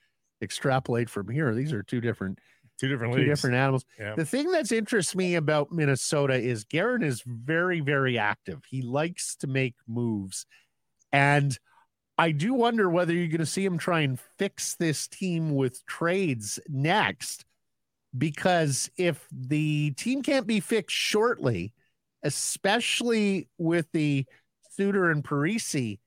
extrapolate 0.41 1.11
from 1.11 1.29
here, 1.29 1.55
these 1.55 1.73
are 1.73 1.83
two 1.83 2.01
different, 2.01 2.39
Two 2.79 2.89
different 2.89 3.13
two 3.15 3.21
leagues. 3.21 3.31
different 3.31 3.57
animals. 3.57 3.85
Yeah. 3.99 4.15
The 4.17 4.25
thing 4.25 4.51
that 4.53 4.73
interests 4.73 5.15
me 5.15 5.37
about 5.37 5.71
Minnesota 5.71 6.35
is 6.35 6.65
Garrett 6.65 7.05
is 7.05 7.23
very, 7.27 7.81
very 7.81 8.19
active. 8.19 8.63
He 8.69 8.83
likes 8.83 9.37
to 9.37 9.47
make 9.47 9.75
moves, 9.87 10.47
and 11.15 11.57
I 12.19 12.33
do 12.33 12.55
wonder 12.55 12.91
whether 12.91 13.13
you're 13.13 13.29
going 13.29 13.39
to 13.39 13.47
see 13.47 13.65
him 13.65 13.79
try 13.79 14.01
and 14.01 14.19
fix 14.37 14.75
this 14.75 15.07
team 15.07 15.55
with 15.55 15.87
trades 15.87 16.59
next. 16.69 17.45
Because 18.19 18.91
if 18.97 19.25
the 19.31 19.93
team 19.93 20.23
can't 20.23 20.47
be 20.47 20.59
fixed 20.59 20.97
shortly, 20.97 21.73
especially 22.25 23.49
with 23.59 23.87
the 23.93 24.27
Suter 24.73 25.11
and 25.11 25.23
Parise 25.23 25.99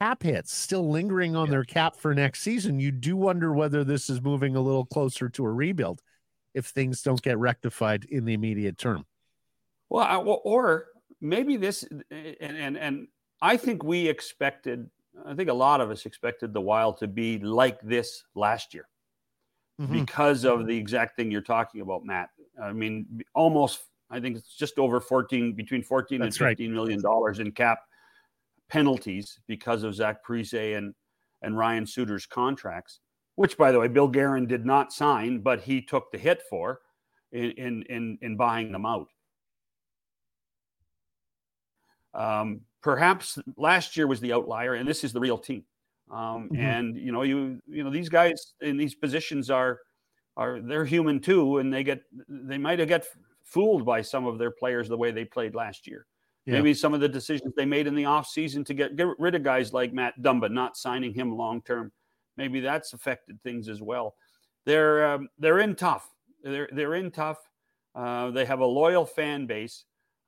cap 0.00 0.22
hits 0.22 0.54
still 0.54 0.88
lingering 0.88 1.36
on 1.36 1.46
yeah. 1.46 1.50
their 1.50 1.64
cap 1.64 1.96
for 1.96 2.14
next 2.14 2.40
season, 2.40 2.80
you 2.80 2.90
do 2.90 3.16
wonder 3.16 3.52
whether 3.52 3.84
this 3.84 4.08
is 4.08 4.22
moving 4.22 4.56
a 4.56 4.60
little 4.60 4.86
closer 4.86 5.28
to 5.28 5.44
a 5.44 5.50
rebuild 5.50 6.00
if 6.54 6.66
things 6.66 7.02
don't 7.02 7.20
get 7.20 7.36
rectified 7.36 8.06
in 8.06 8.24
the 8.24 8.32
immediate 8.32 8.78
term. 8.78 9.04
Well, 9.90 10.40
or 10.44 10.86
maybe 11.20 11.58
this, 11.58 11.84
and 12.10 12.36
and 12.40 12.76
and 12.78 13.08
I 13.40 13.56
think 13.56 13.84
we 13.84 14.08
expected 14.08 14.90
I 15.26 15.34
think 15.34 15.48
a 15.48 15.54
lot 15.54 15.80
of 15.80 15.90
us 15.90 16.06
expected 16.06 16.52
the 16.52 16.60
Wild 16.60 16.98
to 16.98 17.08
be 17.08 17.38
like 17.38 17.80
this 17.82 18.24
last 18.34 18.74
year 18.74 18.88
mm-hmm. 19.80 19.92
because 19.92 20.44
of 20.44 20.66
the 20.66 20.76
exact 20.76 21.16
thing 21.16 21.30
you're 21.30 21.40
talking 21.40 21.80
about, 21.80 22.04
Matt. 22.04 22.30
I 22.62 22.72
mean, 22.72 23.22
almost, 23.34 23.80
I 24.10 24.20
think 24.20 24.36
it's 24.36 24.54
just 24.56 24.78
over 24.78 25.00
14, 25.00 25.54
between 25.54 25.82
14 25.82 26.20
That's 26.20 26.38
and 26.38 26.48
fifteen 26.48 26.70
right. 26.70 26.74
million 26.74 27.00
dollars 27.00 27.38
in 27.38 27.52
cap 27.52 27.80
penalties 28.68 29.38
because 29.46 29.82
of 29.82 29.94
Zach 29.94 30.24
Parise 30.26 30.76
and, 30.76 30.94
and 31.42 31.56
Ryan 31.56 31.86
Suter's 31.86 32.26
contracts, 32.26 33.00
which, 33.36 33.56
by 33.56 33.72
the 33.72 33.78
way, 33.78 33.88
Bill 33.88 34.08
Guerin 34.08 34.46
did 34.46 34.66
not 34.66 34.92
sign, 34.92 35.40
but 35.40 35.60
he 35.60 35.80
took 35.80 36.10
the 36.10 36.18
hit 36.18 36.42
for 36.50 36.80
in, 37.32 37.52
in, 37.52 37.82
in, 37.84 38.18
in 38.22 38.36
buying 38.36 38.72
them 38.72 38.84
out. 38.84 39.08
Um, 42.14 42.62
perhaps 42.82 43.38
last 43.56 43.96
year 43.96 44.06
was 44.06 44.20
the 44.20 44.32
outlier, 44.32 44.74
and 44.74 44.88
this 44.88 45.04
is 45.04 45.12
the 45.12 45.20
real 45.20 45.38
team. 45.38 45.64
Um, 46.10 46.48
mm-hmm. 46.48 46.56
And 46.56 46.96
you 46.96 47.12
know, 47.12 47.22
you 47.22 47.60
you 47.66 47.84
know, 47.84 47.90
these 47.90 48.08
guys 48.08 48.54
in 48.60 48.76
these 48.76 48.94
positions 48.94 49.50
are 49.50 49.80
are 50.36 50.60
they're 50.60 50.84
human 50.84 51.20
too, 51.20 51.58
and 51.58 51.72
they 51.72 51.84
get 51.84 52.02
they 52.28 52.58
might 52.58 52.78
have 52.78 52.88
got 52.88 53.04
fooled 53.44 53.84
by 53.84 54.02
some 54.02 54.26
of 54.26 54.38
their 54.38 54.50
players 54.50 54.88
the 54.88 54.96
way 54.96 55.10
they 55.10 55.24
played 55.24 55.54
last 55.54 55.86
year. 55.86 56.06
Yeah. 56.44 56.54
Maybe 56.54 56.72
some 56.72 56.94
of 56.94 57.00
the 57.00 57.08
decisions 57.08 57.52
they 57.54 57.66
made 57.66 57.86
in 57.86 57.94
the 57.94 58.04
offseason 58.04 58.64
to 58.66 58.74
get, 58.74 58.96
get 58.96 59.08
rid 59.18 59.34
of 59.34 59.42
guys 59.42 59.74
like 59.74 59.92
Matt 59.92 60.14
Dumba, 60.22 60.50
not 60.50 60.78
signing 60.78 61.12
him 61.12 61.36
long 61.36 61.60
term. 61.60 61.92
Maybe 62.38 62.60
that's 62.60 62.94
affected 62.94 63.42
things 63.42 63.68
as 63.68 63.82
well. 63.82 64.14
They're 64.64 65.14
um, 65.14 65.28
they're 65.38 65.58
in 65.58 65.74
tough. 65.74 66.08
They're 66.42 66.68
they're 66.72 66.94
in 66.94 67.10
tough. 67.10 67.38
Uh, 67.94 68.30
they 68.30 68.44
have 68.44 68.60
a 68.60 68.66
loyal 68.66 69.04
fan 69.04 69.46
base. 69.46 69.84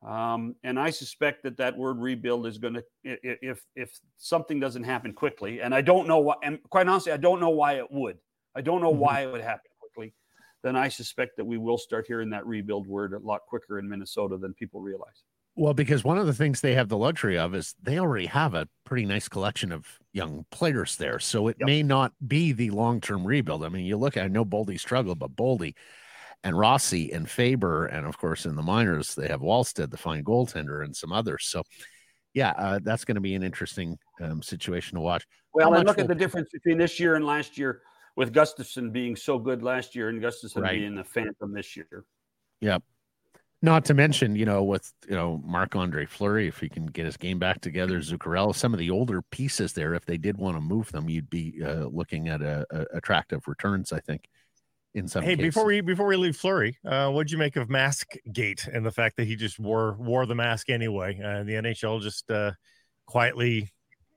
Um, 0.06 0.54
and 0.64 0.78
I 0.78 0.90
suspect 0.90 1.42
that 1.42 1.58
that 1.58 1.76
word 1.76 1.98
rebuild 1.98 2.46
is 2.46 2.58
going 2.58 2.74
to, 2.74 2.84
if 3.04 3.62
if 3.76 3.98
something 4.16 4.58
doesn't 4.58 4.84
happen 4.84 5.12
quickly, 5.12 5.60
and 5.60 5.74
I 5.74 5.82
don't 5.82 6.08
know 6.08 6.18
why, 6.20 6.36
and 6.42 6.58
quite 6.70 6.88
honestly, 6.88 7.12
I 7.12 7.18
don't 7.18 7.40
know 7.40 7.50
why 7.50 7.74
it 7.74 7.86
would. 7.90 8.16
I 8.54 8.62
don't 8.62 8.80
know 8.80 8.92
mm-hmm. 8.92 9.00
why 9.00 9.22
it 9.22 9.32
would 9.32 9.42
happen 9.42 9.70
quickly. 9.78 10.14
Then 10.62 10.74
I 10.74 10.88
suspect 10.88 11.36
that 11.36 11.44
we 11.44 11.58
will 11.58 11.78
start 11.78 12.06
hearing 12.06 12.30
that 12.30 12.46
rebuild 12.46 12.86
word 12.86 13.12
a 13.12 13.18
lot 13.18 13.42
quicker 13.46 13.78
in 13.78 13.88
Minnesota 13.88 14.38
than 14.38 14.54
people 14.54 14.80
realize. 14.80 15.22
Well, 15.56 15.74
because 15.74 16.04
one 16.04 16.16
of 16.16 16.26
the 16.26 16.32
things 16.34 16.60
they 16.60 16.74
have 16.74 16.88
the 16.88 16.96
luxury 16.96 17.36
of 17.36 17.54
is 17.54 17.74
they 17.82 17.98
already 17.98 18.26
have 18.26 18.54
a 18.54 18.68
pretty 18.84 19.04
nice 19.04 19.28
collection 19.28 19.72
of 19.72 19.86
young 20.12 20.46
players 20.50 20.96
there. 20.96 21.18
So 21.18 21.48
it 21.48 21.56
yep. 21.58 21.66
may 21.66 21.82
not 21.82 22.12
be 22.26 22.52
the 22.52 22.70
long 22.70 23.00
term 23.00 23.26
rebuild. 23.26 23.64
I 23.64 23.68
mean, 23.68 23.84
you 23.84 23.96
look 23.96 24.16
at, 24.16 24.24
I 24.24 24.28
know 24.28 24.44
Boldy 24.44 24.78
struggled, 24.78 25.18
but 25.18 25.36
Boldy 25.36 25.74
and 26.42 26.58
Rossi 26.58 27.12
and 27.12 27.28
Faber, 27.28 27.86
and 27.86 28.06
of 28.06 28.18
course 28.18 28.46
in 28.46 28.54
the 28.54 28.62
minors 28.62 29.14
they 29.14 29.28
have 29.28 29.40
Wallstedt, 29.40 29.90
the 29.90 29.96
fine 29.96 30.24
goaltender, 30.24 30.84
and 30.84 30.94
some 30.94 31.12
others. 31.12 31.46
So, 31.46 31.62
yeah, 32.32 32.52
uh, 32.56 32.80
that's 32.82 33.04
going 33.04 33.16
to 33.16 33.20
be 33.20 33.34
an 33.34 33.42
interesting 33.42 33.98
um, 34.20 34.42
situation 34.42 34.96
to 34.96 35.00
watch. 35.00 35.26
Well, 35.52 35.74
and 35.74 35.86
look 35.86 35.96
will... 35.96 36.04
at 36.04 36.08
the 36.08 36.14
difference 36.14 36.50
between 36.52 36.78
this 36.78 36.98
year 36.98 37.16
and 37.16 37.24
last 37.24 37.58
year, 37.58 37.82
with 38.16 38.32
Gustavsson 38.32 38.92
being 38.92 39.16
so 39.16 39.38
good 39.38 39.62
last 39.62 39.94
year 39.94 40.08
and 40.08 40.20
Gustavsson 40.20 40.62
right. 40.62 40.78
being 40.78 40.94
the 40.94 41.04
phantom 41.04 41.52
this 41.52 41.76
year. 41.76 42.04
Yep. 42.60 42.82
Not 43.62 43.84
to 43.86 43.94
mention, 43.94 44.36
you 44.36 44.46
know, 44.46 44.62
with 44.62 44.90
you 45.06 45.14
know 45.14 45.42
Marc 45.44 45.76
Andre 45.76 46.06
Fleury, 46.06 46.48
if 46.48 46.58
he 46.60 46.70
can 46.70 46.86
get 46.86 47.04
his 47.04 47.18
game 47.18 47.38
back 47.38 47.60
together, 47.60 47.98
Zuccarello, 47.98 48.54
some 48.54 48.72
of 48.72 48.78
the 48.78 48.88
older 48.88 49.20
pieces 49.20 49.74
there, 49.74 49.92
if 49.92 50.06
they 50.06 50.16
did 50.16 50.38
want 50.38 50.56
to 50.56 50.62
move 50.62 50.90
them, 50.92 51.10
you'd 51.10 51.28
be 51.28 51.60
uh, 51.62 51.84
looking 51.92 52.28
at 52.28 52.40
a, 52.40 52.66
a 52.70 52.96
attractive 52.96 53.46
returns, 53.46 53.92
I 53.92 54.00
think 54.00 54.28
in 54.94 55.06
some 55.06 55.22
hey 55.22 55.36
cases. 55.36 55.54
before 55.54 55.66
we 55.66 55.80
before 55.80 56.06
we 56.06 56.16
leave 56.16 56.36
fleury 56.36 56.76
uh 56.84 57.08
what'd 57.08 57.30
you 57.30 57.38
make 57.38 57.56
of 57.56 57.70
mask 57.70 58.14
gate 58.32 58.66
and 58.72 58.84
the 58.84 58.90
fact 58.90 59.16
that 59.16 59.26
he 59.26 59.36
just 59.36 59.58
wore 59.58 59.96
wore 59.98 60.26
the 60.26 60.34
mask 60.34 60.68
anyway 60.68 61.16
and 61.22 61.48
the 61.48 61.54
nhl 61.54 62.00
just 62.00 62.28
uh 62.30 62.50
quietly 63.06 63.68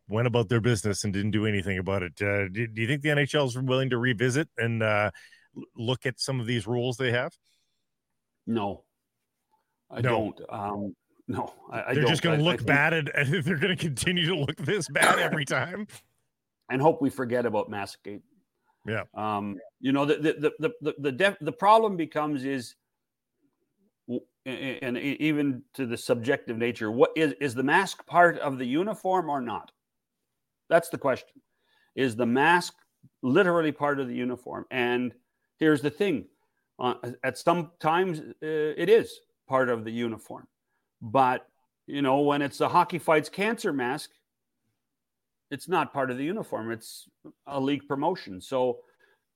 went 0.08 0.28
about 0.28 0.50
their 0.50 0.62
business 0.62 1.04
and 1.04 1.14
didn't 1.14 1.32
do 1.32 1.46
anything 1.46 1.78
about 1.78 2.02
it 2.02 2.14
uh 2.22 2.48
do, 2.50 2.68
do 2.68 2.82
you 2.82 2.88
think 2.88 3.02
the 3.02 3.10
nhl 3.10 3.46
is 3.46 3.58
willing 3.58 3.90
to 3.90 3.98
revisit 3.98 4.48
and 4.58 4.82
uh 4.82 5.12
look 5.76 6.06
at 6.06 6.20
some 6.20 6.40
of 6.40 6.48
these 6.48 6.66
rules 6.66 6.98
they 6.98 7.12
have 7.12 7.32
no 8.48 8.84
i 9.92 10.02
no. 10.02 10.10
don't 10.10 10.42
um 10.50 10.96
no, 11.26 11.54
I, 11.72 11.94
they're 11.94 12.06
I 12.06 12.10
just 12.10 12.22
going 12.22 12.38
to 12.38 12.44
look 12.44 12.58
think... 12.58 12.68
bad, 12.68 12.94
and 12.94 13.08
they're 13.46 13.56
going 13.58 13.76
to 13.76 13.82
continue 13.82 14.28
to 14.28 14.36
look 14.36 14.58
this 14.58 14.90
bad 14.90 15.20
every 15.20 15.46
time, 15.46 15.88
and 16.70 16.82
hope 16.82 17.02
we 17.02 17.10
forget 17.10 17.46
about 17.46 17.72
Maskgate. 17.72 18.22
Yeah. 18.86 19.04
Um, 19.14 19.58
you 19.80 19.92
know, 19.92 20.06
the 20.06 20.16
the 20.16 20.54
the 20.60 20.72
the 20.82 20.96
the, 21.00 21.12
def, 21.12 21.38
the 21.40 21.52
problem 21.52 21.96
becomes 21.96 22.44
is 22.44 22.76
and 24.46 24.98
even 24.98 25.64
to 25.74 25.86
the 25.86 25.98
subjective 25.98 26.58
nature, 26.58 26.92
what 26.92 27.12
is 27.16 27.34
is 27.40 27.56
the 27.56 27.64
mask 27.64 28.06
part 28.06 28.38
of 28.40 28.58
the 28.58 28.66
uniform 28.66 29.30
or 29.30 29.40
not? 29.40 29.72
That's 30.70 30.90
the 30.90 30.98
question. 30.98 31.42
Is 31.96 32.16
the 32.16 32.26
mask 32.26 32.74
literally 33.22 33.72
part 33.72 34.00
of 34.00 34.08
the 34.08 34.16
uniform? 34.16 34.66
And 34.72 35.14
here's 35.60 35.82
the 35.82 35.90
thing: 35.90 36.26
uh, 36.80 36.96
at 37.24 37.38
some 37.38 37.72
times 37.80 38.20
uh, 38.20 38.26
it 38.42 38.90
is 38.90 39.18
part 39.48 39.70
of 39.70 39.86
the 39.86 39.92
uniform, 39.92 40.48
but 41.02 41.48
you 41.88 42.02
know 42.02 42.20
when 42.20 42.42
it's 42.42 42.60
a 42.60 42.68
hockey 42.68 43.00
fights 43.00 43.30
cancer 43.30 43.72
mask, 43.72 44.10
it's 45.54 45.68
not 45.68 45.94
part 45.94 46.10
of 46.10 46.18
the 46.18 46.24
uniform. 46.24 46.72
It's 46.72 47.08
a 47.46 47.60
league 47.60 47.88
promotion. 47.88 48.42
So 48.42 48.80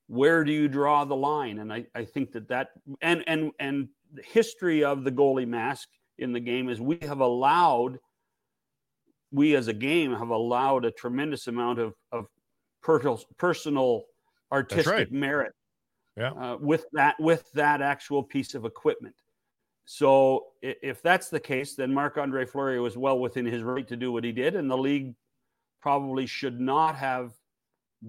where 0.08 0.44
do 0.44 0.52
you 0.52 0.68
draw 0.68 1.06
the 1.06 1.16
line? 1.16 1.60
And 1.60 1.72
I, 1.72 1.86
I 1.94 2.06
think 2.06 2.32
that 2.32 2.48
that 2.50 2.70
and 3.02 3.24
and 3.28 3.52
and 3.60 3.90
the 4.14 4.24
history 4.24 4.84
of 4.84 5.04
the 5.04 5.12
goalie 5.12 5.48
mask 5.48 5.90
in 6.18 6.34
the 6.34 6.40
game 6.40 6.70
is 6.70 6.82
we 6.82 6.98
have 7.02 7.20
allowed 7.20 8.00
we 9.32 9.56
as 9.56 9.68
a 9.68 9.74
game 9.74 10.14
have 10.16 10.30
allowed 10.30 10.86
a 10.86 10.92
tremendous 10.92 11.48
amount 11.48 11.78
of 11.78 11.94
of 12.12 12.26
personal, 12.82 13.22
personal 13.38 14.06
artistic 14.52 14.94
right. 14.94 15.12
merit 15.12 15.54
yeah. 16.16 16.32
Uh, 16.32 16.58
with 16.60 16.86
that 16.94 17.16
with 17.20 17.52
that 17.54 17.82
actual 17.82 18.24
piece 18.24 18.56
of 18.56 18.66
equipment. 18.66 19.16
So 19.86 20.48
if 20.62 21.02
that's 21.02 21.30
the 21.30 21.40
case, 21.40 21.76
then 21.76 21.94
Marc 21.94 22.18
Andre 22.18 22.46
Fleury 22.46 22.80
was 22.80 22.98
well 22.98 23.20
within 23.20 23.46
his 23.46 23.62
right 23.62 23.88
to 23.88 23.96
do 23.96 24.12
what 24.12 24.24
he 24.24 24.32
did, 24.34 24.56
and 24.56 24.70
the 24.70 24.78
league 24.78 25.14
probably 25.88 26.26
should 26.26 26.60
not 26.60 26.98
have 26.98 27.32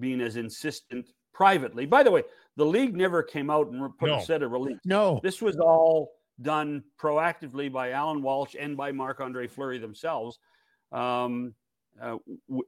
been 0.01 0.19
as 0.19 0.35
insistent 0.35 1.07
privately. 1.33 1.85
By 1.85 2.03
the 2.03 2.11
way, 2.11 2.23
the 2.57 2.65
league 2.65 2.93
never 2.93 3.23
came 3.23 3.49
out 3.49 3.67
and 3.69 3.97
put 3.97 4.09
no. 4.09 4.17
a 4.17 4.21
set 4.21 4.43
of 4.43 4.51
release. 4.51 4.79
No, 4.83 5.21
this 5.23 5.41
was 5.41 5.55
all 5.59 6.11
done 6.41 6.83
proactively 7.01 7.71
by 7.71 7.91
Allan 7.91 8.21
Walsh 8.21 8.53
and 8.59 8.75
by 8.75 8.91
Marc 8.91 9.21
Andre 9.21 9.47
Fleury 9.47 9.77
themselves. 9.77 10.39
Um, 10.91 11.53
uh, 12.01 12.17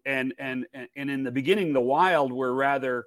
and 0.05 0.33
and 0.39 0.65
and 0.95 1.11
in 1.11 1.23
the 1.23 1.31
beginning, 1.31 1.73
the 1.73 1.81
Wild 1.81 2.31
were 2.31 2.53
rather 2.53 3.03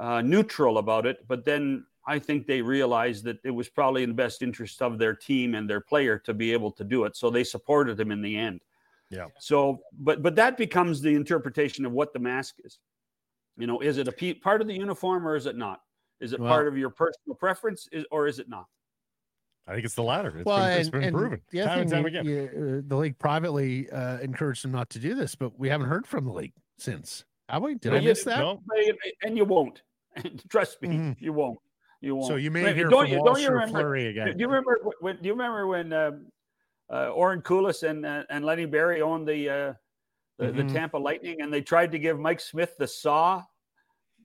uh, 0.00 0.20
neutral 0.20 0.78
about 0.78 1.06
it, 1.06 1.18
but 1.28 1.44
then 1.44 1.86
I 2.04 2.18
think 2.18 2.48
they 2.48 2.62
realized 2.62 3.22
that 3.26 3.38
it 3.44 3.52
was 3.52 3.68
probably 3.68 4.02
in 4.02 4.10
the 4.10 4.22
best 4.24 4.42
interest 4.42 4.82
of 4.82 4.98
their 4.98 5.14
team 5.14 5.54
and 5.54 5.70
their 5.70 5.80
player 5.80 6.18
to 6.18 6.34
be 6.34 6.52
able 6.52 6.72
to 6.72 6.82
do 6.82 7.04
it, 7.04 7.16
so 7.16 7.30
they 7.30 7.44
supported 7.44 8.00
him 8.00 8.10
in 8.10 8.22
the 8.22 8.36
end. 8.36 8.60
Yeah. 9.10 9.26
So, 9.38 9.80
but 9.98 10.22
but 10.22 10.36
that 10.36 10.56
becomes 10.56 11.00
the 11.00 11.14
interpretation 11.14 11.86
of 11.86 11.92
what 11.92 12.12
the 12.12 12.18
mask 12.18 12.56
is. 12.64 12.78
You 13.56 13.66
know, 13.66 13.80
is 13.80 13.98
it 13.98 14.06
a 14.06 14.12
p- 14.12 14.34
part 14.34 14.60
of 14.60 14.68
the 14.68 14.74
uniform 14.74 15.26
or 15.26 15.34
is 15.34 15.46
it 15.46 15.56
not? 15.56 15.80
Is 16.20 16.32
it 16.32 16.40
well, 16.40 16.50
part 16.50 16.68
of 16.68 16.76
your 16.76 16.90
personal 16.90 17.34
preference, 17.38 17.88
is, 17.92 18.04
or 18.10 18.26
is 18.26 18.38
it 18.38 18.48
not? 18.48 18.66
I 19.66 19.72
think 19.74 19.84
it's 19.84 19.94
the 19.94 20.02
latter. 20.02 20.36
It's 20.38 20.46
well, 20.46 20.58
been, 20.58 20.70
and, 20.70 20.80
it's 20.80 20.90
been 20.90 21.02
and 21.04 21.16
proven 21.16 21.40
the 21.50 21.62
time 21.62 21.80
and 21.80 21.90
time 21.90 22.06
again. 22.06 22.24
You, 22.24 22.48
uh, 22.78 22.88
the 22.88 22.96
league 22.96 23.18
privately 23.18 23.90
uh, 23.90 24.18
encouraged 24.18 24.64
them 24.64 24.72
not 24.72 24.88
to 24.90 24.98
do 24.98 25.14
this, 25.14 25.34
but 25.34 25.58
we 25.58 25.68
haven't 25.68 25.88
heard 25.88 26.06
from 26.06 26.24
the 26.24 26.32
league 26.32 26.54
since. 26.78 27.24
Have 27.48 27.62
we? 27.62 27.74
Did 27.74 27.92
well, 27.92 28.00
I 28.00 28.04
miss 28.04 28.24
that? 28.24 28.38
No. 28.38 28.60
And 29.22 29.36
you 29.36 29.44
won't. 29.44 29.82
Trust 30.48 30.80
me, 30.82 30.88
mm-hmm. 30.88 31.12
you 31.18 31.32
won't. 31.32 31.58
You 32.00 32.16
won't. 32.16 32.28
So 32.28 32.36
you 32.36 32.50
may 32.50 32.72
hear 32.74 32.88
don't, 32.88 33.04
from 33.04 33.12
you, 33.12 33.24
don't 33.24 33.40
you 33.40 33.50
remember, 33.50 33.80
Fleury 33.80 34.06
again. 34.06 34.36
Do 34.36 34.40
you 34.40 34.46
remember 34.46 34.78
when? 35.00 35.16
Do 35.16 35.26
you 35.26 35.32
remember 35.32 35.66
when 35.66 35.92
um, 35.92 36.26
uh, 36.90 37.08
Oren 37.08 37.42
Koules 37.42 37.88
and 37.88 38.04
uh, 38.04 38.24
and 38.30 38.44
Lenny 38.44 38.66
Barrie 38.66 39.02
owned 39.02 39.26
the, 39.26 39.48
uh, 39.48 39.72
the, 40.38 40.46
mm-hmm. 40.46 40.68
the 40.68 40.74
Tampa 40.74 40.96
Lightning, 40.96 41.42
and 41.42 41.52
they 41.52 41.60
tried 41.60 41.92
to 41.92 41.98
give 41.98 42.18
Mike 42.18 42.40
Smith 42.40 42.76
the 42.78 42.86
saw, 42.86 43.42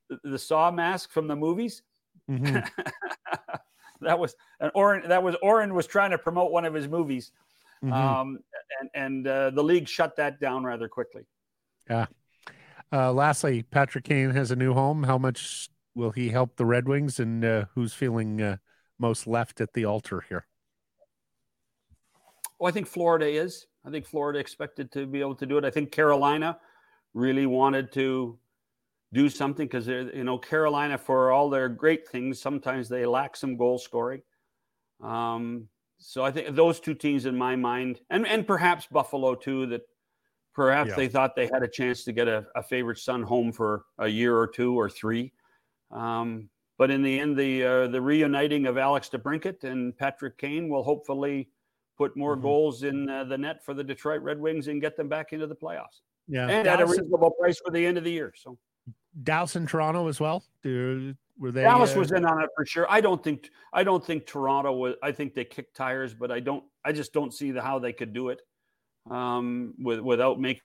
the, 0.09 0.19
the 0.23 0.39
saw 0.39 0.71
mask 0.71 1.11
from 1.11 1.27
the 1.27 1.35
movies. 1.35 1.83
Mm-hmm. 2.29 2.59
that 4.01 4.17
was 4.17 4.35
and 4.59 4.71
Oren. 4.75 5.07
That 5.09 5.23
was 5.23 5.35
Oren 5.41 5.73
was 5.73 5.87
trying 5.87 6.11
to 6.11 6.17
promote 6.17 6.51
one 6.51 6.65
of 6.65 6.73
his 6.73 6.87
movies, 6.87 7.31
mm-hmm. 7.83 7.93
um, 7.93 8.39
and 8.79 8.89
and 8.93 9.27
uh, 9.27 9.49
the 9.49 9.63
league 9.63 9.87
shut 9.87 10.15
that 10.15 10.39
down 10.39 10.63
rather 10.63 10.87
quickly. 10.87 11.23
Yeah. 11.89 12.05
Uh, 12.91 13.11
lastly, 13.11 13.63
Patrick 13.63 14.03
Kane 14.03 14.29
has 14.29 14.51
a 14.51 14.55
new 14.55 14.73
home. 14.73 15.03
How 15.03 15.17
much 15.17 15.67
will 15.95 16.11
he 16.11 16.29
help 16.29 16.55
the 16.55 16.65
Red 16.65 16.87
Wings, 16.87 17.19
and 17.19 17.43
uh, 17.43 17.65
who's 17.73 17.93
feeling 17.93 18.41
uh, 18.41 18.57
most 18.99 19.25
left 19.27 19.59
at 19.59 19.73
the 19.73 19.83
altar 19.83 20.23
here? 20.29 20.45
Well, 22.63 22.69
I 22.69 22.71
think 22.71 22.87
Florida 22.87 23.27
is. 23.27 23.67
I 23.85 23.89
think 23.89 24.05
Florida 24.05 24.39
expected 24.39 24.89
to 24.93 25.05
be 25.05 25.19
able 25.19 25.35
to 25.35 25.45
do 25.45 25.57
it. 25.57 25.65
I 25.65 25.69
think 25.69 25.91
Carolina 25.91 26.57
really 27.13 27.45
wanted 27.45 27.91
to 27.91 28.39
do 29.11 29.27
something 29.27 29.67
because 29.67 29.87
you 29.87 30.23
know 30.23 30.37
Carolina, 30.37 30.97
for 30.97 31.33
all 31.33 31.49
their 31.49 31.67
great 31.67 32.07
things, 32.07 32.41
sometimes 32.41 32.87
they 32.87 33.05
lack 33.05 33.35
some 33.35 33.57
goal 33.57 33.77
scoring. 33.77 34.21
Um, 35.01 35.67
so 35.97 36.23
I 36.23 36.31
think 36.31 36.55
those 36.55 36.79
two 36.79 36.93
teams, 36.93 37.25
in 37.25 37.37
my 37.37 37.57
mind, 37.57 37.99
and 38.09 38.25
and 38.25 38.47
perhaps 38.47 38.87
Buffalo 38.89 39.35
too, 39.35 39.65
that 39.65 39.81
perhaps 40.55 40.91
yeah. 40.91 40.95
they 40.95 41.09
thought 41.09 41.35
they 41.35 41.49
had 41.53 41.63
a 41.63 41.67
chance 41.67 42.05
to 42.05 42.13
get 42.13 42.29
a, 42.29 42.45
a, 42.55 42.63
favorite 42.63 42.97
son 42.97 43.23
home 43.23 43.51
for 43.51 43.83
a 43.99 44.07
year 44.07 44.37
or 44.37 44.47
two 44.47 44.79
or 44.79 44.89
three. 44.89 45.33
Um, 45.91 46.47
but 46.77 46.91
in 46.91 47.03
the 47.03 47.19
end, 47.19 47.35
the 47.35 47.65
uh, 47.65 47.87
the 47.87 47.99
reuniting 47.99 48.67
of 48.67 48.77
Alex 48.77 49.09
DeBrincat 49.09 49.65
and 49.65 49.97
Patrick 49.97 50.37
Kane 50.37 50.69
will 50.69 50.83
hopefully 50.83 51.49
put 51.97 52.15
more 52.17 52.33
mm-hmm. 52.33 52.43
goals 52.43 52.83
in 52.83 53.09
uh, 53.09 53.23
the 53.23 53.37
net 53.37 53.63
for 53.63 53.73
the 53.73 53.83
Detroit 53.83 54.21
Red 54.21 54.39
Wings 54.39 54.67
and 54.67 54.81
get 54.81 54.97
them 54.97 55.07
back 55.07 55.33
into 55.33 55.47
the 55.47 55.55
playoffs. 55.55 56.01
Yeah, 56.27 56.47
and 56.47 56.65
Dallas, 56.65 56.81
at 56.81 56.81
a 56.81 56.85
reasonable 56.85 57.31
price 57.31 57.59
for 57.63 57.71
the 57.71 57.85
end 57.85 57.97
of 57.97 58.03
the 58.03 58.11
year. 58.11 58.33
So 58.35 58.57
Dallas 59.23 59.55
and 59.55 59.67
Toronto 59.67 60.07
as 60.07 60.19
well. 60.19 60.43
Were 60.63 61.51
they? 61.51 61.61
Dallas 61.61 61.95
uh, 61.95 61.99
was 61.99 62.11
in 62.11 62.25
on 62.25 62.43
it 62.43 62.49
for 62.55 62.65
sure. 62.65 62.85
I 62.89 63.01
don't 63.01 63.23
think 63.23 63.49
I 63.73 63.83
don't 63.83 64.03
think 64.03 64.25
Toronto 64.25 64.71
was. 64.73 64.95
I 65.03 65.11
think 65.11 65.33
they 65.33 65.45
kicked 65.45 65.75
tires, 65.75 66.13
but 66.13 66.31
I 66.31 66.39
don't. 66.39 66.63
I 66.85 66.91
just 66.91 67.13
don't 67.13 67.33
see 67.33 67.51
the, 67.51 67.61
how 67.61 67.79
they 67.79 67.93
could 67.93 68.13
do 68.13 68.29
it 68.29 68.41
um, 69.09 69.73
with 69.79 69.99
without 69.99 70.39
making 70.39 70.61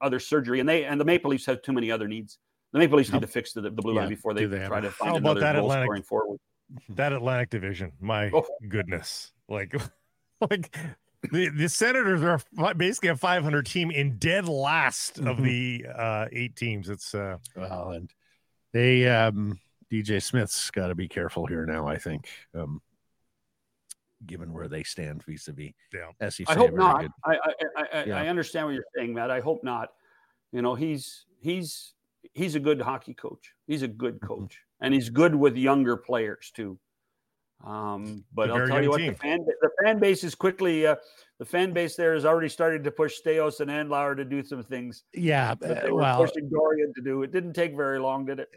other 0.00 0.20
surgery. 0.20 0.60
And 0.60 0.68
they 0.68 0.84
and 0.84 1.00
the 1.00 1.04
Maple 1.04 1.30
Leafs 1.30 1.46
have 1.46 1.62
too 1.62 1.72
many 1.72 1.90
other 1.90 2.08
needs. 2.08 2.38
The 2.72 2.78
Maple 2.78 2.98
Leafs 2.98 3.12
need 3.12 3.22
to 3.22 3.26
fix 3.26 3.52
the, 3.52 3.62
the 3.62 3.70
blue 3.70 3.94
yeah, 3.94 4.00
line 4.00 4.08
before 4.08 4.34
they, 4.34 4.44
they 4.46 4.64
try 4.66 4.80
to 4.80 4.90
find 4.90 5.16
another 5.16 5.40
that 5.40 5.54
goal 5.54 5.64
Atlantic, 5.64 5.86
scoring 5.86 6.02
forward. 6.02 6.38
That 6.90 7.12
Atlantic 7.12 7.50
Division, 7.50 7.92
my 8.00 8.30
oh. 8.32 8.46
goodness, 8.68 9.32
like 9.50 9.74
like 10.50 10.74
the, 11.30 11.48
the 11.50 11.68
Senators 11.68 12.22
are 12.22 12.74
basically 12.74 13.10
a 13.10 13.16
500 13.16 13.66
team 13.66 13.90
in 13.90 14.16
dead 14.16 14.48
last 14.48 15.18
of 15.18 15.36
mm-hmm. 15.36 15.44
the 15.44 15.86
uh, 15.94 16.26
eight 16.32 16.56
teams. 16.56 16.88
It's 16.88 17.14
uh, 17.14 17.36
well, 17.54 17.90
and 17.90 18.10
they 18.72 19.08
um, 19.08 19.58
DJ 19.92 20.22
Smith's 20.22 20.70
got 20.70 20.88
to 20.88 20.94
be 20.94 21.08
careful 21.08 21.46
here 21.46 21.66
now. 21.66 21.86
I 21.86 21.98
think, 21.98 22.28
um, 22.54 22.80
given 24.24 24.52
where 24.52 24.68
they 24.68 24.82
stand 24.82 25.22
vis-a-vis. 25.24 25.72
Yeah, 25.92 26.10
as 26.20 26.38
you 26.38 26.46
say, 26.46 26.52
I 26.52 26.56
hope 26.56 26.72
not. 26.72 27.04
I 27.24 27.32
I, 27.34 27.38
I, 27.76 28.04
yeah. 28.04 28.20
I 28.20 28.28
understand 28.28 28.66
what 28.66 28.74
you're 28.74 28.84
saying, 28.96 29.12
Matt. 29.12 29.30
I 29.30 29.40
hope 29.40 29.62
not. 29.62 29.90
You 30.52 30.62
know, 30.62 30.74
he's 30.74 31.26
he's 31.40 31.92
he's 32.32 32.54
a 32.54 32.60
good 32.60 32.80
hockey 32.80 33.14
coach. 33.14 33.52
He's 33.66 33.82
a 33.82 33.88
good 33.88 34.20
mm-hmm. 34.20 34.26
coach, 34.26 34.58
and 34.80 34.94
he's 34.94 35.10
good 35.10 35.34
with 35.34 35.56
younger 35.56 35.96
players 35.96 36.50
too. 36.54 36.78
Um, 37.64 38.24
but 38.32 38.50
I'll 38.50 38.66
tell 38.66 38.82
you 38.82 38.90
what, 38.90 39.00
the 39.00 39.12
fan, 39.12 39.44
the 39.60 39.70
fan 39.82 39.98
base 39.98 40.24
is 40.24 40.34
quickly, 40.34 40.86
uh, 40.86 40.96
the 41.38 41.44
fan 41.44 41.72
base 41.72 41.94
there 41.94 42.14
is 42.14 42.24
already 42.24 42.48
starting 42.48 42.82
to 42.84 42.90
push 42.90 43.16
Staios 43.24 43.60
and 43.60 43.70
Andlauer 43.70 44.16
to 44.16 44.24
do 44.24 44.42
some 44.42 44.62
things. 44.62 45.04
Yeah. 45.12 45.54
they 45.60 45.90
were 45.90 46.00
well, 46.00 46.24
pushing 46.24 46.48
Dorion 46.48 46.94
to 46.94 47.02
do. 47.02 47.22
It 47.22 47.32
didn't 47.32 47.52
take 47.52 47.76
very 47.76 47.98
long, 47.98 48.24
did 48.24 48.40
it? 48.40 48.48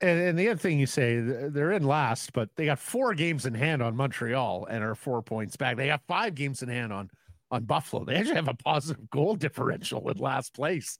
And, 0.00 0.20
and, 0.20 0.38
the 0.38 0.48
other 0.48 0.58
thing 0.58 0.80
you 0.80 0.86
say, 0.86 1.20
they're 1.20 1.72
in 1.72 1.86
last, 1.86 2.32
but 2.32 2.50
they 2.56 2.64
got 2.64 2.80
four 2.80 3.14
games 3.14 3.46
in 3.46 3.54
hand 3.54 3.82
on 3.82 3.96
Montreal 3.96 4.66
and 4.66 4.82
are 4.82 4.96
four 4.96 5.22
points 5.22 5.56
back. 5.56 5.76
They 5.76 5.86
got 5.86 6.02
five 6.08 6.34
games 6.34 6.62
in 6.62 6.68
hand 6.68 6.92
on 6.92 7.08
on 7.52 7.64
Buffalo. 7.64 8.04
They 8.04 8.16
actually 8.16 8.36
have 8.36 8.48
a 8.48 8.54
positive 8.54 9.10
goal 9.10 9.36
differential 9.36 10.08
in 10.08 10.16
last 10.16 10.54
place, 10.54 10.98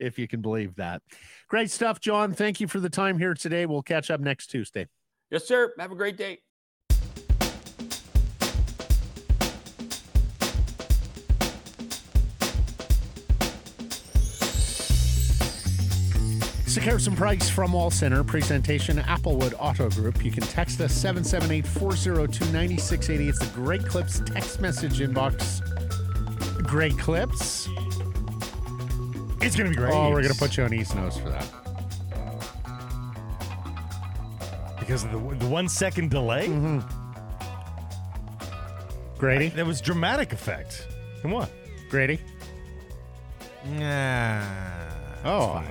if 0.00 0.18
you 0.18 0.26
can 0.26 0.40
believe 0.40 0.74
that. 0.76 1.02
Great 1.48 1.70
stuff, 1.70 2.00
John. 2.00 2.32
Thank 2.32 2.60
you 2.60 2.66
for 2.66 2.80
the 2.80 2.90
time 2.90 3.18
here 3.18 3.34
today. 3.34 3.66
We'll 3.66 3.82
catch 3.82 4.10
up 4.10 4.18
next 4.18 4.46
Tuesday. 4.48 4.88
Yes, 5.30 5.46
sir. 5.46 5.72
Have 5.78 5.92
a 5.92 5.94
great 5.94 6.16
day. 6.16 6.40
Sick 16.72 16.84
Harrison 16.84 17.14
Price 17.14 17.50
from 17.50 17.74
Wall 17.74 17.90
Center, 17.90 18.24
presentation 18.24 18.96
Applewood 18.96 19.52
Auto 19.58 19.90
Group. 19.90 20.24
You 20.24 20.30
can 20.30 20.42
text 20.42 20.80
us 20.80 20.94
778 20.94 21.66
402 21.66 22.46
9680. 22.46 23.28
It's 23.28 23.38
the 23.40 23.54
Great 23.54 23.84
Clips 23.84 24.22
text 24.24 24.58
message 24.58 25.00
inbox. 25.00 25.60
Great 26.62 26.96
Clips. 26.96 27.68
It's 29.42 29.54
going 29.54 29.70
to 29.70 29.70
be 29.70 29.76
great. 29.76 29.92
Oh, 29.92 30.08
we're 30.08 30.22
going 30.22 30.32
to 30.32 30.38
put 30.38 30.56
you 30.56 30.64
on 30.64 30.72
East 30.72 30.96
Nose 30.96 31.18
for 31.18 31.28
that. 31.28 31.46
Because 34.80 35.04
of 35.04 35.12
the, 35.12 35.18
the 35.44 35.48
one 35.48 35.68
second 35.68 36.10
delay? 36.10 36.48
Mm-hmm. 36.48 36.78
Grady? 39.18 39.48
I, 39.48 39.50
that 39.50 39.66
was 39.66 39.82
dramatic 39.82 40.32
effect. 40.32 40.88
Come 41.20 41.34
on. 41.34 41.48
Grady? 41.90 42.18
Nah. 43.66 44.42
Oh. 45.22 45.62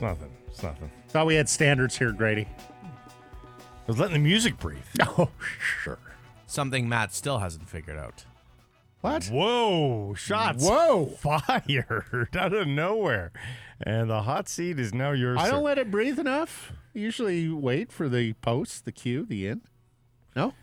It's 0.00 0.06
nothing. 0.08 0.32
It's 0.48 0.62
nothing. 0.62 0.90
Thought 1.08 1.26
we 1.26 1.34
had 1.34 1.46
standards 1.46 1.98
here, 1.98 2.10
Grady. 2.10 2.48
I 2.82 3.86
was 3.86 3.98
letting 3.98 4.14
the 4.14 4.18
music 4.18 4.58
breathe. 4.58 4.78
Oh, 5.02 5.28
sure. 5.82 5.98
Something 6.46 6.88
Matt 6.88 7.12
still 7.12 7.36
hasn't 7.40 7.68
figured 7.68 7.98
out. 7.98 8.24
What? 9.02 9.26
Whoa! 9.26 10.14
Shots. 10.14 10.64
Whoa! 10.66 11.04
Fired 11.18 12.28
out 12.34 12.54
of 12.54 12.66
nowhere, 12.66 13.30
and 13.82 14.08
the 14.08 14.22
hot 14.22 14.48
seat 14.48 14.78
is 14.80 14.94
now 14.94 15.10
yours. 15.12 15.38
I 15.38 15.50
don't 15.50 15.62
let 15.64 15.76
it 15.76 15.90
breathe 15.90 16.18
enough. 16.18 16.72
usually 16.94 17.50
wait 17.50 17.92
for 17.92 18.08
the 18.08 18.32
post, 18.34 18.86
the 18.86 18.92
cue, 18.92 19.26
the 19.26 19.48
end. 19.48 19.60
No. 20.34 20.54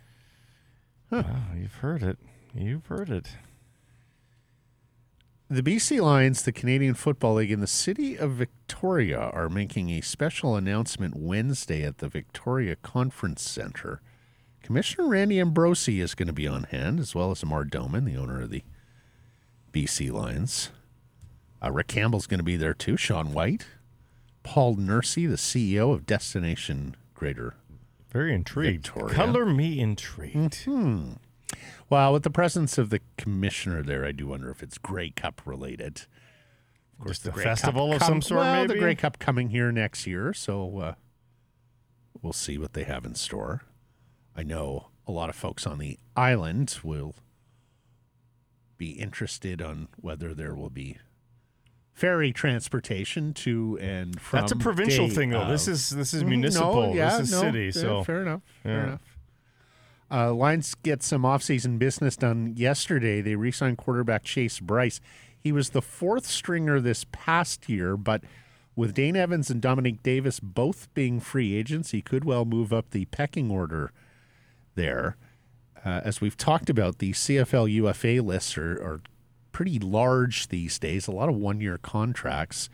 Huh. 1.10 1.22
Oh, 1.26 1.56
you've 1.56 1.74
heard 1.76 2.02
it. 2.02 2.18
You've 2.56 2.86
heard 2.86 3.08
it. 3.10 3.28
The 5.50 5.62
BC 5.62 6.02
Lions, 6.02 6.42
the 6.42 6.52
Canadian 6.52 6.92
Football 6.92 7.36
League, 7.36 7.50
and 7.50 7.62
the 7.62 7.66
City 7.66 8.16
of 8.16 8.32
Victoria 8.32 9.18
are 9.18 9.48
making 9.48 9.88
a 9.88 10.02
special 10.02 10.56
announcement 10.56 11.16
Wednesday 11.16 11.84
at 11.84 11.98
the 11.98 12.08
Victoria 12.08 12.76
Conference 12.76 13.40
Center. 13.40 14.02
Commissioner 14.62 15.08
Randy 15.08 15.40
Ambrosie 15.40 16.02
is 16.02 16.14
going 16.14 16.26
to 16.26 16.34
be 16.34 16.46
on 16.46 16.64
hand, 16.64 17.00
as 17.00 17.14
well 17.14 17.30
as 17.30 17.42
Amar 17.42 17.64
Doman, 17.64 18.04
the 18.04 18.16
owner 18.18 18.42
of 18.42 18.50
the 18.50 18.62
BC 19.72 20.12
Lions. 20.12 20.68
Uh, 21.64 21.72
Rick 21.72 21.86
Campbell's 21.86 22.26
going 22.26 22.40
to 22.40 22.44
be 22.44 22.56
there 22.58 22.74
too. 22.74 22.98
Sean 22.98 23.32
White, 23.32 23.64
Paul 24.42 24.76
Nursey, 24.76 25.26
the 25.26 25.36
CEO 25.36 25.94
of 25.94 26.04
Destination 26.04 26.94
Greater. 27.14 27.54
Very 28.10 28.34
intrigued. 28.34 28.88
Victoria. 28.88 29.14
Color 29.14 29.46
me 29.46 29.80
intrigued. 29.80 30.64
Hmm. 30.64 31.12
Well, 31.90 32.12
with 32.12 32.22
the 32.22 32.30
presence 32.30 32.78
of 32.78 32.90
the 32.90 33.00
commissioner 33.16 33.82
there, 33.82 34.04
I 34.04 34.12
do 34.12 34.26
wonder 34.26 34.50
if 34.50 34.62
it's 34.62 34.78
Grey 34.78 35.10
Cup 35.10 35.42
related. 35.46 36.02
Of 36.98 37.04
course, 37.04 37.18
the, 37.18 37.30
the 37.30 37.40
festival 37.40 37.92
Cup 37.92 38.00
of 38.00 38.06
some 38.06 38.22
sort. 38.22 38.40
Well, 38.40 38.54
maybe? 38.62 38.74
the 38.74 38.80
Grey 38.80 38.94
Cup 38.94 39.18
coming 39.18 39.50
here 39.50 39.72
next 39.72 40.06
year, 40.06 40.32
so 40.34 40.78
uh, 40.78 40.94
we'll 42.20 42.32
see 42.32 42.58
what 42.58 42.74
they 42.74 42.84
have 42.84 43.04
in 43.04 43.14
store. 43.14 43.62
I 44.36 44.42
know 44.42 44.88
a 45.06 45.12
lot 45.12 45.30
of 45.30 45.36
folks 45.36 45.66
on 45.66 45.78
the 45.78 45.98
island 46.16 46.78
will 46.82 47.14
be 48.76 48.90
interested 48.90 49.60
on 49.62 49.88
whether 49.96 50.34
there 50.34 50.54
will 50.54 50.70
be 50.70 50.98
ferry 51.92 52.32
transportation 52.32 53.34
to 53.34 53.76
and 53.80 54.20
from. 54.20 54.40
That's 54.40 54.52
a 54.52 54.56
provincial 54.56 55.08
thing, 55.08 55.30
though. 55.30 55.48
This 55.48 55.66
is 55.66 55.90
this 55.90 56.14
is 56.14 56.20
mm-hmm. 56.20 56.30
municipal. 56.30 56.88
No, 56.88 56.94
yeah, 56.94 57.18
this 57.18 57.28
is 57.28 57.32
no, 57.32 57.40
city. 57.40 57.64
Yeah, 57.64 57.70
so 57.72 58.04
fair 58.04 58.22
enough. 58.22 58.42
Yeah. 58.64 58.70
Fair 58.70 58.84
enough. 58.84 59.00
Uh, 60.10 60.32
Lions 60.32 60.74
get 60.74 61.02
some 61.02 61.22
offseason 61.22 61.78
business 61.78 62.16
done 62.16 62.54
yesterday. 62.56 63.20
They 63.20 63.36
re 63.36 63.52
signed 63.52 63.78
quarterback 63.78 64.24
Chase 64.24 64.58
Brice. 64.60 65.00
He 65.38 65.52
was 65.52 65.70
the 65.70 65.82
fourth 65.82 66.26
stringer 66.26 66.80
this 66.80 67.04
past 67.12 67.68
year, 67.68 67.96
but 67.96 68.22
with 68.74 68.94
Dane 68.94 69.16
Evans 69.16 69.50
and 69.50 69.60
Dominique 69.60 70.02
Davis 70.02 70.40
both 70.40 70.92
being 70.94 71.20
free 71.20 71.54
agents, 71.54 71.90
he 71.90 72.00
could 72.00 72.24
well 72.24 72.44
move 72.44 72.72
up 72.72 72.90
the 72.90 73.04
pecking 73.06 73.50
order 73.50 73.92
there. 74.74 75.16
Uh, 75.84 76.00
as 76.04 76.20
we've 76.20 76.36
talked 76.36 76.70
about, 76.70 76.98
the 76.98 77.12
CFL 77.12 77.70
UFA 77.70 78.22
lists 78.22 78.56
are, 78.56 78.72
are 78.72 79.00
pretty 79.52 79.78
large 79.78 80.48
these 80.48 80.78
days, 80.78 81.06
a 81.06 81.12
lot 81.12 81.28
of 81.28 81.36
one 81.36 81.60
year 81.60 81.78
contracts. 81.78 82.70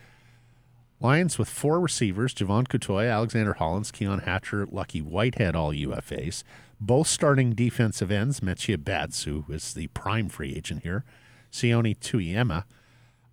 Lions 1.01 1.39
with 1.39 1.48
four 1.48 1.81
receivers 1.81 2.32
Jevon 2.32 2.66
Cottoy, 2.66 3.11
Alexander 3.11 3.55
Hollins, 3.55 3.90
Keon 3.90 4.20
Hatcher, 4.20 4.66
Lucky 4.70 5.02
Whitehead, 5.02 5.56
all 5.56 5.73
UFAs 5.73 6.44
both 6.86 7.06
starting 7.06 7.55
defensive 7.55 8.11
ends, 8.11 8.43
Mathieu 8.43 8.77
Betts, 8.77 9.24
who 9.24 9.44
is 9.48 9.74
the 9.74 9.89
prime 9.89 10.28
free 10.28 10.55
agent 10.55 10.82
here, 10.82 11.05
Sione 11.51 11.97
Teuhema, 11.98 12.65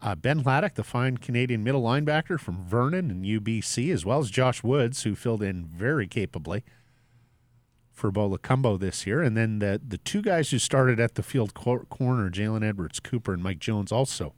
uh, 0.01 0.15
Ben 0.15 0.43
Hladik, 0.43 0.75
the 0.75 0.83
fine 0.83 1.17
Canadian 1.17 1.63
middle 1.63 1.83
linebacker 1.83 2.39
from 2.39 2.63
Vernon 2.63 3.11
and 3.11 3.25
UBC, 3.25 3.93
as 3.93 4.05
well 4.05 4.19
as 4.19 4.31
Josh 4.31 4.63
Woods, 4.63 5.03
who 5.03 5.15
filled 5.15 5.43
in 5.43 5.65
very 5.65 6.07
capably 6.07 6.63
for 7.91 8.11
Bo 8.11 8.29
Lokombo 8.29 8.79
this 8.79 9.05
year. 9.05 9.21
And 9.21 9.37
then 9.37 9.59
the, 9.59 9.79
the 9.85 9.99
two 9.99 10.21
guys 10.21 10.49
who 10.49 10.57
started 10.57 10.99
at 10.99 11.15
the 11.15 11.23
field 11.23 11.53
cor- 11.53 11.85
corner, 11.85 12.31
Jalen 12.31 12.67
Edwards 12.67 12.99
Cooper 12.99 13.33
and 13.33 13.43
Mike 13.43 13.59
Jones, 13.59 13.91
also 13.91 14.33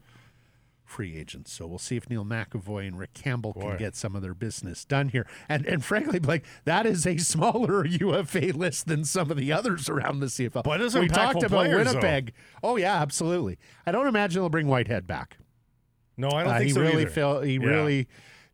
free 0.94 1.18
agents. 1.18 1.52
So 1.52 1.66
we'll 1.68 1.80
see 1.80 1.98
if 1.98 2.10
Neil 2.10 2.24
McEvoy 2.24 2.88
and 2.88 2.98
Rick 2.98 3.14
Campbell 3.14 3.54
Boy. 3.54 3.62
can 3.70 3.78
get 3.78 3.96
some 3.96 4.16
of 4.16 4.22
their 4.22 4.34
business 4.34 4.86
done 4.86 5.10
here. 5.10 5.26
And 5.50 5.66
and 5.66 5.84
frankly, 5.84 6.20
Blake, 6.20 6.44
that 6.66 6.86
is 6.86 7.06
a 7.08 7.18
smaller 7.18 7.86
UFA 7.86 8.52
list 8.56 8.88
than 8.88 9.04
some 9.06 9.32
of 9.32 9.38
the 9.38 9.52
others 9.52 9.90
around 9.90 10.20
the 10.20 10.28
CFL. 10.28 10.64
But 10.64 10.80
we 11.00 11.08
talked 11.08 11.38
about 11.44 11.50
players, 11.66 11.88
though. 11.88 11.94
Winnipeg. 11.96 12.34
Oh 12.62 12.78
yeah, 12.78 13.02
absolutely. 13.02 13.58
I 13.86 13.92
don't 13.92 14.08
imagine 14.08 14.42
they'll 14.42 14.50
bring 14.50 14.68
Whitehead 14.68 15.08
back. 15.08 15.38
No, 16.16 16.30
I 16.30 16.44
don't 16.44 16.54
Uh, 16.54 16.58
think 16.60 16.68
he 16.68 16.74
so 16.74 16.82
really 16.82 17.02
either. 17.04 17.10
fell. 17.12 17.42
He 17.42 17.54
Yeah. 17.56 17.66
really 17.68 18.08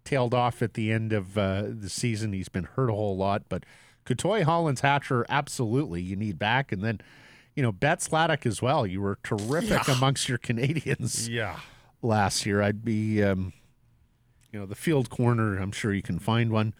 tailed 0.05 0.33
off 0.33 0.61
at 0.61 0.73
the 0.75 0.91
end 0.91 1.11
of 1.13 1.37
uh, 1.37 1.63
the 1.69 1.89
season. 1.89 2.31
He's 2.33 2.49
been 2.49 2.63
hurt 2.63 2.89
a 2.89 2.93
whole 2.93 3.17
lot, 3.17 3.43
but 3.49 3.65
Cottoy 4.05 4.43
Hollins 4.43 4.81
Hatcher, 4.81 5.25
absolutely, 5.29 6.01
you 6.01 6.15
need 6.15 6.39
back, 6.39 6.71
and 6.71 6.83
then. 6.83 6.99
You 7.55 7.63
know, 7.63 7.71
Betts 7.73 8.07
Hladik 8.07 8.45
as 8.45 8.61
well. 8.61 8.87
You 8.87 9.01
were 9.01 9.17
terrific 9.21 9.85
amongst 9.89 10.29
your 10.29 10.37
Canadians 10.37 11.27
Yeah. 11.27 11.59
Last 12.01 12.45
year. 12.45 12.61
I'd 12.61 12.83
be, 12.83 13.23
um, 13.23 13.53
you 14.51 14.59
know, 14.59 14.65
the 14.65 14.75
field 14.75 15.09
corner. 15.09 15.57
I'm 15.57 15.71
sure 15.71 15.93
you 15.93 16.01
can 16.01 16.19
find 16.19 16.51
one. 16.51 16.73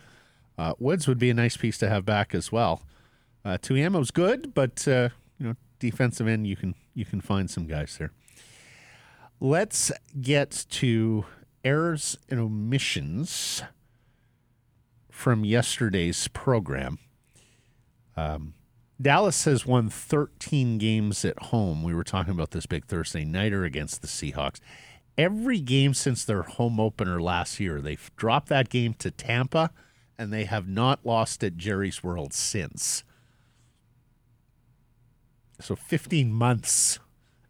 Uh, 0.57 0.73
Woods 0.79 1.07
would 1.07 1.19
be 1.19 1.29
a 1.29 1.33
nice 1.33 1.57
piece 1.57 1.77
to 1.79 1.89
have 1.89 2.05
back 2.05 2.35
as 2.35 2.51
well. 2.51 2.81
Uh, 3.45 3.57
Teuhema's 3.57 4.11
good, 4.11 4.53
but 4.53 4.87
uh, 4.87 5.09
you 5.37 5.47
know, 5.47 5.55
defensive 5.79 6.27
end, 6.27 6.47
you 6.47 6.55
can 6.55 6.75
you 6.93 7.05
can 7.05 7.21
find 7.21 7.49
some 7.49 7.65
guys 7.65 7.97
there. 7.97 8.11
Let's 9.39 9.91
get 10.19 10.65
to 10.71 11.25
errors 11.63 12.17
and 12.29 12.39
omissions 12.39 13.63
from 15.09 15.45
yesterday's 15.45 16.27
program. 16.29 16.99
Um, 18.17 18.53
Dallas 19.01 19.45
has 19.45 19.65
won 19.65 19.89
13 19.89 20.77
games 20.77 21.23
at 21.23 21.39
home. 21.43 21.83
We 21.83 21.93
were 21.93 22.03
talking 22.03 22.33
about 22.33 22.51
this 22.51 22.65
big 22.65 22.85
Thursday 22.85 23.23
nighter 23.23 23.63
against 23.63 24.01
the 24.01 24.07
Seahawks. 24.07 24.59
Every 25.19 25.59
game 25.59 25.93
since 25.93 26.23
their 26.23 26.43
home 26.43 26.79
opener 26.79 27.21
last 27.21 27.59
year, 27.59 27.81
they've 27.81 28.09
dropped 28.15 28.47
that 28.47 28.69
game 28.69 28.93
to 28.99 29.11
Tampa, 29.11 29.71
and 30.17 30.31
they 30.31 30.45
have 30.45 30.65
not 30.65 31.05
lost 31.05 31.43
at 31.43 31.57
Jerry's 31.57 32.01
World 32.01 32.33
since. 32.33 33.03
So 35.59 35.75
15 35.75 36.31
months 36.31 36.99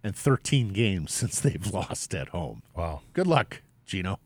and 0.03 0.15
13 0.15 0.69
games 0.69 1.13
since 1.13 1.39
they've 1.39 1.71
lost 1.71 2.15
at 2.15 2.29
home. 2.29 2.63
Wow. 2.75 3.01
Good 3.13 3.27
luck, 3.27 3.61
Gino. 3.85 4.19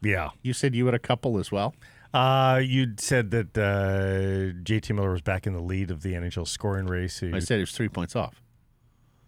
Yeah. 0.00 0.30
You 0.40 0.54
said 0.54 0.74
you 0.74 0.86
had 0.86 0.94
a 0.94 0.98
couple 0.98 1.38
as 1.38 1.52
well. 1.52 1.74
Uh, 2.14 2.60
you 2.64 2.94
said 2.96 3.30
that 3.32 3.56
uh, 3.56 4.56
JT 4.62 4.94
Miller 4.94 5.12
was 5.12 5.20
back 5.20 5.46
in 5.46 5.52
the 5.52 5.60
lead 5.60 5.90
of 5.90 6.02
the 6.02 6.14
NHL 6.14 6.48
scoring 6.48 6.86
race. 6.86 7.20
He, 7.20 7.32
I 7.34 7.38
said 7.38 7.56
he 7.56 7.60
was 7.60 7.72
three 7.72 7.90
points 7.90 8.16
off. 8.16 8.41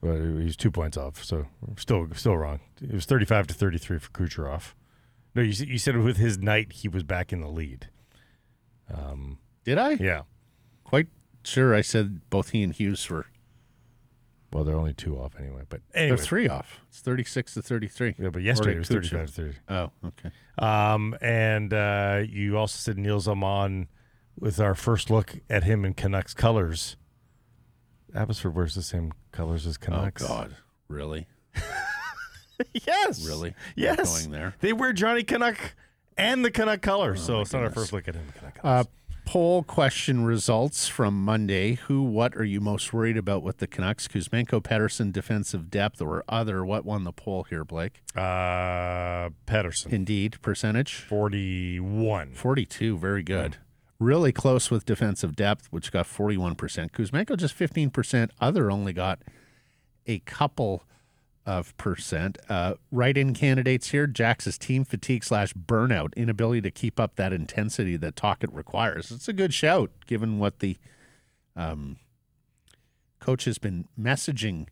Well, 0.04 0.16
he 0.16 0.44
was 0.44 0.54
two 0.54 0.70
points 0.70 0.98
off, 0.98 1.24
so 1.24 1.46
still 1.78 2.06
still 2.14 2.36
wrong. 2.36 2.60
It 2.82 2.92
was 2.92 3.06
35 3.06 3.46
to 3.46 3.54
33 3.54 3.98
for 3.98 4.10
Kucherov. 4.10 4.74
No, 5.34 5.40
you, 5.40 5.52
you 5.66 5.78
said 5.78 5.96
with 5.96 6.18
his 6.18 6.36
night, 6.36 6.72
he 6.72 6.88
was 6.88 7.02
back 7.02 7.32
in 7.32 7.40
the 7.40 7.48
lead. 7.48 7.88
Um, 8.92 9.38
Did 9.64 9.78
I? 9.78 9.92
Yeah. 9.92 10.22
Quite 10.84 11.08
sure 11.42 11.74
I 11.74 11.80
said 11.80 12.20
both 12.28 12.50
he 12.50 12.62
and 12.62 12.74
Hughes 12.74 13.08
were. 13.08 13.26
Well, 14.52 14.62
they're 14.62 14.76
only 14.76 14.92
two 14.92 15.18
off 15.18 15.32
anyway. 15.40 15.62
But 15.66 15.80
They're 15.94 16.18
three 16.18 16.48
off. 16.48 16.82
It's 16.90 17.00
36 17.00 17.54
to 17.54 17.62
33. 17.62 18.16
Yeah, 18.18 18.28
but 18.28 18.42
yesterday 18.42 18.76
it 18.76 18.80
was 18.80 18.88
Kucherov. 18.90 19.10
35 19.10 19.26
to 19.26 19.32
30. 19.32 19.54
Oh, 19.70 19.90
okay. 20.06 20.30
Um, 20.58 21.16
and 21.22 21.72
uh, 21.72 22.22
you 22.28 22.58
also 22.58 22.76
said 22.76 22.98
Nils 22.98 23.26
Aman 23.26 23.88
with 24.38 24.60
our 24.60 24.74
first 24.74 25.08
look 25.08 25.38
at 25.48 25.64
him 25.64 25.84
in 25.84 25.94
Canucks 25.94 26.34
colors. 26.34 26.96
Abbotsford 28.14 28.54
wears 28.54 28.74
the 28.74 28.82
same 28.82 29.12
colors 29.32 29.66
as 29.66 29.76
Canucks. 29.76 30.22
Oh, 30.24 30.28
God. 30.28 30.56
Really? 30.88 31.26
yes. 32.86 33.26
Really? 33.26 33.54
Yes. 33.76 33.98
We're 33.98 34.20
going 34.20 34.30
there? 34.32 34.54
They 34.60 34.72
wear 34.72 34.92
Johnny 34.92 35.22
Canuck 35.24 35.74
and 36.16 36.44
the 36.44 36.50
Canuck 36.50 36.80
colors. 36.82 37.22
so 37.24 37.34
my 37.34 37.40
it's 37.40 37.52
not 37.52 37.62
our 37.62 37.70
first 37.70 37.92
look 37.92 38.06
at 38.08 38.14
him 38.14 38.26
in 38.42 38.52
Uh, 38.62 38.84
poll 39.24 39.62
question 39.64 40.24
results 40.24 40.86
from 40.86 41.24
Monday. 41.24 41.74
Who, 41.74 42.02
what 42.02 42.36
are 42.36 42.44
you 42.44 42.60
most 42.60 42.92
worried 42.92 43.16
about 43.16 43.42
with 43.42 43.58
the 43.58 43.66
Canucks? 43.66 44.06
Kuzmenko, 44.06 44.62
Pettersson, 44.62 45.12
defensive 45.12 45.70
depth, 45.70 46.00
or 46.00 46.22
other? 46.28 46.64
What 46.64 46.84
won 46.84 47.02
the 47.04 47.12
poll 47.12 47.44
here, 47.44 47.64
Blake? 47.64 48.02
Uh, 48.14 49.30
Pettersson, 49.46 49.92
Indeed, 49.92 50.40
percentage 50.42 50.94
41. 50.94 52.32
42. 52.34 52.96
Very 52.98 53.22
good. 53.22 53.56
Really 54.00 54.32
close 54.32 54.70
with 54.70 54.84
defensive 54.84 55.36
depth, 55.36 55.68
which 55.70 55.92
got 55.92 56.06
41%. 56.06 56.56
Kuzmenko 56.90 57.36
just 57.36 57.56
15%. 57.56 58.30
Other 58.40 58.70
only 58.70 58.92
got 58.92 59.20
a 60.06 60.18
couple 60.20 60.84
of 61.46 61.76
percent. 61.76 62.38
Uh, 62.48 62.74
write-in 62.90 63.34
candidates 63.34 63.90
here: 63.90 64.06
Jax's 64.06 64.58
team 64.58 64.84
fatigue 64.84 65.24
slash 65.24 65.52
burnout, 65.54 66.14
inability 66.16 66.62
to 66.62 66.70
keep 66.70 66.98
up 66.98 67.16
that 67.16 67.32
intensity 67.32 67.96
that 67.96 68.16
Tocchet 68.16 68.52
requires. 68.52 69.10
It's 69.10 69.28
a 69.28 69.32
good 69.32 69.52
shout, 69.52 69.90
given 70.06 70.38
what 70.38 70.60
the 70.60 70.76
um, 71.54 71.96
coach 73.20 73.44
has 73.44 73.58
been 73.58 73.86
messaging 73.98 74.66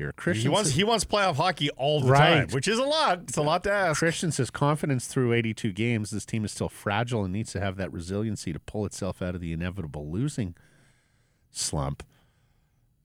here. 0.00 0.08
He 0.16 0.20
Christian 0.20 0.52
wants 0.52 0.70
he 0.70 0.84
wants 0.84 1.04
playoff 1.04 1.36
hockey 1.36 1.70
all 1.70 2.00
the 2.00 2.10
Right. 2.10 2.46
time, 2.46 2.48
which 2.50 2.66
is 2.68 2.78
a 2.78 2.84
lot. 2.84 3.20
It's 3.28 3.36
a 3.36 3.42
lot 3.42 3.62
to 3.64 3.72
ask. 3.72 3.98
Christian 4.00 4.32
says 4.32 4.50
confidence 4.50 5.06
through 5.06 5.32
82 5.32 5.72
games. 5.72 6.10
This 6.10 6.24
team 6.26 6.44
is 6.44 6.52
still 6.52 6.68
fragile 6.68 7.22
and 7.24 7.32
needs 7.32 7.52
to 7.52 7.60
have 7.60 7.76
that 7.76 7.92
resiliency 7.92 8.52
to 8.52 8.58
pull 8.58 8.84
itself 8.86 9.22
out 9.22 9.34
of 9.34 9.40
the 9.40 9.52
inevitable 9.52 10.10
losing 10.10 10.54
slump. 11.50 12.02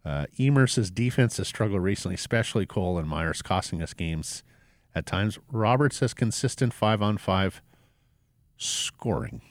Uh, 0.03 0.25
Emer 0.39 0.67
says 0.67 0.91
defense 0.91 1.37
has 1.37 1.47
struggled 1.47 1.81
recently, 1.81 2.15
especially 2.15 2.65
Cole 2.65 2.97
and 2.99 3.07
Myers, 3.09 3.41
costing 3.41 3.81
us 3.81 3.93
games 3.93 4.43
at 4.93 5.05
times. 5.05 5.39
Robert 5.51 5.93
says 5.93 6.13
consistent 6.13 6.73
five 6.73 7.01
on 7.01 7.17
five 7.17 7.61
scoring. 8.57 9.41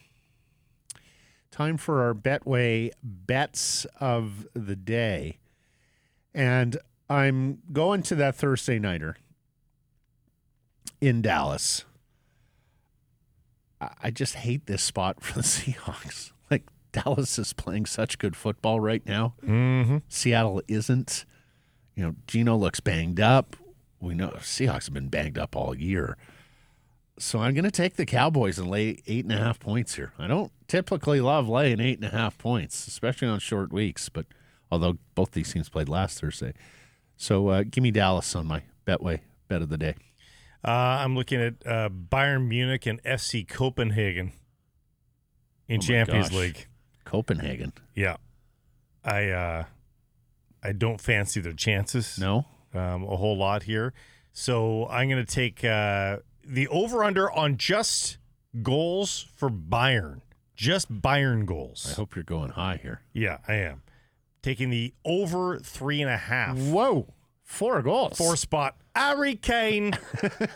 Time 1.50 1.76
for 1.76 2.02
our 2.02 2.14
Betway 2.14 2.90
bets 3.02 3.84
of 4.00 4.46
the 4.54 4.74
day. 4.76 5.38
And 6.34 6.76
I'm 7.08 7.58
going 7.72 8.02
to 8.04 8.14
that 8.16 8.34
Thursday 8.34 8.78
nighter 8.78 9.16
in 11.00 11.22
Dallas. 11.22 11.84
I 14.02 14.10
just 14.10 14.36
hate 14.36 14.66
this 14.66 14.82
spot 14.82 15.22
for 15.22 15.34
the 15.34 15.40
Seahawks. 15.42 16.32
Like 16.50 16.64
Dallas 16.92 17.38
is 17.38 17.52
playing 17.52 17.86
such 17.86 18.18
good 18.18 18.36
football 18.36 18.80
right 18.80 19.04
now. 19.06 19.34
Mm-hmm. 19.44 19.98
Seattle 20.08 20.62
isn't. 20.68 21.24
You 21.94 22.04
know, 22.04 22.14
Gino 22.26 22.56
looks 22.56 22.80
banged 22.80 23.20
up. 23.20 23.56
We 24.00 24.14
know 24.14 24.30
Seahawks 24.40 24.86
have 24.86 24.94
been 24.94 25.08
banged 25.08 25.38
up 25.38 25.54
all 25.54 25.74
year. 25.74 26.16
So 27.18 27.38
I'm 27.38 27.54
going 27.54 27.64
to 27.64 27.70
take 27.70 27.94
the 27.94 28.06
Cowboys 28.06 28.58
and 28.58 28.68
lay 28.68 28.98
eight 29.06 29.24
and 29.24 29.32
a 29.32 29.38
half 29.38 29.60
points 29.60 29.94
here. 29.94 30.12
I 30.18 30.26
don't 30.26 30.50
typically 30.66 31.20
love 31.20 31.48
laying 31.48 31.80
eight 31.80 31.98
and 31.98 32.06
a 32.06 32.16
half 32.16 32.36
points, 32.36 32.88
especially 32.88 33.28
on 33.28 33.38
short 33.38 33.72
weeks. 33.72 34.08
But 34.08 34.26
although 34.72 34.98
both 35.14 35.30
these 35.30 35.52
teams 35.52 35.68
played 35.68 35.88
last 35.88 36.20
Thursday, 36.20 36.54
so 37.16 37.48
uh, 37.48 37.62
give 37.68 37.82
me 37.82 37.90
Dallas 37.90 38.34
on 38.34 38.46
my 38.46 38.62
Betway 38.86 39.20
bet 39.48 39.62
of 39.62 39.68
the 39.68 39.78
day. 39.78 39.94
Uh, 40.66 40.70
I'm 40.70 41.14
looking 41.14 41.40
at 41.42 41.54
uh, 41.66 41.88
Bayern 41.90 42.48
Munich 42.48 42.86
and 42.86 43.02
FC 43.02 43.46
Copenhagen 43.46 44.32
in 45.68 45.78
Oh 45.78 45.82
Champions 45.82 46.28
gosh. 46.30 46.38
League. 46.38 46.66
Copenhagen. 47.04 47.72
Yeah, 47.94 48.16
I 49.04 49.28
uh, 49.28 49.64
I 50.62 50.72
don't 50.72 51.00
fancy 51.00 51.40
their 51.40 51.52
chances 51.52 52.18
No, 52.18 52.46
um, 52.72 53.04
a 53.04 53.16
whole 53.16 53.36
lot 53.36 53.64
here, 53.64 53.92
so 54.32 54.86
I'm 54.88 55.08
going 55.10 55.24
to 55.24 55.30
take 55.30 55.62
uh, 55.64 56.18
the 56.44 56.66
over 56.68 57.04
under 57.04 57.30
on 57.30 57.56
just 57.58 58.16
goals 58.62 59.26
for 59.36 59.50
Bayern, 59.50 60.22
just 60.56 60.90
Bayern 61.02 61.44
goals. 61.44 61.86
I 61.90 61.94
hope 61.94 62.16
you're 62.16 62.24
going 62.24 62.50
high 62.52 62.78
here. 62.82 63.02
Yeah, 63.12 63.38
I 63.46 63.54
am 63.56 63.82
taking 64.44 64.68
the 64.68 64.92
over 65.04 65.58
three 65.58 66.02
and 66.02 66.10
a 66.10 66.18
half. 66.18 66.56
Whoa, 66.58 67.14
four 67.42 67.80
goals. 67.80 68.18
Four 68.18 68.36
spot 68.36 68.76
Harry 68.94 69.36
Kane, 69.36 69.98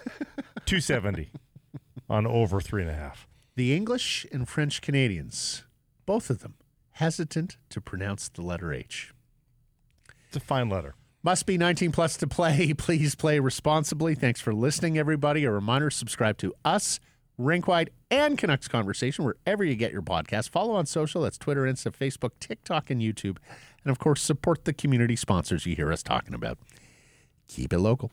two 0.66 0.80
seventy 0.80 1.30
on 2.08 2.26
over 2.26 2.60
three 2.60 2.82
and 2.82 2.90
a 2.90 2.94
half. 2.94 3.26
The 3.56 3.74
English 3.74 4.26
and 4.30 4.48
French 4.48 4.82
Canadians, 4.82 5.64
both 6.06 6.30
of 6.30 6.40
them, 6.40 6.54
hesitant 6.92 7.56
to 7.70 7.80
pronounce 7.80 8.28
the 8.28 8.42
letter 8.42 8.72
H. 8.72 9.14
It's 10.28 10.36
a 10.36 10.40
fine 10.40 10.68
letter. 10.68 10.94
Must 11.22 11.46
be 11.46 11.58
19 11.58 11.90
plus 11.90 12.16
to 12.18 12.26
play. 12.26 12.72
Please 12.78 13.14
play 13.14 13.38
responsibly. 13.40 14.14
Thanks 14.14 14.40
for 14.40 14.54
listening, 14.54 14.98
everybody. 14.98 15.44
A 15.44 15.50
reminder 15.50 15.90
subscribe 15.90 16.38
to 16.38 16.54
us, 16.64 17.00
Rinkwide, 17.40 17.88
and 18.10 18.38
Canucks 18.38 18.68
Conversation, 18.68 19.24
wherever 19.24 19.64
you 19.64 19.74
get 19.74 19.92
your 19.92 20.02
podcast. 20.02 20.50
Follow 20.50 20.74
on 20.74 20.86
social. 20.86 21.22
That's 21.22 21.38
Twitter, 21.38 21.62
Insta, 21.62 21.92
Facebook, 21.92 22.32
TikTok, 22.38 22.90
and 22.90 23.00
YouTube. 23.00 23.38
And 23.88 23.92
of 23.96 23.98
course, 23.98 24.20
support 24.20 24.66
the 24.66 24.74
community 24.74 25.16
sponsors 25.16 25.64
you 25.64 25.74
hear 25.74 25.90
us 25.90 26.02
talking 26.02 26.34
about. 26.34 26.58
Keep 27.48 27.72
it 27.72 27.78
local. 27.78 28.10